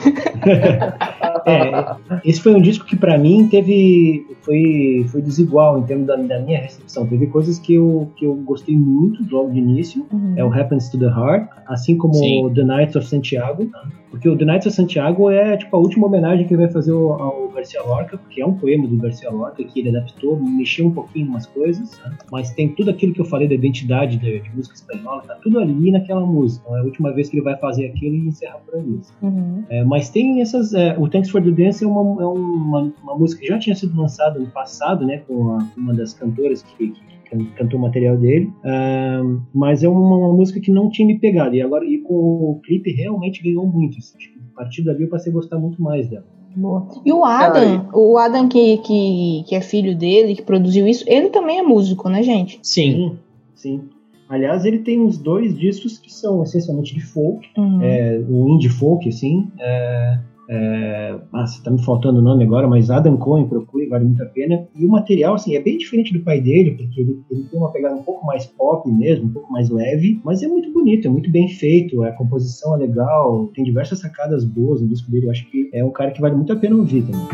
É. 1.46 1.52
é, 1.52 1.96
esse 2.24 2.40
foi 2.40 2.54
um 2.54 2.60
disco 2.60 2.84
que 2.84 2.96
para 2.96 3.18
mim 3.18 3.48
teve 3.48 4.26
foi, 4.42 5.06
foi 5.08 5.20
desigual 5.20 5.78
em 5.78 5.82
termos 5.82 6.06
da, 6.06 6.16
da, 6.16 6.38
minha 6.40 6.60
recepção. 6.60 6.97
Teve 7.06 7.26
coisas 7.26 7.58
que 7.58 7.74
eu, 7.74 8.10
que 8.16 8.24
eu 8.24 8.34
gostei 8.34 8.76
muito 8.76 9.24
logo 9.30 9.50
de 9.50 9.58
início, 9.58 10.06
uhum. 10.12 10.34
é 10.36 10.44
o 10.44 10.52
Happens 10.52 10.88
to 10.88 10.98
the 10.98 11.06
Heart, 11.06 11.48
assim 11.66 11.96
como 11.96 12.14
Sim. 12.14 12.50
The 12.54 12.62
Knights 12.62 12.96
of 12.96 13.06
Santiago, 13.06 13.70
porque 14.10 14.28
o 14.28 14.36
The 14.36 14.44
Knights 14.44 14.66
of 14.66 14.76
Santiago 14.76 15.30
é 15.30 15.56
tipo 15.56 15.76
a 15.76 15.78
última 15.78 16.06
homenagem 16.06 16.46
que 16.46 16.54
ele 16.54 16.62
vai 16.62 16.72
fazer 16.72 16.92
ao, 16.92 17.20
ao 17.20 17.48
Garcia 17.48 17.82
Lorca, 17.82 18.16
porque 18.18 18.40
é 18.40 18.46
um 18.46 18.54
poema 18.54 18.86
do 18.86 18.96
Garcia 18.96 19.30
Lorca 19.30 19.62
que 19.62 19.80
ele 19.80 19.90
adaptou, 19.90 20.38
mexeu 20.38 20.86
um 20.86 20.90
pouquinho 20.90 21.26
em 21.26 21.28
umas 21.28 21.46
coisas, 21.46 21.98
né? 22.04 22.16
mas 22.30 22.50
tem 22.50 22.68
tudo 22.68 22.90
aquilo 22.90 23.12
que 23.12 23.20
eu 23.20 23.24
falei 23.24 23.48
da 23.48 23.54
identidade 23.54 24.16
de, 24.16 24.40
de, 24.40 24.50
música 24.54 24.74
espanhola, 24.74 25.22
tá 25.22 25.34
tudo 25.42 25.58
ali 25.58 25.90
naquela 25.90 26.24
música. 26.24 26.64
Então 26.64 26.76
é 26.76 26.80
a 26.80 26.84
última 26.84 27.12
vez 27.12 27.28
que 27.28 27.36
ele 27.36 27.44
vai 27.44 27.56
fazer 27.56 27.86
aquilo 27.86 28.14
e 28.14 28.28
encerrar 28.28 28.58
por 28.58 28.78
ali. 28.78 29.00
Uhum. 29.22 29.64
É, 29.68 29.84
mas 29.84 30.10
tem 30.10 30.40
essas. 30.40 30.74
É, 30.74 30.96
o 30.98 31.08
Thanks 31.08 31.30
for 31.30 31.42
the 31.42 31.50
Dance 31.50 31.84
é, 31.84 31.86
uma, 31.86 32.22
é 32.22 32.26
uma, 32.26 32.92
uma, 33.02 33.18
música 33.18 33.40
que 33.42 33.48
já 33.48 33.58
tinha 33.58 33.74
sido 33.74 33.98
lançada 34.00 34.38
no 34.38 34.46
passado, 34.46 35.04
né, 35.06 35.22
com 35.26 35.52
a, 35.52 35.66
uma 35.76 35.94
das 35.94 36.14
cantoras 36.14 36.62
que, 36.62 36.88
que 36.88 37.07
cantou 37.56 37.78
o 37.78 37.82
material 37.82 38.16
dele, 38.16 38.46
uh, 38.46 39.42
mas 39.52 39.82
é 39.82 39.88
uma, 39.88 40.16
uma, 40.16 40.32
música 40.32 40.60
que 40.60 40.70
não 40.70 40.90
tinha 40.90 41.06
me 41.06 41.18
pegado, 41.18 41.54
e 41.54 41.62
agora 41.62 41.84
e 41.84 41.98
com 41.98 42.14
o 42.14 42.60
clipe 42.64 42.92
realmente 42.92 43.42
ganhou 43.42 43.66
muito, 43.66 43.98
assim, 43.98 44.16
a 44.52 44.56
partir 44.56 44.82
dali 44.82 45.02
eu 45.02 45.08
passei 45.08 45.30
a 45.30 45.34
gostar 45.34 45.58
muito 45.58 45.80
mais 45.82 46.08
dela. 46.08 46.26
Boa. 46.56 46.88
E 47.04 47.12
o 47.12 47.24
Adam, 47.24 47.86
ah, 47.88 47.96
o 47.96 48.16
Adam 48.16 48.48
que, 48.48 48.78
que, 48.78 49.44
que 49.46 49.54
é 49.54 49.60
filho 49.60 49.96
dele, 49.96 50.34
que 50.34 50.42
produziu 50.42 50.86
isso, 50.86 51.04
ele 51.06 51.28
também 51.28 51.58
é 51.58 51.62
músico, 51.62 52.08
né, 52.08 52.22
gente? 52.22 52.58
Sim, 52.62 53.16
sim. 53.54 53.82
Aliás, 54.28 54.64
ele 54.64 54.80
tem 54.80 55.00
uns 55.00 55.16
dois 55.16 55.56
discos 55.56 55.98
que 55.98 56.12
são 56.12 56.42
essencialmente 56.42 56.94
de 56.94 57.00
folk, 57.00 57.48
uhum. 57.56 57.80
é, 57.80 58.22
o 58.28 58.48
indie 58.48 58.68
folk, 58.68 59.08
assim, 59.08 59.50
é, 59.58 60.18
é, 60.50 61.14
nossa, 61.30 61.62
tá 61.62 61.70
me 61.70 61.84
faltando 61.84 62.20
o 62.20 62.22
nome 62.22 62.42
agora, 62.42 62.66
mas 62.66 62.90
Adam 62.90 63.18
Cohen, 63.18 63.46
procure, 63.46 63.86
vale 63.86 64.06
muito 64.06 64.22
a 64.22 64.26
pena. 64.26 64.66
E 64.74 64.86
o 64.86 64.88
material, 64.88 65.34
assim, 65.34 65.54
é 65.54 65.60
bem 65.60 65.76
diferente 65.76 66.12
do 66.12 66.24
pai 66.24 66.40
dele, 66.40 66.70
porque 66.70 67.00
ele, 67.00 67.22
ele 67.30 67.42
tem 67.44 67.58
uma 67.58 67.70
pegada 67.70 67.96
um 67.96 68.02
pouco 68.02 68.24
mais 68.24 68.46
pop 68.46 68.90
mesmo, 68.90 69.26
um 69.26 69.32
pouco 69.32 69.52
mais 69.52 69.68
leve, 69.68 70.18
mas 70.24 70.42
é 70.42 70.48
muito 70.48 70.72
bonito, 70.72 71.06
é 71.06 71.10
muito 71.10 71.30
bem 71.30 71.48
feito, 71.48 72.02
a 72.02 72.12
composição 72.12 72.74
é 72.76 72.78
legal, 72.78 73.48
tem 73.54 73.62
diversas 73.62 73.98
sacadas 73.98 74.42
boas 74.42 74.80
no 74.80 74.88
disco 74.88 75.10
dele. 75.10 75.26
Eu 75.26 75.30
acho 75.32 75.44
que 75.50 75.68
é 75.74 75.84
um 75.84 75.90
cara 75.90 76.12
que 76.12 76.20
vale 76.20 76.34
muito 76.34 76.52
a 76.52 76.56
pena 76.56 76.76
ouvir 76.76 77.02
também. 77.02 77.28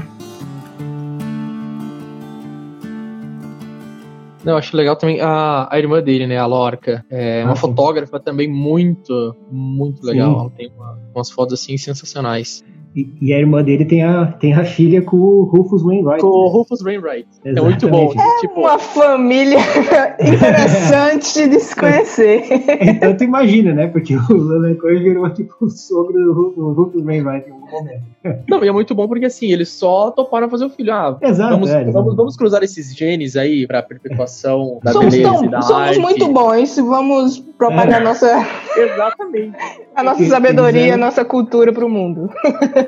Não, 4.44 4.56
acho 4.58 4.76
legal 4.76 4.96
também 4.96 5.20
a, 5.20 5.68
a 5.70 5.78
irmã 5.78 6.02
dele, 6.02 6.26
né, 6.26 6.36
a 6.36 6.46
Lorca. 6.46 7.04
É 7.08 7.42
ah, 7.42 7.46
uma 7.46 7.54
sim. 7.54 7.60
fotógrafa 7.62 8.18
também 8.18 8.46
muito, 8.46 9.34
muito 9.50 10.04
legal. 10.04 10.40
Ela 10.40 10.50
tem 10.50 10.70
uma, 10.76 10.98
umas 11.14 11.30
fotos 11.30 11.54
assim 11.54 11.78
sensacionais. 11.78 12.62
E, 12.94 13.34
a 13.34 13.38
irmã 13.38 13.62
dele 13.62 13.84
tem 13.84 14.04
a, 14.04 14.26
tem 14.26 14.52
a 14.52 14.64
filha 14.64 15.02
com 15.02 15.16
o 15.16 15.42
Rufus 15.42 15.82
Wainwright. 15.82 16.20
Com 16.20 16.28
o 16.28 16.48
Rufus 16.48 16.80
Wainwright. 16.80 17.26
Exatamente. 17.44 17.58
É 17.58 17.62
muito 17.62 17.88
bom. 17.88 18.22
É 18.22 18.40
tipo... 18.40 18.60
uma 18.60 18.78
família 18.78 19.58
interessante 20.20 21.48
de 21.48 21.58
se 21.58 21.74
conhecer. 21.74 22.44
então 22.80 23.16
tu 23.16 23.24
imagina, 23.24 23.74
né? 23.74 23.88
Porque 23.88 24.14
o 24.16 24.32
Leonard 24.32 24.76
Cohen 24.76 25.02
virou 25.02 25.28
tipo 25.30 25.56
o 25.60 25.70
sogro 25.70 26.12
do 26.54 26.72
Rufus 26.72 27.04
Wainwright 27.04 27.48
em 27.48 27.52
algum 27.52 27.70
momento. 27.70 28.02
Não, 28.48 28.64
e 28.64 28.68
é 28.68 28.72
muito 28.72 28.94
bom 28.94 29.08
porque 29.08 29.26
assim, 29.26 29.50
eles 29.50 29.70
só 29.70 30.12
toparam 30.12 30.48
fazer 30.48 30.64
o 30.64 30.70
filho. 30.70 30.92
Ah, 30.92 31.18
Exato, 31.20 31.50
vamos, 31.50 31.70
é, 31.70 31.84
vamos, 31.90 32.14
vamos, 32.14 32.36
cruzar 32.36 32.62
esses 32.62 32.94
genes 32.94 33.34
aí 33.36 33.66
pra 33.66 33.82
perpetuação 33.82 34.78
da 34.82 34.92
somos 34.92 35.12
beleza 35.12 35.32
tão, 35.32 35.44
e 35.44 35.48
da 35.48 35.62
somos 35.62 35.82
arte. 35.82 35.94
Somos 35.96 36.10
muito 36.10 36.32
bons, 36.32 36.76
vamos 36.76 37.44
propagar 37.56 37.92
é. 37.92 37.96
a 37.96 38.00
nossa... 38.00 38.46
Exatamente. 38.76 39.56
a 39.94 40.02
nossa 40.02 40.24
sabedoria, 40.24 40.94
a 40.94 40.98
nossa 40.98 41.24
cultura 41.24 41.72
pro 41.72 41.88
mundo. 41.88 42.30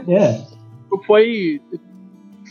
É. 0.09 0.57
Foi, 1.07 1.61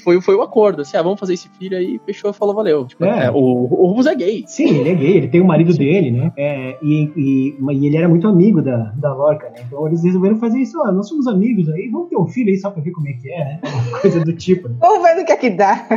foi, 0.03 0.21
foi 0.21 0.35
o 0.35 0.39
um 0.39 0.41
acordo, 0.43 0.81
assim, 0.81 0.97
ah, 0.97 1.01
vamos 1.01 1.19
fazer 1.19 1.33
esse 1.33 1.49
filho 1.57 1.77
aí, 1.77 1.99
fechou, 2.05 2.31
falou, 2.33 2.53
valeu. 2.53 2.85
Tipo, 2.85 3.05
é. 3.05 3.25
é. 3.25 3.31
o, 3.31 3.35
o 3.35 3.87
Rufus 3.87 4.05
é 4.05 4.15
gay. 4.15 4.43
Sim, 4.45 4.79
ele 4.79 4.89
é 4.89 4.95
gay, 4.95 5.17
ele 5.17 5.27
tem 5.27 5.41
o 5.41 5.45
marido 5.45 5.71
Sim. 5.71 5.79
dele, 5.79 6.11
né? 6.11 6.31
É, 6.37 6.77
e, 6.81 7.11
e, 7.15 7.57
e, 7.59 7.87
ele 7.87 7.97
era 7.97 8.07
muito 8.07 8.27
amigo 8.27 8.61
da, 8.61 8.93
da 8.95 9.13
Lorca, 9.13 9.49
né? 9.49 9.63
Então 9.65 9.87
eles 9.87 10.03
resolveram 10.03 10.37
fazer 10.37 10.59
isso, 10.59 10.79
ó, 10.79 10.91
nós 10.91 11.07
somos 11.07 11.27
amigos 11.27 11.69
aí, 11.69 11.89
vamos 11.89 12.09
ter 12.09 12.17
um 12.17 12.27
filho 12.27 12.49
aí 12.49 12.57
só 12.57 12.69
pra 12.69 12.83
ver 12.83 12.91
como 12.91 13.07
é 13.07 13.13
que 13.13 13.31
é, 13.31 13.45
né? 13.45 13.61
coisa 14.01 14.19
do 14.19 14.33
tipo. 14.33 14.69
Né? 14.69 14.75
Vamos 14.79 15.01
ver 15.01 15.15
no 15.15 15.25
que 15.25 15.31
é 15.31 15.37
que 15.37 15.49
dá. 15.49 15.87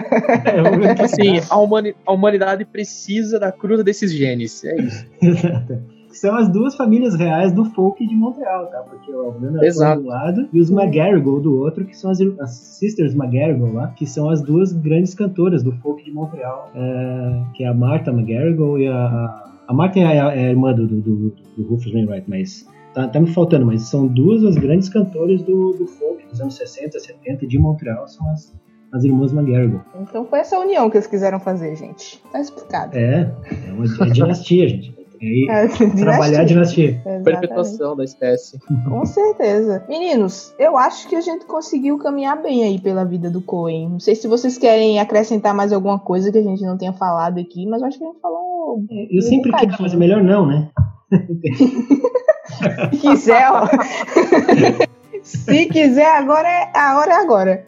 É, 0.45 0.63
vamos 0.63 0.79
ver 0.79 0.89
no 0.89 0.95
que 0.95 1.03
assim, 1.03 1.41
dá. 1.41 1.47
A, 1.51 1.59
humani 1.59 1.95
a 2.07 2.13
humanidade 2.13 2.65
precisa 2.65 3.39
da 3.39 3.53
cruza 3.53 3.85
desses 3.85 4.13
genes, 4.13 4.65
é 4.65 4.81
isso. 4.81 5.07
Exato 5.21 5.98
são 6.21 6.35
as 6.35 6.49
duas 6.49 6.75
famílias 6.75 7.15
reais 7.15 7.53
do 7.53 7.65
folk 7.65 8.07
de 8.07 8.15
Montreal, 8.15 8.67
tá? 8.67 8.79
Porque 8.81 9.11
o 9.13 9.21
Alvena 9.21 9.65
é 9.65 9.71
do 9.71 10.05
lado 10.05 10.49
e 10.53 10.61
os 10.61 10.71
McGarrigle 10.71 11.41
do 11.41 11.59
outro, 11.59 11.85
que 11.85 11.97
são 11.97 12.11
as, 12.11 12.21
as 12.41 12.51
Sisters 12.51 13.15
McGarrigle 13.15 13.73
lá, 13.73 13.89
que 13.89 14.07
são 14.07 14.29
as 14.29 14.43
duas 14.43 14.73
grandes 14.73 15.15
cantoras 15.15 15.63
do 15.63 15.73
folk 15.73 16.05
de 16.05 16.13
Montreal, 16.13 16.71
é, 16.75 17.43
que 17.55 17.65
é 17.65 17.69
a 17.69 17.75
Martha 17.75 18.11
McGarrigle 18.11 18.79
e 18.79 18.89
a, 18.89 18.95
a, 18.95 19.51
a 19.69 19.73
Martha 19.73 20.01
é 20.01 20.21
a, 20.21 20.35
é 20.35 20.47
a 20.47 20.51
irmã 20.51 20.73
do, 20.75 20.87
do, 20.87 21.01
do, 21.01 21.35
do 21.57 21.69
Rufus 21.69 21.93
Wainwright, 21.93 22.29
mas 22.29 22.67
tá, 22.95 23.07
tá 23.09 23.21
me 23.21 23.29
faltando, 23.29 23.67
mas 23.67 23.83
são 23.83 24.07
duas 24.07 24.45
as 24.45 24.57
grandes 24.57 24.89
cantoras 24.89 25.43
do, 25.43 25.73
do 25.73 25.87
folk 25.87 26.27
dos 26.29 26.41
anos 26.41 26.57
60, 26.57 26.99
70 26.99 27.47
de 27.47 27.59
Montreal, 27.59 28.09
são 28.09 28.29
as, 28.31 28.55
as 28.93 29.05
irmãs 29.05 29.33
McGarrigle. 29.33 29.81
Então 30.01 30.25
foi 30.25 30.41
essa 30.41 30.59
união 30.59 30.91
que 30.91 30.97
eles 30.97 31.07
quiseram 31.07 31.39
fazer, 31.39 31.77
gente. 31.77 32.23
Tá 32.33 32.41
explicado. 32.41 32.97
É, 32.97 33.33
é 33.69 33.73
uma 33.73 33.85
é 33.85 34.11
dinastia, 34.11 34.69
gente. 34.69 34.98
E 35.21 35.51
é, 35.51 35.67
trabalhar 35.69 36.41
a 36.41 36.45
dinastia. 36.45 37.01
Perpetuação 37.25 37.97
da 37.97 38.05
espécie. 38.05 38.59
Com 38.89 39.05
certeza. 39.05 39.85
Meninos, 39.89 40.55
eu 40.59 40.77
acho 40.77 41.09
que 41.09 41.17
a 41.17 41.21
gente 41.21 41.45
conseguiu 41.47 41.99
caminhar 41.99 42.41
bem 42.41 42.65
aí 42.65 42.81
pela 42.81 43.05
vida 43.05 43.31
do 43.31 43.41
Coen. 43.41 43.91
Não 43.91 44.01
sei 44.01 44.15
se 44.15 44.29
vocês 44.29 44.59
querem 44.59 45.01
acrescentar 45.01 45.55
mais 45.55 45.73
alguma 45.73 45.99
coisa 45.99 46.31
que 46.31 46.39
a 46.39 46.43
gente 46.43 46.63
não 46.63 46.79
tenha 46.79 46.93
falado 46.93 47.39
aqui, 47.39 47.67
mas 47.67 47.81
eu 47.81 47.89
acho 47.89 47.99
que 47.99 48.05
a 48.05 48.07
gente 48.09 48.21
falou. 48.21 48.85
É, 48.91 49.17
eu 49.17 49.23
sempre 49.23 49.53
quero, 49.53 49.77
mas 49.81 49.95
é 49.95 49.97
melhor 49.97 50.23
não, 50.23 50.47
né? 50.47 50.71
Se 52.91 52.97
quiser, 52.99 53.51
ó. 53.51 53.69
Se 55.23 55.67
quiser, 55.67 56.17
agora 56.17 56.49
é 56.49 56.71
a 56.75 56.99
hora 56.99 57.13
é 57.13 57.17
agora. 57.17 57.67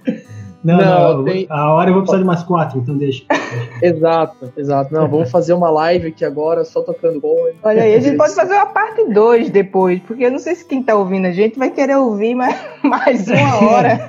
Não, 0.62 0.76
não, 0.76 1.16
não 1.18 1.24
tem... 1.24 1.46
a 1.48 1.72
hora 1.72 1.88
eu 1.88 1.94
vou 1.94 2.02
precisar 2.02 2.20
de 2.20 2.26
mais 2.26 2.42
quatro, 2.42 2.78
então 2.78 2.96
deixa. 2.96 3.24
exato, 3.82 4.52
exato. 4.56 4.92
Não, 4.92 5.08
vamos 5.08 5.30
fazer 5.30 5.54
uma 5.54 5.70
live 5.70 6.08
aqui 6.08 6.24
agora, 6.24 6.64
só 6.64 6.82
tocando 6.82 7.18
bom. 7.20 7.36
Olha 7.62 7.82
aí, 7.82 7.94
a 7.94 8.00
gente 8.00 8.16
pode 8.18 8.34
fazer 8.34 8.54
uma 8.54 8.66
parte 8.66 9.04
2 9.04 9.50
depois, 9.50 10.00
porque 10.00 10.24
eu 10.24 10.30
não 10.30 10.38
sei 10.38 10.54
se 10.54 10.64
quem 10.64 10.82
tá 10.82 10.94
ouvindo 10.94 11.26
a 11.26 11.32
gente 11.32 11.58
vai 11.58 11.70
querer 11.70 11.96
ouvir 11.96 12.34
mais, 12.34 12.56
mais 12.84 13.26
uma 13.28 13.64
hora. 13.64 14.00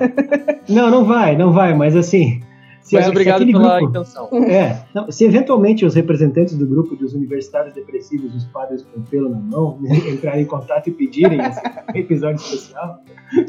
não, 0.68 0.90
não 0.90 1.04
vai, 1.04 1.36
não 1.36 1.52
vai, 1.52 1.74
mas 1.74 1.96
assim, 1.96 2.40
se 2.82 2.96
Mas 2.96 3.08
obrigado 3.08 3.46
pela 3.46 3.78
grupo, 3.78 3.90
intenção. 3.90 4.28
É, 4.44 4.82
não, 4.94 5.10
se 5.10 5.24
eventualmente 5.24 5.84
os 5.84 5.94
representantes 5.94 6.56
do 6.56 6.66
grupo 6.66 6.96
dos 6.96 7.14
universitários 7.14 7.74
depressivos, 7.74 8.34
os 8.34 8.44
padres 8.46 8.82
com 8.82 9.00
pelo 9.02 9.28
na 9.28 9.38
mão, 9.38 9.78
entrarem 10.10 10.42
em 10.42 10.46
contato 10.46 10.88
e 10.88 10.90
pedirem 10.90 11.40
esse 11.40 11.60
episódio 11.94 12.42
especial, 12.42 13.00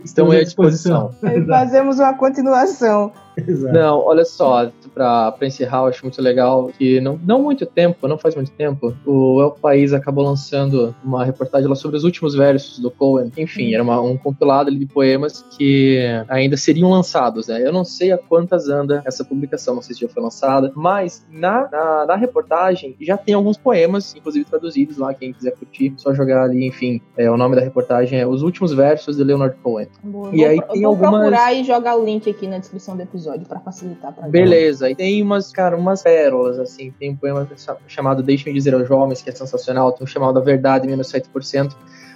estão 0.03 0.29
à 0.29 0.41
disposição. 0.43 1.11
fazemos 1.47 1.99
uma 1.99 2.13
continuação. 2.13 3.11
Exato. 3.47 3.73
Não, 3.73 3.99
olha 3.99 4.25
só, 4.25 4.71
pra, 4.93 5.35
encerrar, 5.41 5.79
eu 5.79 5.85
acho 5.87 6.03
muito 6.03 6.21
legal 6.21 6.69
que 6.77 7.01
não, 7.01 7.19
não 7.23 7.41
muito 7.41 7.65
tempo, 7.65 8.07
não 8.07 8.17
faz 8.17 8.35
muito 8.35 8.51
tempo, 8.51 8.95
o 9.05 9.41
El 9.41 9.51
País 9.51 9.93
acabou 9.93 10.23
lançando 10.23 10.95
uma 11.03 11.25
reportagem 11.25 11.67
lá 11.67 11.75
sobre 11.75 11.97
os 11.97 12.03
últimos 12.03 12.35
versos 12.35 12.79
do 12.79 12.91
Cohen. 12.91 13.31
Enfim, 13.37 13.73
era 13.73 13.83
uma, 13.83 13.99
um 14.01 14.17
compilado 14.17 14.71
de 14.71 14.85
poemas 14.85 15.43
que 15.57 15.99
ainda 16.27 16.55
seriam 16.57 16.89
lançados, 16.89 17.47
né? 17.47 17.65
Eu 17.65 17.71
não 17.71 17.83
sei 17.83 18.11
a 18.11 18.17
quantas 18.17 18.69
anda 18.69 19.01
essa 19.05 19.23
publicação, 19.23 19.75
não 19.75 19.81
sei 19.81 19.95
se 19.95 20.01
já 20.01 20.09
foi 20.09 20.21
lançada, 20.21 20.71
mas 20.75 21.25
na, 21.31 21.67
na, 21.71 22.05
na 22.05 22.15
reportagem 22.15 22.95
já 23.01 23.17
tem 23.17 23.33
alguns 23.33 23.57
poemas, 23.57 24.15
inclusive 24.15 24.45
traduzidos 24.45 24.97
lá, 24.97 25.13
quem 25.13 25.33
quiser 25.33 25.51
curtir, 25.51 25.93
só 25.97 26.13
jogar 26.13 26.43
ali, 26.43 26.65
enfim, 26.67 27.01
é, 27.17 27.29
o 27.29 27.37
nome 27.37 27.55
da 27.55 27.61
reportagem 27.61 28.19
é 28.19 28.27
Os 28.27 28.43
Últimos 28.43 28.73
Versos 28.73 29.17
de 29.17 29.23
Leonard 29.23 29.55
Cohen. 29.63 29.87
Boa, 30.03 30.29
e 30.33 30.37
vou, 30.37 30.47
aí 30.47 30.61
tem 30.61 30.81
vou 30.81 30.91
algumas... 30.91 31.21
procurar 31.21 31.53
e 31.53 31.63
jogar 31.63 31.95
o 31.95 32.05
link 32.05 32.29
aqui 32.29 32.47
na 32.47 32.57
descrição 32.57 32.95
do 32.95 33.01
episódio 33.01 33.22
episódio 33.23 33.47
para 33.47 33.59
facilitar 33.59 34.13
pra 34.13 34.27
Beleza, 34.27 34.89
e 34.89 34.95
tem 34.95 35.21
umas, 35.21 35.51
cara, 35.51 35.77
umas 35.77 36.03
pérolas, 36.03 36.59
assim. 36.59 36.91
Tem 36.99 37.11
um 37.11 37.15
poema 37.15 37.47
chamado 37.87 38.21
Deixe-me 38.21 38.53
Dizer 38.53 38.73
aos 38.73 38.87
Jovens, 38.87 39.21
que 39.21 39.29
é 39.29 39.33
sensacional. 39.33 39.91
Tem 39.91 40.03
um 40.03 40.07
chamado 40.07 40.37
A 40.37 40.41
Verdade, 40.41 40.87
menos 40.87 41.11
7%. 41.11 41.73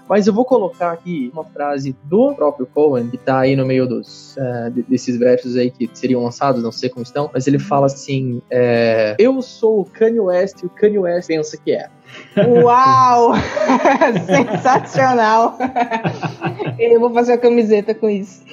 Mas 0.10 0.26
eu 0.26 0.34
vou 0.34 0.46
colocar 0.46 0.92
aqui 0.92 1.30
uma 1.34 1.44
frase 1.44 1.94
do 2.06 2.34
próprio 2.34 2.66
Cohen, 2.66 3.10
que 3.10 3.18
tá 3.18 3.40
aí 3.40 3.58
no 3.58 3.66
meio 3.66 3.86
dos, 3.86 4.38
uh, 4.38 4.72
desses 4.88 5.18
versos 5.18 5.58
aí 5.58 5.70
que 5.70 5.90
seriam 5.94 6.24
lançados, 6.24 6.64
não 6.64 6.72
sei 6.72 6.90
como 6.90 7.04
estão, 7.04 7.30
mas 7.34 7.46
ele 7.46 7.60
fala 7.60 7.88
assim: 7.88 8.42
é, 8.50 9.18
Eu 9.20 9.42
sou 9.42 9.82
o 9.82 9.86
Kanye 9.86 10.22
West 10.22 10.64
e 10.64 10.66
o 10.66 10.70
Kanye 10.70 11.00
West 11.00 11.28
pensa 11.28 11.58
que 11.58 11.74
é. 11.74 11.90
Uau! 12.38 13.34
Sensacional! 14.26 15.58
Eu 16.80 17.02
vou 17.02 17.14
fazer 17.14 17.34
a 17.34 17.38
camiseta 17.38 17.94
com 17.94 18.08
isso. 18.10 18.46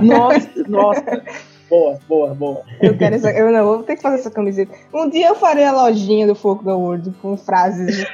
Nossa, 0.00 0.48
nossa. 0.66 1.22
Boa, 1.72 1.98
boa, 2.06 2.34
boa. 2.34 2.62
Eu 2.82 2.98
quero 2.98 3.14
essa. 3.14 3.30
Eu 3.30 3.50
não, 3.50 3.64
vou 3.64 3.82
ter 3.82 3.96
que 3.96 4.02
fazer 4.02 4.16
essa 4.16 4.30
camiseta. 4.30 4.74
Um 4.92 5.08
dia 5.08 5.28
eu 5.28 5.34
farei 5.34 5.64
a 5.64 5.72
lojinha 5.72 6.26
do 6.26 6.34
Foco 6.34 6.62
da 6.62 6.76
World 6.76 7.10
com 7.22 7.34
frases 7.34 8.04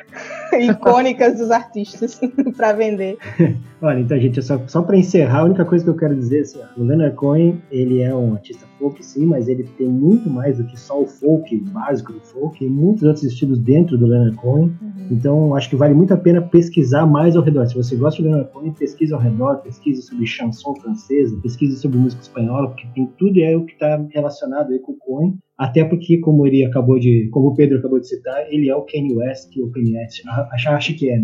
icônicas 0.61 1.39
dos 1.39 1.51
artistas 1.51 2.21
para 2.57 2.73
vender. 2.73 3.19
Olha, 3.81 4.01
então, 4.01 4.19
gente, 4.19 4.43
só, 4.43 4.61
só 4.67 4.83
para 4.83 4.97
encerrar, 4.97 5.41
a 5.41 5.45
única 5.45 5.65
coisa 5.65 5.85
que 5.85 5.91
eu 5.91 5.97
quero 5.97 6.15
dizer 6.15 6.39
é 6.39 6.41
assim, 6.41 6.59
ó, 6.59 6.81
o 6.81 6.85
Leonard 6.85 7.15
Cohen, 7.15 7.63
ele 7.71 8.01
é 8.01 8.13
um 8.15 8.35
artista 8.35 8.67
folk, 8.79 9.05
sim, 9.05 9.25
mas 9.25 9.47
ele 9.47 9.63
tem 9.77 9.89
muito 9.89 10.29
mais 10.29 10.59
do 10.59 10.65
que 10.65 10.79
só 10.79 11.01
o 11.01 11.07
folk 11.07 11.57
básico 11.71 12.13
do 12.13 12.21
folk, 12.21 12.59
tem 12.59 12.69
muitos 12.69 13.05
outros 13.05 13.25
estilos 13.25 13.59
dentro 13.59 13.97
do 13.97 14.07
Leonard 14.07 14.37
Cohen. 14.37 14.73
Uhum. 14.83 15.07
Então, 15.11 15.55
acho 15.55 15.71
que 15.71 15.77
vale 15.77 15.95
muito 15.95 16.13
a 16.13 16.17
pena 16.17 16.43
pesquisar 16.43 17.07
mais 17.07 17.37
ao 17.37 17.43
redor. 17.43 17.67
Se 17.67 17.77
você 17.77 17.95
gosta 17.95 18.21
de 18.21 18.29
Leonard 18.29 18.53
Cohen, 18.53 18.73
pesquise 18.73 19.15
ao 19.15 19.21
redor, 19.21 19.59
pesquise 19.59 20.03
sobre 20.03 20.27
chanson 20.27 20.75
francesa, 20.75 21.39
pesquise 21.41 21.77
sobre 21.77 21.99
música 21.99 22.23
espanhola, 22.23 22.69
porque 22.69 22.87
tem 22.95 23.07
tudo 23.17 23.39
é 23.41 23.57
o 23.57 23.65
que 23.65 23.75
está 23.75 24.05
relacionado 24.11 24.73
aí 24.73 24.79
com 24.81 24.93
o 24.93 24.97
Cohen. 24.97 25.39
Até 25.59 25.85
porque, 25.85 26.19
como 26.19 26.47
ele 26.47 26.65
acabou 26.65 27.01
de, 27.01 27.29
como 27.33 27.49
o 27.49 27.55
Pedro 27.55 27.79
acabou 27.79 27.99
de 27.99 28.07
citar, 28.07 28.47
ele 28.49 28.69
é 28.69 28.77
o 28.77 28.83
Kanye 28.83 29.17
West 29.17 29.51
que 29.51 29.61
o 29.61 29.71
Kanye 29.71 29.97
West 29.99 30.23
acha 30.69 30.93
que 30.93 31.11
é. 31.11 31.19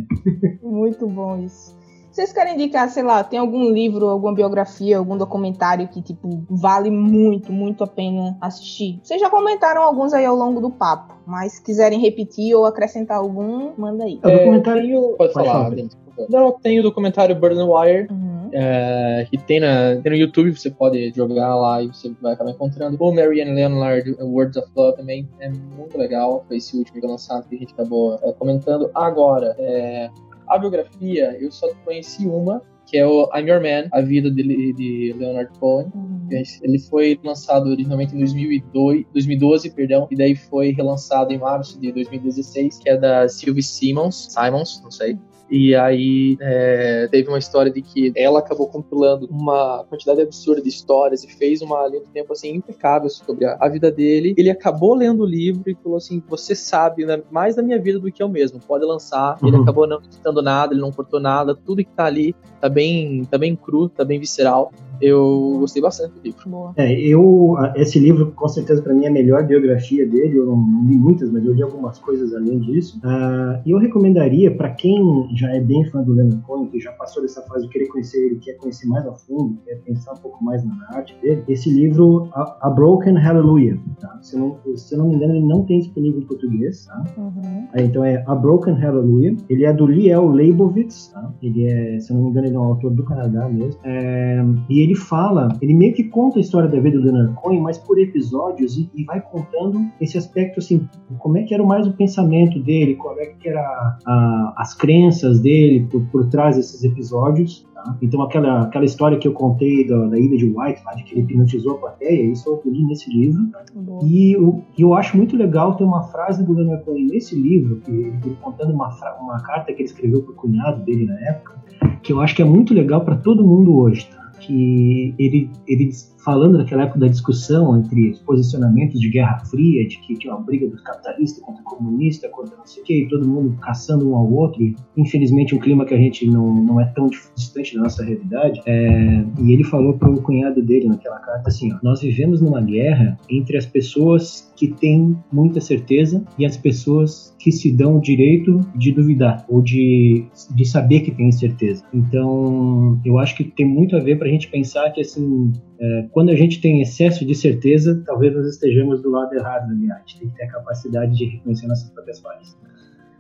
Muito 0.61 1.07
bom 1.07 1.41
isso. 1.45 1.75
Vocês 2.11 2.33
querem 2.33 2.55
indicar, 2.55 2.89
sei 2.89 3.03
lá, 3.03 3.25
tem 3.25 3.41
algum 3.41 3.73
livro, 3.73 4.07
alguma 4.07 4.33
biografia, 4.33 4.99
algum 4.99 5.17
documentário 5.17 5.89
que, 5.89 6.01
tipo, 6.01 6.45
vale 6.49 6.89
muito, 6.89 7.53
muito 7.53 7.83
a 7.83 7.89
pena 7.89 8.37
assistir? 8.41 9.01
Vocês 9.03 9.21
já 9.21 9.29
comentaram 9.29 9.83
alguns 9.83 10.13
aí 10.13 10.25
ao 10.25 10.37
longo 10.37 10.61
do 10.61 10.71
papo, 10.71 11.15
mas 11.27 11.55
se 11.55 11.65
quiserem 11.65 12.01
repetir 12.01 12.55
ou 12.55 12.67
acrescentar 12.67 13.19
algum, 13.19 13.73
manda 13.77 14.05
aí. 14.05 14.21
É, 14.23 14.29
o 14.29 14.39
documentário... 14.39 15.01
Pode, 15.17 15.17
pode 15.17 15.33
falar, 15.33 15.71
falar. 15.71 15.89
Não, 16.29 16.53
tem 16.53 16.79
o 16.79 16.85
documentário 16.85 17.35
Burn 17.35 17.61
Wire, 17.61 18.07
uhum. 18.09 18.34
É, 18.53 19.27
que 19.31 19.39
tem, 19.39 19.61
na, 19.61 19.97
tem 19.97 20.13
no 20.13 20.19
YouTube, 20.19 20.57
você 20.57 20.71
pode 20.71 21.13
jogar 21.13 21.55
lá 21.55 21.83
e 21.83 21.89
você 21.89 22.13
vai 22.21 22.33
acabar 22.33 22.51
encontrando. 22.51 22.97
O 23.01 23.15
Marianne 23.15 23.53
Leonard, 23.53 24.17
Words 24.21 24.57
of 24.57 24.69
Love 24.77 24.97
também 24.97 25.29
é 25.41 25.49
muito 25.49 25.97
legal. 25.97 26.45
Foi 26.47 26.57
esse 26.57 26.77
último 26.77 27.01
que 27.01 27.07
lançado 27.07 27.49
que 27.49 27.57
a 27.57 27.59
gente 27.59 27.73
acabou 27.73 28.19
é, 28.23 28.33
comentando. 28.33 28.91
Agora, 28.95 29.55
é, 29.59 30.11
a 30.49 30.59
biografia, 30.59 31.37
eu 31.41 31.51
só 31.51 31.69
conheci 31.85 32.27
uma, 32.27 32.63
que 32.87 32.99
é 32.99 33.07
o 33.07 33.29
I'm 33.35 33.49
Your 33.49 33.61
Man, 33.61 33.89
a 33.93 34.01
vida 34.01 34.31
de, 34.31 34.73
de 34.73 35.15
Leonard 35.19 35.51
Cohen. 35.59 35.91
Uhum. 35.95 36.29
Ele 36.63 36.79
foi 36.79 37.19
lançado 37.23 37.69
originalmente 37.71 38.15
em 38.15 38.19
2002, 38.19 39.07
2012, 39.13 39.71
perdão, 39.71 40.07
e 40.11 40.17
daí 40.17 40.35
foi 40.35 40.73
relançado 40.73 41.33
em 41.33 41.39
março 41.39 41.81
de 41.81 41.93
2016, 41.93 42.79
que 42.79 42.89
é 42.89 42.97
da 42.97 43.29
Sylvie 43.29 43.63
Simmons, 43.63 44.29
Simons, 44.31 44.81
não 44.83 44.91
sei. 44.91 45.19
E 45.57 45.73
aí 45.73 46.37
é, 46.41 47.07
teve 47.13 47.29
uma 47.29 47.39
história 47.39 47.71
de 47.71 47.81
que 47.81 48.13
ela 48.17 48.41
acabou 48.41 48.67
compilando 48.67 49.29
uma 49.31 49.85
quantidade 49.89 50.21
absurda 50.21 50.61
de 50.61 50.69
histórias 50.69 51.23
e 51.23 51.29
fez 51.29 51.63
uma 51.63 51.87
linha 51.87 52.01
do 52.01 52.09
tempo 52.09 52.33
assim 52.33 52.57
impecável 52.57 53.09
sobre 53.09 53.45
a, 53.45 53.57
a, 53.61 53.69
vida 53.69 53.89
dele. 53.89 54.35
Ele 54.37 54.51
acabou 54.51 54.97
lendo 54.97 55.23
o 55.23 55.25
livro 55.25 55.63
e 55.71 55.77
falou 55.77 55.97
assim: 55.97 56.21
Você 56.29 56.57
sabe 56.57 57.07
né, 57.07 57.23
mais 57.31 57.55
da 57.55 57.63
minha 57.63 57.81
vida 57.81 58.01
do 58.01 58.11
que 58.11 58.21
eu 58.21 58.29
mesmo, 58.29 58.59
pode 58.59 58.85
lançar. 58.85 59.39
Uhum. 59.41 59.49
Ele 59.49 59.57
acabou 59.59 59.87
não 59.87 59.99
editando 59.99 60.43
nada, 60.43 60.75
ele 60.75 60.81
não 60.81 60.91
cortou 60.91 61.21
nada, 61.21 61.55
tudo 61.55 61.85
que 61.85 61.93
tá 61.93 62.07
ali 62.07 62.35
tá 62.61 62.69
bem, 62.69 63.25
tá 63.25 63.39
bem 63.39 63.55
cru, 63.55 63.89
tá 63.89 64.05
bem 64.05 64.19
visceral 64.19 64.73
eu 65.01 65.57
gostei 65.59 65.83
bastante 65.83 66.13
do 66.15 66.21
livro. 66.23 66.73
É, 66.77 66.93
eu, 66.93 67.55
esse 67.77 67.99
livro, 67.99 68.33
com 68.33 68.49
certeza, 68.49 68.83
para 68.83 68.95
mim 68.95 69.05
é 69.05 69.09
a 69.09 69.13
melhor 69.13 69.47
biografia 69.47 70.07
dele. 70.07 70.39
Eu 70.39 70.47
não, 70.47 70.57
não, 70.57 70.85
li 70.87 70.97
muitas, 70.97 71.31
mas 71.31 71.45
eu 71.45 71.53
li 71.53 71.63
algumas 71.63 71.99
coisas 71.99 72.35
além 72.35 72.59
disso. 72.61 72.99
Uh, 72.99 73.61
e 73.65 73.71
eu 73.71 73.79
recomendaria, 73.79 74.55
para 74.55 74.71
quem 74.71 75.29
já 75.35 75.51
é 75.55 75.61
bem 75.61 75.85
fã 75.91 76.03
do 76.03 76.13
Leonard 76.13 76.43
Cohen, 76.43 76.67
que 76.67 76.81
já 76.81 76.93
passou 76.93 77.23
dessa 77.23 77.43
fase 77.43 77.67
de 77.67 77.73
querer 77.73 77.87
conhecer 77.87 78.25
ele, 78.25 78.37
quer 78.37 78.55
conhecer 78.55 78.87
mais 78.87 79.07
a 79.07 79.13
fundo, 79.13 79.59
quer 79.65 79.77
pensar 79.83 80.13
um 80.13 80.19
pouco 80.19 80.43
mais 80.45 80.65
na 80.65 80.75
arte 80.91 81.17
dele, 81.21 81.43
esse 81.49 81.71
livro, 81.71 82.29
A, 82.33 82.69
a 82.69 82.71
Broken 82.71 83.17
Hallelujah. 83.17 83.79
Tá? 84.01 84.19
Se, 84.23 84.37
eu 84.37 84.41
não, 84.41 84.77
se 84.77 84.95
eu 84.95 84.99
não 84.99 85.09
me 85.09 85.17
engano, 85.17 85.35
ele 85.35 85.47
não 85.47 85.65
tem 85.65 85.79
disponível 85.79 86.21
em 86.21 86.27
português. 86.27 86.87
Tá? 86.87 87.05
Uhum. 87.17 87.69
então 87.77 88.05
é 88.05 88.23
A 88.27 88.35
Broken 88.35 88.75
Hallelujah. 88.75 89.37
Ele 89.49 89.65
é 89.65 89.73
do 89.73 89.87
Liel 89.87 90.29
Leibovitz. 90.29 91.09
Tá? 91.09 91.33
Ele 91.43 91.67
é, 91.67 91.99
se 92.01 92.13
eu 92.13 92.17
não 92.17 92.25
me 92.25 92.31
engano, 92.31 92.47
ele 92.47 92.57
é 92.57 92.59
um 92.59 92.65
autor 92.65 92.91
do 92.93 93.05
Canadá 93.05 93.49
mesmo. 93.49 93.81
É, 93.85 94.45
e 94.69 94.81
ele 94.85 94.95
fala, 94.95 95.57
ele 95.61 95.75
meio 95.75 95.95
que 95.95 96.05
conta 96.05 96.39
a 96.39 96.41
história 96.41 96.69
da 96.69 96.79
vida 96.79 96.99
do 96.99 97.05
Leonard 97.05 97.35
Cohen, 97.35 97.61
mas 97.61 97.79
por 97.79 97.99
episódios 97.99 98.77
e, 98.77 98.91
e 98.95 99.05
vai 99.05 99.21
contando 99.21 99.87
esse 100.01 100.19
aspecto 100.19 100.61
assim, 100.61 100.87
como 101.19 101.39
é 101.39 101.43
que 101.43 101.55
era 101.55 101.65
mais 101.65 101.87
o 101.87 101.93
pensamento 101.93 102.59
dele, 102.61 102.95
como 102.95 103.19
é 103.19 103.27
que 103.27 103.49
era 103.49 103.97
a, 104.05 104.55
as 104.59 104.75
crenças 104.75 105.41
dele 105.41 105.87
por, 105.91 106.03
por 106.07 106.29
trás 106.29 106.57
desses 106.57 106.85
episódios. 106.85 107.67
Tá? 107.75 107.97
Então 108.03 108.23
aquela, 108.23 108.63
aquela 108.63 108.85
história 108.85 109.19
que 109.19 109.27
eu 109.27 109.33
contei 109.33 109.87
da, 109.87 110.07
da 110.07 110.19
ilha 110.19 110.37
de 110.37 110.45
White, 110.45 110.83
lá 110.85 110.95
de 110.95 111.05
que 111.05 111.15
ele 111.15 111.23
hipnotizou 111.23 111.77
a 111.77 111.79
plateia, 111.79 112.31
isso 112.31 112.49
eu 112.49 112.71
li 112.71 112.85
nesse 112.85 113.11
livro. 113.11 113.47
Tá? 113.53 113.65
E 114.03 114.33
eu, 114.33 114.63
eu 114.79 114.95
acho 114.95 115.17
muito 115.17 115.37
legal 115.37 115.75
ter 115.77 115.85
uma 115.85 116.03
frase 116.05 116.45
do 116.45 116.53
Leonard 116.53 116.85
Cohen 116.85 117.07
nesse 117.07 117.35
livro, 117.35 117.77
que 117.77 117.91
ele 117.91 118.37
contando 118.43 118.73
uma, 118.75 118.91
uma 119.21 119.41
carta 119.41 119.73
que 119.73 119.81
ele 119.81 119.89
escreveu 119.89 120.23
para 120.23 120.33
o 120.33 120.35
cunhado 120.35 120.85
dele 120.85 121.07
na 121.07 121.19
época, 121.21 121.55
que 122.03 122.13
eu 122.13 122.21
acho 122.21 122.37
que 122.37 122.43
é 122.43 122.45
muito 122.45 122.75
legal 122.75 123.01
para 123.01 123.17
todo 123.17 123.43
mundo 123.43 123.77
hoje. 123.79 124.09
Tá? 124.11 124.24
Que 124.47 125.15
ele, 125.19 125.51
ele 125.67 125.91
falando 126.25 126.57
naquela 126.57 126.85
época 126.85 126.99
da 126.99 127.09
discussão 127.09 127.79
entre 127.79 128.11
os 128.11 128.19
posicionamentos 128.21 128.99
de 128.99 129.11
Guerra 129.11 129.39
Fria, 129.51 129.87
de 129.87 129.99
que 129.99 130.15
tinha 130.17 130.35
uma 130.35 130.43
briga 130.43 130.67
dos 130.67 130.81
capitalistas 130.81 131.43
contra 131.43 131.63
o 131.63 131.65
comunista, 131.65 132.29
contra 132.31 132.57
não 132.57 132.67
sei 132.67 132.83
o 132.83 132.87
que, 132.87 133.03
e 133.03 133.09
todo 133.09 133.29
mundo 133.29 133.57
caçando 133.61 134.11
um 134.11 134.17
ao 134.17 134.33
outro, 134.33 134.63
e, 134.63 134.75
infelizmente 134.97 135.55
um 135.55 135.59
clima 135.59 135.85
que 135.85 135.95
a 135.95 135.99
gente 135.99 136.27
não, 136.27 136.55
não 136.55 136.81
é 136.81 136.87
tão 136.87 137.09
distante 137.37 137.77
da 137.77 137.83
nossa 137.83 138.03
realidade, 138.03 138.63
é, 138.67 139.25
e 139.41 139.53
ele 139.53 139.65
falou 139.65 139.95
para 139.95 140.11
o 140.11 140.21
cunhado 140.23 140.63
dele 140.63 140.89
naquela 140.89 141.19
carta 141.19 141.49
assim, 141.49 141.73
ó, 141.73 141.79
nós 141.83 142.01
vivemos 142.01 142.41
numa 142.41 142.61
guerra 142.61 143.19
entre 143.29 143.57
as 143.59 143.67
pessoas 143.67 144.53
que 144.57 144.69
têm 144.69 145.17
muita 145.33 145.61
certeza 145.61 146.25
e 146.39 146.47
as 146.47 146.57
pessoas 146.57 147.35
que 147.39 147.53
se 147.53 147.71
dão 147.71 147.99
o 147.99 148.01
direito 148.01 148.61
de 148.75 148.93
duvidar 148.93 149.45
ou 149.49 149.61
de, 149.61 150.25
de 150.55 150.65
saber 150.65 151.01
que 151.01 151.11
têm 151.11 151.31
certeza. 151.31 151.85
Então, 151.93 152.99
eu 153.05 153.19
acho 153.19 153.37
que 153.37 153.45
tem 153.45 153.67
muito 153.67 153.97
a 153.97 154.01
ver 154.01 154.17
para 154.17 154.29
a 154.29 154.31
gente 154.31 154.49
pensar 154.49 154.91
que 154.91 155.01
assim 155.01 155.53
é, 155.79 156.07
quando 156.15 156.31
a 156.31 156.37
gente 156.37 156.61
tem 156.61 156.81
excesso 156.81 157.27
de 157.27 157.35
certeza, 157.35 158.01
talvez 158.07 158.33
nós 158.33 158.47
estejamos 158.47 159.03
do 159.03 159.11
lado 159.11 159.35
errado 159.35 159.69
da 159.69 159.75
viagem. 159.75 159.93
A 159.93 160.07
gente 160.07 160.21
tem 160.21 160.29
que 160.29 160.37
ter 160.37 160.45
a 160.45 160.49
capacidade 160.53 161.13
de 161.13 161.25
reconhecer 161.25 161.67
nossas 161.67 161.91
próprias 161.91 162.21
falhas. 162.21 162.57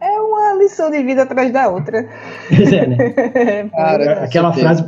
É 0.00 0.20
uma 0.20 0.54
lição 0.54 0.90
de 0.92 1.02
vida 1.02 1.22
atrás 1.22 1.52
da 1.52 1.68
outra. 1.68 2.08
é, 2.50 2.86
né? 2.86 3.68
Cara, 3.74 4.24
Aquela 4.24 4.52
frase, 4.52 4.84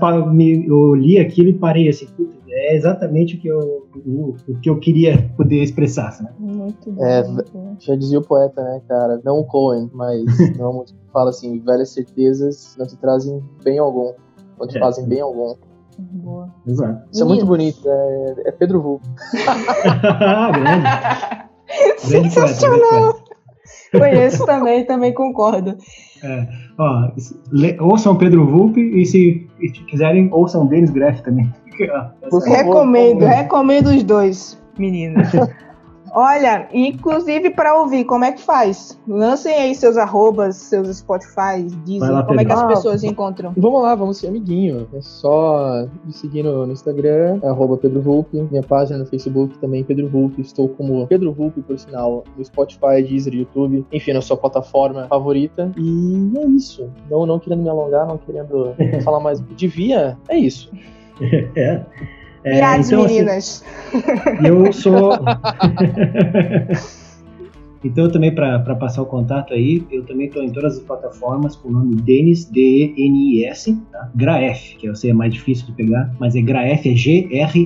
eu 0.68 0.94
li 0.94 1.18
aquilo 1.18 1.48
e 1.48 1.54
parei 1.54 1.88
assim, 1.88 2.06
é 2.48 2.76
exatamente 2.76 3.34
o 3.34 3.40
que 3.40 3.48
eu, 3.48 3.88
o, 4.06 4.36
o, 4.48 4.60
que 4.60 4.70
eu 4.70 4.78
queria 4.78 5.28
poder 5.36 5.62
expressar. 5.62 6.16
Né? 6.22 6.30
Muito 6.38 6.92
bom. 6.92 7.04
É, 7.04 7.24
já 7.80 7.96
dizia 7.96 8.20
o 8.20 8.22
poeta, 8.22 8.62
né, 8.62 8.80
cara? 8.88 9.20
Não 9.24 9.40
o 9.40 9.44
Cohen, 9.44 9.90
mas 9.92 10.24
não 10.56 10.84
fala 11.12 11.30
assim: 11.30 11.58
velhas 11.58 11.90
certezas 11.90 12.76
não 12.78 12.86
te 12.86 12.96
trazem 12.96 13.42
bem 13.64 13.78
algum, 13.78 14.12
não 14.58 14.68
te 14.68 14.76
é. 14.76 14.80
fazem 14.80 15.06
bem 15.06 15.20
algum. 15.20 15.56
Boa. 15.98 16.54
Exato. 16.66 17.08
Isso 17.12 17.22
é 17.22 17.26
muito 17.26 17.46
bonito. 17.46 17.80
É, 17.88 18.48
é 18.48 18.52
Pedro 18.52 18.82
Vu. 18.82 19.00
Grande. 20.52 20.88
Sensacional. 21.98 23.26
Conheço 23.92 24.44
também, 24.44 24.84
também 24.84 25.12
concordo. 25.12 25.76
É, 26.22 26.48
ó, 26.78 27.10
ouçam 27.80 28.16
Pedro 28.16 28.46
Vulpe 28.46 28.80
e 28.80 29.04
se, 29.04 29.48
e 29.60 29.68
se 29.68 29.84
quiserem, 29.84 30.28
ouçam 30.32 30.66
Denis 30.66 30.90
Greff 30.90 31.22
também. 31.22 31.52
recomendo, 32.46 33.24
recomendo 33.24 33.88
os 33.88 34.02
dois, 34.02 34.60
meninas. 34.78 35.30
Olha, 36.18 36.66
inclusive 36.72 37.50
para 37.50 37.78
ouvir, 37.78 38.06
como 38.06 38.24
é 38.24 38.32
que 38.32 38.40
faz? 38.40 38.98
Lancem 39.06 39.52
aí 39.52 39.74
seus 39.74 39.98
arrobas, 39.98 40.56
seus 40.56 40.96
Spotify, 40.96 41.62
dizem 41.84 42.08
como 42.24 42.40
é 42.40 42.44
que 42.46 42.52
as 42.52 42.66
pessoas 42.68 43.04
ah, 43.04 43.06
encontram. 43.06 43.52
Vamos 43.54 43.82
lá, 43.82 43.94
vamos 43.94 44.16
ser 44.16 44.28
amiguinho. 44.28 44.88
É 44.94 45.00
só 45.02 45.86
me 46.02 46.14
seguir 46.14 46.42
no, 46.42 46.66
no 46.66 46.72
Instagram, 46.72 47.38
arroba 47.44 47.76
Pedro 47.76 48.00
Vulpe, 48.00 48.40
minha 48.50 48.62
página 48.62 48.98
no 48.98 49.04
Facebook 49.04 49.58
também, 49.58 49.84
Pedro 49.84 50.08
Vulpe. 50.08 50.40
Estou 50.40 50.70
como 50.70 51.06
Pedro 51.06 51.34
Vulpe, 51.34 51.60
por 51.60 51.78
sinal, 51.78 52.24
no 52.34 52.42
Spotify, 52.42 53.02
Deezer, 53.06 53.34
YouTube, 53.34 53.84
enfim, 53.92 54.14
na 54.14 54.22
sua 54.22 54.38
plataforma 54.38 55.06
favorita. 55.08 55.70
E 55.76 56.32
é 56.34 56.46
isso. 56.46 56.90
Não, 57.10 57.26
não 57.26 57.38
querendo 57.38 57.62
me 57.62 57.68
alongar, 57.68 58.06
não 58.06 58.16
querendo 58.16 58.74
falar 59.04 59.20
mais. 59.20 59.38
Devia, 59.54 60.16
é 60.30 60.38
isso. 60.38 60.72
é. 61.54 61.84
É, 62.46 62.58
então, 62.58 62.80
assim, 62.80 62.96
meninas. 62.96 63.64
Assim, 63.92 64.46
eu 64.46 64.72
sou. 64.72 65.12
Então, 67.84 68.08
também 68.08 68.34
para 68.34 68.74
passar 68.74 69.02
o 69.02 69.06
contato 69.06 69.54
aí, 69.54 69.86
eu 69.90 70.04
também 70.04 70.26
estou 70.26 70.42
em 70.42 70.50
todas 70.50 70.78
as 70.78 70.82
plataformas 70.82 71.56
com 71.56 71.68
o 71.68 71.72
nome 71.72 71.96
Denis, 71.96 72.44
D-E-N-I-S, 72.46 73.76
tá? 73.92 74.10
Graef, 74.14 74.76
que 74.76 74.86
eu 74.86 74.94
sei 74.94 75.10
é 75.10 75.14
mais 75.14 75.32
difícil 75.32 75.66
de 75.66 75.72
pegar, 75.72 76.14
mas 76.18 76.34
é 76.34 76.40
Graef, 76.40 76.86
é 76.86 76.94
G-R-A-E-F-F. 76.94 77.58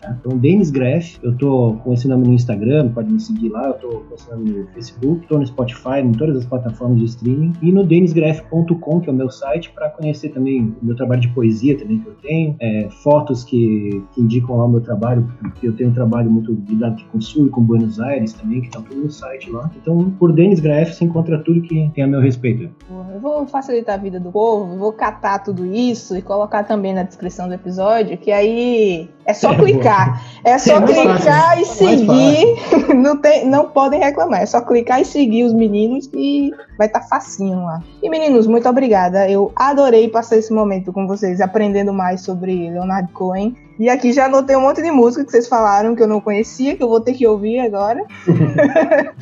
Tá? 0.00 0.16
Então, 0.20 0.36
Denis 0.38 0.70
Graef, 0.70 1.18
eu 1.22 1.32
estou 1.32 1.74
com 1.78 1.92
esse 1.92 2.08
nome 2.08 2.26
no 2.26 2.34
Instagram, 2.34 2.90
pode 2.90 3.12
me 3.12 3.20
seguir 3.20 3.48
lá, 3.50 3.66
eu 3.66 3.74
estou 3.74 4.00
com 4.00 4.14
esse 4.14 4.30
nome 4.30 4.50
no 4.50 4.66
Facebook, 4.68 5.22
estou 5.22 5.38
no 5.38 5.46
Spotify, 5.46 6.00
em 6.02 6.12
todas 6.12 6.36
as 6.36 6.44
plataformas 6.46 6.98
de 6.98 7.04
streaming, 7.06 7.52
e 7.62 7.72
no 7.72 7.84
denisgraef.com, 7.84 9.00
que 9.00 9.08
é 9.08 9.12
o 9.12 9.16
meu 9.16 9.30
site, 9.30 9.70
para 9.70 9.90
conhecer 9.90 10.30
também 10.30 10.74
o 10.82 10.86
meu 10.86 10.96
trabalho 10.96 11.20
de 11.20 11.28
poesia 11.28 11.76
também 11.78 11.98
que 11.98 12.06
eu 12.06 12.14
tenho, 12.22 12.56
é, 12.60 12.88
fotos 13.02 13.44
que, 13.44 14.02
que, 14.12 14.20
indicam 14.20 14.56
lá 14.56 14.64
o 14.64 14.68
meu 14.68 14.80
trabalho, 14.80 15.28
porque 15.40 15.68
eu 15.68 15.72
tenho 15.72 15.90
um 15.90 15.94
trabalho 15.94 16.30
muito 16.30 16.52
ligado 16.68 17.02
com 17.10 17.18
o 17.18 17.22
Sul 17.22 17.46
e 17.46 17.50
com 17.50 17.62
Buenos 17.62 18.00
Aires 18.00 18.32
também, 18.32 18.57
que 18.60 18.70
tá 18.70 18.80
tudo 18.80 19.02
no 19.02 19.10
site 19.10 19.50
lá. 19.50 19.70
Então, 19.80 20.10
por 20.18 20.32
Denis 20.32 20.60
Graef, 20.60 20.94
você 20.94 21.04
encontra 21.04 21.38
tudo 21.42 21.60
que 21.62 21.90
tem 21.94 22.04
a 22.04 22.06
meu 22.06 22.20
respeito. 22.20 22.70
Eu 23.14 23.20
vou 23.20 23.46
facilitar 23.46 23.94
a 23.94 23.98
vida 23.98 24.18
do 24.20 24.30
povo, 24.30 24.76
vou 24.76 24.92
catar 24.92 25.40
tudo 25.40 25.64
isso 25.66 26.16
e 26.16 26.22
colocar 26.22 26.64
também 26.64 26.94
na 26.94 27.02
descrição 27.02 27.48
do 27.48 27.54
episódio, 27.54 28.16
que 28.18 28.30
aí 28.30 29.08
é 29.24 29.34
só 29.34 29.52
é, 29.52 29.56
clicar. 29.56 30.22
É 30.44 30.58
só 30.58 30.78
é 30.78 30.82
clicar 30.82 31.56
fácil. 31.56 31.62
e 31.62 31.64
seguir. 31.66 32.94
não, 32.94 33.16
tem, 33.16 33.46
não 33.48 33.68
podem 33.68 34.00
reclamar. 34.00 34.42
É 34.42 34.46
só 34.46 34.60
clicar 34.60 35.00
e 35.00 35.04
seguir 35.04 35.44
os 35.44 35.52
meninos 35.52 36.08
e 36.14 36.50
vai 36.76 36.86
estar 36.86 37.00
tá 37.00 37.06
facinho 37.06 37.64
lá. 37.64 37.82
E 38.02 38.08
meninos, 38.08 38.46
muito 38.46 38.68
obrigada. 38.68 39.28
Eu 39.28 39.52
adorei 39.54 40.08
passar 40.08 40.36
esse 40.36 40.52
momento 40.52 40.92
com 40.92 41.06
vocês, 41.06 41.40
aprendendo 41.40 41.92
mais 41.92 42.22
sobre 42.22 42.70
Leonardo 42.70 43.12
Cohen. 43.12 43.54
E 43.78 43.88
aqui 43.88 44.12
já 44.12 44.26
anotei 44.26 44.56
um 44.56 44.62
monte 44.62 44.82
de 44.82 44.90
música 44.90 45.24
que 45.24 45.30
vocês 45.30 45.46
falaram 45.46 45.94
que 45.94 46.02
eu 46.02 46.08
não 46.08 46.20
conhecia, 46.20 46.76
que 46.76 46.82
eu 46.82 46.88
vou 46.88 47.00
ter 47.00 47.12
que 47.12 47.26
ouvir 47.26 47.60
agora. 47.60 48.04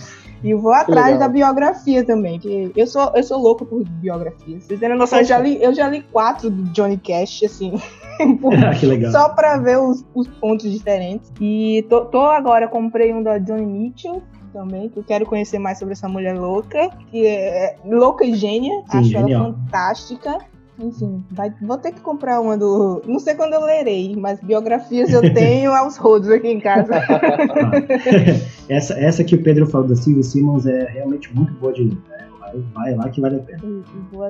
e 0.43 0.55
vou 0.55 0.73
atrás 0.73 1.19
da 1.19 1.29
biografia 1.29 2.05
também, 2.05 2.39
que 2.39 2.73
eu 2.75 2.87
sou, 2.87 3.13
eu 3.15 3.23
sou 3.23 3.39
louco 3.39 3.67
por 3.67 3.85
biografias. 3.85 4.65
Vocês 4.65 4.81
têm 4.81 4.89
noção, 4.97 5.19
eu 5.19 5.25
já, 5.25 5.39
li, 5.39 5.63
eu 5.63 5.75
já 5.75 5.89
li 5.89 6.03
quatro 6.11 6.49
do 6.49 6.63
Johnny 6.73 6.97
Cash, 6.97 7.43
assim. 7.45 7.75
que 8.81 8.87
legal. 8.87 9.13
Só 9.13 9.29
pra 9.31 9.59
ver 9.59 9.79
os, 9.79 10.05
os 10.15 10.27
pontos 10.27 10.71
diferentes. 10.71 11.31
E 11.41 11.85
tô, 11.89 12.07
tô 12.07 12.23
agora, 12.23 12.67
comprei 12.69 13.13
um 13.13 13.23
da 13.23 13.39
Johnny 13.39 13.67
Mitchell, 13.67 14.23
também, 14.53 14.89
que 14.89 14.99
eu 14.99 15.05
quero 15.05 15.27
conhecer 15.27 15.59
mais 15.59 15.79
sobre 15.79 15.93
essa 15.93 16.09
mulher 16.09 16.35
louca, 16.35 16.91
que 17.11 17.27
é 17.27 17.77
louca 17.85 18.25
e 18.25 18.35
gênia, 18.35 18.83
Sim, 18.91 18.99
acho 18.99 19.09
genial. 19.11 19.45
ela 19.45 19.53
fantástica. 19.53 20.39
Enfim, 20.79 21.25
vai, 21.31 21.53
vou 21.63 21.79
ter 21.79 21.93
que 21.93 22.01
comprar 22.01 22.41
uma 22.41 22.57
do. 22.57 23.03
Não 23.07 23.19
sei 23.19 23.35
quando 23.35 23.55
eu 23.55 23.65
lerei, 23.65 24.15
mas 24.17 24.41
biografias 24.41 25.11
eu 25.11 25.23
tenho 25.33 25.73
aos 25.73 25.97
rodos 25.97 26.29
aqui 26.31 26.49
em 26.49 26.61
casa. 26.61 26.95
essa, 28.69 28.95
essa 28.95 29.25
que 29.25 29.35
o 29.35 29.43
Pedro 29.43 29.67
falou 29.67 29.89
da 29.89 29.97
Silvia 29.97 30.23
Simmons 30.23 30.67
é 30.67 30.85
realmente 30.91 31.35
muito 31.35 31.53
boa 31.55 31.73
de 31.73 31.85
ler. 31.85 31.99
Né? 32.11 32.27
Vai, 32.75 32.95
lá 32.95 33.09
que 33.09 33.21
vale 33.21 33.37
a 33.37 33.39
pena. 33.41 33.61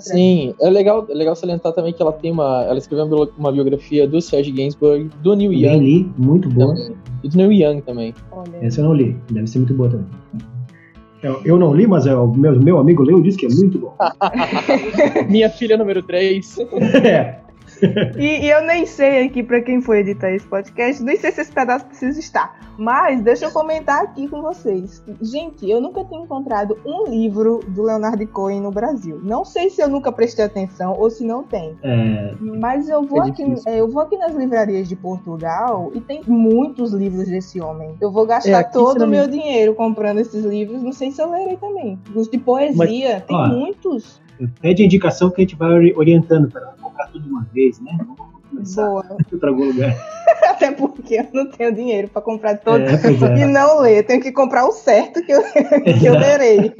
Sim, 0.01 0.55
é 0.60 0.70
legal, 0.70 1.06
é 1.09 1.14
legal 1.14 1.36
salientar 1.36 1.73
também 1.73 1.93
que 1.93 2.01
ela 2.01 2.12
tem 2.12 2.32
uma. 2.32 2.64
Ela 2.64 2.78
escreveu 2.78 3.31
uma 3.36 3.52
biografia 3.52 4.06
do 4.09 4.20
Serge 4.20 4.51
Gainsbourg, 4.52 5.10
do 5.23 5.35
Neil 5.35 5.52
Young. 5.52 5.78
Li, 5.78 6.12
muito 6.16 6.48
boa. 6.48 6.74
E 7.23 7.28
do 7.28 7.36
Neil 7.36 7.52
Young 7.52 7.81
também. 7.81 8.14
Olha. 8.31 8.56
Essa 8.62 8.81
eu 8.81 8.86
não 8.86 8.94
li, 8.94 9.16
deve 9.31 9.47
ser 9.47 9.59
muito 9.59 9.74
boa 9.74 9.90
também. 9.90 10.06
Eu, 11.27 11.40
eu 11.44 11.59
não 11.59 11.74
li, 11.74 11.89
mas 11.89 12.07
é, 12.07 12.15
o 12.15 12.28
meu, 12.28 12.53
meu 12.61 12.78
amigo 12.78 13.03
leu 13.03 13.19
e 13.19 13.23
disse 13.23 13.36
que 13.36 13.47
é 13.47 13.48
muito 13.48 13.81
bom. 13.81 13.97
Minha 15.28 15.51
filha 15.51 15.77
número 15.77 16.01
3. 16.01 16.59
é. 17.05 17.45
e, 18.16 18.47
e, 18.47 18.51
eu 18.51 18.62
nem 18.62 18.86
sei 18.86 19.27
aqui 19.27 19.43
para 19.43 19.61
quem 19.61 19.81
foi 19.81 20.01
editar 20.01 20.31
esse 20.31 20.47
podcast, 20.47 21.03
nem 21.03 21.16
sei 21.16 21.32
se 21.32 21.40
esse 21.40 21.53
pedaço 21.53 21.86
precisa 21.86 22.19
estar. 22.19 22.59
Mas 22.78 23.23
deixa 23.23 23.47
eu 23.47 23.51
comentar 23.51 24.03
aqui 24.03 24.28
com 24.28 24.43
vocês. 24.43 25.03
Gente, 25.20 25.69
eu 25.69 25.81
nunca 25.81 26.05
tinha 26.05 26.20
encontrado 26.20 26.77
um 26.85 27.07
livro 27.11 27.61
do 27.69 27.82
Leonardo 27.82 28.27
Cohen 28.27 28.61
no 28.61 28.70
Brasil. 28.70 29.19
Não 29.23 29.44
sei 29.44 29.70
se 29.70 29.81
eu 29.81 29.89
nunca 29.89 30.12
prestei 30.12 30.44
atenção 30.44 30.94
ou 30.98 31.09
se 31.11 31.24
não 31.24 31.43
tem. 31.43 31.77
É, 31.82 32.35
mas 32.40 32.89
eu 32.89 33.03
vou, 33.03 33.23
é 33.23 33.28
aqui, 33.28 33.44
é, 33.66 33.81
eu 33.81 33.89
vou 33.89 34.03
aqui 34.03 34.19
nas 34.19 34.35
livrarias 34.35 34.89
de 34.89 34.97
Portugal 34.97 35.90
e 35.94 36.01
tem 36.01 36.20
muitos 36.27 36.93
livros 36.93 37.28
desse 37.28 37.61
homem. 37.61 37.97
Eu 38.01 38.11
vou 38.11 38.27
gastar 38.27 38.61
é, 38.61 38.62
todo 38.62 39.05
o 39.05 39.09
meu 39.09 39.27
dinheiro 39.27 39.74
comprando 39.74 40.19
esses 40.19 40.44
livros. 40.44 40.82
Não 40.82 40.93
sei 40.93 41.11
se 41.11 41.23
eu 41.23 41.31
lerei 41.31 41.57
também. 41.57 41.98
Os 42.15 42.28
de 42.28 42.39
poesia, 42.39 42.77
mas, 43.15 43.24
tem 43.24 43.36
ó, 43.36 43.48
muitos. 43.48 44.20
Pede 44.60 44.82
a 44.82 44.86
indicação 44.86 45.30
que 45.30 45.40
a 45.40 45.44
gente 45.44 45.56
vai 45.56 45.92
orientando 45.94 46.50
para 46.50 46.66
comprar 46.80 47.06
tudo 47.08 47.22
de 47.22 47.28
uma 47.28 47.46
vez, 47.52 47.80
né? 47.80 47.98
começar 48.56 48.88
Boa. 48.88 49.04
para 49.38 49.48
algum 49.50 49.66
lugar. 49.66 49.94
Até 50.48 50.72
porque 50.72 51.14
eu 51.14 51.26
não 51.32 51.50
tenho 51.50 51.74
dinheiro 51.74 52.08
para 52.08 52.22
comprar 52.22 52.58
todos 52.58 52.88
é, 52.88 52.94
é. 52.94 53.38
e 53.42 53.44
não 53.44 53.80
ler. 53.80 54.04
tenho 54.04 54.20
que 54.20 54.32
comprar 54.32 54.66
o 54.66 54.72
certo 54.72 55.22
que 55.24 55.32
eu, 55.32 55.42
que 55.42 56.06
eu 56.06 56.14
lerei. 56.14 56.72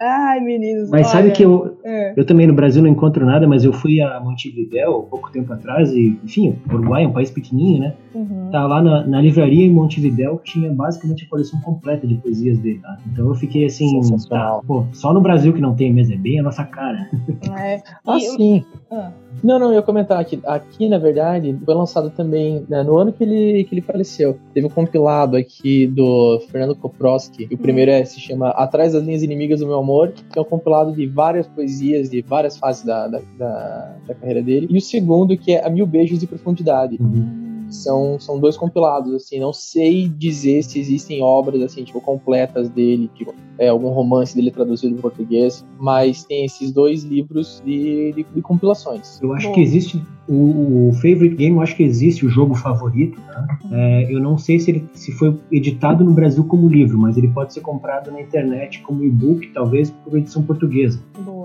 Ai, 0.00 0.40
meninos. 0.40 0.88
Mas 0.88 1.08
olha. 1.08 1.16
sabe 1.16 1.30
que 1.32 1.44
eu, 1.44 1.76
é. 1.84 2.14
eu 2.16 2.24
também 2.24 2.46
no 2.46 2.54
Brasil 2.54 2.82
não 2.82 2.88
encontro 2.88 3.26
nada, 3.26 3.46
mas 3.46 3.64
eu 3.64 3.72
fui 3.72 4.00
a 4.00 4.18
Montevidéu 4.18 5.06
pouco 5.10 5.30
tempo 5.30 5.52
atrás 5.52 5.92
e, 5.92 6.18
enfim, 6.24 6.58
o 6.70 6.74
Uruguai 6.74 7.04
é 7.04 7.06
um 7.06 7.12
país 7.12 7.30
pequenininho, 7.30 7.80
né? 7.80 7.94
Uhum. 8.14 8.48
Tá 8.50 8.66
lá 8.66 8.80
na, 8.82 9.06
na, 9.06 9.20
livraria 9.20 9.66
em 9.66 9.70
Montevidéu 9.70 10.40
tinha 10.42 10.72
basicamente 10.72 11.26
a 11.26 11.28
coleção 11.28 11.60
completa 11.60 12.06
de 12.06 12.14
poesias 12.14 12.58
dele, 12.58 12.78
tá? 12.78 12.96
Então 13.12 13.28
eu 13.28 13.34
fiquei 13.34 13.66
assim, 13.66 14.00
tá, 14.28 14.58
pô, 14.66 14.86
só 14.92 15.12
no 15.12 15.20
Brasil 15.20 15.52
que 15.52 15.60
não 15.60 15.74
tem 15.74 15.92
mesmo, 15.92 16.14
é 16.14 16.16
bem 16.16 16.40
a 16.40 16.42
nossa 16.42 16.64
cara. 16.64 17.10
É. 17.58 17.82
ah, 18.06 18.18
sim. 18.18 18.64
Ah. 18.90 19.10
Não, 19.42 19.58
não, 19.58 19.68
eu 19.68 19.74
ia 19.74 19.82
comentar 19.82 20.20
aqui. 20.20 20.40
Aqui, 20.44 20.88
na 20.88 20.98
verdade, 20.98 21.56
foi 21.64 21.74
lançado 21.74 22.10
também 22.10 22.64
né, 22.68 22.82
no 22.82 22.96
ano 22.96 23.12
que 23.12 23.24
ele, 23.24 23.64
que 23.64 23.74
ele 23.74 23.80
faleceu. 23.80 24.38
Teve 24.52 24.66
um 24.66 24.70
compilado 24.70 25.36
aqui 25.36 25.86
do 25.86 26.40
Fernando 26.50 26.74
Koproski. 26.74 27.48
O 27.52 27.58
primeiro 27.58 27.90
é, 27.90 28.04
se 28.04 28.20
chama 28.20 28.50
Atrás 28.50 28.92
das 28.92 29.02
Linhas 29.02 29.22
Inimigas 29.22 29.60
do 29.60 29.66
Meu 29.66 29.78
Amor, 29.78 30.12
que 30.12 30.38
é 30.38 30.42
um 30.42 30.44
compilado 30.44 30.92
de 30.92 31.06
várias 31.06 31.46
poesias 31.46 32.10
de 32.10 32.22
várias 32.22 32.56
fases 32.56 32.84
da, 32.84 33.06
da, 33.06 33.20
da, 33.38 33.96
da 34.06 34.14
carreira 34.14 34.42
dele. 34.42 34.66
E 34.70 34.76
o 34.76 34.80
segundo, 34.80 35.36
que 35.36 35.52
é 35.52 35.64
A 35.64 35.70
Mil 35.70 35.86
Beijos 35.86 36.18
de 36.18 36.26
Profundidade. 36.26 36.96
Uhum. 37.00 37.39
São, 37.70 38.18
são 38.18 38.38
dois 38.38 38.56
compilados, 38.56 39.14
assim, 39.14 39.38
não 39.38 39.52
sei 39.52 40.08
dizer 40.08 40.62
se 40.64 40.78
existem 40.78 41.22
obras, 41.22 41.62
assim, 41.62 41.84
tipo, 41.84 42.00
completas 42.00 42.68
dele, 42.68 43.08
tipo, 43.14 43.34
é, 43.58 43.68
algum 43.68 43.90
romance 43.90 44.34
dele 44.34 44.50
traduzido 44.50 44.94
em 44.94 44.98
português, 45.00 45.64
mas 45.78 46.24
tem 46.24 46.44
esses 46.44 46.72
dois 46.72 47.04
livros 47.04 47.62
de, 47.64 48.12
de, 48.12 48.26
de 48.34 48.42
compilações. 48.42 49.20
Eu 49.22 49.32
acho 49.32 49.48
Bom. 49.48 49.54
que 49.54 49.60
existe 49.60 50.02
o, 50.28 50.88
o, 50.88 50.92
Favorite 50.94 51.36
Game, 51.36 51.56
eu 51.56 51.62
acho 51.62 51.76
que 51.76 51.82
existe 51.82 52.24
o 52.24 52.28
jogo 52.28 52.54
favorito, 52.54 53.20
tá? 53.20 53.58
É, 53.72 54.14
eu 54.14 54.20
não 54.20 54.38
sei 54.38 54.58
se 54.58 54.70
ele 54.70 54.88
se 54.94 55.12
foi 55.12 55.38
editado 55.50 56.04
no 56.04 56.12
Brasil 56.12 56.44
como 56.44 56.68
livro, 56.68 56.98
mas 56.98 57.16
ele 57.16 57.28
pode 57.28 57.52
ser 57.52 57.60
comprado 57.60 58.10
na 58.10 58.20
internet 58.20 58.80
como 58.82 59.04
e-book, 59.04 59.48
talvez 59.48 59.90
por 59.90 60.16
edição 60.16 60.42
portuguesa. 60.42 61.00
Boa. 61.24 61.39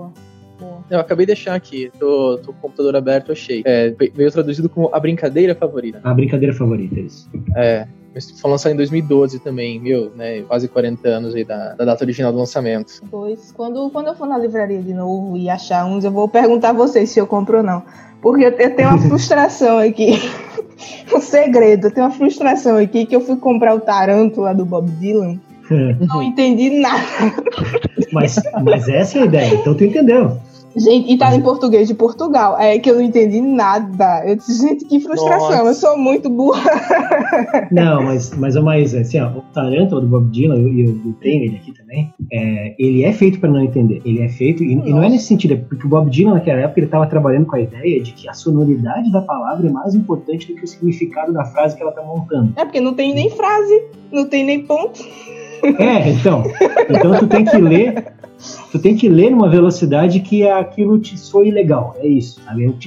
Eu 0.90 1.00
acabei 1.00 1.26
de 1.26 1.34
deixar 1.34 1.54
aqui, 1.54 1.90
tô, 1.98 2.38
tô 2.38 2.52
com 2.52 2.58
o 2.58 2.62
computador 2.62 2.94
aberto, 2.94 3.32
achei. 3.32 3.62
É, 3.64 3.90
veio 3.90 4.30
traduzido 4.30 4.68
como 4.68 4.88
A 4.92 5.00
Brincadeira 5.00 5.54
Favorita. 5.54 6.00
A 6.04 6.14
Brincadeira 6.14 6.54
Favorita, 6.54 6.98
é 6.98 7.02
isso. 7.02 7.28
É, 7.56 7.88
foi 8.40 8.50
lançado 8.50 8.72
em 8.72 8.76
2012 8.76 9.40
também, 9.40 9.80
meu, 9.80 10.10
né? 10.14 10.42
Quase 10.42 10.68
40 10.68 11.08
anos 11.08 11.34
aí 11.34 11.44
da, 11.44 11.74
da 11.74 11.84
data 11.84 12.04
original 12.04 12.32
do 12.32 12.38
lançamento. 12.38 13.02
Pois, 13.10 13.52
quando, 13.52 13.90
quando 13.90 14.08
eu 14.08 14.14
for 14.14 14.26
na 14.26 14.38
livraria 14.38 14.80
de 14.80 14.94
novo 14.94 15.36
e 15.36 15.50
achar 15.50 15.84
uns, 15.84 16.04
eu 16.04 16.10
vou 16.10 16.28
perguntar 16.28 16.70
a 16.70 16.72
vocês 16.72 17.10
se 17.10 17.18
eu 17.18 17.26
compro 17.26 17.58
ou 17.58 17.62
não. 17.62 17.82
Porque 18.22 18.44
eu, 18.44 18.50
eu 18.50 18.76
tenho 18.76 18.88
uma 18.88 18.98
frustração 19.08 19.78
aqui. 19.78 20.12
um 21.14 21.20
segredo, 21.20 21.88
eu 21.88 21.90
tenho 21.90 22.06
uma 22.06 22.12
frustração 22.12 22.76
aqui 22.76 23.06
que 23.06 23.14
eu 23.14 23.20
fui 23.20 23.36
comprar 23.36 23.74
o 23.74 23.80
Tarântula 23.80 24.54
do 24.54 24.64
Bob 24.64 24.88
Dylan. 24.92 25.38
não 26.08 26.22
entendi 26.22 26.70
nada. 26.70 27.02
Mas, 28.12 28.36
mas 28.62 28.88
essa 28.88 29.18
é 29.18 29.22
a 29.22 29.24
ideia, 29.26 29.54
então 29.54 29.74
tu 29.74 29.84
entendeu. 29.84 30.38
Gente, 30.76 31.10
e 31.10 31.16
tá 31.16 31.34
em 31.34 31.40
português 31.40 31.88
de 31.88 31.94
Portugal. 31.94 32.58
É 32.58 32.78
que 32.78 32.90
eu 32.90 32.96
não 32.96 33.02
entendi 33.02 33.40
nada. 33.40 34.22
Eu 34.26 34.36
disse, 34.36 34.60
gente, 34.60 34.84
que 34.84 35.00
frustração. 35.00 35.48
Nossa. 35.48 35.68
Eu 35.68 35.74
sou 35.74 35.98
muito 35.98 36.28
burra. 36.28 36.70
Não, 37.72 38.02
mas, 38.02 38.30
mas, 38.36 38.56
mas 38.56 38.94
assim, 38.94 39.18
ó, 39.18 39.28
o 39.30 39.42
Tarântula 39.54 40.02
do 40.02 40.06
Bob 40.06 40.30
Dylan, 40.30 40.58
e 40.58 40.82
eu, 40.82 40.88
eu, 40.88 41.12
tenho 41.20 41.44
ele 41.44 41.56
aqui 41.56 41.72
também, 41.72 42.12
é, 42.30 42.74
ele 42.78 43.04
é 43.04 43.12
feito 43.12 43.40
para 43.40 43.50
não 43.50 43.62
entender. 43.62 44.02
Ele 44.04 44.20
é 44.20 44.28
feito, 44.28 44.62
e, 44.62 44.72
e, 44.72 44.76
não 44.76 45.02
é 45.02 45.08
nesse 45.08 45.26
sentido, 45.26 45.54
é 45.54 45.56
porque 45.56 45.86
o 45.86 45.88
Bob 45.88 46.10
Dylan 46.10 46.34
naquela 46.34 46.60
época 46.60 46.80
ele 46.80 46.88
tava 46.88 47.06
trabalhando 47.06 47.46
com 47.46 47.56
a 47.56 47.60
ideia 47.60 48.02
de 48.02 48.12
que 48.12 48.28
a 48.28 48.34
sonoridade 48.34 49.10
da 49.10 49.22
palavra 49.22 49.66
é 49.66 49.70
mais 49.70 49.94
importante 49.94 50.46
do 50.46 50.54
que 50.54 50.64
o 50.64 50.66
significado 50.66 51.32
da 51.32 51.44
frase 51.44 51.76
que 51.76 51.82
ela 51.82 51.92
tá 51.92 52.02
montando. 52.02 52.52
É 52.56 52.64
porque 52.64 52.80
não 52.80 52.94
tem 52.94 53.14
nem 53.14 53.30
frase, 53.30 53.84
não 54.12 54.26
tem 54.26 54.44
nem 54.44 54.62
ponto. 54.62 55.00
É, 55.78 56.08
então. 56.10 56.44
Então 56.88 57.18
tu 57.18 57.26
tem 57.26 57.44
que 57.44 57.56
ler 57.56 58.16
tu 58.70 58.78
tem 58.78 58.94
que 58.94 59.08
ler 59.08 59.30
numa 59.30 59.48
velocidade 59.48 60.20
que 60.20 60.46
aquilo 60.46 60.98
te 60.98 61.18
soe 61.18 61.50
legal. 61.50 61.94
É 61.98 62.06
isso. 62.06 62.40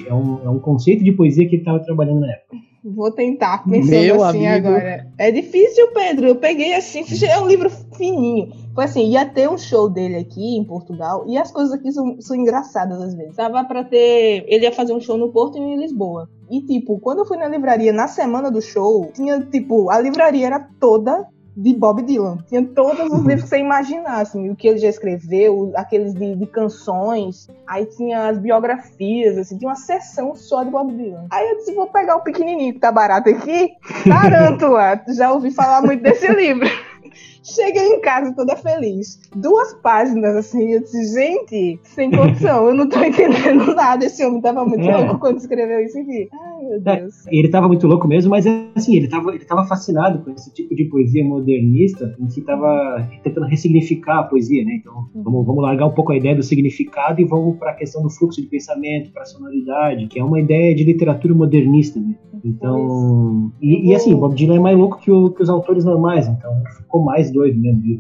É 0.07 0.13
um, 0.13 0.39
é 0.43 0.49
um 0.49 0.59
conceito 0.59 1.03
de 1.03 1.11
poesia 1.11 1.47
que 1.47 1.55
ele 1.55 1.61
estava 1.61 1.79
trabalhando 1.79 2.21
na 2.21 2.31
época. 2.31 2.57
Vou 2.81 3.11
tentar, 3.11 3.65
pensando 3.65 3.89
Meu 3.89 4.23
assim 4.23 4.47
amigo. 4.47 4.67
agora. 4.69 5.07
É 5.17 5.31
difícil, 5.31 5.91
Pedro. 5.93 6.27
Eu 6.27 6.35
peguei 6.37 6.73
assim, 6.73 7.03
é 7.25 7.37
um 7.37 7.45
livro 7.45 7.69
fininho. 7.69 8.53
Foi 8.73 8.85
assim, 8.85 9.09
ia 9.09 9.25
ter 9.25 9.49
um 9.49 9.57
show 9.57 9.89
dele 9.89 10.15
aqui 10.15 10.57
em 10.57 10.63
Portugal, 10.63 11.25
e 11.27 11.37
as 11.37 11.51
coisas 11.51 11.73
aqui 11.73 11.91
são, 11.91 12.21
são 12.21 12.37
engraçadas 12.37 13.01
às 13.01 13.13
vezes. 13.13 13.35
Tava 13.35 13.65
pra 13.65 13.83
ter. 13.83 14.45
Ele 14.47 14.63
ia 14.63 14.71
fazer 14.71 14.93
um 14.93 15.01
show 15.01 15.17
no 15.17 15.29
Porto 15.29 15.57
e 15.57 15.61
em 15.61 15.77
Lisboa. 15.77 16.29
E, 16.49 16.61
tipo, 16.61 16.99
quando 16.99 17.19
eu 17.19 17.25
fui 17.25 17.37
na 17.37 17.49
livraria 17.49 17.91
na 17.91 18.07
semana 18.07 18.49
do 18.49 18.61
show, 18.61 19.11
tinha, 19.13 19.41
tipo, 19.41 19.89
a 19.89 19.99
livraria 19.99 20.47
era 20.47 20.59
toda 20.79 21.27
de 21.55 21.73
Bob 21.75 22.01
Dylan. 22.03 22.37
Tinha 22.47 22.63
todos 22.63 23.11
os 23.11 23.19
livros 23.25 23.43
que 23.43 23.49
você 23.49 23.57
imaginar, 23.59 24.21
assim, 24.21 24.49
o 24.49 24.55
que 24.55 24.67
ele 24.67 24.77
já 24.77 24.87
escreveu, 24.89 25.71
aqueles 25.75 26.13
de, 26.13 26.35
de 26.35 26.45
canções, 26.45 27.47
aí 27.67 27.85
tinha 27.85 28.27
as 28.29 28.37
biografias, 28.37 29.37
assim, 29.37 29.57
tinha 29.57 29.69
uma 29.69 29.75
seção 29.75 30.35
só 30.35 30.63
de 30.63 30.69
Bob 30.71 30.93
Dylan. 30.93 31.25
Aí 31.31 31.49
eu 31.49 31.57
disse, 31.57 31.73
vou 31.73 31.87
pegar 31.87 32.15
o 32.15 32.21
pequenininho 32.23 32.73
que 32.73 32.79
tá 32.79 32.91
barato 32.91 33.29
aqui, 33.29 33.71
Tarântula, 34.07 35.01
já 35.15 35.31
ouvi 35.31 35.51
falar 35.51 35.81
muito 35.81 36.01
desse 36.03 36.27
livro. 36.33 36.67
Cheguei 37.41 37.87
em 37.95 38.01
casa 38.01 38.33
toda 38.35 38.55
feliz. 38.55 39.19
Duas 39.35 39.73
páginas, 39.75 40.35
assim, 40.35 40.73
eu 40.73 40.81
disse, 40.81 41.13
gente, 41.13 41.79
sem 41.83 42.11
condição, 42.11 42.67
eu 42.67 42.75
não 42.75 42.87
tô 42.87 43.01
entendendo 43.03 43.73
nada. 43.73 44.05
Esse 44.05 44.23
homem 44.23 44.41
tava 44.41 44.63
muito 44.65 44.87
É. 44.87 44.95
louco 44.97 45.19
quando 45.19 45.37
escreveu 45.37 45.79
isso 45.79 45.97
aqui. 45.97 46.29
É, 46.69 46.79
Deus. 46.79 47.25
Ele 47.27 47.47
estava 47.47 47.67
muito 47.67 47.87
louco 47.87 48.07
mesmo, 48.07 48.29
mas 48.29 48.45
assim, 48.75 48.95
ele 48.95 49.05
estava 49.05 49.33
ele 49.33 49.43
tava 49.43 49.65
fascinado 49.65 50.19
com 50.19 50.31
esse 50.31 50.53
tipo 50.53 50.75
de 50.75 50.85
poesia 50.85 51.25
modernista, 51.25 52.15
em 52.19 52.27
que 52.27 52.39
estava 52.39 53.07
tentando 53.23 53.47
ressignificar 53.47 54.19
a 54.19 54.23
poesia, 54.23 54.63
né? 54.63 54.75
Então, 54.75 55.09
vamos, 55.15 55.45
vamos 55.45 55.63
largar 55.63 55.87
um 55.87 55.93
pouco 55.93 56.11
a 56.11 56.17
ideia 56.17 56.35
do 56.35 56.43
significado 56.43 57.19
e 57.19 57.25
vamos 57.25 57.57
para 57.57 57.71
a 57.71 57.75
questão 57.75 58.03
do 58.03 58.09
fluxo 58.09 58.41
de 58.41 58.47
pensamento, 58.47 59.11
para 59.11 59.23
a 59.23 59.25
sonoridade, 59.25 60.07
que 60.07 60.19
é 60.19 60.23
uma 60.23 60.39
ideia 60.39 60.75
de 60.75 60.83
literatura 60.83 61.33
modernista 61.33 61.99
mesmo. 61.99 62.28
Então, 62.43 63.51
e, 63.61 63.89
e 63.91 63.95
assim, 63.95 64.15
Bob 64.15 64.33
Dylan 64.35 64.57
é 64.57 64.59
mais 64.59 64.77
louco 64.77 64.97
que, 64.99 65.11
o- 65.11 65.29
que 65.31 65.41
os 65.43 65.49
autores 65.49 65.83
normais, 65.85 66.27
então 66.27 66.51
ficou 66.77 67.01
mais 67.03 67.29
doido 67.31 67.59
mesmo. 67.59 67.81
viu? 67.81 67.99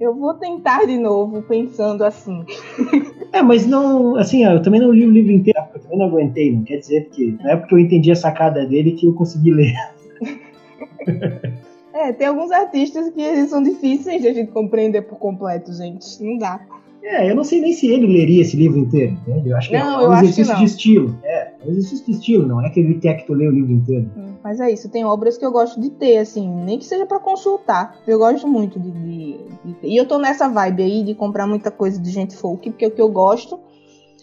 Eu 0.00 0.14
vou 0.14 0.34
tentar 0.34 0.84
de 0.86 0.96
novo, 0.98 1.42
pensando 1.42 2.04
assim. 2.04 2.44
É, 3.30 3.42
mas 3.42 3.66
não, 3.66 4.16
assim, 4.16 4.42
eu 4.42 4.62
também 4.62 4.80
não 4.80 4.90
li 4.90 5.06
o 5.06 5.10
livro 5.10 5.30
inteiro, 5.30 5.58
eu 5.74 5.80
também 5.82 5.98
não 5.98 6.06
aguentei, 6.06 6.50
não 6.56 6.62
quer 6.64 6.78
dizer 6.78 7.10
que 7.10 7.36
na 7.42 7.50
época 7.52 7.74
eu 7.74 7.78
entendi 7.78 8.10
a 8.10 8.16
sacada 8.16 8.64
dele 8.66 8.92
que 8.92 9.06
eu 9.06 9.12
consegui 9.12 9.50
ler. 9.50 9.74
É, 11.92 12.12
tem 12.12 12.28
alguns 12.28 12.50
artistas 12.52 13.10
que 13.10 13.20
eles 13.20 13.50
são 13.50 13.60
difíceis 13.62 14.22
de 14.22 14.28
a 14.28 14.32
gente 14.32 14.52
compreender 14.52 15.02
por 15.02 15.18
completo, 15.18 15.72
gente. 15.72 16.22
Não 16.22 16.38
dá. 16.38 16.60
É, 17.02 17.30
eu 17.30 17.34
não 17.34 17.44
sei 17.44 17.60
nem 17.60 17.72
se 17.72 17.86
ele 17.86 18.06
leria 18.06 18.42
esse 18.42 18.56
livro 18.56 18.78
inteiro, 18.78 19.12
entende? 19.12 19.48
Eu 19.50 19.56
acho 19.56 19.70
que 19.70 19.78
Não, 19.78 20.00
é 20.00 20.08
um 20.08 20.12
exercício 20.14 20.56
de 20.56 20.64
estilo. 20.64 21.18
É, 21.22 21.52
é 21.60 21.66
um 21.66 21.70
exercício 21.70 22.04
de 22.06 22.12
estilo, 22.12 22.46
não 22.46 22.64
é 22.64 22.68
que 22.70 22.80
ele 22.80 22.94
quer 22.98 23.14
que 23.14 23.26
tu 23.26 23.32
leia 23.34 23.50
o 23.50 23.52
livro 23.54 23.72
inteiro. 23.72 24.10
Mas 24.44 24.60
é 24.60 24.70
isso, 24.70 24.88
tem 24.88 25.04
obras 25.04 25.36
que 25.36 25.44
eu 25.44 25.50
gosto 25.50 25.80
de 25.80 25.90
ter, 25.90 26.18
assim, 26.18 26.48
nem 26.64 26.78
que 26.78 26.84
seja 26.84 27.04
pra 27.06 27.18
consultar. 27.18 27.96
Eu 28.06 28.18
gosto 28.18 28.46
muito 28.46 28.78
de, 28.78 28.90
de- 28.90 29.38
de 29.64 29.72
ter. 29.74 29.88
E 29.88 29.96
eu 29.96 30.06
tô 30.06 30.18
nessa 30.18 30.48
vibe 30.48 30.82
aí 30.82 31.02
de 31.02 31.14
comprar 31.14 31.46
muita 31.46 31.70
coisa 31.70 32.00
de 32.00 32.10
gente 32.10 32.36
folk, 32.36 32.70
porque 32.70 32.84
é 32.84 32.88
o 32.88 32.90
que 32.92 33.02
eu 33.02 33.08
gosto. 33.08 33.58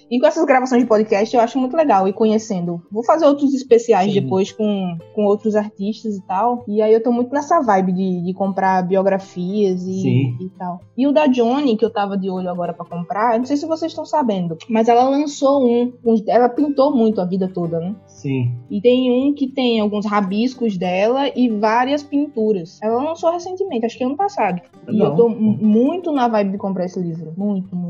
E 0.10 0.20
com 0.20 0.28
essas 0.28 0.46
gravações 0.46 0.82
de 0.84 0.88
podcast 0.88 1.36
eu 1.36 1.42
acho 1.42 1.58
muito 1.60 1.76
legal 1.76 2.08
ir 2.08 2.14
conhecendo. 2.14 2.82
Vou 2.92 3.04
fazer 3.04 3.26
outros 3.26 3.54
especiais 3.54 4.14
Sim. 4.14 4.22
depois 4.22 4.52
com, 4.52 4.98
com 5.14 5.26
outros 5.26 5.56
artistas 5.56 6.16
e 6.16 6.22
tal. 6.28 6.64
E 6.68 6.82
aí 6.82 6.94
eu 6.94 7.02
tô 7.02 7.12
muito 7.12 7.34
nessa 7.34 7.60
vibe 7.62 7.92
de, 7.92 8.22
de 8.24 8.34
comprar 8.34 8.84
biografias 8.84 9.84
e, 9.86 10.36
e 10.46 10.50
tal. 10.58 10.82
E 10.98 11.08
o 11.08 11.12
da 11.12 11.26
Johnny, 11.28 11.76
que 11.76 11.84
eu 11.86 11.90
tava 11.90 12.18
de 12.18 12.30
olho 12.30 12.50
agora 12.50 12.74
pra 12.74 12.86
comprar, 12.86 13.34
eu 13.34 13.40
não 13.40 13.46
sei 13.46 13.58
se 13.58 13.66
vocês 13.66 13.92
estão 13.92 14.06
sabendo, 14.06 14.58
mas 14.70 14.88
ela 14.88 15.10
lançou 15.10 15.66
um. 15.66 15.94
um- 16.06 16.16
Ela 16.28 16.50
pintou 16.50 16.96
muito 16.96 17.20
a 17.22 17.26
vida 17.26 17.48
toda, 17.48 17.80
né? 17.80 17.96
Sim. 18.06 18.52
E 18.70 18.82
tem 18.82 19.12
um 19.12 19.34
que 19.34 19.48
tem 19.48 19.80
alguns 19.80 20.06
rabiscos 20.06 20.78
dela 20.78 21.28
e 21.36 21.50
várias 21.50 22.02
pinturas. 22.04 22.80
Ela 22.82 23.02
lançou 23.04 23.32
recentemente, 23.32 23.86
acho 23.86 23.98
que 23.98 24.04
ano 24.04 24.16
passado. 24.16 24.62
E 24.88 24.92
Legal. 24.92 25.08
eu 25.12 25.16
tô 25.16 25.30
mu- 25.30 25.58
muito 25.62 26.12
na 26.12 26.28
vibe 26.28 26.52
de 26.52 26.58
comprar 26.58 26.86
esse 26.86 27.00
livro. 27.00 27.34
Muito, 27.38 27.76
muito. 27.76 27.85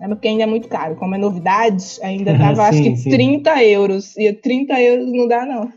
É 0.00 0.08
porque 0.08 0.28
ainda 0.28 0.44
é 0.44 0.46
muito 0.46 0.68
caro. 0.68 0.96
Como 0.96 1.14
é 1.14 1.18
novidade, 1.18 1.84
ainda 2.02 2.36
tava 2.38 2.62
acho 2.64 2.82
que 2.82 2.96
sim. 2.96 3.10
30 3.10 3.62
euros. 3.64 4.16
E 4.16 4.32
30 4.32 4.80
euros 4.80 5.12
não 5.12 5.28
dá, 5.28 5.46
não. 5.46 5.70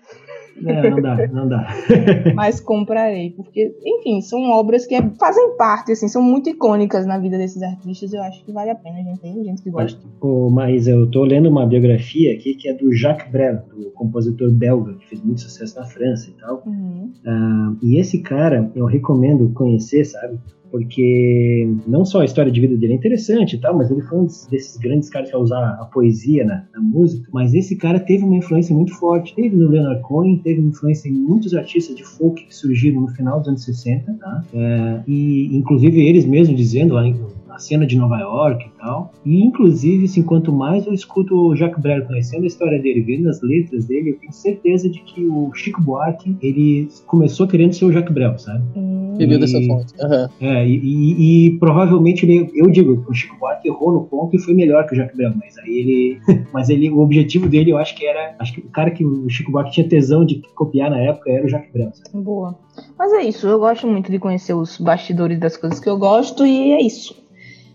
Não, 0.61 0.89
não 0.89 1.01
dá, 1.01 1.27
não 1.27 1.47
dá. 1.47 1.67
Mas 2.35 2.59
comprarei. 2.59 3.31
Porque, 3.31 3.73
enfim, 3.85 4.19
são 4.21 4.49
obras 4.51 4.85
que 4.85 4.95
é- 4.95 5.09
fazem 5.17 5.55
parte, 5.57 5.93
assim, 5.93 6.07
são 6.07 6.21
muito 6.21 6.49
icônicas 6.49 7.05
na 7.05 7.17
vida 7.17 7.37
desses 7.37 7.61
artistas. 7.63 8.11
Eu 8.11 8.21
acho 8.23 8.43
que 8.43 8.51
vale 8.51 8.69
a 8.71 8.75
pena, 8.75 8.97
gente. 9.01 9.21
Tem 9.21 9.43
gente 9.43 9.61
que 9.61 9.69
gosta. 9.69 9.99
Ô, 10.19 10.49
Mas 10.49 10.87
eu 10.87 11.09
tô 11.09 11.23
lendo 11.23 11.47
uma 11.49 11.65
biografia 11.65 12.33
aqui 12.33 12.55
que 12.55 12.67
é 12.67 12.73
do 12.73 12.93
Jacques 12.93 13.31
Brel, 13.31 13.61
do 13.73 13.89
compositor 13.91 14.51
belga, 14.51 14.95
que 14.95 15.07
fez 15.07 15.23
muito 15.23 15.41
sucesso 15.41 15.79
na 15.79 15.85
França 15.85 16.29
e 16.29 16.33
tal. 16.33 16.61
Uhum. 16.65 17.13
Ah, 17.25 17.73
e 17.81 17.97
esse 17.97 18.19
cara 18.21 18.69
eu 18.75 18.85
recomendo 18.85 19.49
conhecer, 19.53 20.03
sabe? 20.03 20.37
Porque 20.71 21.71
não 21.87 22.05
só 22.05 22.21
a 22.21 22.25
história 22.25 22.51
de 22.51 22.59
vida 22.61 22.75
dele 22.77 22.93
é 22.93 22.95
interessante 22.95 23.55
e 23.55 23.59
tal, 23.59 23.75
mas 23.77 23.89
ele 23.91 24.01
foi 24.01 24.19
um 24.19 24.25
des- 24.25 24.47
desses 24.49 24.77
grandes 24.77 25.09
caras 25.09 25.29
que 25.29 25.35
ia 25.35 25.39
usar 25.39 25.77
a 25.79 25.85
poesia 25.85 26.45
na, 26.45 26.65
na 26.73 26.81
música. 26.81 27.27
Mas 27.33 27.53
esse 27.53 27.75
cara 27.75 27.99
teve 27.99 28.23
uma 28.23 28.35
influência 28.37 28.75
muito 28.75 28.93
forte. 28.95 29.35
Teve 29.35 29.55
no 29.55 29.67
Leonard 29.69 30.01
Cohen, 30.01 30.37
teve 30.37 30.59
uma 30.59 30.69
influência 30.69 31.09
em 31.09 31.13
muitos 31.13 31.53
artistas 31.53 31.95
de 31.95 32.03
folk 32.03 32.45
que 32.45 32.55
surgiram 32.55 33.01
no 33.01 33.07
final 33.09 33.39
dos 33.39 33.47
anos 33.49 33.63
60, 33.63 34.13
tá? 34.13 34.43
É, 34.53 34.99
e 35.07 35.55
inclusive 35.55 35.99
eles 36.01 36.25
mesmos 36.25 36.55
dizendo 36.57 36.93
lá 36.93 37.05
em, 37.07 37.15
na 37.59 37.61
cena 37.61 37.85
de 37.85 37.97
Nova 37.97 38.17
York 38.17 38.65
e 38.65 38.79
tal. 38.79 39.11
E 39.25 39.43
inclusive, 39.43 40.05
assim, 40.05 40.23
quanto 40.23 40.51
mais 40.53 40.87
eu 40.87 40.93
escuto 40.93 41.35
o 41.35 41.55
Jacques 41.55 41.79
Brel 41.81 42.05
conhecendo 42.05 42.43
a 42.45 42.47
história 42.47 42.81
dele, 42.81 43.01
vendo 43.01 43.27
as 43.29 43.41
letras 43.41 43.85
dele, 43.85 44.11
eu 44.11 44.17
tenho 44.19 44.31
certeza 44.31 44.89
de 44.89 44.99
que 45.01 45.25
o 45.27 45.51
Chico 45.53 45.81
Buarque, 45.81 46.37
ele 46.41 46.87
começou 47.05 47.45
querendo 47.47 47.73
ser 47.73 47.83
o 47.85 47.91
Jacques 47.91 48.13
Brel, 48.13 48.37
sabe? 48.39 48.63
Hum. 48.77 49.15
Bebeu 49.17 49.37
E- 49.37 49.41
dessa 49.41 49.61
fonte. 49.61 49.93
Aham. 50.01 50.29
É, 50.39 50.65
e, 50.65 50.75
e- 50.77 51.47
e 51.47 51.59
provavelmente 51.59 52.25
ele, 52.25 52.49
eu 52.55 52.67
digo 52.71 53.03
que 53.03 53.11
o 53.11 53.13
Chico 53.13 53.35
Buarque 53.37 53.67
errou 53.67 53.91
no 53.91 54.05
ponto 54.05 54.33
e 54.35 54.39
foi 54.39 54.53
melhor 54.53 54.87
que 54.87 54.93
o 54.93 54.95
Jacques 54.95 55.17
Brel, 55.17 55.33
mas 55.37 55.57
aí 55.57 55.69
ele, 55.79 56.19
mas 56.53 56.69
ele, 56.69 56.89
o 56.89 56.99
objetivo 56.99 57.49
dele, 57.49 57.71
eu 57.71 57.77
acho 57.77 57.93
que 57.95 58.05
era, 58.05 58.35
acho 58.39 58.53
que 58.53 58.61
o 58.61 58.69
cara 58.69 58.89
que 58.91 59.03
o 59.05 59.27
Chico 59.29 59.51
Buarque 59.51 59.71
tinha 59.73 59.87
tesão 59.87 60.23
de 60.23 60.41
copiar 60.55 60.89
na 60.89 60.99
época 60.99 61.29
era 61.29 61.45
o 61.45 61.49
Jacques 61.49 61.71
Brel. 61.73 61.91
sabe? 61.93 62.23
Boa. 62.23 62.55
Mas 62.97 63.11
é 63.11 63.23
isso, 63.23 63.45
eu 63.47 63.59
gosto 63.59 63.85
muito 63.85 64.09
de 64.09 64.17
conhecer 64.19 64.53
os 64.53 64.77
bastidores 64.77 65.37
das 65.37 65.57
coisas 65.57 65.79
que 65.81 65.89
eu 65.89 65.97
gosto 65.97 66.45
e 66.45 66.71
é 66.71 66.81
isso. 66.81 67.13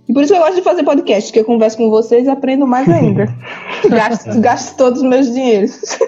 E 0.09 0.12
por 0.12 0.22
isso 0.22 0.32
que 0.32 0.39
eu 0.39 0.43
gosto 0.43 0.56
de 0.56 0.62
fazer 0.62 0.82
podcast, 0.82 1.32
que 1.32 1.40
eu 1.40 1.44
converso 1.44 1.78
com 1.78 1.89
vocês 1.89 2.26
e 2.26 2.31
aprendo 2.31 2.66
mais 2.66 2.89
ainda. 2.89 3.26
gasto, 3.89 4.40
gasto 4.40 4.76
todos 4.76 5.01
os 5.02 5.09
meus 5.09 5.32
dinheiros. 5.32 5.81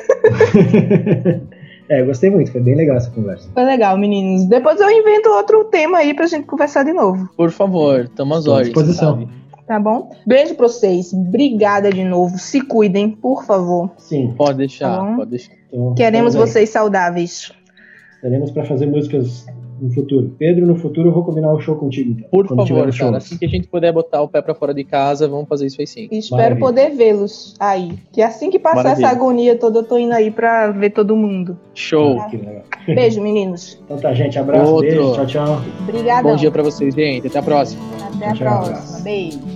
é, 1.88 2.00
eu 2.02 2.06
gostei 2.06 2.28
muito, 2.30 2.52
foi 2.52 2.60
bem 2.60 2.74
legal 2.74 2.96
essa 2.96 3.10
conversa. 3.10 3.48
Foi 3.54 3.64
legal, 3.64 3.96
meninos. 3.96 4.44
Depois 4.44 4.78
eu 4.80 4.90
invento 4.90 5.30
outro 5.30 5.64
tema 5.64 5.98
aí 5.98 6.12
pra 6.12 6.26
gente 6.26 6.46
conversar 6.46 6.84
de 6.84 6.92
novo, 6.92 7.28
Por 7.36 7.50
favor, 7.50 8.08
tamo 8.08 8.34
às 8.34 8.46
ordens. 8.46 8.66
disposição. 8.74 9.20
sabe? 9.20 9.28
tá 9.66 9.80
bom? 9.80 10.10
Beijo 10.26 10.54
pra 10.54 10.68
vocês. 10.68 11.12
Obrigada 11.12 11.90
de 11.90 12.04
novo. 12.04 12.38
Se 12.38 12.60
cuidem, 12.60 13.10
por 13.10 13.44
favor. 13.44 13.90
Sim. 13.96 14.32
Pode 14.36 14.58
deixar, 14.58 14.96
Tá 14.96 15.16
pode 15.16 15.30
deixar. 15.30 15.52
Queremos 15.96 16.34
estamos 16.34 16.50
vocês 16.52 16.68
saudáveis. 16.70 17.52
Estaremos 18.14 18.50
para 18.50 18.64
fazer 18.64 18.86
músicas 18.86 19.46
no 19.80 19.90
futuro. 19.92 20.34
Pedro, 20.38 20.66
no 20.66 20.76
futuro 20.76 21.08
eu 21.08 21.12
vou 21.12 21.24
combinar 21.24 21.52
o 21.52 21.60
show 21.60 21.76
contigo. 21.76 22.10
Então, 22.18 22.28
Por 22.30 22.46
favor, 22.46 22.90
cara, 22.96 23.16
assim 23.18 23.36
que 23.36 23.44
a 23.44 23.48
gente 23.48 23.68
puder 23.68 23.92
botar 23.92 24.22
o 24.22 24.28
pé 24.28 24.40
pra 24.42 24.54
fora 24.54 24.72
de 24.74 24.84
casa, 24.84 25.28
vamos 25.28 25.48
fazer 25.48 25.66
isso 25.66 25.80
aí 25.80 25.86
sim. 25.86 26.08
E 26.10 26.18
espero 26.18 26.40
Maravilha. 26.56 26.60
poder 26.66 26.90
vê-los 26.90 27.54
aí. 27.58 27.92
Que 28.12 28.22
assim 28.22 28.50
que 28.50 28.58
passar 28.58 28.76
Maravilha. 28.76 29.06
essa 29.06 29.14
agonia 29.16 29.56
toda, 29.56 29.78
eu 29.80 29.84
tô 29.84 29.98
indo 29.98 30.12
aí 30.12 30.30
pra 30.30 30.70
ver 30.70 30.90
todo 30.90 31.14
mundo. 31.16 31.58
Show. 31.74 32.18
Ah. 32.20 32.30
Beijo, 32.86 33.20
meninos. 33.22 33.78
Então 33.86 33.98
tá, 33.98 34.12
gente. 34.14 34.38
Abraço, 34.38 34.72
Outro. 34.72 34.88
beijo, 34.90 35.12
tchau, 35.14 35.26
tchau. 35.26 35.60
Obrigadão. 35.80 36.30
Bom 36.32 36.36
dia 36.36 36.50
pra 36.50 36.62
vocês, 36.62 36.94
gente. 36.94 37.26
Até 37.28 37.38
a 37.38 37.42
próxima. 37.42 37.82
Até 38.14 38.26
a 38.26 38.32
Tchau, 38.32 38.38
próxima. 38.38 38.66
abraço. 38.76 39.04
Beijo. 39.04 39.55